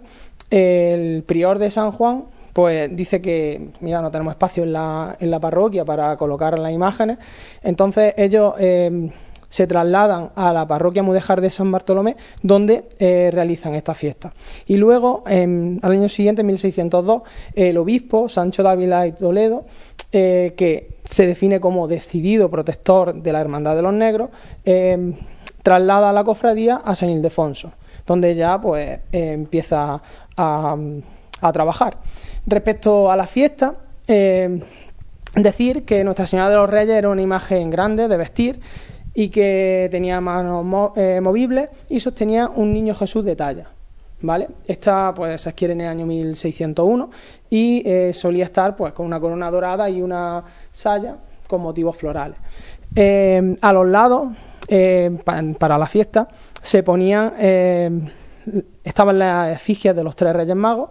el 0.49 1.23
prior 1.23 1.59
de 1.59 1.71
San 1.71 1.91
Juan 1.91 2.25
pues 2.57 2.89
dice 2.95 3.21
que, 3.21 3.69
mira, 3.81 4.01
no 4.01 4.09
tenemos 4.09 4.31
espacio 4.31 4.63
en 4.63 4.73
la, 4.73 5.15
en 5.19 5.29
la 5.29 5.39
parroquia 5.39 5.85
para 5.85 6.17
colocar 6.17 6.57
las 6.57 6.71
imágenes, 6.71 7.19
entonces 7.61 8.15
ellos 8.17 8.55
eh, 8.57 9.11
se 9.47 9.67
trasladan 9.67 10.31
a 10.33 10.51
la 10.53 10.65
parroquia 10.65 11.03
Mudejar 11.03 11.39
de 11.39 11.51
San 11.51 11.71
Bartolomé, 11.71 12.15
donde 12.41 12.85
eh, 12.97 13.29
realizan 13.31 13.75
esta 13.75 13.93
fiesta. 13.93 14.33
Y 14.65 14.77
luego, 14.77 15.23
en- 15.27 15.79
al 15.83 15.91
año 15.91 16.09
siguiente, 16.09 16.41
en 16.41 16.47
1602, 16.47 17.21
el 17.53 17.77
obispo 17.77 18.27
Sancho 18.27 18.63
Dávila 18.63 19.05
y 19.05 19.11
Toledo, 19.11 19.65
eh, 20.11 20.55
que 20.57 20.97
se 21.03 21.27
define 21.27 21.59
como 21.59 21.87
decidido 21.87 22.49
protector 22.49 23.13
de 23.21 23.33
la 23.33 23.39
Hermandad 23.39 23.75
de 23.75 23.83
los 23.83 23.93
Negros, 23.93 24.31
eh, 24.65 25.13
traslada 25.61 26.09
a 26.09 26.13
la 26.13 26.23
cofradía 26.23 26.77
a 26.83 26.95
San 26.95 27.09
Ildefonso, 27.09 27.71
donde 28.07 28.33
ya 28.33 28.59
pues 28.59 28.99
empieza 29.11 30.01
a, 30.35 30.75
a 31.39 31.51
trabajar. 31.53 31.97
Respecto 32.47 33.11
a 33.11 33.17
la 33.17 33.27
fiesta, 33.27 33.75
eh, 34.07 34.61
decir 35.35 35.83
que 35.83 36.03
Nuestra 36.05 36.25
Señora 36.25 36.49
de 36.49 36.55
los 36.55 36.69
Reyes 36.69 36.95
era 36.97 37.09
una 37.09 37.21
imagen 37.21 37.69
grande 37.69 38.07
de 38.07 38.15
vestir 38.17 38.59
y 39.13 39.27
que 39.29 39.89
tenía 39.91 40.21
manos 40.21 40.91
eh, 40.95 41.19
movibles 41.21 41.67
y 41.89 41.99
sostenía 41.99 42.47
un 42.47 42.71
niño 42.71 42.95
Jesús 42.95 43.25
de 43.25 43.35
talla. 43.35 43.67
¿Vale? 44.21 44.47
Esta 44.65 45.13
pues 45.13 45.41
se 45.41 45.49
adquiere 45.49 45.73
en 45.73 45.81
el 45.81 45.89
año 45.89 46.05
1601 46.07 47.11
y 47.51 47.83
eh, 47.85 48.13
solía 48.15 48.45
estar 48.45 48.75
pues 48.75 48.93
con 48.93 49.05
una 49.05 49.19
corona 49.19 49.51
dorada 49.51 49.87
y 49.91 50.01
una 50.01 50.43
saya 50.71 51.17
con 51.47 51.61
motivos 51.61 51.95
florales. 51.97 52.37
A 53.61 53.73
los 53.73 53.85
lados, 53.87 54.29
pa- 55.23 55.43
para 55.59 55.77
la 55.77 55.85
fiesta, 55.85 56.27
se 56.63 56.81
ponían, 56.81 57.33
estaban 58.83 59.19
las 59.19 59.55
efigies 59.55 59.95
de 59.95 60.03
los 60.03 60.15
tres 60.15 60.33
Reyes 60.35 60.55
Magos, 60.55 60.89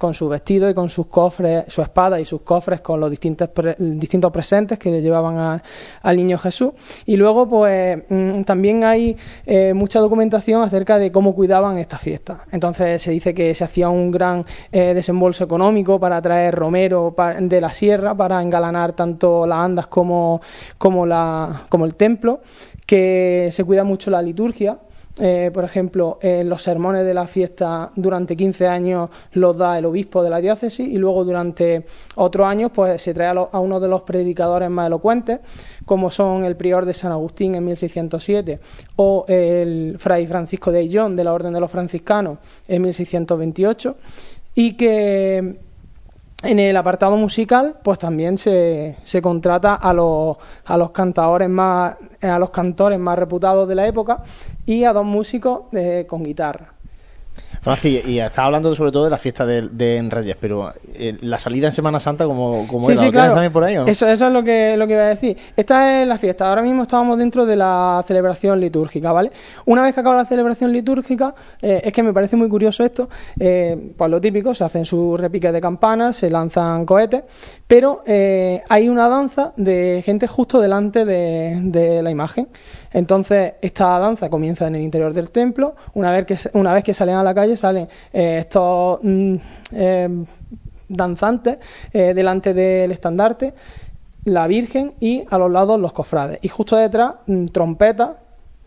con 0.00 0.14
su 0.14 0.30
vestido 0.30 0.70
y 0.70 0.72
con 0.72 0.88
sus 0.88 1.08
cofres, 1.08 1.64
su 1.68 1.82
espada 1.82 2.18
y 2.18 2.24
sus 2.24 2.40
cofres 2.40 2.80
con 2.80 2.98
los 2.98 3.10
distintos, 3.10 3.50
distintos 3.78 4.32
presentes 4.32 4.78
que 4.78 4.90
le 4.90 5.02
llevaban 5.02 5.60
al 6.00 6.16
niño 6.16 6.38
Jesús. 6.38 6.70
Y 7.04 7.16
luego, 7.16 7.46
pues 7.46 8.02
mm, 8.08 8.44
también 8.44 8.82
hay 8.82 9.14
eh, 9.44 9.74
mucha 9.74 10.00
documentación 10.00 10.62
acerca 10.62 10.96
de 10.96 11.12
cómo 11.12 11.34
cuidaban 11.34 11.76
esta 11.76 11.98
fiesta. 11.98 12.46
Entonces 12.50 13.02
se 13.02 13.10
dice 13.10 13.34
que 13.34 13.54
se 13.54 13.62
hacía 13.62 13.90
un 13.90 14.10
gran 14.10 14.46
eh, 14.72 14.94
desembolso 14.94 15.44
económico 15.44 16.00
para 16.00 16.22
traer 16.22 16.54
romero 16.54 17.14
de 17.38 17.60
la 17.60 17.70
sierra 17.70 18.14
para 18.14 18.40
engalanar 18.40 18.94
tanto 18.94 19.46
las 19.46 19.58
andas 19.58 19.86
como, 19.88 20.40
como, 20.78 21.04
la, 21.04 21.66
como 21.68 21.84
el 21.84 21.94
templo, 21.94 22.40
que 22.86 23.50
se 23.52 23.64
cuida 23.64 23.84
mucho 23.84 24.10
la 24.10 24.22
liturgia. 24.22 24.78
Eh, 25.22 25.50
por 25.52 25.64
ejemplo, 25.64 26.18
eh, 26.22 26.42
los 26.44 26.62
sermones 26.62 27.04
de 27.04 27.12
la 27.12 27.26
fiesta 27.26 27.92
durante 27.94 28.34
15 28.34 28.66
años 28.66 29.10
los 29.32 29.54
da 29.54 29.78
el 29.78 29.84
obispo 29.84 30.22
de 30.22 30.30
la 30.30 30.40
diócesis 30.40 30.88
y 30.88 30.96
luego 30.96 31.26
durante 31.26 31.84
otros 32.16 32.46
años 32.46 32.70
pues 32.74 33.02
se 33.02 33.12
trae 33.12 33.28
a, 33.28 33.60
uno 33.60 33.80
de 33.80 33.88
los 33.88 34.00
predicadores 34.02 34.70
más 34.70 34.86
elocuentes, 34.86 35.40
como 35.84 36.10
son 36.10 36.44
el 36.44 36.56
prior 36.56 36.86
de 36.86 36.94
San 36.94 37.12
Agustín 37.12 37.54
en 37.54 37.66
1607 37.66 38.60
o 38.96 39.26
el 39.28 39.96
fray 39.98 40.26
Francisco 40.26 40.72
de 40.72 40.78
Ayllón 40.78 41.16
de 41.16 41.24
la 41.24 41.34
Orden 41.34 41.52
de 41.52 41.60
los 41.60 41.70
Franciscanos 41.70 42.38
en 42.66 42.80
1628 42.80 43.96
y 44.54 44.72
que 44.72 45.69
en 46.42 46.58
el 46.58 46.76
apartado 46.76 47.16
musical, 47.16 47.76
pues 47.82 47.98
también 47.98 48.38
se, 48.38 48.96
se 49.02 49.20
contrata 49.20 49.74
a 49.74 49.92
los, 49.92 50.36
a 50.64 50.76
los 50.76 50.90
cantadores 50.90 51.48
más, 51.48 51.96
a 52.22 52.38
los 52.38 52.50
cantores 52.50 52.98
más 52.98 53.18
reputados 53.18 53.68
de 53.68 53.74
la 53.74 53.86
época 53.86 54.22
y 54.64 54.84
a 54.84 54.92
dos 54.92 55.04
músicos 55.04 55.62
eh, 55.72 56.06
con 56.08 56.22
guitarra. 56.22 56.79
Francis, 57.62 58.06
y 58.06 58.18
estaba 58.18 58.46
hablando 58.46 58.74
sobre 58.74 58.90
todo 58.90 59.04
de 59.04 59.10
la 59.10 59.18
fiesta 59.18 59.44
de, 59.44 59.68
de 59.70 59.96
en 59.98 60.10
Reyes, 60.10 60.36
pero 60.40 60.72
eh, 60.94 61.18
la 61.20 61.38
salida 61.38 61.66
en 61.66 61.74
Semana 61.74 62.00
Santa, 62.00 62.24
como, 62.24 62.66
como 62.66 62.86
Sí, 62.86 62.92
era? 62.92 63.00
sí, 63.00 63.04
¿Lo 63.06 63.10
tienes 63.10 63.12
claro. 63.12 63.32
también 63.34 63.52
por 63.52 63.64
ahí 63.64 63.74
no? 63.74 63.86
Eso, 63.86 64.08
eso 64.08 64.26
es 64.28 64.32
lo 64.32 64.42
que, 64.42 64.76
lo 64.78 64.86
que 64.86 64.94
iba 64.94 65.02
a 65.02 65.08
decir. 65.08 65.36
Esta 65.56 66.00
es 66.00 66.08
la 66.08 66.16
fiesta. 66.16 66.48
Ahora 66.48 66.62
mismo 66.62 66.82
estábamos 66.82 67.18
dentro 67.18 67.44
de 67.44 67.56
la 67.56 68.02
celebración 68.06 68.60
litúrgica, 68.60 69.12
¿vale? 69.12 69.30
Una 69.66 69.82
vez 69.82 69.92
que 69.94 70.00
acaba 70.00 70.16
la 70.16 70.24
celebración 70.24 70.72
litúrgica, 70.72 71.34
eh, 71.60 71.82
es 71.84 71.92
que 71.92 72.02
me 72.02 72.14
parece 72.14 72.34
muy 72.36 72.48
curioso 72.48 72.82
esto, 72.82 73.10
eh, 73.38 73.92
pues 73.96 74.10
lo 74.10 74.20
típico, 74.20 74.54
se 74.54 74.64
hacen 74.64 74.86
sus 74.86 75.20
repiques 75.20 75.52
de 75.52 75.60
campanas, 75.60 76.16
se 76.16 76.30
lanzan 76.30 76.86
cohetes, 76.86 77.24
pero 77.66 78.02
eh, 78.06 78.62
hay 78.70 78.88
una 78.88 79.08
danza 79.08 79.52
de 79.56 80.00
gente 80.04 80.26
justo 80.26 80.60
delante 80.60 81.04
de, 81.04 81.58
de 81.62 82.02
la 82.02 82.10
imagen. 82.10 82.48
Entonces, 82.92 83.54
esta 83.60 83.98
danza 83.98 84.28
comienza 84.28 84.66
en 84.66 84.74
el 84.74 84.82
interior 84.82 85.12
del 85.12 85.30
templo. 85.30 85.74
Una 85.94 86.10
vez 86.12 86.26
que, 86.26 86.36
una 86.54 86.74
vez 86.74 86.84
que 86.84 86.94
salen 86.94 87.16
a 87.16 87.22
la 87.22 87.34
calle, 87.34 87.56
salen 87.56 87.88
eh, 88.12 88.38
estos 88.40 88.98
mm, 89.02 89.34
eh, 89.72 90.24
danzantes 90.88 91.58
eh, 91.92 92.14
delante 92.14 92.52
del 92.52 92.90
estandarte, 92.90 93.54
la 94.24 94.46
Virgen 94.46 94.94
y 95.00 95.24
a 95.30 95.38
los 95.38 95.50
lados 95.50 95.78
los 95.80 95.92
cofrades. 95.92 96.38
Y 96.42 96.48
justo 96.48 96.76
detrás, 96.76 97.14
mm, 97.26 97.46
trompetas, 97.46 98.10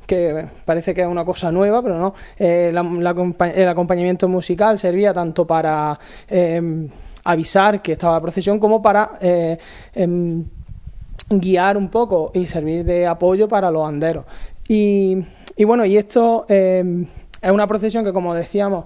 que 0.07 0.45
parece 0.65 0.93
que 0.93 1.01
es 1.01 1.07
una 1.07 1.23
cosa 1.23 1.49
nueva, 1.51 1.81
pero 1.81 1.97
no. 1.97 2.13
El 2.37 3.07
acompañamiento 3.69 4.27
musical 4.27 4.77
servía 4.77 5.13
tanto 5.13 5.47
para 5.47 5.97
avisar 7.23 7.81
que 7.81 7.93
estaba 7.93 8.15
la 8.15 8.19
procesión 8.19 8.59
como 8.59 8.81
para 8.81 9.17
em, 9.21 10.43
guiar 11.39 11.77
un 11.77 11.89
poco 11.89 12.31
y 12.33 12.45
servir 12.45 12.85
de 12.85 13.07
apoyo 13.07 13.47
para 13.47 13.71
los 13.71 13.87
anderos. 13.87 14.25
Y, 14.67 15.23
bueno, 15.65 15.85
y 15.85 15.97
esto 15.97 16.45
eh, 16.49 17.05
es 17.41 17.51
una 17.51 17.67
procesión 17.67 18.03
que, 18.03 18.13
como 18.13 18.33
decíamos, 18.33 18.85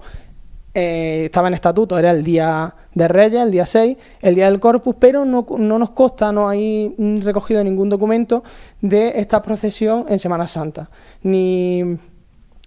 eh, 0.74 1.24
estaba 1.26 1.48
en 1.48 1.54
estatuto, 1.54 1.98
era 1.98 2.10
el 2.10 2.22
día 2.22 2.74
de 2.94 3.08
Reyes, 3.08 3.42
el 3.42 3.50
día 3.50 3.66
6, 3.66 3.96
el 4.20 4.34
día 4.34 4.50
del 4.50 4.60
Corpus, 4.60 4.94
pero 4.98 5.24
no, 5.24 5.46
no 5.58 5.78
nos 5.78 5.90
consta, 5.90 6.30
no 6.30 6.48
hay 6.48 6.94
recogido 7.22 7.64
ningún 7.64 7.88
documento 7.88 8.44
de 8.80 9.12
esta 9.16 9.42
procesión 9.42 10.04
en 10.08 10.18
Semana 10.18 10.46
Santa. 10.46 10.90
Ni, 11.22 11.82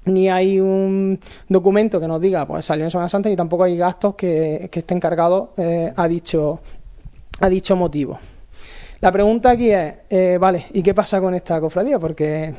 ni 0.06 0.30
hay 0.30 0.60
un 0.60 1.20
documento 1.48 2.00
que 2.00 2.08
nos 2.08 2.20
diga, 2.20 2.46
pues 2.46 2.66
salió 2.66 2.84
en 2.86 2.92
Semana 2.92 3.08
Santa, 3.08 3.30
ni 3.30 3.36
tampoco 3.36 3.64
hay 3.64 3.78
gastos 3.78 4.16
que, 4.16 4.68
que 4.72 4.80
estén 4.80 5.00
cargados 5.00 5.50
eh, 5.58 5.94
a, 5.96 6.08
dicho, 6.08 6.60
a 7.40 7.50
dicho 7.50 7.76
motivo. 7.76 8.20
La 9.02 9.12
pregunta 9.12 9.50
aquí 9.50 9.72
es, 9.72 9.96
eh, 10.12 10.38
vale, 10.40 10.68
¿y 10.74 10.84
qué 10.84 10.94
pasa 10.94 11.20
con 11.20 11.34
esta 11.34 11.60
cofradía? 11.60 11.98
Porque 11.98 12.54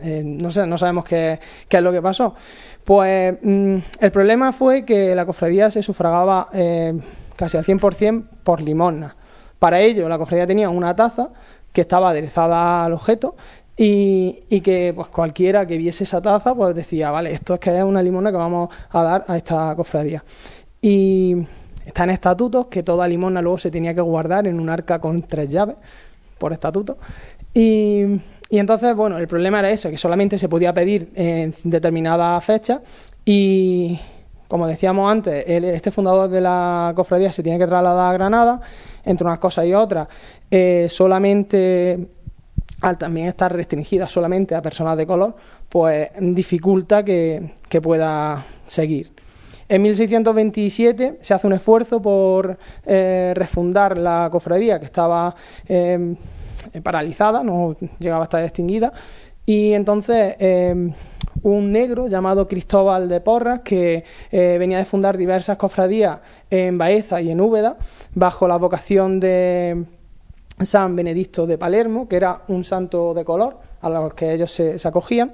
eh, 0.00 0.22
no, 0.24 0.52
sé, 0.52 0.64
no 0.64 0.78
sabemos 0.78 1.04
qué, 1.04 1.40
es 1.68 1.82
lo 1.82 1.90
que 1.90 2.00
pasó. 2.00 2.36
Pues 2.84 3.36
mm, 3.42 3.76
el 3.98 4.12
problema 4.12 4.52
fue 4.52 4.84
que 4.84 5.12
la 5.16 5.26
cofradía 5.26 5.72
se 5.72 5.82
sufragaba 5.82 6.48
eh, 6.52 6.94
casi 7.34 7.56
al 7.56 7.64
100% 7.64 8.24
por 8.44 8.62
limosna. 8.62 9.16
Para 9.58 9.80
ello, 9.80 10.08
la 10.08 10.18
cofradía 10.18 10.46
tenía 10.46 10.70
una 10.70 10.94
taza 10.94 11.30
que 11.72 11.80
estaba 11.80 12.10
aderezada 12.10 12.84
al 12.84 12.92
objeto 12.92 13.34
y, 13.76 14.44
y 14.48 14.60
que 14.60 14.92
pues 14.94 15.08
cualquiera 15.08 15.66
que 15.66 15.78
viese 15.78 16.04
esa 16.04 16.22
taza 16.22 16.54
pues 16.54 16.76
decía, 16.76 17.10
vale, 17.10 17.32
esto 17.32 17.54
es 17.54 17.60
que 17.60 17.76
es 17.76 17.82
una 17.82 18.02
limosna 18.04 18.30
que 18.30 18.36
vamos 18.36 18.68
a 18.90 19.02
dar 19.02 19.24
a 19.26 19.36
esta 19.36 19.74
cofradía. 19.74 20.22
Y 20.80 21.44
está 21.86 22.04
en 22.04 22.10
estatutos 22.10 22.66
que 22.68 22.82
toda 22.82 23.06
limosna 23.08 23.42
luego 23.42 23.58
se 23.58 23.70
tenía 23.70 23.94
que 23.94 24.00
guardar 24.00 24.46
en 24.46 24.60
un 24.60 24.68
arca 24.68 25.00
con 25.00 25.22
tres 25.22 25.50
llaves 25.50 25.76
por 26.38 26.52
estatuto. 26.52 26.98
Y, 27.54 28.02
y 28.50 28.58
entonces, 28.58 28.94
bueno, 28.96 29.18
el 29.18 29.26
problema 29.28 29.58
era 29.60 29.70
eso, 29.70 29.90
que 29.90 29.96
solamente 29.98 30.38
se 30.38 30.48
podía 30.48 30.72
pedir 30.72 31.10
en 31.14 31.54
determinada 31.64 32.40
fecha 32.40 32.80
y, 33.24 33.98
como 34.48 34.66
decíamos 34.66 35.10
antes, 35.10 35.44
el- 35.46 35.64
este 35.64 35.90
fundador 35.90 36.28
de 36.30 36.40
la 36.40 36.92
cofradía 36.96 37.32
se 37.32 37.42
tiene 37.42 37.58
que 37.58 37.66
trasladar 37.66 38.10
a 38.10 38.12
Granada, 38.14 38.60
entre 39.04 39.26
unas 39.26 39.38
cosas 39.38 39.66
y 39.66 39.74
otras, 39.74 40.08
eh, 40.50 40.86
solamente 40.90 42.08
al 42.80 42.98
también 42.98 43.28
estar 43.28 43.52
restringida 43.54 44.08
solamente 44.08 44.56
a 44.56 44.62
personas 44.62 44.96
de 44.96 45.06
color, 45.06 45.36
pues 45.68 46.10
dificulta 46.20 47.04
que, 47.04 47.52
que 47.68 47.80
pueda 47.80 48.44
seguir. 48.66 49.11
En 49.72 49.80
1627 49.80 51.16
se 51.22 51.32
hace 51.32 51.46
un 51.46 51.54
esfuerzo 51.54 52.02
por 52.02 52.58
eh, 52.84 53.32
refundar 53.34 53.96
la 53.96 54.28
cofradía 54.30 54.78
que 54.78 54.84
estaba 54.84 55.34
eh, 55.66 56.14
paralizada, 56.82 57.42
no 57.42 57.74
llegaba 57.98 58.24
a 58.24 58.24
estar 58.24 58.44
extinguida, 58.44 58.92
y 59.46 59.72
entonces 59.72 60.36
eh, 60.40 60.92
un 61.42 61.72
negro 61.72 62.06
llamado 62.06 62.46
Cristóbal 62.46 63.08
de 63.08 63.22
Porras, 63.22 63.60
que 63.60 64.04
venía 64.30 64.76
de 64.76 64.84
fundar 64.84 65.16
diversas 65.16 65.56
cofradías 65.56 66.18
en 66.50 66.76
Baeza 66.76 67.22
y 67.22 67.30
en 67.30 67.40
Úbeda, 67.40 67.78
bajo 68.14 68.46
la 68.46 68.58
vocación 68.58 69.20
de 69.20 69.86
San 70.60 70.94
Benedicto 70.94 71.46
de 71.46 71.56
Palermo, 71.56 72.06
que 72.08 72.16
era 72.16 72.42
un 72.48 72.62
santo 72.62 73.14
de 73.14 73.24
color 73.24 73.58
a 73.80 73.88
los 73.88 74.12
que 74.12 74.34
ellos 74.34 74.52
se, 74.52 74.76
acogían, 74.86 75.32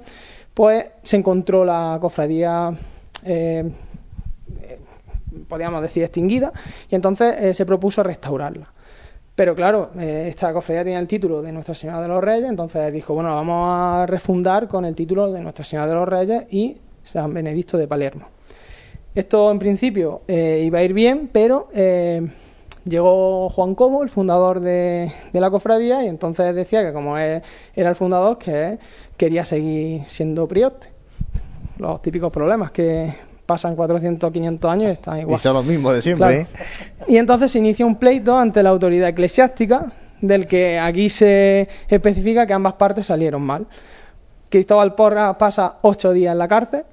pues 0.53 0.85
se 1.03 1.17
encontró 1.17 1.65
la 1.65 1.97
cofradía, 1.99 2.71
podríamos 5.47 5.81
decir, 5.81 6.03
extinguida, 6.03 6.51
y 6.89 6.95
entonces 6.95 7.35
eh, 7.39 7.53
se 7.53 7.65
propuso 7.65 8.03
restaurarla. 8.03 8.71
Pero 9.35 9.55
claro, 9.55 9.91
eh, 9.97 10.25
esta 10.27 10.51
cofradía 10.51 10.83
tenía 10.83 10.99
el 10.99 11.07
título 11.07 11.41
de 11.41 11.51
Nuestra 11.51 11.73
Señora 11.73 12.01
de 12.01 12.07
los 12.07 12.23
Reyes, 12.23 12.49
entonces 12.49 12.91
dijo, 12.91 13.13
bueno, 13.13 13.33
vamos 13.35 13.69
a 13.69 14.05
refundar 14.05 14.67
con 14.67 14.85
el 14.85 14.95
título 14.95 15.31
de 15.31 15.41
Nuestra 15.41 15.63
Señora 15.63 15.87
de 15.87 15.93
los 15.93 16.07
Reyes 16.07 16.43
y 16.51 16.77
San 17.03 17.33
Benedicto 17.33 17.77
de 17.77 17.87
Palermo. 17.87 18.25
Esto 19.15 19.49
en 19.51 19.59
principio 19.59 20.21
eh, 20.27 20.61
iba 20.65 20.79
a 20.79 20.83
ir 20.83 20.93
bien, 20.93 21.29
pero 21.31 21.69
llegó 22.85 23.49
Juan 23.49 23.75
Cobo, 23.75 24.03
el 24.03 24.09
fundador 24.09 24.59
de, 24.59 25.11
la 25.33 25.49
cofradía, 25.49 26.03
y 26.03 26.07
entonces 26.07 26.53
decía 26.53 26.85
que 26.85 26.91
como 26.91 27.17
era 27.17 27.41
el 27.75 27.95
fundador, 27.95 28.37
que 28.37 28.77
quería 29.15 29.45
seguir 29.45 30.03
siendo 30.09 30.47
prioste. 30.47 30.89
Los 31.77 32.01
típicos 32.01 32.31
problemas 32.31 32.71
que 32.71 33.13
pasan 33.49 33.75
400, 33.75 34.31
500 34.31 34.71
años 34.71 34.89
y 34.89 34.91
están 34.91 35.19
igual. 35.21 35.35
Y 35.35 35.41
son 35.41 35.55
los 35.55 35.65
mismos 35.65 35.95
de 35.95 36.01
siempre, 36.01 36.27
Claro. 36.27 36.41
¿eh? 36.41 37.05
Y 37.07 37.17
entonces 37.17 37.51
se 37.51 37.57
inicia 37.57 37.83
un 37.83 37.95
pleito 37.95 38.37
ante 38.37 38.61
la 38.61 38.69
autoridad 38.69 39.09
eclesiástica, 39.09 39.87
del 40.21 40.45
que 40.45 40.77
aquí 40.77 41.09
se 41.09 41.67
especifica 41.87 42.45
que 42.45 42.53
ambas 42.53 42.73
partes 42.73 43.07
salieron 43.07 43.41
mal. 43.41 43.65
Cristóbal 44.49 44.93
Porra 44.93 45.35
pasa 45.39 45.77
ocho 45.81 46.13
días 46.13 46.31
en 46.33 46.37
la 46.37 46.47
cárcel 46.47 46.83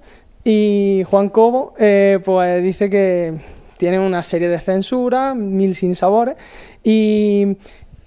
y 0.45 1.03
Juan 1.11 1.29
Cobo 1.29 1.75
eh, 1.79 2.21
pues 2.25 2.63
dice 2.63 2.89
que 2.89 3.35
tiene 3.77 3.99
una 3.99 4.23
serie 4.23 4.49
de 4.49 4.59
censuras, 4.59 5.37
mil 5.37 5.75
sinsabores 5.75 6.37
y 6.83 7.59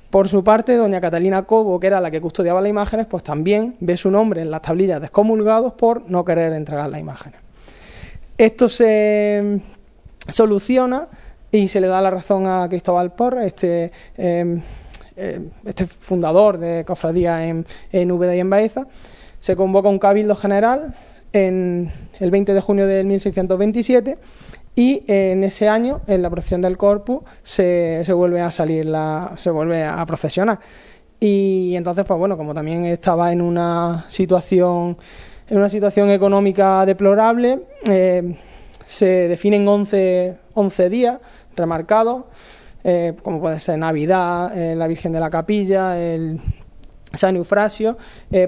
por 0.10 0.28
su 0.28 0.44
parte 0.44 0.76
doña 0.76 1.00
Catalina 1.00 1.44
Cobo, 1.44 1.80
que 1.80 1.86
era 1.88 2.02
la 2.02 2.10
que 2.10 2.20
custodiaba 2.20 2.62
las 2.62 2.70
imágenes, 2.72 3.06
pues 3.06 3.22
también 3.22 3.76
ve 3.80 3.96
su 3.96 4.10
nombre 4.10 4.42
en 4.42 4.50
las 4.50 4.64
tablillas 4.64 5.00
de 5.00 5.06
excomulgados 5.06 5.74
por 5.74 6.10
no 6.10 6.26
querer 6.26 6.54
entregar 6.54 6.90
las 6.90 7.00
imágenes. 7.00 7.40
Esto 8.40 8.70
se 8.70 9.60
soluciona 10.30 11.10
y 11.52 11.68
se 11.68 11.82
le 11.82 11.88
da 11.88 12.02
la 12.02 12.10
razón 12.10 12.48
a 12.48 12.70
Cristóbal 12.70 13.12
Porra, 13.12 13.46
este, 13.46 13.92
eh, 14.18 14.62
eh, 15.18 15.42
este 15.66 15.86
fundador 15.86 16.58
de 16.58 16.86
cofradía 16.86 17.46
en, 17.46 17.66
en 17.92 18.10
Úbeda 18.10 18.34
y 18.34 18.40
en 18.40 18.50
Baeza. 18.50 18.88
Se 19.42 19.58
convoca 19.58 19.90
un 19.90 20.00
cabildo 20.00 20.38
general 20.38 20.96
en 21.34 21.92
el 22.18 22.32
20 22.32 22.54
de 22.54 22.62
junio 22.62 22.88
del 22.88 23.08
1627 23.08 24.18
y 24.74 25.04
en 25.08 25.44
ese 25.44 25.68
año, 25.68 26.00
en 26.08 26.22
la 26.22 26.30
procesión 26.30 26.62
del 26.62 26.78
Corpus, 26.78 27.24
se, 27.44 28.04
se 28.06 28.14
vuelve 28.14 28.40
a 28.40 28.52
salir 28.52 28.86
la, 28.86 29.34
se 29.36 29.50
vuelve 29.52 29.84
a 29.84 30.06
procesionar. 30.06 30.62
Y 31.20 31.76
entonces, 31.76 32.06
pues 32.06 32.18
bueno, 32.18 32.38
como 32.38 32.54
también 32.54 32.86
estaba 32.86 33.34
en 33.34 33.42
una 33.42 34.06
situación, 34.08 34.98
en 35.50 35.58
una 35.58 35.70
situación 35.70 36.12
económica 36.12 36.86
deplorable, 36.86 37.62
eh, 37.88 38.36
se 38.86 39.28
definen 39.28 39.68
11, 39.68 40.38
11 40.54 40.90
días 40.90 41.20
remarcados, 41.56 42.26
eh, 42.84 43.14
como 43.24 43.42
puede 43.42 43.60
ser 43.60 43.80
Navidad, 43.80 44.56
eh, 44.58 44.76
la 44.76 44.88
Virgen 44.88 45.12
de 45.12 45.20
la 45.20 45.30
Capilla, 45.30 46.00
el 46.00 46.40
San 47.14 47.36
Eufrasio, 47.36 47.98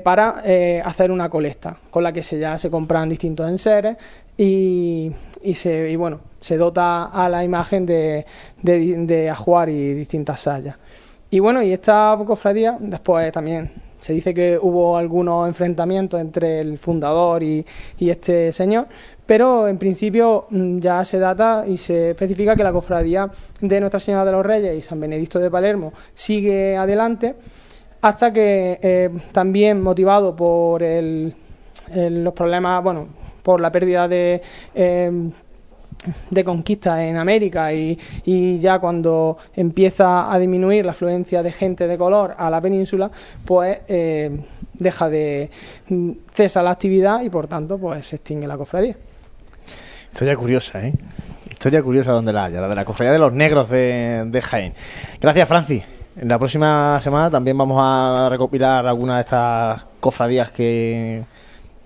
para 0.03 0.43
hacer 0.85 1.09
una 1.09 1.29
colecta, 1.29 1.77
con 1.89 2.03
la 2.03 2.13
que 2.13 2.21
se 2.21 2.37
ya 2.37 2.59
se 2.59 2.69
compran 2.69 3.09
distintos 3.09 3.49
enseres 3.49 3.97
y, 4.37 5.11
y 5.41 5.55
se, 5.55 5.89
y 5.89 5.95
bueno, 5.95 6.19
se 6.39 6.57
dota 6.57 7.05
a 7.05 7.27
la 7.27 7.43
imagen 7.43 7.87
de, 7.87 8.27
de, 8.61 8.97
de 9.07 9.29
ajuar 9.31 9.69
y 9.69 9.95
distintas 9.95 10.41
sayas. 10.41 10.77
Y 11.31 11.39
bueno, 11.39 11.63
y 11.63 11.73
esta 11.73 12.15
cofradía 12.23 12.77
después 12.79 13.31
también 13.31 13.71
se 14.01 14.13
dice 14.13 14.33
que 14.33 14.59
hubo 14.61 14.97
algunos 14.97 15.47
enfrentamientos 15.47 16.19
entre 16.19 16.59
el 16.59 16.77
fundador 16.77 17.41
y, 17.43 17.65
y 17.97 18.09
este 18.09 18.51
señor, 18.51 18.87
pero 19.25 19.67
en 19.67 19.77
principio 19.77 20.47
mm, 20.49 20.79
ya 20.79 21.05
se 21.05 21.19
data 21.19 21.63
y 21.67 21.77
se 21.77 22.09
especifica 22.09 22.55
que 22.55 22.63
la 22.63 22.73
cofradía 22.73 23.31
de 23.61 23.79
Nuestra 23.79 23.99
Señora 23.99 24.25
de 24.25 24.31
los 24.33 24.45
Reyes 24.45 24.77
y 24.77 24.81
San 24.81 24.99
Benedicto 24.99 25.39
de 25.39 25.49
Palermo 25.49 25.93
sigue 26.13 26.75
adelante 26.75 27.35
hasta 28.01 28.33
que 28.33 28.79
eh, 28.81 29.09
también 29.31 29.81
motivado 29.81 30.35
por 30.35 30.81
el, 30.81 31.33
los 31.93 32.33
problemas, 32.33 32.83
bueno, 32.83 33.07
por 33.43 33.61
la 33.61 33.71
pérdida 33.71 34.07
de... 34.07 34.41
eh, 34.75 35.29
de 36.29 36.43
conquista 36.43 37.05
en 37.05 37.17
América 37.17 37.73
y, 37.73 37.97
y 38.25 38.59
ya 38.59 38.79
cuando 38.79 39.37
empieza 39.53 40.31
a 40.31 40.39
disminuir 40.39 40.85
la 40.85 40.91
afluencia 40.91 41.43
de 41.43 41.51
gente 41.51 41.87
de 41.87 41.97
color 41.97 42.33
a 42.37 42.49
la 42.49 42.59
península, 42.61 43.11
pues 43.45 43.79
eh, 43.87 44.31
deja 44.73 45.09
de 45.09 45.49
mm, 45.87 46.11
cesa 46.33 46.63
la 46.63 46.71
actividad 46.71 47.21
y 47.21 47.29
por 47.29 47.47
tanto 47.47 47.77
pues 47.77 48.07
se 48.07 48.17
extingue 48.17 48.47
la 48.47 48.57
cofradía. 48.57 48.95
Historia 50.11 50.35
curiosa, 50.35 50.85
¿eh? 50.85 50.93
Historia 51.49 51.81
curiosa 51.83 52.11
donde 52.11 52.33
la 52.33 52.45
haya, 52.45 52.59
la 52.59 52.67
de 52.67 52.75
la 52.75 52.85
cofradía 52.85 53.13
de 53.13 53.19
los 53.19 53.33
negros 53.33 53.69
de, 53.69 54.23
de 54.25 54.41
Jaén. 54.41 54.73
Gracias, 55.21 55.47
Francis. 55.47 55.83
En 56.17 56.27
la 56.27 56.37
próxima 56.39 56.99
semana 57.01 57.29
también 57.29 57.57
vamos 57.57 57.77
a 57.79 58.27
recopilar 58.29 58.85
algunas 58.85 59.17
de 59.17 59.21
estas 59.21 59.85
cofradías 59.99 60.51
que, 60.51 61.23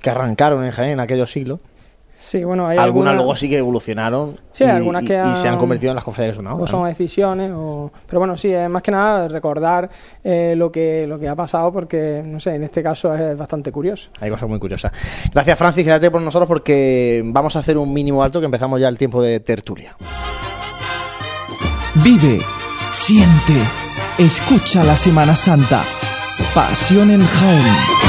que 0.01 0.09
arrancaron 0.09 0.63
en 0.63 0.71
Jaén 0.71 0.91
en 0.91 0.99
aquellos 1.01 1.29
siglos. 1.29 1.59
Sí, 2.17 2.45
bueno, 2.45 2.65
hay 2.67 2.77
algunas 2.77 2.85
algunas- 2.85 3.15
luego 3.15 3.35
sí 3.35 3.49
que 3.49 3.57
evolucionaron 3.57 4.37
Sí, 4.51 4.63
y, 4.63 4.67
algunas 4.67 5.03
que 5.03 5.13
y- 5.13 5.31
y 5.33 5.35
se 5.35 5.47
han 5.49 5.55
han- 5.55 5.59
convertido 5.59 5.91
en 5.91 5.95
las 5.95 6.03
cofradías 6.03 6.31
que 6.31 6.35
son 6.37 6.47
ahora. 6.47 6.63
o 6.63 6.67
son 6.67 6.79
¿no? 6.81 6.85
decisiones 6.87 7.51
o 7.53 7.91
pero 8.07 8.19
bueno 8.19 8.37
sí 8.37 8.53
es 8.53 8.69
más 8.69 8.81
que 8.81 8.91
nada 8.91 9.27
recordar 9.27 9.89
eh, 10.23 10.53
lo 10.55 10.71
que 10.71 11.05
lo 11.07 11.19
que 11.19 11.27
ha 11.27 11.35
pasado 11.35 11.73
porque 11.73 12.23
no 12.25 12.39
sé 12.39 12.55
en 12.55 12.63
este 12.63 12.81
caso 12.81 13.13
es 13.13 13.37
bastante 13.37 13.69
curioso 13.71 14.09
Hay 14.21 14.29
cosas 14.31 14.47
muy 14.47 14.59
curiosas. 14.59 14.93
Gracias, 15.33 15.57
Francis. 15.57 15.83
Quédate 15.83 16.09
por 16.09 16.21
nosotros 16.21 16.47
porque 16.47 17.21
vamos 17.25 17.55
a 17.57 17.59
hacer 17.59 17.77
un 17.77 17.91
mínimo 17.93 18.23
alto 18.23 18.39
que 18.39 18.45
empezamos 18.45 18.79
ya 18.79 18.87
el 18.87 18.97
tiempo 18.97 19.21
de 19.21 19.41
tertulia. 19.41 19.95
Vive, 21.95 22.39
siente, 22.91 23.55
escucha 24.17 24.83
la 24.83 24.95
Semana 24.97 25.35
Santa. 25.35 25.83
Pasión 26.53 27.11
en 27.11 27.25
Jaén. 27.25 28.04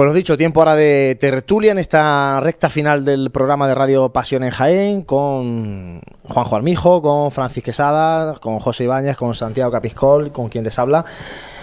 Pues 0.00 0.08
lo 0.08 0.14
dicho, 0.14 0.38
tiempo 0.38 0.62
ahora 0.62 0.76
de 0.76 1.14
tertulia 1.20 1.72
en 1.72 1.78
esta 1.78 2.40
recta 2.40 2.70
final 2.70 3.04
del 3.04 3.28
programa 3.28 3.68
de 3.68 3.74
Radio 3.74 4.08
Pasión 4.08 4.42
en 4.44 4.50
Jaén 4.50 5.02
con 5.02 6.00
Juanjo 6.26 6.56
Armijo, 6.56 7.02
con 7.02 7.30
Francis 7.30 7.62
Quesada, 7.62 8.38
con 8.40 8.60
José 8.60 8.84
Ibáñez, 8.84 9.14
con 9.18 9.34
Santiago 9.34 9.70
Capiscol, 9.70 10.32
con 10.32 10.48
quien 10.48 10.64
les 10.64 10.78
habla. 10.78 11.04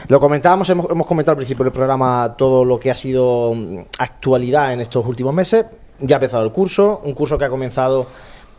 Lo 0.07 0.19
comentábamos, 0.19 0.69
hemos, 0.69 0.87
hemos 0.91 1.07
comentado 1.07 1.31
al 1.31 1.37
principio 1.37 1.63
del 1.63 1.73
programa 1.73 2.35
todo 2.37 2.63
lo 2.63 2.79
que 2.79 2.91
ha 2.91 2.95
sido 2.95 3.55
mm, 3.55 3.79
actualidad 3.97 4.71
en 4.71 4.81
estos 4.81 5.03
últimos 5.03 5.33
meses. 5.33 5.65
Ya 6.01 6.17
ha 6.17 6.19
empezado 6.19 6.43
el 6.43 6.51
curso, 6.51 7.01
un 7.05 7.13
curso 7.13 7.39
que 7.39 7.45
ha 7.45 7.49
comenzado 7.49 8.05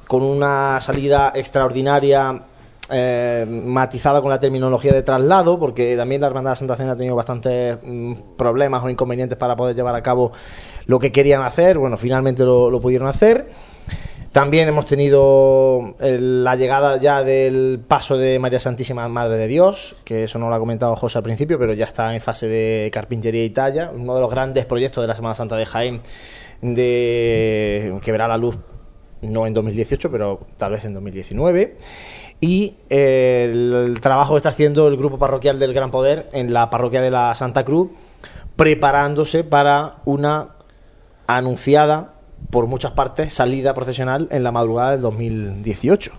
con 0.08 0.24
una 0.24 0.80
salida 0.80 1.30
extraordinaria 1.36 2.42
eh, 2.90 3.46
matizada 3.48 4.20
con 4.20 4.30
la 4.30 4.40
terminología 4.40 4.92
de 4.92 5.02
traslado, 5.02 5.58
porque 5.58 5.96
también 5.96 6.20
la 6.20 6.28
Hermandad 6.28 6.52
de 6.52 6.56
Santa 6.56 6.76
Cena 6.76 6.92
ha 6.92 6.96
tenido 6.96 7.14
bastantes 7.16 7.76
mm, 7.82 8.12
problemas 8.36 8.82
o 8.84 8.88
inconvenientes 8.90 9.36
para 9.36 9.56
poder 9.56 9.76
llevar 9.76 9.94
a 9.94 10.02
cabo 10.02 10.32
lo 10.86 10.98
que 10.98 11.12
querían 11.12 11.42
hacer. 11.42 11.78
Bueno, 11.78 11.96
finalmente 11.96 12.44
lo, 12.44 12.80
pudieron 12.80 13.08
hacer. 13.08 13.46
También 14.32 14.68
hemos 14.68 14.84
tenido 14.86 15.94
el- 16.00 16.44
la 16.44 16.54
llegada 16.56 16.98
ya 16.98 17.22
del 17.24 17.80
paso 17.86 18.16
de 18.18 18.38
María 18.38 18.60
Santísima 18.60 19.08
Madre 19.08 19.36
de 19.38 19.48
Dios, 19.48 19.96
que 20.04 20.24
eso 20.24 20.38
no 20.38 20.48
lo 20.48 20.54
ha 20.54 20.58
comentado 20.58 20.94
José 20.96 21.18
al 21.18 21.24
principio, 21.24 21.58
pero 21.58 21.72
ya 21.72 21.86
está 21.86 22.14
en 22.14 22.20
fase 22.20 22.46
de 22.46 22.90
carpintería 22.92 23.44
y 23.44 23.50
talla, 23.50 23.90
uno 23.94 24.14
de 24.14 24.20
los 24.20 24.30
grandes 24.30 24.66
proyectos 24.66 25.02
de 25.02 25.08
la 25.08 25.14
Semana 25.14 25.34
Santa 25.34 25.56
de 25.56 25.66
Jaén, 25.66 26.00
que 26.74 28.12
verá 28.12 28.28
la 28.28 28.36
luz 28.36 28.56
no 29.22 29.46
en 29.46 29.54
2018, 29.54 30.10
pero 30.10 30.40
tal 30.56 30.72
vez 30.72 30.84
en 30.84 30.94
2019. 30.94 31.76
Y 32.40 32.76
eh, 32.88 33.50
el, 33.52 34.00
trabajo 34.00 34.34
que 34.34 34.38
está 34.38 34.50
haciendo 34.50 34.86
el 34.86 34.96
grupo 34.96 35.18
parroquial 35.18 35.58
del 35.58 35.74
Gran 35.74 35.90
Poder 35.90 36.28
en 36.32 36.52
la 36.52 36.70
parroquia 36.70 37.02
de 37.02 37.10
la 37.10 37.34
Santa 37.34 37.64
Cruz, 37.64 37.90
preparándose 38.54 39.42
para 39.44 39.96
una 40.04 40.50
anunciada 41.26 42.14
por 42.50 42.66
muchas 42.66 42.92
partes 42.92 43.34
salida 43.34 43.74
procesional 43.74 44.28
en 44.30 44.44
la 44.44 44.52
madrugada 44.52 44.92
del 44.92 45.02
2018. 45.02 46.12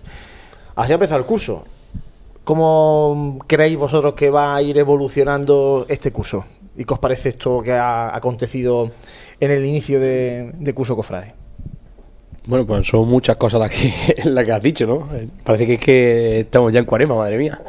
Así 0.76 0.92
ha 0.92 0.94
empezado 0.94 1.20
el 1.20 1.26
curso. 1.26 1.64
¿Cómo 2.44 3.38
creéis 3.46 3.78
vosotros 3.78 4.14
que 4.14 4.30
va 4.30 4.54
a 4.54 4.62
ir 4.62 4.76
evolucionando 4.76 5.86
este 5.88 6.12
curso? 6.12 6.44
¿Y 6.76 6.84
qué 6.84 6.94
os 6.94 7.00
parece 7.00 7.30
esto 7.30 7.62
que 7.62 7.72
ha 7.72 8.14
acontecido 8.14 8.90
en 9.38 9.50
el 9.50 9.64
inicio 9.64 10.00
de, 10.00 10.52
de 10.54 10.74
curso 10.74 10.96
Cofrade? 10.96 11.39
Bueno, 12.50 12.66
pues 12.66 12.88
son 12.88 13.08
muchas 13.08 13.36
cosas 13.36 13.60
las 13.60 13.70
que, 13.70 13.94
las 14.24 14.44
que 14.44 14.52
has 14.52 14.60
dicho, 14.60 14.84
¿no? 14.84 15.08
Parece 15.44 15.66
que 15.68 15.78
que 15.78 16.40
estamos 16.40 16.72
ya 16.72 16.80
en 16.80 16.84
cuarema, 16.84 17.14
madre 17.14 17.38
mía. 17.38 17.60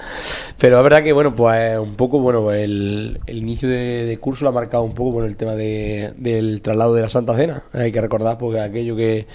Pero 0.61 0.77
es 0.77 0.83
verdad 0.83 1.01
que, 1.03 1.11
bueno, 1.11 1.33
pues 1.33 1.75
un 1.79 1.95
poco, 1.95 2.19
bueno, 2.19 2.51
el, 2.51 3.19
el 3.25 3.37
inicio 3.37 3.67
de, 3.67 4.05
de 4.05 4.17
curso 4.19 4.43
lo 4.45 4.49
ha 4.49 4.53
marcado 4.53 4.83
un 4.83 4.93
poco 4.93 5.15
con 5.15 5.25
el 5.25 5.35
tema 5.35 5.55
de, 5.55 6.13
del 6.17 6.61
traslado 6.61 6.93
de 6.93 7.01
la 7.01 7.09
Santa 7.09 7.35
Cena. 7.35 7.63
Hay 7.73 7.91
que 7.91 7.99
recordar, 7.99 8.37
porque 8.37 8.59
aquello 8.59 8.95
que, 8.95 9.25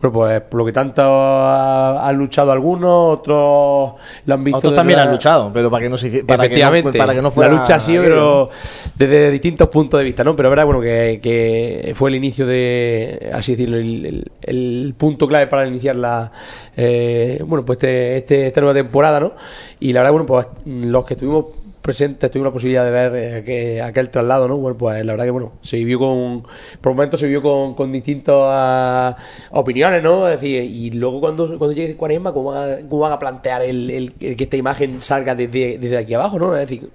bueno, 0.00 0.12
pues 0.12 0.40
por 0.40 0.58
lo 0.58 0.66
que 0.66 0.72
tanto 0.72 1.00
ha- 1.02 2.08
han 2.08 2.16
luchado 2.16 2.50
algunos, 2.50 3.18
otros 3.18 3.92
lo 4.26 4.34
han 4.34 4.42
visto. 4.42 4.58
Otros 4.58 4.74
también 4.74 4.96
la- 4.98 5.04
han 5.04 5.12
luchado, 5.12 5.52
pero 5.54 5.70
para 5.70 5.84
que 5.84 5.88
no 5.88 5.96
se 5.96 6.10
para 6.24 6.48
que 6.48 6.56
no, 6.64 6.92
para 6.98 7.14
que 7.14 7.22
no 7.22 7.30
fuera 7.30 7.52
la 7.52 7.60
lucha 7.60 7.74
ha 7.76 7.80
sido 7.80 8.02
pero 8.02 8.50
desde 8.96 9.30
distintos 9.30 9.68
puntos 9.68 9.98
de 9.98 10.04
vista, 10.04 10.24
¿no? 10.24 10.34
Pero 10.34 10.48
es 10.48 10.50
verdad, 10.50 10.64
bueno, 10.64 10.80
que, 10.80 11.20
que 11.22 11.92
fue 11.94 12.10
el 12.10 12.16
inicio 12.16 12.44
de, 12.44 13.30
así 13.32 13.52
decirlo, 13.52 13.76
el, 13.76 14.04
el- 14.06 14.32
el 14.42 14.94
punto 14.98 15.28
clave 15.28 15.46
para 15.46 15.64
iniciar 15.68 15.94
la, 15.94 16.32
eh, 16.76 17.42
bueno, 17.46 17.64
pues 17.64 17.76
este, 17.78 18.16
este- 18.18 18.46
esta 18.46 18.60
nueva 18.60 18.74
temporada, 18.74 19.20
¿no? 19.20 19.32
Y 19.80 19.92
la 19.92 20.00
verdad, 20.00 20.12
bueno, 20.12 20.26
pues 20.26 20.46
los 20.66 21.04
que 21.04 21.14
estuvimos 21.14 21.46
presentes 21.82 22.30
tuvimos 22.30 22.46
la 22.50 22.52
posibilidad 22.52 22.84
de 22.84 22.90
ver 22.92 23.12
eh, 23.16 23.44
que- 23.44 23.82
aquel 23.82 24.08
traslado, 24.08 24.46
¿no? 24.46 24.56
Bueno, 24.56 24.78
pues 24.78 25.04
la 25.04 25.12
verdad 25.14 25.24
que, 25.24 25.30
bueno, 25.32 25.52
se 25.62 25.76
vivió 25.78 25.98
con, 25.98 26.44
por 26.80 26.92
momentos 26.92 27.18
se 27.18 27.26
vivió 27.26 27.42
con, 27.42 27.74
con 27.74 27.90
distintas 27.90 28.34
ah, 28.38 29.16
opiniones, 29.50 30.00
¿no? 30.02 30.28
Es 30.28 30.40
decir, 30.40 30.62
y 30.62 30.90
luego 30.92 31.20
cuando, 31.20 31.46
cuando 31.58 31.72
llegue 31.72 31.96
Cuaresma, 31.96 32.32
¿cómo 32.32 32.52
van 32.52 33.12
a, 33.12 33.18
plantear 33.18 33.62
el, 33.62 33.90
el- 33.90 34.14
el 34.20 34.36
que 34.36 34.44
esta 34.44 34.56
imagen 34.56 35.00
salga 35.00 35.34
desde, 35.34 35.96
aquí 35.98 36.14
abajo, 36.14 36.38
¿no? 36.38 36.54
Es 36.54 36.60
decir, 36.68 36.88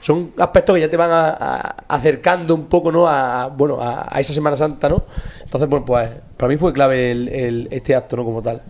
son 0.00 0.32
aspectos 0.38 0.74
que 0.74 0.80
ya 0.80 0.88
te 0.90 0.96
van 0.96 1.10
a- 1.12 1.76
acercando 1.88 2.54
un 2.54 2.64
poco, 2.64 2.90
¿no? 2.90 3.06
A, 3.06 3.48
bueno, 3.48 3.76
a 3.80 4.18
esa 4.20 4.32
Semana 4.32 4.56
Santa, 4.56 4.88
¿no? 4.88 5.04
Entonces, 5.44 5.68
bueno, 5.68 5.84
pues 5.84 6.08
para 6.38 6.48
mí 6.48 6.56
fue 6.56 6.72
clave 6.72 7.10
el, 7.12 7.28
el- 7.28 7.68
este 7.70 7.94
acto, 7.94 8.16
¿no? 8.16 8.24
Como 8.24 8.40
tal. 8.42 8.62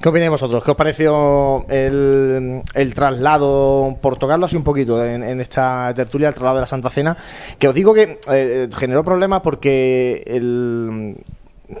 ¿Qué 0.00 0.08
opináis 0.08 0.30
vosotros? 0.30 0.64
¿Qué 0.64 0.70
os 0.70 0.76
pareció 0.78 1.66
el, 1.68 2.62
traslado, 2.94 3.98
por 4.00 4.16
tocarlo 4.18 4.46
así 4.46 4.56
un 4.56 4.64
poquito 4.64 5.04
en, 5.04 5.22
en 5.22 5.40
esta 5.42 5.92
tertulia, 5.94 6.28
el 6.28 6.34
traslado 6.34 6.56
de 6.56 6.60
la 6.62 6.66
Santa 6.66 6.88
Cena? 6.88 7.16
Que 7.58 7.68
os 7.68 7.74
digo 7.74 7.92
que 7.92 8.18
eh, 8.32 8.68
generó 8.74 9.04
problemas 9.04 9.42
porque 9.42 10.22
el- 10.26 11.16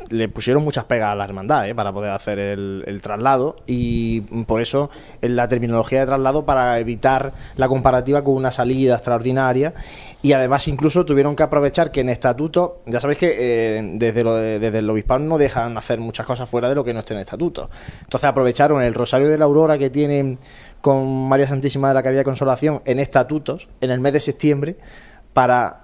le 0.08 0.28
pusieron 0.28 0.64
muchas 0.64 0.84
pegas 0.84 1.10
a 1.10 1.14
la 1.14 1.24
hermandad 1.24 1.68
eh, 1.68 1.74
para 1.74 1.92
poder 1.92 2.10
hacer 2.10 2.38
el, 2.38 3.00
traslado 3.02 3.56
y 3.66 4.20
por 4.46 4.60
eso 4.60 4.90
en 5.22 5.36
la 5.36 5.48
terminología 5.48 6.00
de 6.00 6.06
traslado 6.06 6.44
para 6.44 6.78
evitar 6.78 7.32
la 7.56 7.68
comparativa 7.68 8.22
con 8.22 8.34
una 8.34 8.50
salida 8.50 8.94
extraordinaria 8.94 9.72
y 10.22 10.32
además 10.32 10.68
incluso 10.68 11.04
tuvieron 11.04 11.34
que 11.34 11.42
aprovechar 11.42 11.90
que 11.90 12.00
en 12.00 12.10
estatuto, 12.10 12.80
ya 12.86 13.00
sabéis 13.00 13.18
que 13.18 13.36
eh, 13.38 13.90
desde, 13.94 14.58
desde 14.58 14.78
el 14.78 14.90
obispado 14.90 15.20
no 15.20 15.38
dejan 15.38 15.76
hacer 15.78 15.98
muchas 15.98 16.26
cosas 16.26 16.48
fuera 16.48 16.68
de 16.68 16.74
lo 16.74 16.84
que 16.84 16.92
no 16.92 17.00
esté 17.00 17.14
en 17.14 17.20
estatuto. 17.20 17.70
Entonces 18.00 18.28
aprovecharon 18.28 18.82
el 18.82 18.94
Rosario 18.94 19.28
de 19.28 19.38
la 19.38 19.46
Aurora 19.46 19.78
que 19.78 19.90
tienen 19.90 20.38
con 20.80 21.28
María 21.28 21.46
Santísima 21.46 21.88
de 21.88 21.94
la 21.94 22.02
Caridad 22.02 22.22
y 22.22 22.24
Consolación 22.24 22.82
en 22.84 22.98
estatutos 22.98 23.68
en 23.80 23.90
el 23.90 24.00
mes 24.00 24.12
de 24.12 24.20
septiembre 24.20 24.76
para 25.32 25.82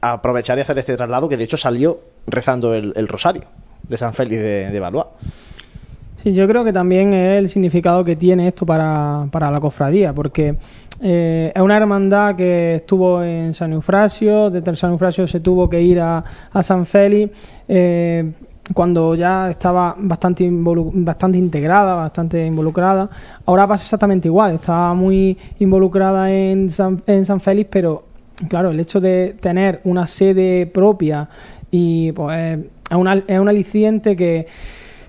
aprovechar 0.00 0.58
y 0.58 0.60
hacer 0.60 0.78
este 0.78 0.96
traslado 0.96 1.28
que 1.28 1.36
de 1.36 1.44
hecho 1.44 1.56
salió 1.56 2.00
rezando 2.26 2.74
el, 2.74 3.08
Rosario 3.08 3.44
de 3.82 3.96
San 3.96 4.12
Félix 4.12 4.40
de, 4.40 4.70
de. 4.70 5.04
Sí, 6.16 6.32
yo 6.32 6.48
creo 6.48 6.64
que 6.64 6.72
también 6.72 7.12
es 7.12 7.38
el 7.38 7.48
significado 7.48 8.04
que 8.04 8.16
tiene 8.16 8.48
esto 8.48 8.66
para, 8.66 9.28
para 9.30 9.50
la 9.50 9.60
cofradía, 9.60 10.12
porque 10.12 10.56
eh, 11.00 11.52
es 11.54 11.62
una 11.62 11.76
hermandad 11.76 12.36
que 12.36 12.76
estuvo 12.76 13.22
en 13.22 13.52
San 13.52 13.72
Eufrasio, 13.72 14.50
desde 14.50 14.74
San 14.76 14.92
Eufrasio 14.92 15.26
se 15.26 15.40
tuvo 15.40 15.68
que 15.68 15.80
ir 15.80 16.00
a, 16.00 16.24
San 16.62 16.86
Félix, 16.86 17.32
eh, 17.68 18.32
cuando 18.74 19.14
ya 19.14 19.50
estaba 19.50 19.94
bastante, 19.98 20.48
bastante 20.50 21.38
integrada, 21.38 21.94
bastante 21.94 22.44
involucrada. 22.44 23.08
Ahora 23.44 23.66
pasa 23.66 23.84
exactamente 23.84 24.28
igual, 24.28 24.54
está 24.54 24.94
muy 24.94 25.36
involucrada 25.58 26.32
en 26.32 26.70
San, 26.70 27.02
en 27.06 27.24
San 27.24 27.40
Félix, 27.40 27.68
pero 27.70 28.04
claro, 28.48 28.70
el 28.70 28.80
hecho 28.80 29.00
de 29.00 29.36
tener 29.40 29.80
una 29.84 30.06
sede 30.06 30.66
propia 30.66 31.28
y 31.70 32.12
pues 32.12 32.58
es, 32.90 32.96
una, 32.96 33.14
es 33.14 33.38
un 33.38 33.48
aliciente 33.48 34.16
que 34.16 34.46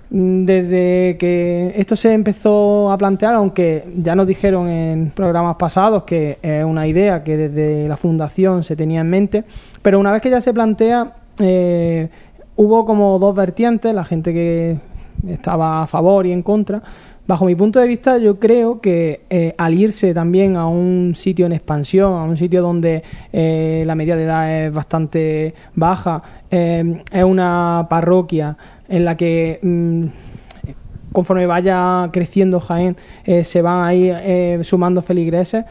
mm, 0.09 0.45
desde 0.45 1.17
que 1.17 1.73
esto 1.75 1.95
se 1.95 2.13
empezó 2.13 2.91
a 2.91 2.97
plantear, 2.97 3.35
aunque 3.35 3.85
ya 3.95 4.15
nos 4.15 4.27
dijeron 4.27 4.69
en 4.69 5.11
programas 5.11 5.55
pasados 5.57 6.03
que 6.03 6.39
es 6.41 6.63
una 6.63 6.87
idea 6.87 7.23
que 7.23 7.37
desde 7.37 7.87
la 7.87 7.97
fundación 7.97 8.63
se 8.63 8.75
tenía 8.75 9.01
en 9.01 9.09
mente, 9.09 9.43
pero 9.81 9.99
una 9.99 10.11
vez 10.11 10.21
que 10.21 10.29
ya 10.29 10.41
se 10.41 10.53
plantea, 10.53 11.13
eh, 11.39 12.09
hubo 12.55 12.85
como 12.85 13.19
dos 13.19 13.35
vertientes, 13.35 13.93
la 13.93 14.03
gente 14.03 14.33
que 14.33 14.79
estaba 15.27 15.83
a 15.83 15.87
favor 15.87 16.25
y 16.25 16.31
en 16.31 16.43
contra. 16.43 16.81
Bajo 17.27 17.43
mi 17.43 17.55
punto 17.55 17.81
de 17.81 17.87
vista, 17.89 18.17
yo 18.19 18.39
creo 18.39 18.79
que 18.79 19.25
eh, 19.29 19.53
al 19.57 19.73
irse 19.73 20.13
también 20.13 20.55
a 20.55 20.65
un 20.67 21.13
sitio 21.13 21.45
en 21.45 21.51
expansión, 21.51 22.13
a 22.13 22.23
un 22.23 22.37
sitio 22.37 22.61
donde 22.61 23.03
eh, 23.33 23.83
la 23.85 23.95
media 23.95 24.15
de 24.15 24.23
edad 24.23 24.65
es 24.65 24.73
bastante 24.73 25.53
baja, 25.75 26.23
eh, 26.49 27.03
es 27.11 27.23
una 27.25 27.85
parroquia 27.89 28.57
en 28.87 29.03
la 29.03 29.17
que 29.17 29.59
mm, 29.61 30.05
conforme 31.11 31.45
vaya 31.45 32.09
creciendo 32.13 32.61
Jaén, 32.61 32.95
eh, 33.25 33.43
se 33.43 33.61
van 33.61 33.83
a 33.83 33.93
ir 33.93 34.15
eh, 34.19 34.59
sumando 34.63 35.01
feligreses, 35.01 35.65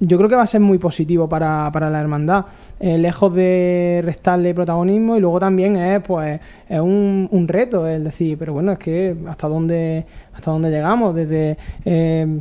yo 0.00 0.16
creo 0.18 0.28
que 0.28 0.34
va 0.34 0.42
a 0.42 0.46
ser 0.48 0.60
muy 0.60 0.78
positivo 0.78 1.28
para, 1.28 1.70
para 1.72 1.90
la 1.90 2.00
hermandad. 2.00 2.46
Eh, 2.80 2.96
lejos 2.96 3.34
de 3.34 4.02
restarle 4.04 4.54
protagonismo 4.54 5.16
y 5.16 5.20
luego 5.20 5.40
también 5.40 5.74
es 5.74 6.00
pues 6.00 6.40
es 6.68 6.78
un, 6.78 7.28
un 7.32 7.48
reto 7.48 7.88
es 7.88 8.04
decir 8.04 8.38
pero 8.38 8.52
bueno 8.52 8.70
es 8.70 8.78
que 8.78 9.16
hasta 9.26 9.48
dónde 9.48 10.06
hasta 10.32 10.52
dónde 10.52 10.70
llegamos 10.70 11.12
desde 11.12 11.58
eh, 11.84 12.38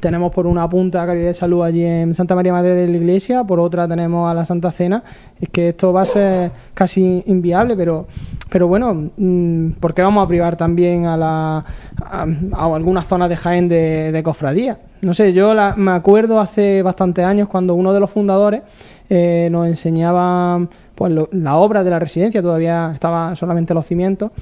tenemos 0.00 0.32
por 0.32 0.46
una 0.46 0.68
punta 0.68 1.06
Caridad 1.06 1.28
de 1.28 1.34
Salud 1.34 1.62
allí 1.62 1.84
en 1.84 2.14
Santa 2.14 2.34
María 2.34 2.52
Madre 2.52 2.74
de 2.74 2.88
la 2.88 2.96
Iglesia, 2.96 3.44
por 3.44 3.60
otra 3.60 3.88
tenemos 3.88 4.30
a 4.30 4.34
la 4.34 4.44
Santa 4.44 4.70
Cena. 4.72 5.02
Es 5.40 5.48
que 5.48 5.70
esto 5.70 5.92
va 5.92 6.02
a 6.02 6.06
ser 6.06 6.50
casi 6.74 7.22
inviable, 7.26 7.76
pero, 7.76 8.06
pero 8.50 8.68
bueno, 8.68 9.10
mm, 9.16 9.70
¿por 9.80 9.94
qué 9.94 10.02
vamos 10.02 10.24
a 10.24 10.28
privar 10.28 10.56
también 10.56 11.06
a, 11.06 11.16
la, 11.16 11.64
a, 12.04 12.26
a 12.52 12.74
algunas 12.74 13.06
zonas 13.06 13.28
de 13.28 13.36
Jaén 13.36 13.68
de, 13.68 14.12
de 14.12 14.22
cofradía? 14.22 14.78
No 15.02 15.14
sé, 15.14 15.32
yo 15.32 15.54
la- 15.54 15.74
me 15.76 15.90
acuerdo 15.92 16.40
hace 16.40 16.82
bastantes 16.82 17.24
años 17.24 17.48
cuando 17.48 17.74
uno 17.74 17.92
de 17.92 18.00
los 18.00 18.10
fundadores 18.10 18.62
eh, 19.08 19.48
nos 19.52 19.66
enseñaba 19.66 20.66
pues, 20.94 21.12
lo- 21.12 21.28
la 21.32 21.56
obra 21.56 21.84
de 21.84 21.90
la 21.90 21.98
residencia, 21.98 22.40
todavía 22.42 22.90
estaba 22.94 23.36
solamente 23.36 23.74
los 23.74 23.86
cimientos, 23.86 24.32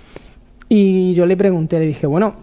y 0.68 1.12
yo 1.14 1.26
le 1.26 1.36
pregunté, 1.36 1.78
le 1.78 1.86
dije, 1.86 2.06
bueno, 2.06 2.34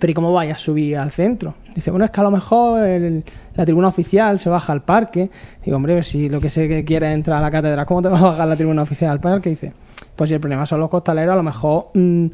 pero 0.00 0.10
¿y 0.10 0.14
cómo 0.14 0.32
vaya 0.32 0.54
a 0.54 0.58
subir 0.58 0.96
al 0.96 1.10
centro? 1.10 1.54
Dice, 1.74 1.90
bueno, 1.90 2.04
es 2.06 2.10
que 2.10 2.20
a 2.20 2.24
lo 2.24 2.30
mejor 2.30 2.82
el- 2.84 3.24
la 3.54 3.64
tribuna 3.64 3.88
oficial 3.88 4.38
se 4.38 4.48
baja 4.48 4.72
al 4.72 4.82
parque. 4.82 5.30
Digo, 5.64 5.76
hombre, 5.76 6.02
si 6.02 6.28
lo 6.30 6.40
que 6.40 6.48
sé 6.50 6.66
que 6.66 6.84
quiere 6.84 7.08
es 7.08 7.14
entrar 7.14 7.38
a 7.38 7.42
la 7.42 7.50
cátedra, 7.50 7.84
¿cómo 7.84 8.00
te 8.02 8.08
va 8.08 8.18
a 8.18 8.22
bajar 8.22 8.48
la 8.48 8.56
tribuna 8.56 8.82
oficial 8.82 9.10
al 9.10 9.20
parque? 9.20 9.50
Dice, 9.50 9.72
pues 10.16 10.28
si 10.28 10.34
el 10.34 10.40
problema 10.40 10.64
son 10.66 10.80
los 10.80 10.88
costaleros, 10.90 11.34
a 11.34 11.36
lo 11.36 11.42
mejor... 11.42 11.88
mm, 11.94 12.26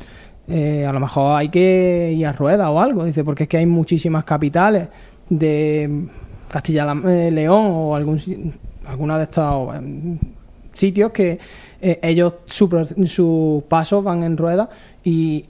eh, 0.48 0.86
a 0.86 0.92
lo 0.92 1.00
mejor 1.00 1.36
hay 1.36 1.48
que 1.48 2.14
ir 2.16 2.26
a 2.26 2.32
rueda 2.32 2.70
o 2.70 2.80
algo, 2.80 3.04
dice, 3.04 3.24
porque 3.24 3.44
es 3.44 3.48
que 3.48 3.58
hay 3.58 3.66
muchísimas 3.66 4.24
capitales 4.24 4.88
de 5.28 6.06
Castilla-León 6.48 7.66
o 7.70 7.94
algún, 7.94 8.54
alguna 8.86 9.18
de 9.18 9.24
estos 9.24 9.74
eh, 9.74 10.18
sitios 10.72 11.12
que 11.12 11.38
eh, 11.80 12.00
ellos 12.02 12.34
sus 12.46 13.62
pasos 13.64 14.02
van 14.02 14.22
en 14.22 14.36
rueda 14.36 14.68
y, 15.04 15.44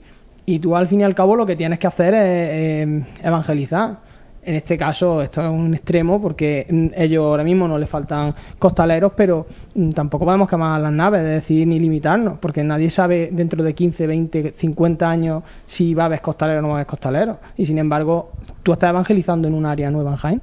y 0.45 0.59
tú 0.59 0.75
al 0.75 0.87
fin 0.87 1.01
y 1.01 1.03
al 1.03 1.15
cabo 1.15 1.35
lo 1.35 1.45
que 1.45 1.55
tienes 1.55 1.79
que 1.79 1.87
hacer 1.87 2.13
es 2.13 2.21
eh, 2.23 3.03
evangelizar. 3.23 4.08
En 4.41 4.55
este 4.55 4.77
caso 4.77 5.21
esto 5.21 5.41
es 5.41 5.49
un 5.49 5.73
extremo 5.73 6.21
porque 6.21 6.65
ellos 6.95 7.25
ahora 7.25 7.43
mismo 7.43 7.67
no 7.67 7.77
les 7.77 7.89
faltan 7.89 8.33
costaleros, 8.57 9.11
pero 9.15 9.45
mm, 9.75 9.91
tampoco 9.91 10.25
podemos 10.25 10.49
quemar 10.49 10.79
las 10.81 10.93
naves, 10.93 11.21
es 11.21 11.29
decir, 11.29 11.67
ni 11.67 11.79
limitarnos, 11.79 12.39
porque 12.39 12.63
nadie 12.63 12.89
sabe 12.89 13.29
dentro 13.31 13.63
de 13.63 13.73
15, 13.73 14.07
20, 14.07 14.51
50 14.53 15.09
años 15.09 15.43
si 15.65 15.93
va 15.93 16.03
a 16.03 16.05
haber 16.07 16.21
costalero 16.21 16.59
o 16.59 16.61
no 16.61 16.67
va 16.69 16.75
a 16.75 16.77
haber 16.77 16.87
costalero. 16.87 17.39
Y 17.57 17.65
sin 17.65 17.77
embargo, 17.77 18.31
tú 18.63 18.73
estás 18.73 18.91
evangelizando 18.91 19.47
en 19.47 19.53
un 19.53 19.65
área 19.65 19.91
nueva 19.91 20.17
en. 20.17 20.41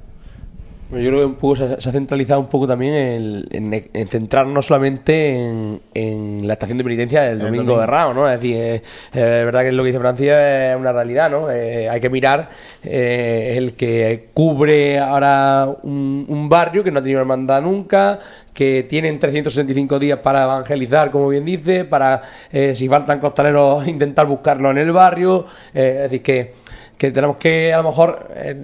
Yo 0.89 0.97
creo 0.99 1.19
que 1.19 1.25
un 1.25 1.35
poco 1.35 1.57
se, 1.57 1.65
ha 1.65 1.91
centralizado 1.91 2.39
un 2.39 2.47
poco 2.47 2.65
también 2.65 2.93
en, 2.93 3.45
en- 3.73 3.89
en 3.93 4.07
centrarnos 4.07 4.65
solamente 4.67 5.33
en, 5.35 5.81
en 5.93 6.47
la 6.47 6.53
estación 6.53 6.77
de 6.77 6.83
penitencia 6.85 7.23
del 7.23 7.39
domingo, 7.39 7.63
domingo. 7.63 7.81
de 7.81 7.87
Ramos, 7.87 8.15
¿no? 8.15 8.29
Es 8.29 8.39
decir, 8.39 8.55
eh, 8.55 8.75
eh, 8.75 8.81
es 9.11 9.45
verdad 9.45 9.63
que 9.63 9.73
lo 9.73 9.83
que 9.83 9.87
dice 9.87 9.99
Francia 9.99 10.71
es 10.71 10.79
una 10.79 10.93
realidad, 10.93 11.29
¿no? 11.29 11.51
Eh, 11.51 11.89
hay 11.89 11.99
que 11.99 12.09
mirar 12.09 12.49
eh, 12.83 13.55
el 13.57 13.73
que 13.73 14.29
cubre 14.33 14.97
ahora 14.99 15.67
un, 15.83 16.25
un 16.29 16.47
barrio 16.47 16.85
que 16.85 16.91
no 16.91 16.99
ha 16.99 17.01
tenido 17.01 17.19
hermandad 17.19 17.61
nunca, 17.61 18.19
que 18.53 18.83
tienen 18.89 19.19
365 19.19 19.99
días 19.99 20.19
para 20.19 20.45
evangelizar, 20.45 21.11
como 21.11 21.27
bien 21.27 21.43
dice, 21.43 21.83
para, 21.83 22.21
eh, 22.49 22.75
si 22.75 22.87
faltan 22.87 23.19
costaleros, 23.19 23.85
intentar 23.89 24.25
buscarlo 24.25 24.71
en 24.71 24.77
el 24.77 24.93
barrio. 24.93 25.45
eh, 25.73 25.93
es 25.95 26.01
decir, 26.03 26.21
que, 26.21 26.53
que 26.97 27.11
tenemos 27.11 27.35
que 27.35 27.73
a 27.73 27.77
lo 27.81 27.89
mejor... 27.89 28.25
eh, 28.35 28.55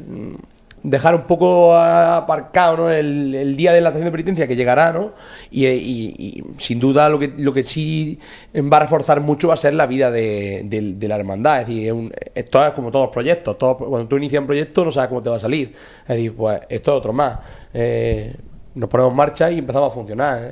dejar 0.83 1.15
un 1.15 1.23
poco 1.23 1.75
aparcado 1.75 2.77
¿no? 2.77 2.89
el, 2.89 3.33
el 3.33 3.55
día 3.55 3.71
de 3.73 3.81
la 3.81 3.89
estación 3.89 4.05
de 4.05 4.11
penitencia 4.11 4.47
que 4.47 4.55
llegará, 4.55 4.91
¿no? 4.91 5.13
Y, 5.49 5.65
y- 5.67 6.13
y 6.17 6.43
sin 6.59 6.79
duda 6.79 7.07
lo 7.09 7.17
que, 7.19 7.33
lo 7.37 7.53
que 7.53 7.63
sí 7.63 8.19
va 8.55 8.77
a 8.77 8.79
reforzar 8.81 9.21
mucho 9.21 9.47
va 9.47 9.53
a 9.53 9.57
ser 9.57 9.73
la 9.73 9.85
vida 9.87 10.11
de, 10.11 10.63
de- 10.65 10.93
de 10.95 11.07
la 11.07 11.15
hermandad. 11.15 11.61
Es 11.61 11.67
decir, 11.67 11.85
es 11.87 11.93
un- 11.93 12.13
esto 12.35 12.65
es 12.65 12.71
como 12.73 12.91
todos 12.91 13.05
los 13.07 13.13
proyectos. 13.13 13.57
Todo- 13.57 13.77
cuando 13.77 14.07
tú 14.07 14.17
inicias 14.17 14.41
un 14.41 14.47
proyecto 14.47 14.83
no 14.85 14.91
sabes 14.91 15.07
cómo 15.09 15.23
te 15.23 15.29
va 15.29 15.37
a 15.37 15.39
salir. 15.39 15.73
Es 16.03 16.07
decir, 16.17 16.35
pues 16.35 16.59
esto 16.69 16.91
es 16.91 16.97
otro 16.97 17.13
más. 17.13 17.39
Eh, 17.73 18.35
nos 18.75 18.89
ponemos 18.89 19.11
en 19.11 19.17
marcha 19.17 19.51
y 19.51 19.59
empezamos 19.59 19.89
a 19.89 19.93
funcionar. 19.93 20.51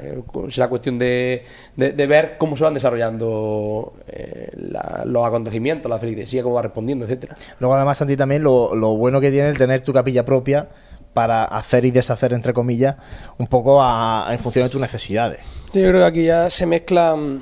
Será 0.49 0.67
cuestión 0.67 0.99
de, 0.99 1.43
de- 1.75 1.91
de 1.93 2.07
ver 2.07 2.37
cómo 2.37 2.55
se 2.55 2.63
van 2.63 2.73
desarrollando 2.73 3.93
eh, 4.07 4.49
la- 4.55 5.03
los 5.05 5.25
acontecimientos, 5.25 5.89
la 5.89 5.97
feligresía, 5.99 6.43
cómo 6.43 6.55
va 6.55 6.61
respondiendo, 6.61 7.05
etcétera. 7.05 7.35
Luego, 7.59 7.75
además, 7.75 7.97
Santi, 7.97 8.15
también 8.15 8.43
lo, 8.43 8.75
lo 8.75 8.95
bueno 8.95 9.19
que 9.21 9.31
tiene 9.31 9.49
el 9.49 9.57
tener 9.57 9.81
tu 9.81 9.91
capilla 9.93 10.23
propia 10.25 10.67
para 11.13 11.43
hacer 11.43 11.83
y 11.85 11.91
deshacer, 11.91 12.31
entre 12.33 12.53
comillas, 12.53 12.95
un 13.37 13.47
poco 13.47 13.81
a- 13.81 14.27
en 14.31 14.39
función 14.39 14.65
de 14.65 14.69
tus 14.69 14.79
necesidades. 14.81 15.39
Yo 15.73 15.81
creo 15.81 15.93
que 15.99 16.05
aquí 16.05 16.25
ya 16.25 16.49
se 16.49 16.65
mezclan 16.65 17.41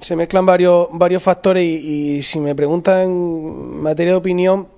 se 0.00 0.16
mezclan 0.16 0.44
varios 0.44 0.88
varios 0.92 1.22
factores 1.22 1.62
y, 1.64 2.16
y 2.18 2.22
si 2.22 2.38
me 2.38 2.54
preguntan 2.54 3.00
en 3.02 3.80
materia 3.82 4.12
de 4.12 4.18
opinión, 4.18 4.68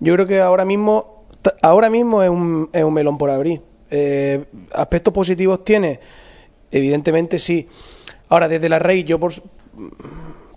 yo 0.00 0.14
creo 0.14 0.26
que 0.26 0.40
ahora 0.40 0.64
mismo 0.64 1.24
ahora 1.62 1.88
mismo 1.88 2.22
es 2.22 2.30
un, 2.30 2.68
es 2.72 2.82
un 2.82 2.92
melón 2.92 3.16
por 3.18 3.30
abrir. 3.30 3.60
Eh, 3.90 4.44
aspectos 4.72 5.12
positivos 5.12 5.64
tiene, 5.64 6.00
evidentemente 6.70 7.38
sí. 7.38 7.68
Ahora 8.28 8.48
desde 8.48 8.68
la 8.68 8.78
raíz 8.78 9.04
yo 9.04 9.18
por, 9.18 9.32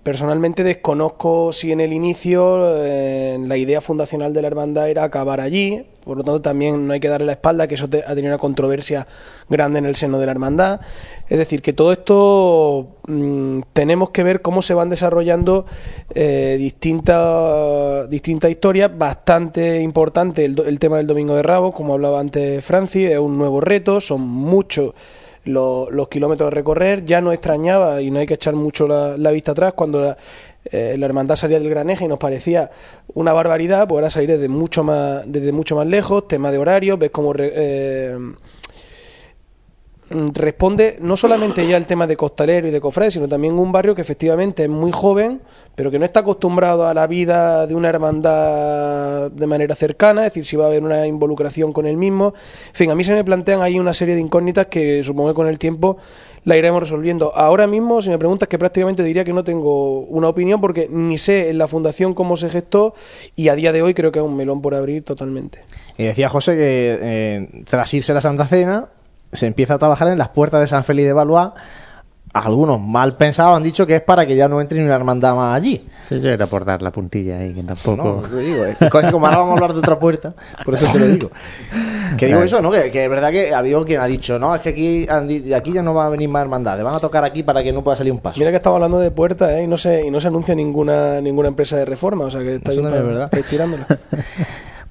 personalmente 0.03 0.63
desconozco 0.63 1.53
si 1.53 1.71
en 1.71 1.79
el 1.79 1.93
inicio 1.93 2.83
eh, 2.83 3.37
la 3.41 3.55
idea 3.55 3.79
fundacional 3.79 4.33
de 4.33 4.41
la 4.41 4.49
hermandad 4.49 4.89
era 4.89 5.05
acabar 5.05 5.39
allí, 5.39 5.85
por 6.03 6.17
lo 6.17 6.23
tanto 6.25 6.41
también 6.41 6.85
no 6.85 6.93
hay 6.93 6.99
que 6.99 7.07
darle 7.07 7.25
la 7.25 7.31
espalda, 7.31 7.67
que 7.67 7.75
eso 7.75 7.85
ha 7.85 8.13
tenido 8.13 8.27
una 8.27 8.37
controversia 8.37 9.07
grande 9.49 9.79
en 9.79 9.85
el 9.85 9.95
seno 9.95 10.19
de 10.19 10.25
la 10.25 10.33
hermandad. 10.33 10.81
Es 11.29 11.37
decir, 11.37 11.61
que 11.61 11.71
todo 11.71 11.93
esto 11.93 12.97
mm, 13.07 13.61
tenemos 13.71 14.09
que 14.09 14.23
ver 14.23 14.41
cómo 14.41 14.61
se 14.61 14.73
van 14.73 14.89
desarrollando 14.89 15.65
eh, 16.13 16.57
distintas 16.59 18.09
distintas 18.09 18.51
historias, 18.51 18.91
bastante 18.95 19.81
importante 19.81 20.43
el, 20.43 20.79
tema 20.79 20.97
del 20.97 21.07
Domingo 21.07 21.35
de 21.35 21.43
Rabo, 21.43 21.71
como 21.71 21.93
hablaba 21.93 22.19
antes 22.19 22.63
Francis, 22.63 23.09
es 23.09 23.19
un 23.19 23.37
nuevo 23.37 23.61
reto, 23.61 24.01
son 24.01 24.21
muchos 24.21 24.93
lo- 25.45 25.89
los 25.91 26.07
kilómetros 26.09 26.47
a 26.47 26.51
recorrer. 26.51 27.05
Ya 27.05 27.21
nos 27.21 27.33
extrañaba, 27.33 28.01
y 28.01 28.11
no 28.11 28.19
hay 28.19 28.25
que 28.25 28.35
echar 28.35 28.53
mucho 28.55 28.87
la, 28.87 29.31
vista 29.31 29.51
atrás, 29.53 29.73
cuando 29.73 30.01
la, 30.01 30.17
eh, 30.71 30.95
la 30.97 31.05
hermandad 31.05 31.35
salía 31.35 31.59
del 31.59 31.69
Graneje 31.69 32.05
y 32.05 32.07
nos 32.07 32.17
parecía 32.19 32.71
una 33.13 33.33
barbaridad, 33.33 33.87
pues 33.87 33.97
ahora 33.99 34.09
salir 34.09 34.29
desde 34.29 34.47
mucho 34.47 34.83
más, 34.83 35.23
desde 35.25 35.51
mucho 35.51 35.75
más 35.75 35.87
lejos, 35.87 36.27
tema 36.27 36.51
de 36.51 36.57
horario, 36.57 36.97
ves 36.97 37.11
cómo 37.11 37.33
re- 37.33 37.51
eh, 37.53 38.17
responde 40.33 40.97
no 41.01 41.17
solamente 41.17 41.67
ya 41.67 41.77
el 41.77 41.85
tema 41.85 42.07
de 42.07 42.15
costalero 42.15 42.67
y 42.67 42.71
de 42.71 42.79
cofrade, 42.79 43.11
sino 43.11 43.27
también 43.27 43.57
un 43.57 43.71
barrio 43.71 43.95
que 43.95 44.01
efectivamente 44.01 44.63
es 44.63 44.69
muy 44.69 44.91
joven, 44.91 45.41
pero 45.75 45.91
que 45.91 45.99
no 45.99 46.05
está 46.05 46.21
acostumbrado 46.21 46.87
a 46.87 46.93
la 46.93 47.07
vida 47.07 47.65
de 47.67 47.75
una 47.75 47.89
hermandad 47.89 49.31
de 49.31 49.47
manera 49.47 49.75
cercana, 49.75 50.25
es 50.25 50.33
decir, 50.33 50.45
si 50.45 50.55
va 50.55 50.65
a 50.65 50.67
haber 50.67 50.83
una 50.83 51.07
involucración 51.07 51.73
con 51.73 51.85
el 51.85 51.97
mismo. 51.97 52.33
En 52.67 52.75
fin, 52.75 52.91
a 52.91 52.95
mí 52.95 53.03
se 53.03 53.13
me 53.13 53.23
plantean 53.23 53.61
ahí 53.61 53.79
una 53.79 53.93
serie 53.93 54.15
de 54.15 54.21
incógnitas 54.21 54.67
que 54.67 55.03
supongo 55.03 55.29
que 55.29 55.35
con 55.35 55.47
el 55.47 55.59
tiempo 55.59 55.97
la 56.45 56.57
iremos 56.57 56.83
resolviendo. 56.83 57.35
Ahora 57.35 57.67
mismo, 57.67 58.01
si 58.01 58.09
me 58.09 58.17
preguntas, 58.17 58.49
que 58.49 58.59
prácticamente 58.59 59.03
diría 59.03 59.23
que 59.23 59.33
no 59.33 59.43
tengo 59.43 60.01
una 60.01 60.27
opinión 60.27 60.59
porque 60.61 60.87
ni 60.89 61.17
sé 61.17 61.49
en 61.49 61.57
la 61.57 61.67
fundación 61.67 62.13
cómo 62.13 62.37
se 62.37 62.49
gestó 62.49 62.93
y 63.35 63.47
a 63.47 63.55
día 63.55 63.71
de 63.71 63.81
hoy 63.81 63.93
creo 63.93 64.11
que 64.11 64.19
es 64.19 64.25
un 64.25 64.35
melón 64.35 64.61
por 64.61 64.75
abrir 64.75 65.03
totalmente. 65.03 65.59
Y 65.97 66.03
decía 66.03 66.29
José 66.29 66.55
que 66.55 66.97
eh, 67.01 67.63
tras 67.69 67.93
irse 67.93 68.13
la 68.13 68.21
Santa 68.21 68.45
Cena 68.45 68.89
se 69.33 69.47
empieza 69.47 69.75
a 69.75 69.77
trabajar 69.79 70.07
en 70.07 70.17
las 70.17 70.29
puertas 70.29 70.61
de 70.61 70.67
San 70.67 70.83
Félix 70.83 71.07
de 71.07 71.13
Valois. 71.13 71.49
Algunos 72.35 72.81
mal 72.81 73.15
pensados 73.15 73.55
han 73.55 73.61
dicho 73.61 73.85
que 73.85 73.93
es 73.93 74.01
para 74.01 74.25
que 74.25 74.35
ya 74.35 74.47
no 74.47 74.59
entre 74.59 74.79
ni 74.79 74.85
una 74.85 74.95
hermandad 74.95 75.35
más 75.35 75.55
allí. 75.55 75.87
Sí, 76.09 76.19
yo 76.19 76.31
era 76.31 76.47
por 76.47 76.65
dar 76.65 76.81
la 76.81 76.89
puntilla 76.91 77.37
ahí, 77.37 77.53
que 77.53 77.61
tampoco... 77.61 77.95
No, 78.23 78.27
te 78.27 78.37
digo, 78.39 78.65
es 78.65 78.75
que 78.79 78.89
como 79.11 79.27
ahora 79.27 79.37
vamos 79.37 79.51
a 79.51 79.53
hablar 79.53 79.73
de 79.73 79.79
otra 79.79 79.99
puerta, 79.99 80.33
por 80.65 80.73
eso 80.73 80.87
te 80.91 80.97
lo 80.99 81.05
digo. 81.09 81.29
Que 82.17 82.27
digo 82.27 82.41
eso, 82.41 82.59
¿no? 82.61 82.69
Que, 82.71 82.91
que 82.91 83.03
es 83.05 83.09
verdad 83.09 83.31
que 83.31 83.53
ha 83.53 83.57
habido 83.59 83.83
quien 83.85 83.99
ha 83.99 84.05
dicho, 84.05 84.37
no, 84.37 84.53
es 84.53 84.61
que 84.61 84.69
aquí, 84.69 85.07
han 85.09 85.27
di- 85.27 85.51
aquí 85.53 85.71
ya 85.73 85.81
no 85.81 85.93
va 85.95 86.05
a 86.07 86.09
venir 86.09 86.27
más 86.29 86.41
hermandades, 86.43 86.83
van 86.83 86.93
a 86.95 86.99
tocar 86.99 87.23
aquí 87.23 87.41
para 87.43 87.63
que 87.63 87.71
no 87.73 87.83
pueda 87.83 87.97
salir 87.97 88.11
un 88.13 88.19
paso. 88.19 88.37
Mira 88.39 88.51
que 88.51 88.57
estamos 88.57 88.77
hablando 88.77 88.99
de 88.99 89.09
puertas 89.11 89.49
¿eh? 89.51 89.63
y, 89.63 89.67
no 89.67 89.77
se, 89.77 90.05
y 90.05 90.11
no 90.11 90.19
se 90.19 90.27
anuncia 90.27 90.53
ninguna 90.53 91.21
ninguna 91.21 91.47
empresa 91.47 91.75
de 91.77 91.85
reforma, 91.85 92.25
o 92.25 92.29
sea 92.31 92.41
que 92.41 92.55
está 92.55 92.71
bien 92.71 92.83
para, 92.83 92.97
es 92.97 93.05
verdad. 93.05 93.29
para 93.31 93.39
ir 93.39 93.45
tirándola. 93.47 93.87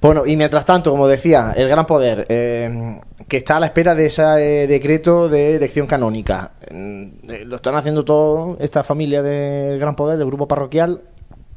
Bueno, 0.03 0.25
y 0.25 0.35
mientras 0.35 0.65
tanto, 0.65 0.91
como 0.91 1.07
decía, 1.07 1.53
el 1.55 1.69
Gran 1.69 1.85
Poder, 1.85 2.25
eh, 2.27 2.99
que 3.25 3.37
está 3.37 3.55
a 3.55 3.61
la 3.61 3.67
espera 3.67 3.95
de 3.95 4.07
ese 4.07 4.21
eh, 4.63 4.67
decreto 4.67 5.29
de 5.29 5.55
elección 5.55 5.87
canónica. 5.87 6.51
Mm, 6.69 7.03
eh, 7.29 7.45
lo 7.45 7.55
están 7.55 7.75
haciendo 7.75 8.03
todo 8.03 8.57
esta 8.59 8.83
familia 8.83 9.23
del 9.23 9.79
Gran 9.79 9.95
Poder, 9.95 10.19
el 10.19 10.25
grupo 10.25 10.45
parroquial, 10.45 11.03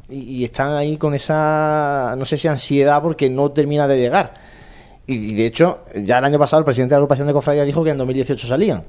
y, 0.09 0.19
y 0.19 0.45
están 0.45 0.75
ahí 0.75 0.97
con 0.97 1.13
esa, 1.13 2.15
no 2.17 2.25
sé 2.25 2.37
si 2.37 2.47
ansiedad 2.47 3.03
porque 3.03 3.29
no 3.29 3.51
termina 3.51 3.89
de 3.89 3.99
llegar. 3.99 4.35
Y, 5.09 5.15
y, 5.17 5.35
de 5.35 5.47
hecho, 5.47 5.81
ya 5.97 6.19
el 6.19 6.25
año 6.25 6.39
pasado 6.39 6.61
el 6.61 6.65
presidente 6.65 6.91
de 6.91 6.99
la 6.99 6.99
agrupación 6.99 7.27
de 7.27 7.33
cofradía 7.33 7.65
dijo 7.65 7.83
que 7.83 7.91
en 7.91 7.99
2018 7.99 8.47
salían. 8.47 8.85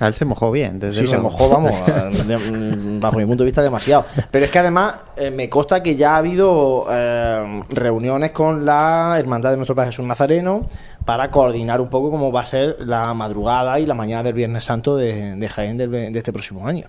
A 0.00 0.06
él 0.06 0.14
se 0.14 0.24
mojó 0.24 0.50
bien, 0.52 0.78
desde 0.78 1.00
Sí, 1.00 1.06
se 1.08 1.18
mojó, 1.18 1.48
vamos, 1.48 1.74
bajo 3.00 3.16
mi 3.18 3.26
punto 3.26 3.42
de 3.42 3.46
vista, 3.46 3.62
demasiado. 3.62 4.04
Pero 4.30 4.44
es 4.44 4.50
que 4.50 4.58
además 4.58 4.94
eh, 5.16 5.30
me 5.30 5.48
consta 5.48 5.82
que 5.82 5.96
ya 5.96 6.14
ha 6.14 6.18
habido 6.18 6.86
eh, 6.90 7.62
reuniones 7.70 8.30
con 8.32 8.64
la 8.64 9.16
Hermandad 9.18 9.50
de 9.50 9.56
Nuestro 9.56 9.74
Padre 9.74 9.90
Jesús 9.90 10.04
Nazareno 10.06 10.66
para 11.04 11.30
coordinar 11.30 11.80
un 11.80 11.88
poco 11.88 12.10
cómo 12.10 12.30
va 12.30 12.42
a 12.42 12.46
ser 12.46 12.76
la 12.80 13.12
madrugada 13.14 13.80
y 13.80 13.86
la 13.86 13.94
mañana 13.94 14.22
del 14.22 14.34
Viernes 14.34 14.64
Santo 14.64 14.96
de, 14.96 15.36
de 15.36 15.48
Jaén 15.48 15.78
del- 15.78 15.90
de 15.90 16.18
este 16.18 16.32
próximo 16.32 16.66
año. 16.66 16.86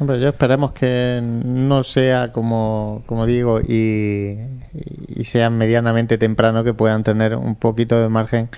Hombre, 0.00 0.20
yo 0.20 0.28
esperemos 0.28 0.70
que 0.70 1.18
no 1.22 1.82
sea 1.82 2.30
como, 2.30 3.02
como 3.06 3.26
digo 3.26 3.60
y, 3.60 4.38
y 5.08 5.24
sea 5.24 5.50
medianamente 5.50 6.18
temprano 6.18 6.62
que 6.62 6.72
puedan 6.72 7.02
tener 7.02 7.34
un 7.34 7.56
poquito 7.56 8.00
de 8.00 8.08
margen 8.08 8.48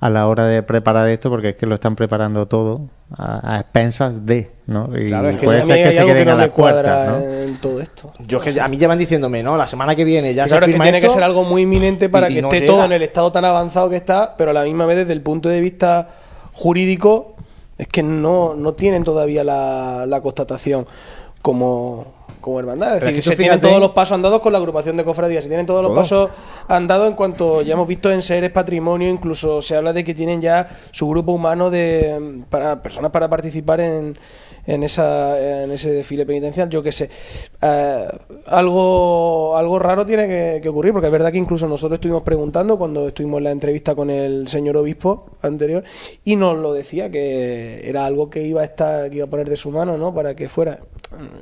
a 0.00 0.10
la 0.10 0.28
hora 0.28 0.44
de 0.44 0.62
preparar 0.62 1.08
esto 1.08 1.28
porque 1.28 1.50
es 1.50 1.54
que 1.56 1.66
lo 1.66 1.74
están 1.74 1.96
preparando 1.96 2.46
todo 2.46 2.82
a, 3.16 3.54
a 3.56 3.60
expensas 3.60 4.24
de, 4.24 4.52
¿no? 4.66 4.88
Y 4.96 5.08
Claro, 5.08 5.28
es 5.30 5.38
que 5.38 5.44
puede 5.46 5.62
ser 5.66 5.88
que 5.90 5.98
se 5.98 6.06
queden 6.06 6.26
no 6.26 6.32
a 6.32 6.36
me 6.36 6.42
las 6.42 6.50
cuadra 6.50 6.82
puertas, 7.06 7.20
¿no? 7.22 7.26
en 7.42 7.56
todo 7.60 7.80
esto. 7.80 8.12
Yo 8.26 8.40
es 8.42 8.54
que 8.54 8.60
a 8.60 8.68
mí 8.68 8.76
llevan 8.78 8.98
diciéndome, 8.98 9.42
no, 9.42 9.56
la 9.56 9.66
semana 9.66 9.96
que 9.96 10.04
viene 10.04 10.34
ya 10.34 10.44
Que 10.44 10.50
se 10.50 10.58
que 10.60 10.64
firma 10.66 10.84
tiene 10.84 11.00
que 11.00 11.06
esto. 11.06 11.14
ser 11.16 11.24
algo 11.24 11.42
muy 11.42 11.62
inminente 11.62 12.08
para 12.08 12.28
y- 12.28 12.32
y 12.32 12.36
que 12.36 12.42
no 12.42 12.48
esté 12.48 12.60
llega. 12.60 12.72
todo 12.72 12.84
en 12.84 12.92
el 12.92 13.02
estado 13.02 13.32
tan 13.32 13.44
avanzado 13.44 13.90
que 13.90 13.96
está, 13.96 14.36
pero 14.36 14.50
a 14.50 14.54
la 14.54 14.62
misma 14.64 14.86
vez 14.86 14.98
desde 14.98 15.12
el 15.14 15.20
punto 15.22 15.48
de 15.48 15.60
vista 15.60 16.10
jurídico 16.52 17.34
es 17.76 17.86
que 17.88 18.02
no, 18.02 18.54
no 18.54 18.74
tienen 18.74 19.02
todavía 19.04 19.42
la, 19.44 20.04
la 20.06 20.20
constatación 20.20 20.86
como, 21.42 22.06
como 22.40 22.58
hermandad. 22.60 22.94
Es 22.94 23.00
Pero 23.00 23.06
decir, 23.12 23.22
que 23.22 23.36
se 23.36 23.36
tienen 23.36 23.60
todos 23.60 23.80
los 23.80 23.90
pasos 23.90 24.14
andados 24.14 24.40
con 24.40 24.52
la 24.52 24.58
agrupación 24.58 24.96
de 24.96 25.04
cofradías, 25.04 25.44
se 25.44 25.48
tienen 25.48 25.66
todos 25.66 25.82
los 25.82 25.90
Todo. 25.90 26.00
pasos 26.00 26.30
andados 26.68 27.08
en 27.08 27.14
cuanto 27.14 27.62
ya 27.62 27.74
hemos 27.74 27.88
visto 27.88 28.10
en 28.10 28.22
Seres 28.22 28.50
Patrimonio, 28.50 29.08
incluso 29.08 29.62
se 29.62 29.76
habla 29.76 29.92
de 29.92 30.04
que 30.04 30.14
tienen 30.14 30.40
ya 30.40 30.68
su 30.90 31.08
grupo 31.08 31.32
humano 31.32 31.70
de 31.70 32.42
para 32.50 32.82
personas 32.82 33.10
para 33.10 33.28
participar 33.28 33.80
en, 33.80 34.16
en 34.68 34.82
esa 34.82 35.64
en 35.64 35.70
ese 35.70 35.90
desfile 35.90 36.26
penitencial, 36.26 36.68
yo 36.68 36.82
qué 36.82 36.92
sé. 36.92 37.08
Eh, 37.62 38.08
algo 38.46 39.56
algo 39.56 39.78
raro 39.78 40.04
tiene 40.04 40.60
que, 40.60 40.68
ocurrir, 40.68 40.92
porque 40.92 41.06
es 41.06 41.12
verdad 41.12 41.32
que 41.32 41.38
incluso 41.38 41.66
nosotros 41.66 41.96
estuvimos 41.96 42.22
preguntando 42.22 42.76
cuando 42.78 43.08
estuvimos 43.08 43.38
en 43.38 43.44
la 43.44 43.50
entrevista 43.50 43.94
con 43.94 44.10
el 44.10 44.46
señor 44.48 44.76
obispo 44.76 45.30
anterior 45.40 45.84
y 46.22 46.36
nos 46.36 46.58
lo 46.58 46.74
decía 46.74 47.10
que 47.10 47.88
era 47.88 48.04
algo 48.04 48.28
que 48.28 48.42
iba 48.42 48.60
a 48.60 48.64
estar 48.64 49.08
que 49.08 49.16
iba 49.16 49.26
a 49.26 49.30
poner 49.30 49.48
de 49.48 49.56
su 49.56 49.70
mano, 49.70 49.96
¿no? 49.96 50.14
Para 50.14 50.36
que 50.36 50.50
fuera. 50.50 50.80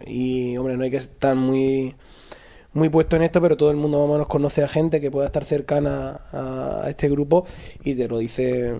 Y 0.07 0.57
hombre, 0.57 0.77
no 0.77 0.85
hay 0.85 0.91
que 0.91 0.99
estar 0.99 1.35
muy 1.35 1.97
muy 2.75 2.91
puesto 2.91 3.17
en 3.17 3.23
esto, 3.23 3.41
pero 3.41 3.57
todo 3.57 3.73
el 3.73 3.77
mundo 3.77 3.99
más 3.99 4.09
o 4.09 4.13
menos 4.13 4.29
conoce 4.29 4.63
a 4.63 4.69
gente 4.69 5.01
que 5.01 5.11
pueda 5.11 5.27
estar 5.27 5.45
cercana 5.45 6.21
a, 6.33 6.85
este 6.89 7.09
grupo 7.09 7.45
y 7.83 7.95
te 7.97 8.07
lo 8.07 8.19
dice 8.19 8.75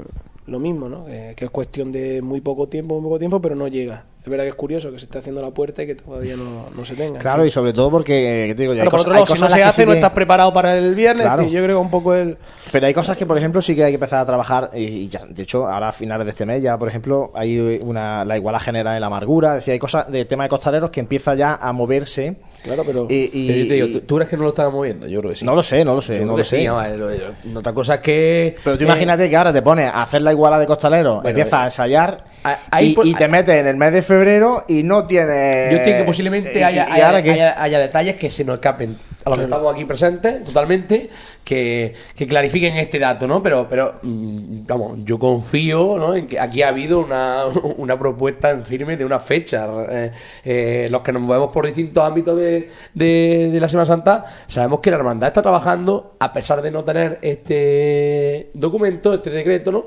lo 0.47 0.61
mismo, 0.61 0.89
¿no? 0.89 1.05
Que, 1.07 1.35
que 1.37 1.47
es 1.47 1.51
cuestión 1.51 1.91
de 1.91 2.23
muy 2.23 2.41
poco 2.41 2.69
tiempo, 2.69 2.95
muy 2.95 3.05
poco 3.05 3.19
tiempo, 3.19 3.41
pero 3.41 3.57
no 3.57 3.67
llega. 3.67 4.05
Es 4.27 4.31
verdad 4.31 4.43
que 4.43 4.51
es 4.51 4.57
curioso 4.57 4.91
que 4.91 4.99
se 4.99 5.05
esté 5.05 5.19
haciendo 5.19 5.41
la 5.41 5.53
puerta 5.53 5.85
y 5.85 5.87
que 5.87 5.95
todavía 5.95 6.35
no, 6.35 6.67
no 6.75 6.85
se 6.85 6.97
tenga. 6.97 7.21
Claro, 7.21 7.43
En 7.43 7.49
y 7.49 7.51
sobre 7.53 7.73
todo 7.73 7.93
porque, 7.93 8.53
te 8.57 8.63
digo, 8.63 8.75
ya 8.75 8.81
Pero 8.81 8.91
hay 8.91 8.91
por 8.91 9.01
otro 9.01 9.13
hay 9.13 9.21
lado, 9.21 9.37
si 9.37 9.41
no 9.41 9.49
se 9.49 9.63
hace, 9.63 9.83
sí 9.83 9.87
no 9.87 9.93
estás 9.93 10.11
preparado 10.11 10.53
para 10.53 10.77
el 10.77 10.97
viernes. 10.97 11.25
Claro. 11.25 11.43
decir, 11.43 11.57
yo 11.57 11.63
creo 11.63 11.79
que 11.79 11.81
un 11.81 11.91
poco 11.91 12.13
el... 12.13 12.37
Pero 12.73 12.89
hay 12.89 12.93
cosas 12.93 13.17
que, 13.17 13.25
por 13.25 13.39
ejemplo, 13.39 13.63
sí 13.63 13.77
que 13.77 13.85
hay 13.85 13.93
que 13.93 13.97
empezar 13.97 14.19
a 14.19 14.27
trabajar 14.27 14.71
y 14.75 15.07
y 15.07 15.09
ya, 15.09 15.25
de 15.29 15.43
hecho, 15.43 15.67
ahora 15.69 15.91
a 15.91 15.93
finales 15.93 16.25
de 16.25 16.31
este 16.31 16.45
mes 16.45 16.61
ya, 16.61 16.77
por 16.77 16.89
ejemplo, 16.89 17.31
hay 17.35 17.59
una 17.59 18.25
la 18.25 18.37
igualdad 18.37 18.61
general 18.61 18.95
en 18.97 19.01
la 19.01 19.07
amargura, 19.07 19.51
es 19.51 19.57
decir, 19.59 19.73
hay 19.73 19.79
cosas 19.79 20.11
del 20.11 20.27
tema 20.27 20.43
de 20.43 20.49
costaleros 20.49 20.91
que 20.91 21.01
empieza 21.01 21.35
ya 21.35 21.55
a 21.55 21.73
moverse. 21.73 22.37
Claro, 22.67 22.83
pero... 22.87 23.07
Y, 23.09 23.31
y- 23.33 23.47
Pero 23.47 23.59
yo 23.61 23.69
te 23.69 23.75
digo, 23.75 23.87
y- 23.87 23.93
¿tú, 23.95 24.01
tú 24.01 24.15
crees 24.17 24.29
que 24.31 24.37
no 24.37 24.43
lo 24.43 24.49
estaba 24.51 24.71
moviendo? 24.71 25.07
Yo 25.07 25.21
creo 25.21 25.31
que 25.33 25.39
sí. 25.39 25.45
no 25.45 25.55
lo 25.55 25.63
sé, 25.63 25.85
no 25.85 25.95
lo 25.95 26.03
sé, 26.03 26.13
Yo 26.15 26.19
creo 26.19 26.27
no 26.27 26.35
que 26.35 26.41
lo 26.43 26.45
sé. 26.45 26.59
sí, 26.61 26.67
vamos, 26.69 26.99
lo- 26.99 27.11
lo- 27.53 27.59
Otra 27.61 27.73
cosa 27.73 27.95
es 27.95 28.01
que. 28.01 28.55
Pero 28.63 28.77
tú 28.77 28.83
eh, 28.85 28.87
imagínate 28.87 29.31
que 29.31 29.37
ahora 29.37 29.53
te 29.53 29.63
pones 29.63 29.87
a 29.89 29.99
hacer 29.99 30.21
la 30.23 30.33
iguala 30.33 30.59
de 30.59 30.67
costaleros, 30.67 31.23
Bueno, 31.23 31.29
empiezas 31.31 31.53
eh, 31.53 31.63
a 31.63 31.65
ensayar 31.65 32.25
a- 32.45 32.59
ahí 32.71 32.89
y, 32.91 32.95
por- 32.95 33.07
y 33.07 33.15
te 33.15 33.29
metes 33.29 33.55
en 33.57 33.67
el 33.67 33.77
mes 33.77 33.93
de 33.93 34.03
febrero 34.03 34.65
y 34.69 34.83
no 34.83 35.07
tienes. 35.07 35.71
Yo 35.73 35.79
entiendo 35.79 36.03
que 36.03 36.07
posiblemente 36.07 36.65
haya, 36.65 36.87
y 36.89 36.93
haya- 36.93 37.09
haya- 37.17 37.63
haya 37.63 37.79
detalles 37.79 38.17
que 38.17 38.31
se 38.31 38.45
nos 38.45 38.57
escapen 38.57 38.97
a 39.27 39.31
los 39.31 39.39
que 39.41 39.45
estamos 39.47 39.73
aquí 39.75 39.85
presentes 39.85 40.45
totalmente, 40.45 41.11
que, 41.43 41.93
que 42.15 42.27
clarifiquen 42.29 42.77
este 42.77 43.01
dato, 43.01 43.27
¿no? 43.27 43.43
Pero, 43.43 43.67
pero 43.69 43.97
mm, 44.03 44.61
vamos, 44.67 44.99
yo 45.05 45.19
confío 45.19 45.97
¿no? 45.99 46.15
en 46.15 46.29
que 46.29 46.39
aquí 46.39 46.63
ha 46.63 46.69
habido 46.69 47.01
una, 47.01 47.43
una 47.77 47.99
propuesta 47.99 48.51
en 48.51 48.65
firme 48.65 48.97
de 48.97 49.05
una 49.05 49.19
fecha. 49.19 49.67
Eh, 49.91 50.13
eh, 50.45 50.89
los 50.91 51.01
que 51.01 51.13
nos 51.13 51.23
movemos 51.23 51.49
por 51.49 51.67
distintos 51.67 52.05
ámbitos 52.05 52.37
de, 52.37 52.71
de- 52.95 53.51
de 53.53 53.61
la 53.61 53.69
Semana 53.69 53.87
Santa, 53.87 54.25
sabemos 54.47 54.79
que 54.79 54.91
la 54.93 54.97
hermandad 54.99 55.27
está 55.29 55.43
trabajando, 55.43 56.15
a 56.21 56.33
pesar 56.33 56.63
de 56.63 56.71
no 56.71 56.85
tener 56.85 57.19
este 57.23 58.51
documento, 58.55 59.15
este 59.15 59.31
decreto, 59.31 59.73
¿no? 59.73 59.87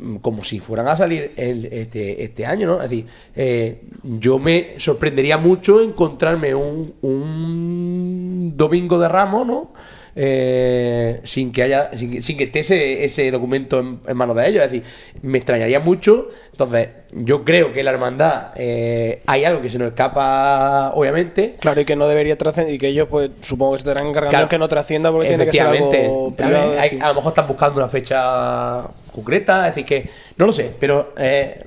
Mm, 0.00 0.16
como 0.16 0.44
si 0.44 0.60
fueran 0.60 0.88
a 0.88 0.96
salir 0.96 1.32
el- 1.36 1.66
este, 1.66 2.22
este 2.22 2.46
año, 2.46 2.66
¿no? 2.66 2.74
Es 2.82 2.90
decir, 2.90 3.06
eh, 3.36 3.82
yo 4.02 4.38
me 4.38 4.78
sorprendería 4.78 5.38
mucho 5.38 5.80
encontrarme 5.82 6.54
un, 6.54 6.94
un 7.02 8.52
domingo 8.56 8.98
de 8.98 9.08
Ramos, 9.08 9.46
¿no? 9.46 9.72
Eh, 10.16 11.20
sin 11.24 11.52
que 11.52 11.62
haya 11.62 11.90
sin, 11.96 12.10
que- 12.10 12.22
sin 12.22 12.36
que 12.36 12.44
esté 12.44 12.60
ese, 12.60 13.04
ese 13.04 13.30
documento 13.30 13.78
en, 13.78 14.00
en 14.06 14.16
manos 14.16 14.34
de 14.36 14.48
ellos 14.48 14.64
es 14.64 14.70
decir 14.72 14.86
me 15.22 15.38
extrañaría 15.38 15.78
mucho 15.78 16.28
entonces 16.50 16.88
yo 17.12 17.44
creo 17.44 17.72
que 17.72 17.82
la 17.84 17.90
hermandad 17.92 18.48
eh, 18.56 19.22
hay 19.26 19.44
algo 19.44 19.60
que 19.62 19.70
se 19.70 19.78
nos 19.78 19.88
escapa 19.88 20.92
obviamente 20.94 21.54
Claro, 21.60 21.80
y 21.80 21.84
que 21.84 21.96
no 21.96 22.06
debería 22.08 22.36
trascender, 22.36 22.74
y 22.74 22.78
que 22.78 22.88
ellos, 22.88 23.08
pues, 23.10 23.30
supongo 23.40 23.72
que 23.72 23.78
se 23.82 23.88
estarán 23.88 24.08
encargando 24.08 24.30
Claro. 24.36 24.48
que 24.48 24.58
no 24.58 24.68
trascienda 24.68 25.10
porque 25.12 25.28
tiene 25.28 25.46
que 25.46 25.52
ser 25.52 25.62
algo 25.66 26.34
privado. 26.36 26.78
hay- 26.78 26.98
a 27.00 27.08
lo 27.08 27.14
mejor 27.14 27.30
están 27.30 27.46
buscando 27.48 27.80
una 27.80 27.88
fecha 27.88 28.82
concreta, 29.12 29.68
es 29.68 29.74
decir, 29.74 29.86
que 29.86 30.10
no 30.36 30.46
lo 30.46 30.52
sé, 30.52 30.70
pero 30.78 31.14
eh, 31.18 31.64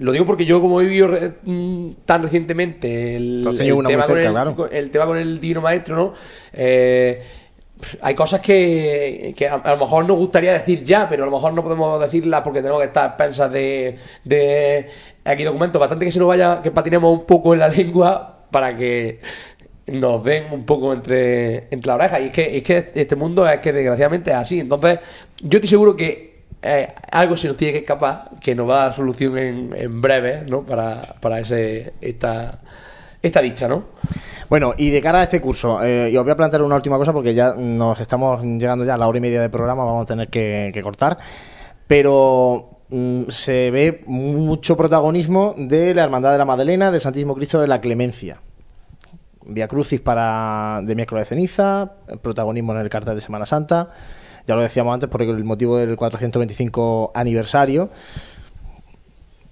lo 0.00 0.10
digo 0.12 0.24
porque 0.26 0.44
yo 0.44 0.60
como 0.60 0.80
he 0.80 0.84
vivido 0.84 1.08
re- 1.08 1.32
mm, 1.44 1.90
tan 2.04 2.22
recientemente 2.22 3.16
el, 3.16 3.42
tema 3.86 4.04
cerca, 4.06 4.22
el, 4.22 4.30
claro. 4.32 4.56
con- 4.56 4.68
el 4.72 4.90
tema 4.90 5.06
con 5.06 5.16
el 5.18 5.40
Divino 5.40 5.60
Maestro, 5.60 5.94
¿no? 5.96 6.14
Eh, 6.52 7.22
hay 8.00 8.14
cosas 8.14 8.40
que, 8.40 9.34
que 9.36 9.48
a, 9.48 9.58
lo 9.58 9.76
mejor 9.76 10.06
nos 10.06 10.16
gustaría 10.16 10.52
decir 10.52 10.84
ya, 10.84 11.08
pero 11.08 11.24
a 11.24 11.26
lo 11.26 11.32
mejor 11.32 11.52
no 11.52 11.62
podemos 11.62 12.00
decirlas 12.00 12.42
porque 12.42 12.60
tenemos 12.60 12.80
que 12.80 12.86
estar 12.86 13.04
a 13.04 13.06
expensas 13.08 13.52
de, 13.52 13.98
de 14.24 14.88
aquí 15.24 15.44
documentos 15.44 15.80
bastante 15.80 16.04
que 16.04 16.12
se 16.12 16.18
nos 16.18 16.28
vaya, 16.28 16.62
que 16.62 16.70
patinemos 16.70 17.12
un 17.12 17.26
poco 17.26 17.54
en 17.54 17.60
la 17.60 17.68
lengua 17.68 18.46
para 18.50 18.76
que 18.76 19.20
nos 19.86 20.22
den 20.22 20.52
un 20.52 20.64
poco 20.64 20.92
entre, 20.92 21.68
entre 21.70 21.88
la 21.88 21.94
oreja. 21.94 22.20
Y 22.20 22.26
es 22.26 22.32
que, 22.32 22.56
es 22.56 22.62
que 22.62 22.92
este 22.94 23.16
mundo 23.16 23.48
es 23.48 23.58
que 23.60 23.72
desgraciadamente 23.72 24.30
es 24.30 24.36
así. 24.36 24.60
Entonces, 24.60 25.00
yo 25.40 25.58
estoy 25.58 25.68
seguro 25.68 25.96
que 25.96 26.44
eh, 26.62 26.88
algo 27.10 27.36
se 27.36 27.48
nos 27.48 27.56
tiene 27.56 27.72
que 27.72 27.80
escapar, 27.80 28.30
que 28.40 28.54
nos 28.54 28.68
va 28.68 28.82
a 28.82 28.84
dar 28.84 28.94
solución 28.94 29.36
en, 29.38 29.74
en 29.76 30.00
breve, 30.00 30.44
¿no? 30.48 30.64
Para, 30.64 31.16
para 31.20 31.40
ese, 31.40 31.94
esta, 32.00 32.60
esta 33.22 33.40
dicha, 33.40 33.68
¿no? 33.68 33.84
Bueno, 34.48 34.74
y 34.76 34.90
de 34.90 35.00
cara 35.00 35.20
a 35.20 35.22
este 35.22 35.40
curso, 35.40 35.82
eh, 35.82 36.10
y 36.12 36.16
os 36.16 36.24
voy 36.24 36.32
a 36.32 36.36
plantear 36.36 36.62
una 36.62 36.74
última 36.74 36.98
cosa 36.98 37.12
porque 37.12 37.32
ya 37.32 37.54
nos 37.54 37.98
estamos 38.00 38.42
llegando 38.42 38.84
ya 38.84 38.94
a 38.94 38.98
la 38.98 39.08
hora 39.08 39.18
y 39.18 39.20
media 39.20 39.40
de 39.40 39.48
programa, 39.48 39.84
vamos 39.84 40.02
a 40.02 40.06
tener 40.06 40.28
que, 40.28 40.78
cortar. 40.82 41.16
Pero 41.86 42.80
mm, 42.90 43.22
se 43.28 43.70
ve 43.70 44.02
mucho 44.06 44.76
protagonismo 44.76 45.54
de 45.56 45.94
la 45.94 46.02
Hermandad 46.02 46.32
de 46.32 46.38
la 46.38 46.44
Madalena, 46.44 46.90
del 46.90 47.00
Santísimo 47.00 47.34
Cristo 47.34 47.60
de 47.60 47.68
la 47.68 47.80
Clemencia. 47.80 48.42
Vía 49.44 49.68
Crucis 49.68 50.00
para 50.00 50.80
de 50.84 50.94
miércoles 50.94 51.24
de 51.24 51.28
ceniza, 51.34 51.92
protagonismo 52.20 52.72
en 52.72 52.80
el 52.80 52.90
cartel 52.90 53.14
de 53.14 53.20
Semana 53.20 53.46
Santa. 53.46 53.90
Ya 54.46 54.54
lo 54.54 54.62
decíamos 54.62 54.92
antes 54.92 55.08
por 55.08 55.22
el 55.22 55.44
motivo 55.44 55.78
del 55.78 55.96
425 55.96 57.12
aniversario. 57.14 57.90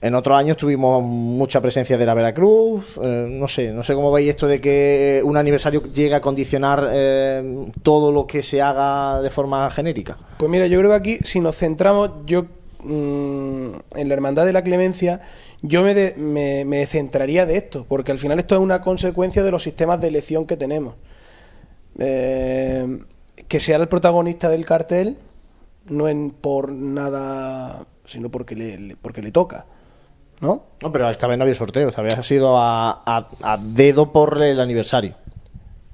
En 0.02 0.14
otros 0.14 0.38
años 0.38 0.56
tuvimos 0.56 1.02
mucha 1.02 1.60
presencia 1.60 1.98
de 1.98 2.06
la 2.06 2.14
Veracruz. 2.14 2.98
eh, 3.02 3.26
no 3.30 3.46
sé, 3.48 3.70
no 3.72 3.84
sé 3.84 3.94
cómo 3.94 4.10
veis 4.10 4.30
esto 4.30 4.46
de 4.46 4.58
que 4.60 5.20
un 5.24 5.36
aniversario 5.36 5.82
llegue 5.92 6.14
a 6.14 6.20
condicionar 6.22 6.88
eh, 6.90 7.66
todo 7.82 8.10
lo 8.10 8.26
que 8.26 8.42
se 8.42 8.62
haga 8.62 9.20
de 9.20 9.28
forma 9.30 9.70
genérica. 9.70 10.16
Pues 10.38 10.50
mira, 10.50 10.66
yo 10.68 10.78
creo 10.78 10.90
que 10.90 10.96
aquí, 10.96 11.18
si 11.22 11.38
nos 11.40 11.54
centramos, 11.56 12.10
yo 12.24 12.44
mm, 12.82 13.70
en 13.96 14.08
la 14.08 14.14
Hermandad 14.14 14.46
de 14.46 14.54
la 14.54 14.62
Clemencia, 14.62 15.20
yo 15.60 15.82
me, 15.82 15.92
de- 15.94 16.14
me, 16.16 16.64
me 16.64 16.86
centraría 16.86 17.44
de 17.44 17.58
esto, 17.58 17.84
porque 17.86 18.10
al 18.10 18.18
final 18.18 18.38
esto 18.38 18.54
es 18.54 18.60
una 18.62 18.80
consecuencia 18.80 19.42
de 19.42 19.50
los 19.50 19.62
sistemas 19.62 20.00
de 20.00 20.08
elección 20.08 20.46
que 20.46 20.56
tenemos. 20.56 20.94
Eh, 21.98 23.00
que 23.48 23.60
sea 23.60 23.76
el 23.76 23.88
protagonista 23.88 24.48
del 24.48 24.64
cartel, 24.64 25.18
no 25.90 26.08
en 26.08 26.30
por 26.30 26.70
nada, 26.72 27.84
sino 28.06 28.30
porque 28.30 28.54
le, 28.56 28.78
le- 28.78 28.96
porque 28.96 29.20
le 29.20 29.30
toca. 29.30 29.66
¿No? 30.40 30.62
No, 30.82 30.90
pero 30.92 31.10
esta 31.10 31.26
vez 31.26 31.36
no 31.38 31.44
había 31.44 31.54
sorteo, 31.54 31.88
esta 31.90 32.02
vez 32.02 32.14
ha 32.18 32.22
sido 32.22 32.56
a, 32.56 33.02
a- 33.04 33.28
a 33.42 33.58
dedo 33.60 34.10
por 34.12 34.42
el 34.42 34.58
aniversario. 34.60 35.14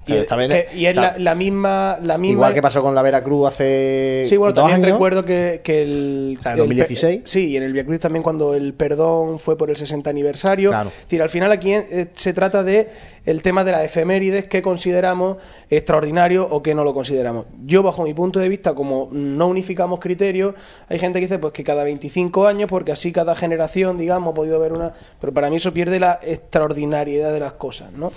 Sea, 0.06 0.16
Y, 0.16 0.18
esta 0.20 0.36
vez- 0.36 0.48
que- 0.48 0.76
y 0.78 0.86
es 0.86 0.94
la, 0.96 1.16
la 1.18 1.34
misma, 1.34 1.98
la 2.02 2.16
misma. 2.16 2.32
Igual 2.34 2.54
que 2.54 2.62
pasó 2.62 2.80
con 2.82 2.94
la 2.94 3.02
Veracruz 3.02 3.48
hace 3.48 4.22
Sí, 4.26 4.36
bueno, 4.36 4.52
dos 4.52 4.62
también 4.62 4.84
años. 4.84 4.92
recuerdo 4.94 5.24
que, 5.24 5.60
que 5.64 5.82
el. 5.82 6.36
O 6.38 6.42
sea, 6.42 6.52
en 6.52 6.58
el 6.58 6.64
2016. 6.64 7.16
pe- 7.22 7.28
sí, 7.28 7.48
y 7.48 7.56
en 7.56 7.64
el 7.64 7.72
Via 7.72 7.84
Cruz 7.84 7.98
también 7.98 8.22
cuando 8.22 8.54
el 8.54 8.72
perdón 8.74 9.38
fue 9.38 9.58
por 9.58 9.68
el 9.70 9.76
60 9.76 10.08
aniversario. 10.08 10.70
Claro. 10.70 10.90
Es 10.96 11.02
decir, 11.08 11.22
al 11.22 11.28
final 11.28 11.50
aquí 11.50 11.72
eh, 11.72 12.08
se 12.14 12.32
trata 12.32 12.62
de 12.62 12.88
el 13.24 13.42
tema 13.42 13.64
de 13.64 13.72
las 13.72 13.84
efemérides 13.84 14.44
que 14.46 14.62
consideramos 14.62 15.38
extraordinario 15.68 16.46
o 16.48 16.62
que 16.62 16.76
no 16.76 16.84
lo 16.84 16.94
consideramos. 16.94 17.46
Yo, 17.64 17.82
bajo 17.82 18.04
mi 18.04 18.14
punto 18.14 18.38
de 18.38 18.48
vista, 18.48 18.74
como 18.74 19.08
no 19.10 19.48
unificamos 19.48 19.98
criterios, 19.98 20.54
hay 20.88 21.00
gente 21.00 21.18
que 21.18 21.24
dice 21.26 21.40
pues 21.40 21.52
que 21.52 21.64
cada 21.64 21.82
25 21.82 22.46
años, 22.46 22.68
porque 22.70 22.92
así 22.92 23.10
cada 23.10 23.34
generación, 23.34 23.98
digamos, 23.98 24.30
ha 24.30 24.34
podido 24.34 24.60
ver 24.60 24.72
una. 24.72 24.92
Pero 25.20 25.34
para 25.34 25.50
mí 25.50 25.56
eso 25.56 25.72
pierde 25.74 25.98
la 25.98 26.20
extraordinariedad 26.22 27.32
de 27.32 27.40
las 27.40 27.54
cosas, 27.54 27.92
¿no? 27.92 28.12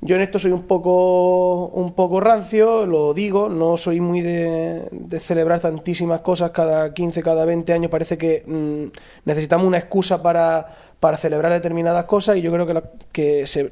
Yo 0.00 0.14
en 0.14 0.22
esto 0.22 0.38
soy 0.38 0.52
un 0.52 0.62
poco, 0.62 1.66
un 1.68 1.92
poco 1.92 2.20
rancio, 2.20 2.86
lo 2.86 3.14
digo, 3.14 3.48
no 3.48 3.76
soy 3.76 4.00
muy 4.00 4.20
de, 4.20 4.82
celebrar 5.18 5.58
tantísimas 5.60 6.20
cosas 6.20 6.52
cada 6.52 6.94
15, 6.94 7.20
cada 7.22 7.44
20 7.44 7.72
años. 7.72 7.90
Parece 7.90 8.16
que 8.16 8.44
mm, 8.46 8.96
necesitamos 9.24 9.66
una 9.66 9.78
excusa 9.78 10.22
para, 10.22 10.66
para 11.00 11.16
celebrar 11.16 11.52
determinadas 11.52 12.04
cosas 12.04 12.36
y 12.36 12.42
yo 12.42 12.52
creo 12.52 12.64
que, 12.66 12.74
la- 12.74 12.84
que 13.10 13.46
se- 13.48 13.70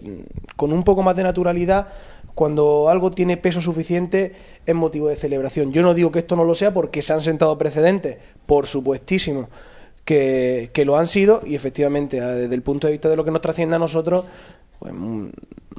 con 0.56 0.72
un 0.72 0.82
poco 0.82 1.02
más 1.04 1.14
de 1.16 1.22
naturalidad, 1.22 1.86
cuando 2.34 2.88
algo 2.88 3.12
tiene 3.12 3.36
peso 3.36 3.60
suficiente, 3.60 4.34
es 4.66 4.74
motivo 4.74 5.06
de 5.08 5.14
celebración. 5.16 5.72
Yo 5.72 5.82
no 5.82 5.94
digo 5.94 6.10
que 6.10 6.18
esto 6.18 6.34
no 6.34 6.42
lo 6.44 6.56
sea 6.56 6.74
porque 6.74 7.02
se 7.02 7.12
han 7.12 7.20
sentado 7.20 7.56
precedentes, 7.56 8.16
por 8.46 8.66
supuestísimo 8.66 9.48
que, 10.04 10.70
que 10.72 10.84
lo 10.84 10.98
han 10.98 11.06
sido 11.06 11.40
y 11.46 11.54
efectivamente 11.54 12.20
desde 12.20 12.54
el 12.54 12.62
punto 12.62 12.88
de 12.88 12.92
vista 12.92 13.08
de 13.08 13.16
lo 13.16 13.24
que 13.24 13.30
nos 13.30 13.40
trasciende 13.42 13.76
a 13.76 13.78
nosotros 13.78 14.24
pues, 14.78 14.92
mm, 14.94 15.28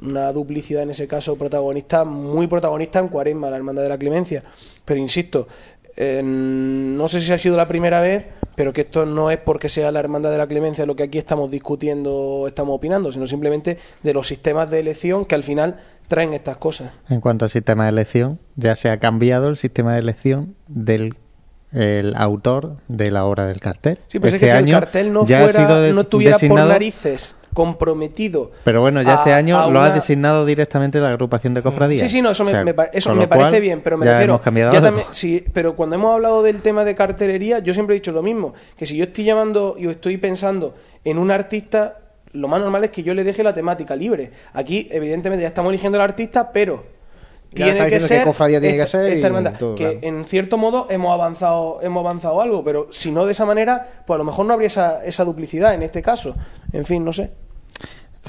una 0.02 0.32
duplicidad 0.32 0.82
en 0.82 0.90
ese 0.90 1.06
caso 1.06 1.36
protagonista 1.36 2.04
muy 2.04 2.46
protagonista 2.46 2.98
en 2.98 3.08
Cuaresma 3.08 3.50
la 3.50 3.56
hermandad 3.56 3.82
de 3.82 3.88
la 3.88 3.98
Clemencia 3.98 4.42
pero 4.84 5.00
insisto 5.00 5.48
eh, 5.96 6.22
no 6.24 7.08
sé 7.08 7.20
si 7.20 7.32
ha 7.32 7.38
sido 7.38 7.56
la 7.56 7.66
primera 7.66 8.00
vez 8.00 8.24
pero 8.54 8.72
que 8.72 8.82
esto 8.82 9.06
no 9.06 9.30
es 9.30 9.38
porque 9.38 9.68
sea 9.68 9.90
la 9.92 10.00
hermandad 10.00 10.30
de 10.32 10.38
la 10.38 10.46
clemencia 10.48 10.84
lo 10.84 10.96
que 10.96 11.04
aquí 11.04 11.18
estamos 11.18 11.48
discutiendo, 11.48 12.44
estamos 12.48 12.74
opinando, 12.74 13.12
sino 13.12 13.24
simplemente 13.28 13.78
de 14.02 14.12
los 14.12 14.26
sistemas 14.26 14.68
de 14.68 14.80
elección 14.80 15.24
que 15.24 15.36
al 15.36 15.44
final 15.44 15.76
traen 16.08 16.32
estas 16.34 16.56
cosas. 16.56 16.90
En 17.08 17.20
cuanto 17.20 17.44
al 17.44 17.52
sistema 17.52 17.84
de 17.84 17.90
elección, 17.90 18.40
ya 18.56 18.74
se 18.74 18.90
ha 18.90 18.98
cambiado 18.98 19.48
el 19.48 19.56
sistema 19.56 19.92
de 19.92 20.00
elección 20.00 20.56
del 20.66 21.14
el 21.70 22.16
autor 22.16 22.78
de 22.88 23.10
la 23.12 23.26
obra 23.26 23.46
del 23.46 23.60
cartel. 23.60 23.98
Sí, 24.08 24.18
pero 24.18 24.28
es 24.28 24.34
Este 24.34 24.46
que 24.46 24.52
si 24.52 24.58
el 24.58 24.70
cartel 24.72 25.12
no, 25.12 25.24
fuera, 25.24 25.52
sido 25.52 25.80
de- 25.80 25.92
no 25.92 26.00
estuviera 26.00 26.38
por 26.40 26.48
narices 26.58 27.36
comprometido. 27.58 28.50
Pero 28.64 28.80
bueno, 28.80 29.02
ya 29.02 29.14
a- 29.14 29.16
este 29.18 29.32
año 29.32 29.70
lo 29.70 29.80
ha 29.80 29.90
designado 29.90 30.44
directamente 30.46 31.00
la 31.00 31.08
agrupación 31.10 31.54
de 31.54 31.62
cofradías. 31.62 32.02
Sí, 32.02 32.08
sí, 32.08 32.22
no, 32.22 32.30
eso 32.30 32.42
O 32.44 32.46
me, 32.46 32.52
sea, 32.52 32.64
me 32.64 32.74
pa- 32.74 32.84
eso 32.92 33.14
me 33.14 33.26
parece 33.26 33.50
cual, 33.50 33.60
bien, 33.60 33.80
pero 33.82 33.96
me 33.98 34.06
ya 34.06 34.12
refiero. 34.12 34.34
hemos 34.34 34.42
cambiado 34.42 34.72
ya 34.72 34.80
también- 34.80 35.06
sí, 35.10 35.44
pero 35.52 35.74
cuando 35.74 35.96
hemos 35.96 36.14
hablado 36.14 36.42
del 36.42 36.62
tema 36.62 36.84
de 36.84 36.94
cartelería, 36.94 37.58
yo 37.58 37.74
siempre 37.74 37.94
he 37.96 37.98
dicho 37.98 38.12
lo 38.12 38.22
mismo: 38.22 38.54
que 38.76 38.86
si 38.86 38.96
yo 38.96 39.04
estoy 39.04 39.24
llamando 39.24 39.74
y 39.78 39.88
estoy 39.88 40.16
pensando 40.18 40.74
en 41.04 41.18
un 41.18 41.30
artista, 41.30 41.98
lo 42.32 42.46
más 42.48 42.60
normal 42.60 42.84
es 42.84 42.90
que 42.90 43.02
yo 43.02 43.14
le 43.14 43.24
deje 43.24 43.42
la 43.42 43.52
temática 43.52 43.96
libre. 43.96 44.30
Aquí, 44.52 44.88
evidentemente, 44.90 45.42
ya 45.42 45.48
estamos 45.48 45.70
eligiendo 45.70 45.98
al 45.98 46.02
artista, 46.04 46.50
pero. 46.52 46.96
Tiene 47.54 47.88
que 47.88 47.98
ser 47.98 48.24
cofradía 48.24 48.60
tiene 48.60 48.76
que 48.76 48.86
ser 48.86 49.10
esta 49.10 49.52
todo, 49.54 49.74
que 49.74 49.82
claro. 49.84 49.98
en 50.02 50.24
cierto 50.26 50.58
modo 50.58 50.86
hemos 50.90 51.14
avanzado 51.14 51.78
hemos 51.80 52.04
avanzado 52.04 52.42
algo 52.42 52.62
pero 52.62 52.88
si 52.90 53.10
no 53.10 53.24
de 53.24 53.32
esa 53.32 53.46
manera 53.46 54.02
pues 54.06 54.16
a 54.16 54.18
lo 54.18 54.24
mejor 54.24 54.44
no 54.44 54.52
habría 54.52 54.66
esa, 54.66 55.02
esa 55.02 55.24
duplicidad 55.24 55.72
en 55.72 55.82
este 55.82 56.02
caso 56.02 56.34
en 56.74 56.84
fin 56.84 57.02
no 57.02 57.10
sé 57.10 57.30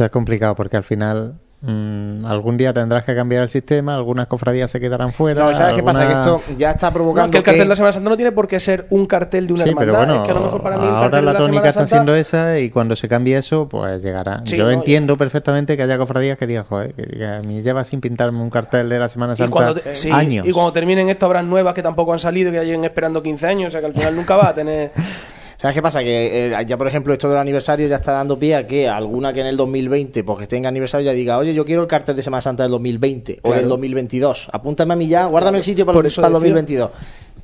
Es 0.06 0.12
complicado 0.12 0.56
porque 0.56 0.78
al 0.78 0.84
final 0.84 1.36
mm, 1.62 2.26
algún 2.26 2.56
día 2.56 2.74
tendrás 2.74 3.04
que 3.04 3.14
cambiar 3.14 3.44
el 3.44 3.50
sistema, 3.50 3.94
algunas 3.96 4.28
cofradías 4.28 4.72
se 4.72 4.80
quedarán 4.80 5.12
fuera. 5.12 5.44
No, 5.44 5.54
¿sabes 5.54 5.74
qué 5.76 5.84
pasa? 5.84 6.08
Que 6.08 6.14
esto 6.14 6.42
ya 6.58 6.72
está 6.72 6.88
No, 6.88 6.94
provocando 6.94 7.32
que 7.32 7.38
el 7.40 7.44
cartel 7.44 7.60
que- 7.60 7.64
de 7.66 7.70
la 7.70 7.76
Semana 7.76 7.92
Santa 7.92 8.10
no 8.10 8.16
tiene 8.16 8.32
por 8.32 8.48
qué 8.48 8.60
ser 8.62 8.88
un 8.92 9.06
cartel 9.06 9.48
de 9.48 9.54
una 9.54 9.64
Sí, 9.64 9.70
hermandad 9.72 9.92
pero 9.94 10.06
bueno, 10.06 10.22
es 10.22 10.26
que 10.26 10.32
a 10.32 10.34
lo 10.36 10.40
mejor 10.42 10.64
para 10.64 10.78
mí 10.78 10.84
el 10.84 10.90
ahora 10.90 11.02
cartel 11.02 11.20
de 11.20 11.26
la 11.26 11.34
la 11.34 11.40
tónica 11.40 11.60
Semana 11.60 11.70
está 11.70 11.88
siendo 11.88 12.16
esa 12.16 12.60
y 12.60 12.70
cuando 12.70 12.96
se 12.96 13.08
cambie 13.10 13.36
eso, 13.38 13.68
pues 13.68 14.02
llegará. 14.02 14.42
Sí, 14.46 14.56
Yo 14.58 14.64
¿no? 14.66 14.72
entiendo 14.72 15.18
perfectamente 15.18 15.76
que 15.76 15.84
haya 15.84 15.98
cofradías 15.98 16.38
que 16.38 16.48
digan, 16.48 16.64
joder, 16.64 16.94
que, 16.94 17.04
que 17.04 17.26
a 17.28 17.42
mí 17.42 17.62
lleva 17.62 17.84
sin 17.84 18.00
pintarme 18.00 18.40
un 18.42 18.50
cartel 18.50 18.88
de 18.88 19.00
la 19.00 19.10
Semana 19.10 19.34
y 19.34 19.38
Santa 19.38 19.52
cuando, 19.52 19.76
te- 19.76 19.96
sí, 19.98 20.10
años. 20.12 20.48
y 20.48 20.52
cuando 20.54 20.72
terminen 20.72 21.10
esto 21.10 21.26
habrán 21.26 21.50
nuevas 21.50 21.74
que 21.74 21.84
tampoco 21.84 22.14
han 22.14 22.20
salido 22.20 22.52
que 22.52 22.58
ya 22.58 22.64
lleven 22.64 22.86
esperando 22.86 23.22
15 23.22 23.48
años 23.48 23.68
o 23.68 23.72
sea 23.72 23.82
que 23.82 23.88
al 23.88 23.94
final 23.94 24.16
nunca 24.16 24.38
va 24.38 24.48
a 24.50 24.54
tener 24.54 24.92
¿Sabes 25.60 25.76
qué 25.76 25.82
pasa? 25.82 26.00
Que 26.02 26.46
eh, 26.48 26.66
ya, 26.66 26.78
por 26.78 26.88
ejemplo, 26.88 27.12
esto 27.12 27.28
del 27.28 27.38
aniversario 27.38 27.86
ya 27.90 27.98
está 27.98 28.14
dando 28.14 28.40
pie 28.40 28.56
a 28.56 28.66
que 28.66 28.88
alguna 28.88 29.34
que 29.34 29.42
en 29.42 29.48
el 29.48 29.58
2020, 29.58 30.24
porque 30.24 30.48
tenga 30.48 30.70
aniversario, 30.70 31.06
ya 31.06 31.12
diga, 31.12 31.38
oye, 31.38 31.54
yo 31.54 31.66
quiero 31.66 31.82
el 31.82 31.88
cartel 31.90 32.16
de 32.16 32.22
Semana 32.22 32.40
Santa 32.42 32.64
del 32.64 32.72
2020 32.72 33.40
o 33.42 33.48
Claro. 33.50 33.60
del 33.60 33.68
2022. 33.68 34.48
Apúntame 34.54 34.94
a 34.94 34.96
mí 34.96 35.08
ya, 35.10 35.26
guárdame 35.26 35.58
el 35.58 35.64
sitio 35.66 35.86
para, 35.86 35.96
Por 35.98 36.06
el- 36.06 36.12
eso 36.12 36.22
para 36.22 36.30
el 36.38 36.42
decía. 36.42 36.54
2022. 36.56 36.92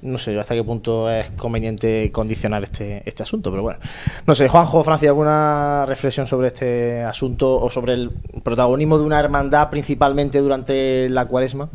No 0.03 0.17
sé 0.17 0.33
yo 0.33 0.39
hasta 0.39 0.55
qué 0.55 0.63
punto 0.63 1.09
es 1.11 1.31
conveniente 1.31 2.09
condicionar 2.13 2.63
este, 2.63 3.01
este 3.05 3.23
asunto, 3.23 3.49
pero 3.51 3.63
bueno. 3.63 3.79
No 4.25 4.33
sé, 4.33 4.47
Juanjo, 4.47 4.81
Francia, 4.83 5.09
¿alguna 5.09 5.85
reflexión 5.85 6.25
sobre 6.25 6.47
este 6.47 7.01
asunto 7.01 7.59
o 7.59 7.69
sobre 7.69 7.93
el 7.93 8.11
protagonismo 8.43 8.97
de 8.97 9.03
una 9.03 9.19
hermandad 9.19 9.69
principalmente 9.69 10.39
durante 10.39 11.09
la 11.09 11.25
cuaresma? 11.25 11.69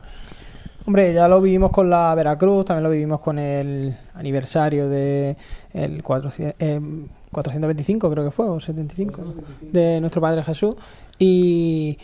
Hombre, 0.90 1.14
ya 1.14 1.28
lo 1.28 1.40
vivimos 1.40 1.70
con 1.70 1.88
la 1.88 2.12
Veracruz, 2.16 2.64
también 2.64 2.82
lo 2.82 2.90
vivimos 2.90 3.20
con 3.20 3.38
el 3.38 3.94
aniversario 4.12 4.88
de 4.88 5.36
el 5.72 6.02
400, 6.02 6.56
eh, 6.58 6.80
425 7.30 8.10
creo 8.10 8.24
que 8.24 8.32
fue, 8.32 8.48
o 8.48 8.58
75, 8.58 9.22
de 9.70 10.00
nuestro 10.00 10.20
Padre 10.20 10.42
Jesús. 10.42 10.74
Y, 11.16 11.96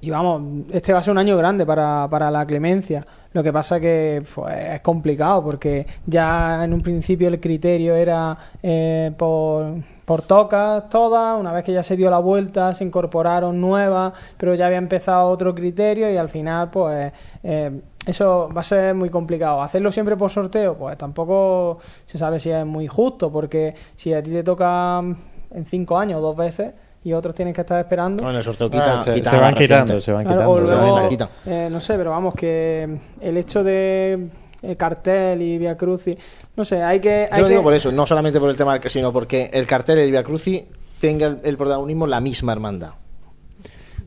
y 0.00 0.08
vamos, 0.08 0.64
este 0.72 0.94
va 0.94 1.00
a 1.00 1.02
ser 1.02 1.12
un 1.12 1.18
año 1.18 1.36
grande 1.36 1.66
para, 1.66 2.08
para 2.10 2.30
la 2.30 2.46
clemencia. 2.46 3.04
Lo 3.34 3.42
que 3.42 3.52
pasa 3.52 3.78
que 3.78 4.22
pues, 4.34 4.54
es 4.56 4.80
complicado 4.80 5.44
porque 5.44 5.86
ya 6.06 6.64
en 6.64 6.72
un 6.72 6.80
principio 6.80 7.28
el 7.28 7.38
criterio 7.38 7.94
era 7.94 8.36
eh, 8.62 9.12
por, 9.16 9.74
por 10.04 10.22
tocas 10.22 10.88
todas, 10.88 11.38
una 11.38 11.52
vez 11.52 11.64
que 11.64 11.72
ya 11.72 11.82
se 11.82 11.96
dio 11.96 12.10
la 12.10 12.18
vuelta 12.18 12.74
se 12.74 12.84
incorporaron 12.84 13.60
nuevas, 13.60 14.12
pero 14.36 14.54
ya 14.54 14.66
había 14.66 14.78
empezado 14.78 15.28
otro 15.28 15.54
criterio 15.54 16.10
y 16.10 16.16
al 16.16 16.28
final 16.28 16.70
pues 16.70 17.12
eh, 17.42 17.80
eso 18.06 18.48
va 18.54 18.60
a 18.62 18.64
ser 18.64 18.94
muy 18.94 19.10
complicado. 19.10 19.62
Hacerlo 19.62 19.92
siempre 19.92 20.16
por 20.16 20.30
sorteo, 20.30 20.74
pues 20.76 20.96
tampoco 20.98 21.78
se 22.06 22.18
sabe 22.18 22.40
si 22.40 22.50
es 22.50 22.64
muy 22.66 22.86
justo 22.88 23.30
porque 23.30 23.74
si 23.96 24.12
a 24.12 24.22
ti 24.22 24.30
te 24.30 24.42
toca 24.42 24.98
en 25.00 25.64
cinco 25.66 25.98
años 25.98 26.20
dos 26.20 26.36
veces 26.36 26.72
y 27.04 27.12
otros 27.12 27.34
tienen 27.34 27.52
que 27.54 27.60
estar 27.62 27.78
esperando. 27.80 28.22
Bueno, 28.24 28.38
el 28.38 28.44
sorteo 28.44 28.68
Ah, 28.68 28.70
quita, 28.70 28.98
se, 29.04 29.14
quita 29.14 29.30
se 29.30 29.36
van 29.36 29.54
quitando, 29.54 30.00
se 30.00 30.12
van 30.12 30.24
Claro, 30.24 30.38
quitando. 30.38 30.66
se 30.66 30.72
luego, 30.74 31.28
eh, 31.46 31.68
no 31.70 31.80
sé, 31.80 31.96
pero 31.96 32.10
vamos, 32.10 32.34
que 32.34 32.98
el 33.20 33.36
hecho 33.36 33.62
de 33.64 34.28
eh, 34.62 34.76
cartel 34.76 35.42
y 35.42 35.58
Via 35.58 35.76
Crucis, 35.76 36.16
no 36.56 36.64
sé, 36.64 36.82
hay 36.82 37.00
que... 37.00 37.26
Yo 37.28 37.34
hay 37.36 37.40
lo 37.40 37.46
que- 37.46 37.50
digo 37.50 37.62
por 37.64 37.74
eso, 37.74 37.90
no 37.90 38.06
solamente 38.06 38.38
por 38.38 38.50
el 38.50 38.56
tema 38.56 38.80
sino 38.86 39.12
porque 39.12 39.50
el 39.52 39.66
cartel 39.66 39.98
y 39.98 40.02
el 40.02 40.10
Via 40.12 40.22
Crucis 40.22 40.62
tenga 41.00 41.26
el, 41.26 41.40
el 41.42 41.56
protagonismo 41.56 42.06
la 42.06 42.20
misma 42.20 42.52
hermandad. 42.52 42.90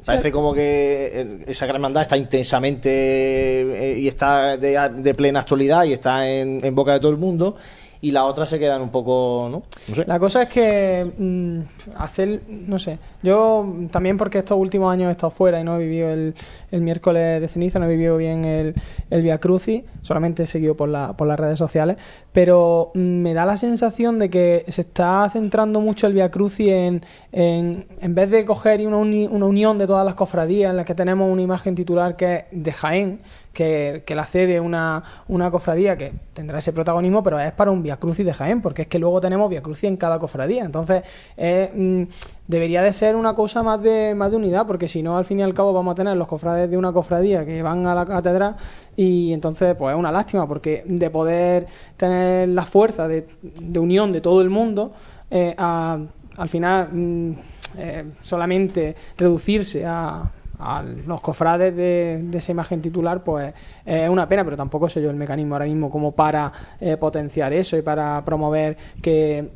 Parece 0.06 0.32
como 0.32 0.54
que 0.54 1.12
eh, 1.14 1.38
esa 1.48 1.66
gran 1.66 1.78
hermandad 1.78 2.04
está 2.04 2.16
intensamente 2.16 2.90
eh, 2.92 4.00
y 4.00 4.08
está 4.08 4.56
de, 4.56 4.78
de 4.98 5.14
plena 5.16 5.40
actualidad 5.40 5.84
y 5.86 5.94
está 5.94 6.30
en, 6.30 6.64
en 6.64 6.76
boca 6.76 6.94
de 6.94 7.00
todo 7.00 7.12
el 7.12 7.18
mundo 7.18 7.56
y 8.02 8.12
la 8.12 8.26
otra 8.26 8.46
se 8.46 8.60
quedan 8.60 8.82
un 8.82 8.90
poco, 8.90 9.48
¿no? 9.52 9.64
La 10.08 10.20
cosa 10.20 10.44
es 10.44 10.50
que 10.50 11.06
mm, 11.18 11.60
hacer, 11.98 12.42
no 12.50 12.78
sé, 12.78 13.00
yo 13.24 13.66
también 13.92 14.18
porque 14.18 14.40
estos 14.40 14.58
últimos 14.58 14.92
años 14.92 15.10
he 15.10 15.12
estado 15.12 15.32
fuera 15.32 15.60
y 15.60 15.64
no 15.64 15.76
he 15.76 15.80
vivido 15.80 16.10
el, 16.10 16.36
el 16.72 16.82
miércoles 16.82 17.42
de 17.42 17.48
ceniza, 17.48 17.80
no 17.80 17.86
he 17.86 17.90
vivido 17.90 18.18
bien 18.18 18.46
el, 18.46 18.76
el 19.10 19.22
Via 19.22 19.38
Crucis, 19.40 19.84
solamente 20.02 20.44
he 20.44 20.46
seguido 20.48 20.76
por, 20.76 20.90
la, 20.90 21.14
por 21.14 21.28
las 21.28 21.40
redes 21.40 21.58
sociales, 21.60 21.98
pero 22.32 22.92
mm, 22.94 23.00
me 23.00 23.34
da 23.34 23.46
la 23.46 23.58
sensación 23.58 24.20
de 24.20 24.30
que 24.30 24.66
se 24.68 24.82
está 24.82 25.30
centrando 25.32 25.80
mucho 25.82 26.08
el 26.08 26.14
Via 26.14 26.30
Crucis 26.32 26.70
en, 26.72 27.04
en, 27.32 27.86
en 28.02 28.16
vez 28.16 28.30
de 28.32 28.46
coger 28.46 28.86
una, 28.86 28.98
uni- 28.98 29.28
una 29.28 29.46
unión 29.46 29.78
de 29.78 29.88
todas 29.88 30.06
las 30.06 30.16
cofradías 30.16 30.72
en 30.72 30.78
las 30.78 30.86
que 30.86 30.96
tenemos 30.96 31.32
una 31.32 31.42
imagen 31.42 31.76
titular 31.76 32.16
que 32.16 32.36
es 32.36 32.44
de 32.52 32.72
Jaén, 32.74 33.20
que, 33.56 34.04
la 34.16 34.26
cede 34.28 34.60
una, 34.60 35.02
una 35.28 35.50
cofradía 35.50 35.98
que 35.98 36.14
tendrá 36.34 36.60
ese 36.60 36.72
protagonismo, 36.74 37.24
pero 37.24 37.40
es 37.40 37.52
para 37.54 37.72
un 37.72 37.82
Via 37.82 37.98
Crucis 37.98 38.24
de 38.26 38.34
Jaén, 38.34 38.62
porque 38.62 38.84
es 38.84 38.88
que 38.88 39.00
luego 39.00 39.20
tenemos 39.20 39.50
Via 39.50 39.64
Crucis 39.64 39.86
en 39.86 39.98
cada 39.98 40.20
cofradía. 40.20 40.64
Entonces, 40.64 41.02
mm, 41.38 42.04
debería 42.48 42.84
de 42.84 42.94
ser 42.94 43.16
una 43.16 43.34
cosa 43.34 43.64
más 43.64 43.82
de, 43.82 44.14
más 44.16 44.30
de 44.30 44.38
unidad, 44.38 44.68
porque 44.68 44.88
si 44.88 45.02
no, 45.02 45.18
al 45.18 45.26
fin 45.26 45.40
y 45.40 45.44
al 45.44 45.54
cabo, 45.56 45.74
vamos 45.74 45.94
a 45.94 45.96
tener 45.96 46.16
los 46.16 46.28
cofrades 46.28 46.70
de 46.70 46.78
una 46.78 46.94
cofradía 46.94 47.44
que 47.46 47.64
van 47.64 47.88
a 47.88 47.96
la 47.96 48.06
catedral 48.06 48.56
y 48.96 49.34
entonces, 49.34 49.74
pues 49.76 49.94
es 49.96 50.00
una 50.00 50.12
lástima, 50.12 50.48
porque 50.48 50.84
de 50.86 51.10
poder 51.10 51.66
tener 51.98 52.50
la 52.50 52.66
fuerza 52.66 53.08
de, 53.08 53.26
de 53.42 53.80
unión 53.80 54.12
de 54.12 54.22
todo 54.22 54.42
el 54.42 54.50
mundo, 54.52 54.92
eh, 55.32 55.56
a- 55.58 55.98
al 56.38 56.50
final 56.50 56.90
mm, 56.92 57.32
eh, 57.78 58.04
solamente 58.22 58.96
reducirse 59.18 59.86
a, 59.86 60.30
a 60.60 60.84
los 60.84 61.22
cofrades 61.22 61.76
de, 61.76 62.22
de 62.24 62.38
esa 62.38 62.52
imagen 62.52 62.82
titular, 62.82 63.24
pues 63.24 63.54
eh, 63.86 64.04
es 64.06 64.10
una 64.10 64.28
pena, 64.28 64.44
pero 64.44 64.58
tampoco 64.58 64.90
sé 64.90 65.02
yo 65.02 65.10
el 65.10 65.16
mecanismo 65.16 65.56
ahora 65.56 65.66
mismo 65.66 65.90
como 65.90 66.14
para 66.14 66.52
eh, 66.80 66.98
potenciar 66.98 67.54
eso 67.54 67.78
y 67.78 67.82
para 67.82 68.24
promover 68.24 68.78
que, 69.02 69.50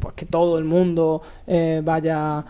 pues, 0.00 0.14
que 0.14 0.26
todo 0.26 0.58
el 0.58 0.64
mundo 0.64 1.22
eh, 1.46 1.80
vaya 1.84 2.44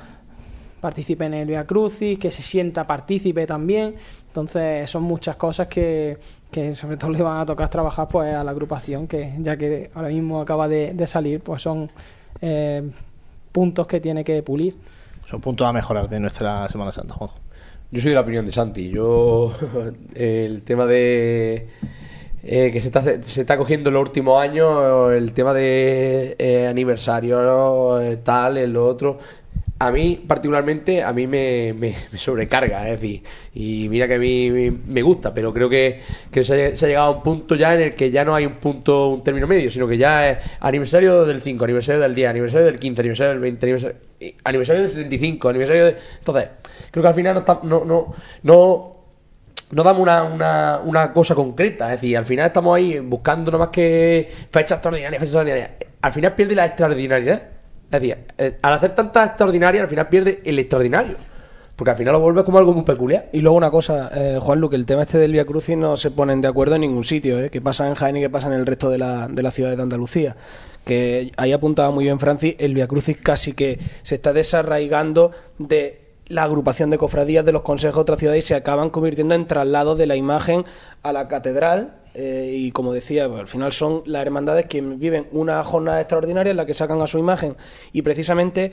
participe 0.81 1.25
en 1.27 1.35
el 1.35 1.47
Via 1.47 1.65
Crucis, 1.65 2.19
que 2.19 2.31
se 2.33 2.43
sienta 2.43 2.85
partícipe 2.87 3.47
también. 3.47 3.95
Entonces 4.27 4.91
son 4.91 5.05
muchas 5.05 5.37
cosas 5.37 5.69
que, 5.69 6.19
sobre 6.75 6.97
todo 6.97 7.11
le 7.13 7.23
van 7.23 7.41
a 7.41 7.47
tocar 7.47 7.69
trabajar 7.69 8.09
pues 8.09 8.35
a 8.35 8.43
la 8.43 8.51
agrupación, 8.51 9.07
que 9.07 9.35
ya 9.39 9.57
que 9.57 9.91
ahora 9.95 10.09
mismo 10.09 10.41
acaba 10.41 10.67
de, 10.67 10.93
de 10.93 11.07
salir, 11.07 11.41
pues 11.41 11.63
son 11.63 11.91
eh, 12.41 12.91
puntos 13.53 13.87
que 13.87 14.01
tiene 14.01 14.25
que 14.25 14.43
pulir. 14.43 14.77
Son 15.27 15.41
puntos 15.41 15.67
a 15.67 15.73
mejorar 15.73 16.09
de 16.09 16.19
nuestra 16.19 16.69
Semana 16.69 16.91
Santa, 16.91 17.15
Juanjo. 17.15 17.42
Yo 17.93 18.01
soy 18.01 18.11
de 18.11 18.15
la 18.15 18.23
opinión 18.23 18.47
de 18.47 18.53
Santi. 18.53 18.89
Yo, 18.89 19.53
el 20.15 20.63
tema 20.63 20.87
de. 20.87 21.69
eh, 22.43 22.71
que 22.73 22.81
se 22.81 22.87
está, 22.89 23.03
se 23.23 23.41
está 23.43 23.59
cogiendo 23.59 23.91
en 23.91 23.95
los 23.95 24.03
últimos 24.03 24.41
años, 24.43 25.13
el 25.13 25.33
tema 25.33 25.53
de 25.53 26.35
eh, 26.39 26.67
aniversario, 26.67 28.01
eh, 28.01 28.17
tal, 28.25 28.57
el 28.57 28.77
otro. 28.79 29.19
A 29.79 29.91
mí, 29.91 30.25
particularmente, 30.29 31.03
a 31.03 31.13
mí 31.13 31.27
me, 31.27 31.75
me- 31.75 31.95
sobrecarga, 32.17 32.89
es 32.89 33.01
decir, 33.01 33.23
y 33.53 33.89
mira 33.91 34.07
que 34.07 34.15
a 34.15 34.19
mí 34.19 34.49
me, 34.51 35.03
gusta, 35.03 35.35
pero 35.35 35.53
creo 35.53 35.69
que, 35.69 36.01
que 36.31 36.45
se, 36.45 36.67
ha, 36.67 36.71
llegado 36.87 37.07
a 37.09 37.17
un 37.17 37.23
punto 37.25 37.57
ya 37.57 37.75
en 37.75 37.81
el 37.81 37.95
que 37.97 38.13
ya 38.13 38.25
no 38.25 38.33
hay 38.33 38.47
un 38.47 38.55
punto, 38.55 39.09
un 39.09 39.25
término 39.25 39.49
medio, 39.49 39.73
sino 39.73 39.89
que 39.89 39.99
ya 39.99 40.31
es 40.31 40.39
aniversario 40.61 41.27
del 41.27 41.43
5, 41.43 41.65
aniversario 41.65 42.01
del 42.01 42.15
10, 42.15 42.31
aniversario 42.31 42.67
del 42.67 42.79
15, 42.79 43.01
aniversario 43.01 43.31
del 43.33 43.41
20, 43.41 43.67
aniversario, 43.67 43.97
y 44.21 44.35
aniversario 44.45 44.83
del 44.83 44.91
75, 44.93 45.49
aniversario 45.49 45.85
de... 45.87 45.97
Entonces, 46.21 46.49
creo 46.91 47.03
que 47.03 47.09
al 47.09 47.15
final 47.15 47.35
no, 47.35 47.41
está- 47.41 47.61
no, 47.63 47.85
no, 47.85 48.15
no, 48.43 48.97
damos 49.85 50.03
una, 50.03 50.23
una, 50.25 50.81
una 50.85 51.13
cosa 51.13 51.35
concreta. 51.35 51.87
Es 51.95 52.01
decir, 52.01 52.17
al 52.17 52.27
final 52.27 52.47
estamos 52.47 52.77
ahí 52.77 52.99
buscando 52.99 53.51
no 53.51 53.59
más 53.59 53.69
que 53.69 54.29
fechas 54.51 54.77
extraordinarias, 54.79 55.21
fechas 55.21 55.29
extraordinarias. 55.29 55.71
Al 56.03 56.13
final 56.13 56.35
pierde 56.35 56.55
la 56.55 56.67
extraordinariedad. 56.67 57.43
Es 57.91 58.01
decir, 58.01 58.19
eh, 58.39 58.59
al 58.63 58.75
hacer 58.75 58.95
tantas 58.95 59.29
extraordinarias, 59.29 59.83
al 59.83 59.89
final 59.89 60.09
pierde 60.09 60.41
el 60.45 60.59
extraordinario. 60.59 61.17
Porque 61.77 61.91
al 61.91 61.97
final 61.97 62.13
lo 62.13 62.21
vuelve 62.21 62.45
como 62.45 62.59
algo 62.59 62.73
muy 62.75 62.85
peculiar. 62.85 63.29
Y 63.33 63.41
luego 63.41 63.57
una 63.57 63.71
cosa, 63.71 64.11
eh, 64.15 64.39
Juan 64.41 64.67
que 64.69 64.77
el 64.77 64.85
tema 64.87 65.03
este 65.03 65.19
del 65.19 65.33
Via 65.33 65.45
Crucis 65.47 65.77
no 65.77 65.97
se 65.97 66.11
ponen 66.11 66.41
de 66.41 66.49
acuerdo 66.49 66.75
en 66.75 66.83
ningún 66.83 67.03
sitio, 67.05 67.41
¿eh? 67.43 67.51
que 67.51 67.61
pasa 67.61 67.89
en 67.89 67.95
Jaén 67.95 68.17
y 68.19 68.21
que 68.21 68.31
pasa 68.31 68.47
en 68.49 68.53
el 68.55 68.67
resto 68.67 68.91
de 68.91 68.99
la, 68.99 69.27
de 69.29 69.43
la 69.43 69.51
ciudades 69.51 69.79
de 69.79 69.83
Andalucía. 69.83 70.37
Que 70.85 71.33
ahí 71.37 71.53
apuntaba 71.53 71.91
muy 71.91 72.05
bien 72.05 72.19
Francis, 72.21 72.57
el 72.59 72.75
Via 72.75 72.87
Crucis 72.87 73.17
casi 73.17 73.53
que 73.55 73.79
se 74.03 74.17
está 74.17 74.33
desarraigando 74.33 75.31
de 75.59 76.02
la 76.33 76.45
agrupación 76.45 76.91
de 76.91 76.99
cofradías 76.99 77.45
de 77.45 77.53
los 77.53 77.63
consejos 77.63 77.97
de 77.97 78.01
otras 78.03 78.19
ciudades 78.19 78.45
y 78.45 78.49
se 78.49 78.55
acaban 78.55 78.91
convirtiendo 78.91 79.35
en 79.35 79.47
traslados 79.47 79.99
de 79.99 80.07
la 80.07 80.17
imagen 80.17 80.65
a 81.03 81.13
la 81.13 81.29
catedral. 81.29 81.99
eh, 82.15 82.51
y 82.55 82.73
como 82.73 82.93
decía, 82.93 83.27
pues, 83.29 83.41
al 83.41 83.49
final 83.49 83.73
son 83.73 84.03
las 84.05 84.21
hermandades 84.23 84.67
que 84.67 84.83
viven 84.83 85.29
una 85.33 85.65
jornada 85.65 85.99
extraordinaria 86.01 86.51
en 86.51 86.59
la 86.59 86.67
que 86.67 86.75
sacan 86.75 87.01
a 87.01 87.07
su 87.07 87.19
imagen. 87.19 87.57
Y 87.93 88.03
precisamente 88.03 88.73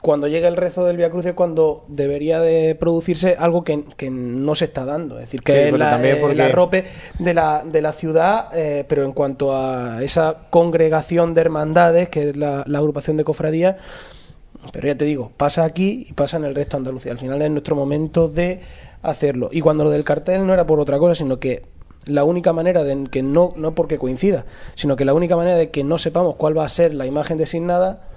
cuando 0.00 0.26
llega 0.26 0.48
el 0.48 0.56
rezo 0.56 0.84
del 0.84 0.96
Via 0.96 1.08
Crucis 1.10 1.28
es 1.30 1.34
cuando 1.36 1.84
debería 1.86 2.40
de 2.40 2.74
producirse 2.74 3.36
algo 3.38 3.62
que, 3.62 3.84
que 3.96 4.10
no 4.10 4.56
se 4.56 4.64
está 4.64 4.84
dando. 4.84 5.14
Es 5.20 5.26
decir, 5.26 5.42
que 5.42 5.52
Sí, 5.52 5.58
es 5.68 5.78
la, 5.78 6.04
eh, 6.04 6.16
porque- 6.20 6.34
la 6.34 6.48
rope 6.48 6.84
de 7.20 7.34
la, 7.34 7.62
de 7.64 7.82
la 7.82 7.92
ciudad, 7.92 8.48
eh, 8.52 8.84
pero 8.88 9.04
en 9.04 9.12
cuanto 9.12 9.54
a 9.56 10.02
esa 10.02 10.48
congregación 10.50 11.34
de 11.34 11.40
hermandades, 11.42 12.08
que 12.08 12.30
es 12.30 12.36
la, 12.36 12.64
la 12.66 12.78
agrupación 12.78 13.16
de 13.16 13.22
cofradías, 13.22 13.76
pero 14.70 14.86
ya 14.86 14.96
te 14.96 15.04
digo, 15.04 15.32
pasa 15.36 15.64
aquí 15.64 16.06
y 16.08 16.12
pasa 16.12 16.36
en 16.36 16.44
el 16.44 16.54
resto 16.54 16.76
de 16.76 16.80
Andalucía. 16.82 17.12
Al 17.12 17.18
final 17.18 17.42
es 17.42 17.50
nuestro 17.50 17.74
momento 17.74 18.28
de 18.28 18.60
hacerlo. 19.02 19.48
Y 19.52 19.60
cuando 19.60 19.84
lo 19.84 19.90
del 19.90 20.04
cartel 20.04 20.46
no 20.46 20.54
era 20.54 20.66
por 20.66 20.78
otra 20.78 20.98
cosa, 20.98 21.14
sino 21.14 21.40
que 21.40 21.64
la 22.06 22.24
única 22.24 22.52
manera 22.52 22.84
de 22.84 23.06
que 23.06 23.22
no, 23.22 23.52
no 23.56 23.74
porque 23.74 23.98
coincida, 23.98 24.44
sino 24.74 24.96
que 24.96 25.04
la 25.04 25.14
única 25.14 25.36
manera 25.36 25.56
de 25.56 25.70
que 25.70 25.84
no 25.84 25.98
sepamos 25.98 26.36
cuál 26.36 26.56
va 26.56 26.64
a 26.64 26.68
ser 26.68 26.94
la 26.94 27.06
imagen 27.06 27.38
designada 27.38 28.08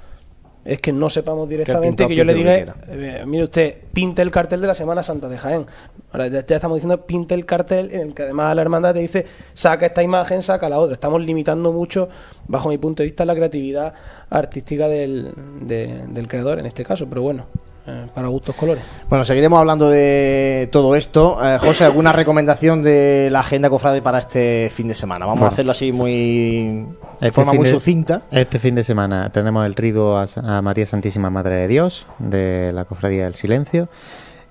es 0.66 0.82
que 0.82 0.92
no 0.92 1.10
sepamos 1.10 1.48
directamente 1.48 2.08
que, 2.08 2.16
yo 2.16 2.24
le 2.24 2.34
diga, 2.34 2.76
eh, 2.90 3.24
mire 3.26 3.44
usted, 3.44 3.76
pinte 3.94 4.22
el 4.24 4.32
cartel 4.32 4.60
de 4.62 4.68
la 4.68 4.74
Semana 4.74 5.04
Santa 5.04 5.30
de 5.30 5.38
Jaén. 5.38 5.66
Ahora 6.12 6.28
ya, 6.28 6.44
ya 6.46 6.56
estamos 6.56 6.78
diciendo 6.78 7.06
pinte 7.06 7.36
el 7.36 7.46
cartel 7.46 7.92
en 7.94 8.02
el 8.02 8.14
que 8.16 8.24
además 8.24 8.56
la 8.56 8.64
hermandad 8.64 8.94
te 8.96 9.00
dice 9.00 9.26
saca 9.54 9.86
esta 9.86 10.02
imagen, 10.02 10.42
saca 10.42 10.68
la 10.68 10.80
otra. 10.80 10.94
Estamos 10.94 11.22
limitando 11.22 11.72
mucho, 11.72 12.10
bajo 12.48 12.70
mi 12.70 12.80
punto 12.80 13.04
de 13.04 13.06
vista, 13.06 13.24
la 13.26 13.36
creatividad 13.36 13.94
artística 14.30 14.88
del, 14.88 15.32
de- 15.62 16.08
del 16.10 16.28
creador 16.28 16.58
en 16.60 16.66
este 16.66 16.84
caso, 16.84 17.08
pero 17.08 17.22
bueno, 17.22 17.46
eh, 17.88 18.08
para 18.14 18.28
gustos 18.28 18.56
colores. 18.56 18.84
Bueno, 19.10 19.26
seguiremos 19.26 19.60
hablando 19.60 19.90
de 19.90 20.70
todo 20.72 20.96
esto. 20.96 21.38
Eh, 21.44 21.58
José, 21.60 21.84
¿alguna 21.86 22.12
recomendación 22.12 22.82
de 22.84 23.30
la 23.32 23.42
agenda 23.42 23.70
cofrade 23.70 24.02
para 24.02 24.20
este 24.20 24.70
fin 24.70 24.88
de 24.88 24.96
semana? 24.96 25.26
Vamos 25.26 25.40
Bueno. 25.40 25.52
a 25.52 25.54
hacerlo 25.54 25.72
así 25.72 25.92
muy... 25.92 26.86
de 27.20 27.28
Este 27.28 27.32
forma 27.32 27.52
fin 27.52 27.60
muy 27.62 27.68
de- 27.68 27.74
sucinta. 27.74 28.22
Este 28.32 28.60
fin 28.60 28.76
de 28.76 28.84
semana 28.84 29.30
tenemos 29.32 29.66
el 29.66 29.76
a, 30.18 30.28
Sa- 30.28 30.58
a 30.58 30.62
María 30.62 30.86
Santísima 30.86 31.30
Madre 31.30 31.56
de 31.56 31.68
Dios 31.68 32.08
de 32.20 32.72
la 32.74 32.86
Cofradía 32.86 33.26
del 33.26 33.36
Silencio. 33.36 33.88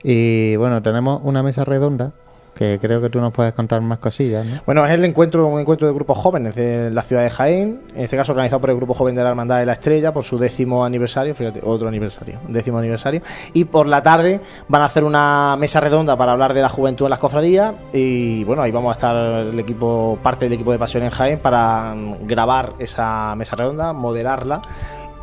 Y 0.02 0.56
bueno, 0.56 0.82
tenemos 0.82 1.20
una 1.24 1.42
mesa 1.42 1.64
redonda 1.64 2.12
que 2.54 2.78
creo 2.80 3.00
que 3.00 3.10
tú 3.10 3.20
nos 3.20 3.32
puedes 3.32 3.52
contar 3.52 3.80
más 3.80 3.98
cosillas, 3.98 4.46
¿no? 4.46 4.60
Bueno, 4.66 4.84
es 4.86 4.92
el 4.92 5.04
encuentro, 5.04 5.46
un 5.46 5.60
encuentro 5.60 5.86
de 5.88 5.94
grupos 5.94 6.18
jóvenes 6.18 6.54
de 6.54 6.90
la 6.90 7.02
ciudad 7.02 7.22
de 7.22 7.30
Jaén, 7.30 7.80
en 7.94 8.04
este 8.04 8.16
caso 8.16 8.32
organizado 8.32 8.60
por 8.60 8.70
el 8.70 8.76
Grupo 8.76 8.94
Joven 8.94 9.14
de 9.14 9.22
la 9.22 9.30
Hermandad 9.30 9.58
de 9.58 9.66
la 9.66 9.72
Estrella 9.74 10.12
por 10.12 10.24
su 10.24 10.38
décimo 10.38 10.84
aniversario, 10.84 11.34
fíjate, 11.34 11.60
otro 11.62 11.88
aniversario, 11.88 12.38
décimo 12.48 12.78
aniversario. 12.78 13.22
Y 13.52 13.64
por 13.64 13.86
la 13.86 14.02
tarde 14.02 14.40
van 14.68 14.82
a 14.82 14.86
hacer 14.86 15.04
una 15.04 15.56
mesa 15.58 15.80
redonda 15.80 16.16
para 16.16 16.32
hablar 16.32 16.54
de 16.54 16.62
la 16.62 16.68
juventud 16.68 17.06
en 17.06 17.10
las 17.10 17.18
cofradías. 17.18 17.74
Y 17.92 18.44
bueno, 18.44 18.62
ahí 18.62 18.70
vamos 18.70 18.90
a 18.90 18.92
estar 18.92 19.16
el 19.16 19.58
equipo, 19.58 20.18
parte 20.22 20.46
del 20.46 20.54
equipo 20.54 20.72
de 20.72 20.78
Pasión 20.78 21.02
en 21.02 21.10
Jaén 21.10 21.38
para 21.38 21.94
grabar 22.22 22.74
esa 22.78 23.34
mesa 23.36 23.56
redonda, 23.56 23.92
moderarla. 23.92 24.62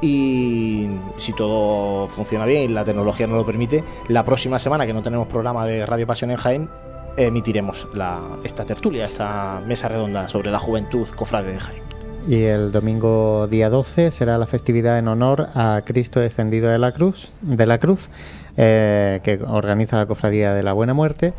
Y 0.01 0.87
si 1.17 1.31
todo 1.33 2.07
funciona 2.07 2.45
bien 2.45 2.63
y 2.63 2.67
la 2.69 2.83
tecnología 2.83 3.27
nos 3.27 3.37
lo 3.37 3.45
permite, 3.45 3.83
la 4.07 4.25
próxima 4.25 4.57
semana 4.57 4.87
que 4.87 4.93
no 4.93 5.03
tenemos 5.03 5.27
programa 5.27 5.65
de 5.65 5.85
Radio 5.85 6.07
Pasión 6.07 6.31
en 6.31 6.37
Jaén, 6.37 6.69
emitiremos 7.17 7.87
la, 7.93 8.21
esta 8.43 8.65
tertulia, 8.65 9.05
esta 9.05 9.61
mesa 9.65 9.87
redonda 9.87 10.27
sobre 10.29 10.51
la 10.51 10.59
juventud 10.59 11.07
cofrade 11.15 11.53
de 11.53 11.59
Jaén. 11.59 11.81
Y 12.27 12.43
el 12.43 12.71
domingo 12.71 13.47
día 13.47 13.69
12 13.69 14.11
será 14.11 14.37
la 14.37 14.45
festividad 14.45 14.99
en 14.99 15.07
honor 15.07 15.49
a 15.55 15.81
Cristo 15.83 16.19
descendido 16.19 16.69
de 16.69 16.77
la 16.77 16.91
cruz, 16.91 17.31
de 17.41 17.65
la 17.65 17.79
cruz 17.79 18.09
eh, 18.57 19.21
que 19.23 19.39
organiza 19.43 19.97
la 19.97 20.05
Cofradía 20.05 20.53
de 20.53 20.61
la 20.61 20.73
Buena 20.73 20.93
Muerte. 20.93 21.33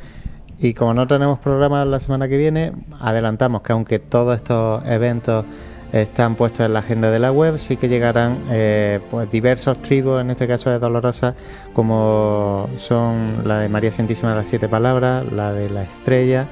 Y 0.58 0.74
como 0.74 0.94
no 0.94 1.06
tenemos 1.06 1.38
programa 1.38 1.84
la 1.84 2.00
semana 2.00 2.28
que 2.28 2.36
viene, 2.36 2.72
adelantamos 3.00 3.62
que 3.62 3.72
aunque 3.72 3.98
todos 3.98 4.36
estos 4.36 4.84
eventos 4.86 5.44
están 5.92 6.36
puestos 6.36 6.64
en 6.64 6.72
la 6.72 6.78
agenda 6.78 7.10
de 7.10 7.18
la 7.18 7.30
web, 7.30 7.58
sí 7.58 7.76
que 7.76 7.88
llegarán 7.88 8.44
eh, 8.50 8.98
pues 9.10 9.30
diversos 9.30 9.80
triduos, 9.82 10.22
en 10.22 10.30
este 10.30 10.48
caso 10.48 10.70
de 10.70 10.78
Dolorosa, 10.78 11.34
como 11.74 12.68
son 12.78 13.42
la 13.44 13.58
de 13.58 13.68
María 13.68 13.90
Santísima 13.90 14.30
de 14.30 14.36
las 14.36 14.48
Siete 14.48 14.68
Palabras, 14.68 15.30
la 15.30 15.52
de 15.52 15.68
la 15.68 15.82
Estrella 15.82 16.48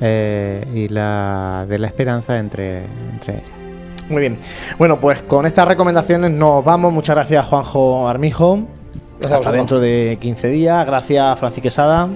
eh, 0.00 0.66
y 0.74 0.88
la 0.88 1.64
de 1.68 1.78
la 1.78 1.86
Esperanza, 1.86 2.38
entre, 2.38 2.84
entre 2.84 3.34
ellas. 3.34 3.50
Muy 4.08 4.20
bien. 4.20 4.38
Bueno, 4.76 5.00
pues 5.00 5.22
con 5.22 5.46
estas 5.46 5.66
recomendaciones 5.66 6.30
nos 6.30 6.62
vamos. 6.62 6.92
Muchas 6.92 7.16
gracias, 7.16 7.46
Juanjo 7.46 8.06
Armijo. 8.06 8.58
Gracias 9.18 9.38
Hasta 9.40 9.52
dentro 9.52 9.80
de 9.80 10.18
15 10.20 10.48
días. 10.48 10.84
Gracias, 10.84 11.38
Francis 11.38 11.62
Quesada. 11.62 12.08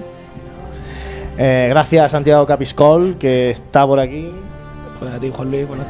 Eh, 1.37 1.67
gracias, 1.69 2.11
Santiago 2.11 2.45
Capiscol, 2.45 3.17
que 3.17 3.49
está 3.49 3.87
por 3.87 3.99
aquí. 3.99 4.31
Pues 4.99 5.11
a 5.11 5.19
ti, 5.19 5.31
Juan 5.33 5.49
Luis, 5.49 5.67
bueno. 5.67 5.83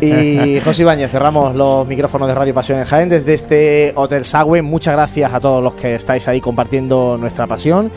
Y 0.00 0.60
José 0.60 0.82
Ibáñez, 0.82 1.10
cerramos 1.10 1.54
los 1.54 1.86
micrófonos 1.86 2.28
de 2.28 2.34
Radio 2.34 2.54
Pasión 2.54 2.78
en 2.78 2.84
Jaén 2.84 3.08
desde 3.08 3.34
este 3.34 3.92
Hotel 3.94 4.24
Sagüe. 4.24 4.62
Muchas 4.62 4.94
gracias 4.94 5.32
a 5.32 5.40
todos 5.40 5.62
los 5.62 5.74
que 5.74 5.94
estáis 5.94 6.26
ahí 6.28 6.40
compartiendo 6.40 7.16
nuestra 7.18 7.46
pasión. 7.46 7.90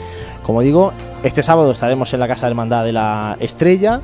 Como 0.44 0.62
digo, 0.62 0.94
este 1.24 1.44
sábado 1.44 1.72
estaremos 1.72 2.14
en 2.14 2.20
la 2.20 2.28
Casa 2.28 2.46
de 2.46 2.52
Hermandad 2.52 2.86
de 2.86 2.92
la 2.92 3.38
Estrella. 3.40 4.02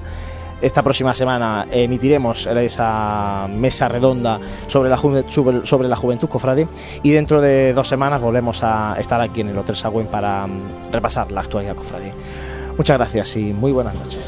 Esta 0.62 0.82
próxima 0.84 1.14
semana 1.14 1.68
emitiremos 1.70 2.48
esa 2.48 3.48
mesa 3.50 3.88
redonda 3.88 4.40
sobre 4.68 4.90
la, 4.90 4.98
sobre 5.64 5.88
la 5.88 5.96
juventud 5.96 6.30
cofrade 6.30 6.68
y 7.04 7.12
dentro 7.12 7.42
de 7.42 7.74
dos 7.74 7.88
semanas 7.88 8.22
volvemos 8.22 8.64
a 8.64 8.96
estar 8.98 9.20
aquí 9.20 9.42
en 9.42 9.50
el 9.50 9.58
Hotel 9.58 9.76
Sagüen 9.76 10.08
para 10.08 10.48
mm, 10.48 10.92
repasar 10.92 11.32
la 11.32 11.42
actualidad 11.42 11.76
cofrade. 11.76 12.14
Muchas 12.78 12.98
gracias 12.98 13.36
y 13.36 13.54
muy 13.54 13.74
buenas 13.74 13.96
noches. 13.96 14.20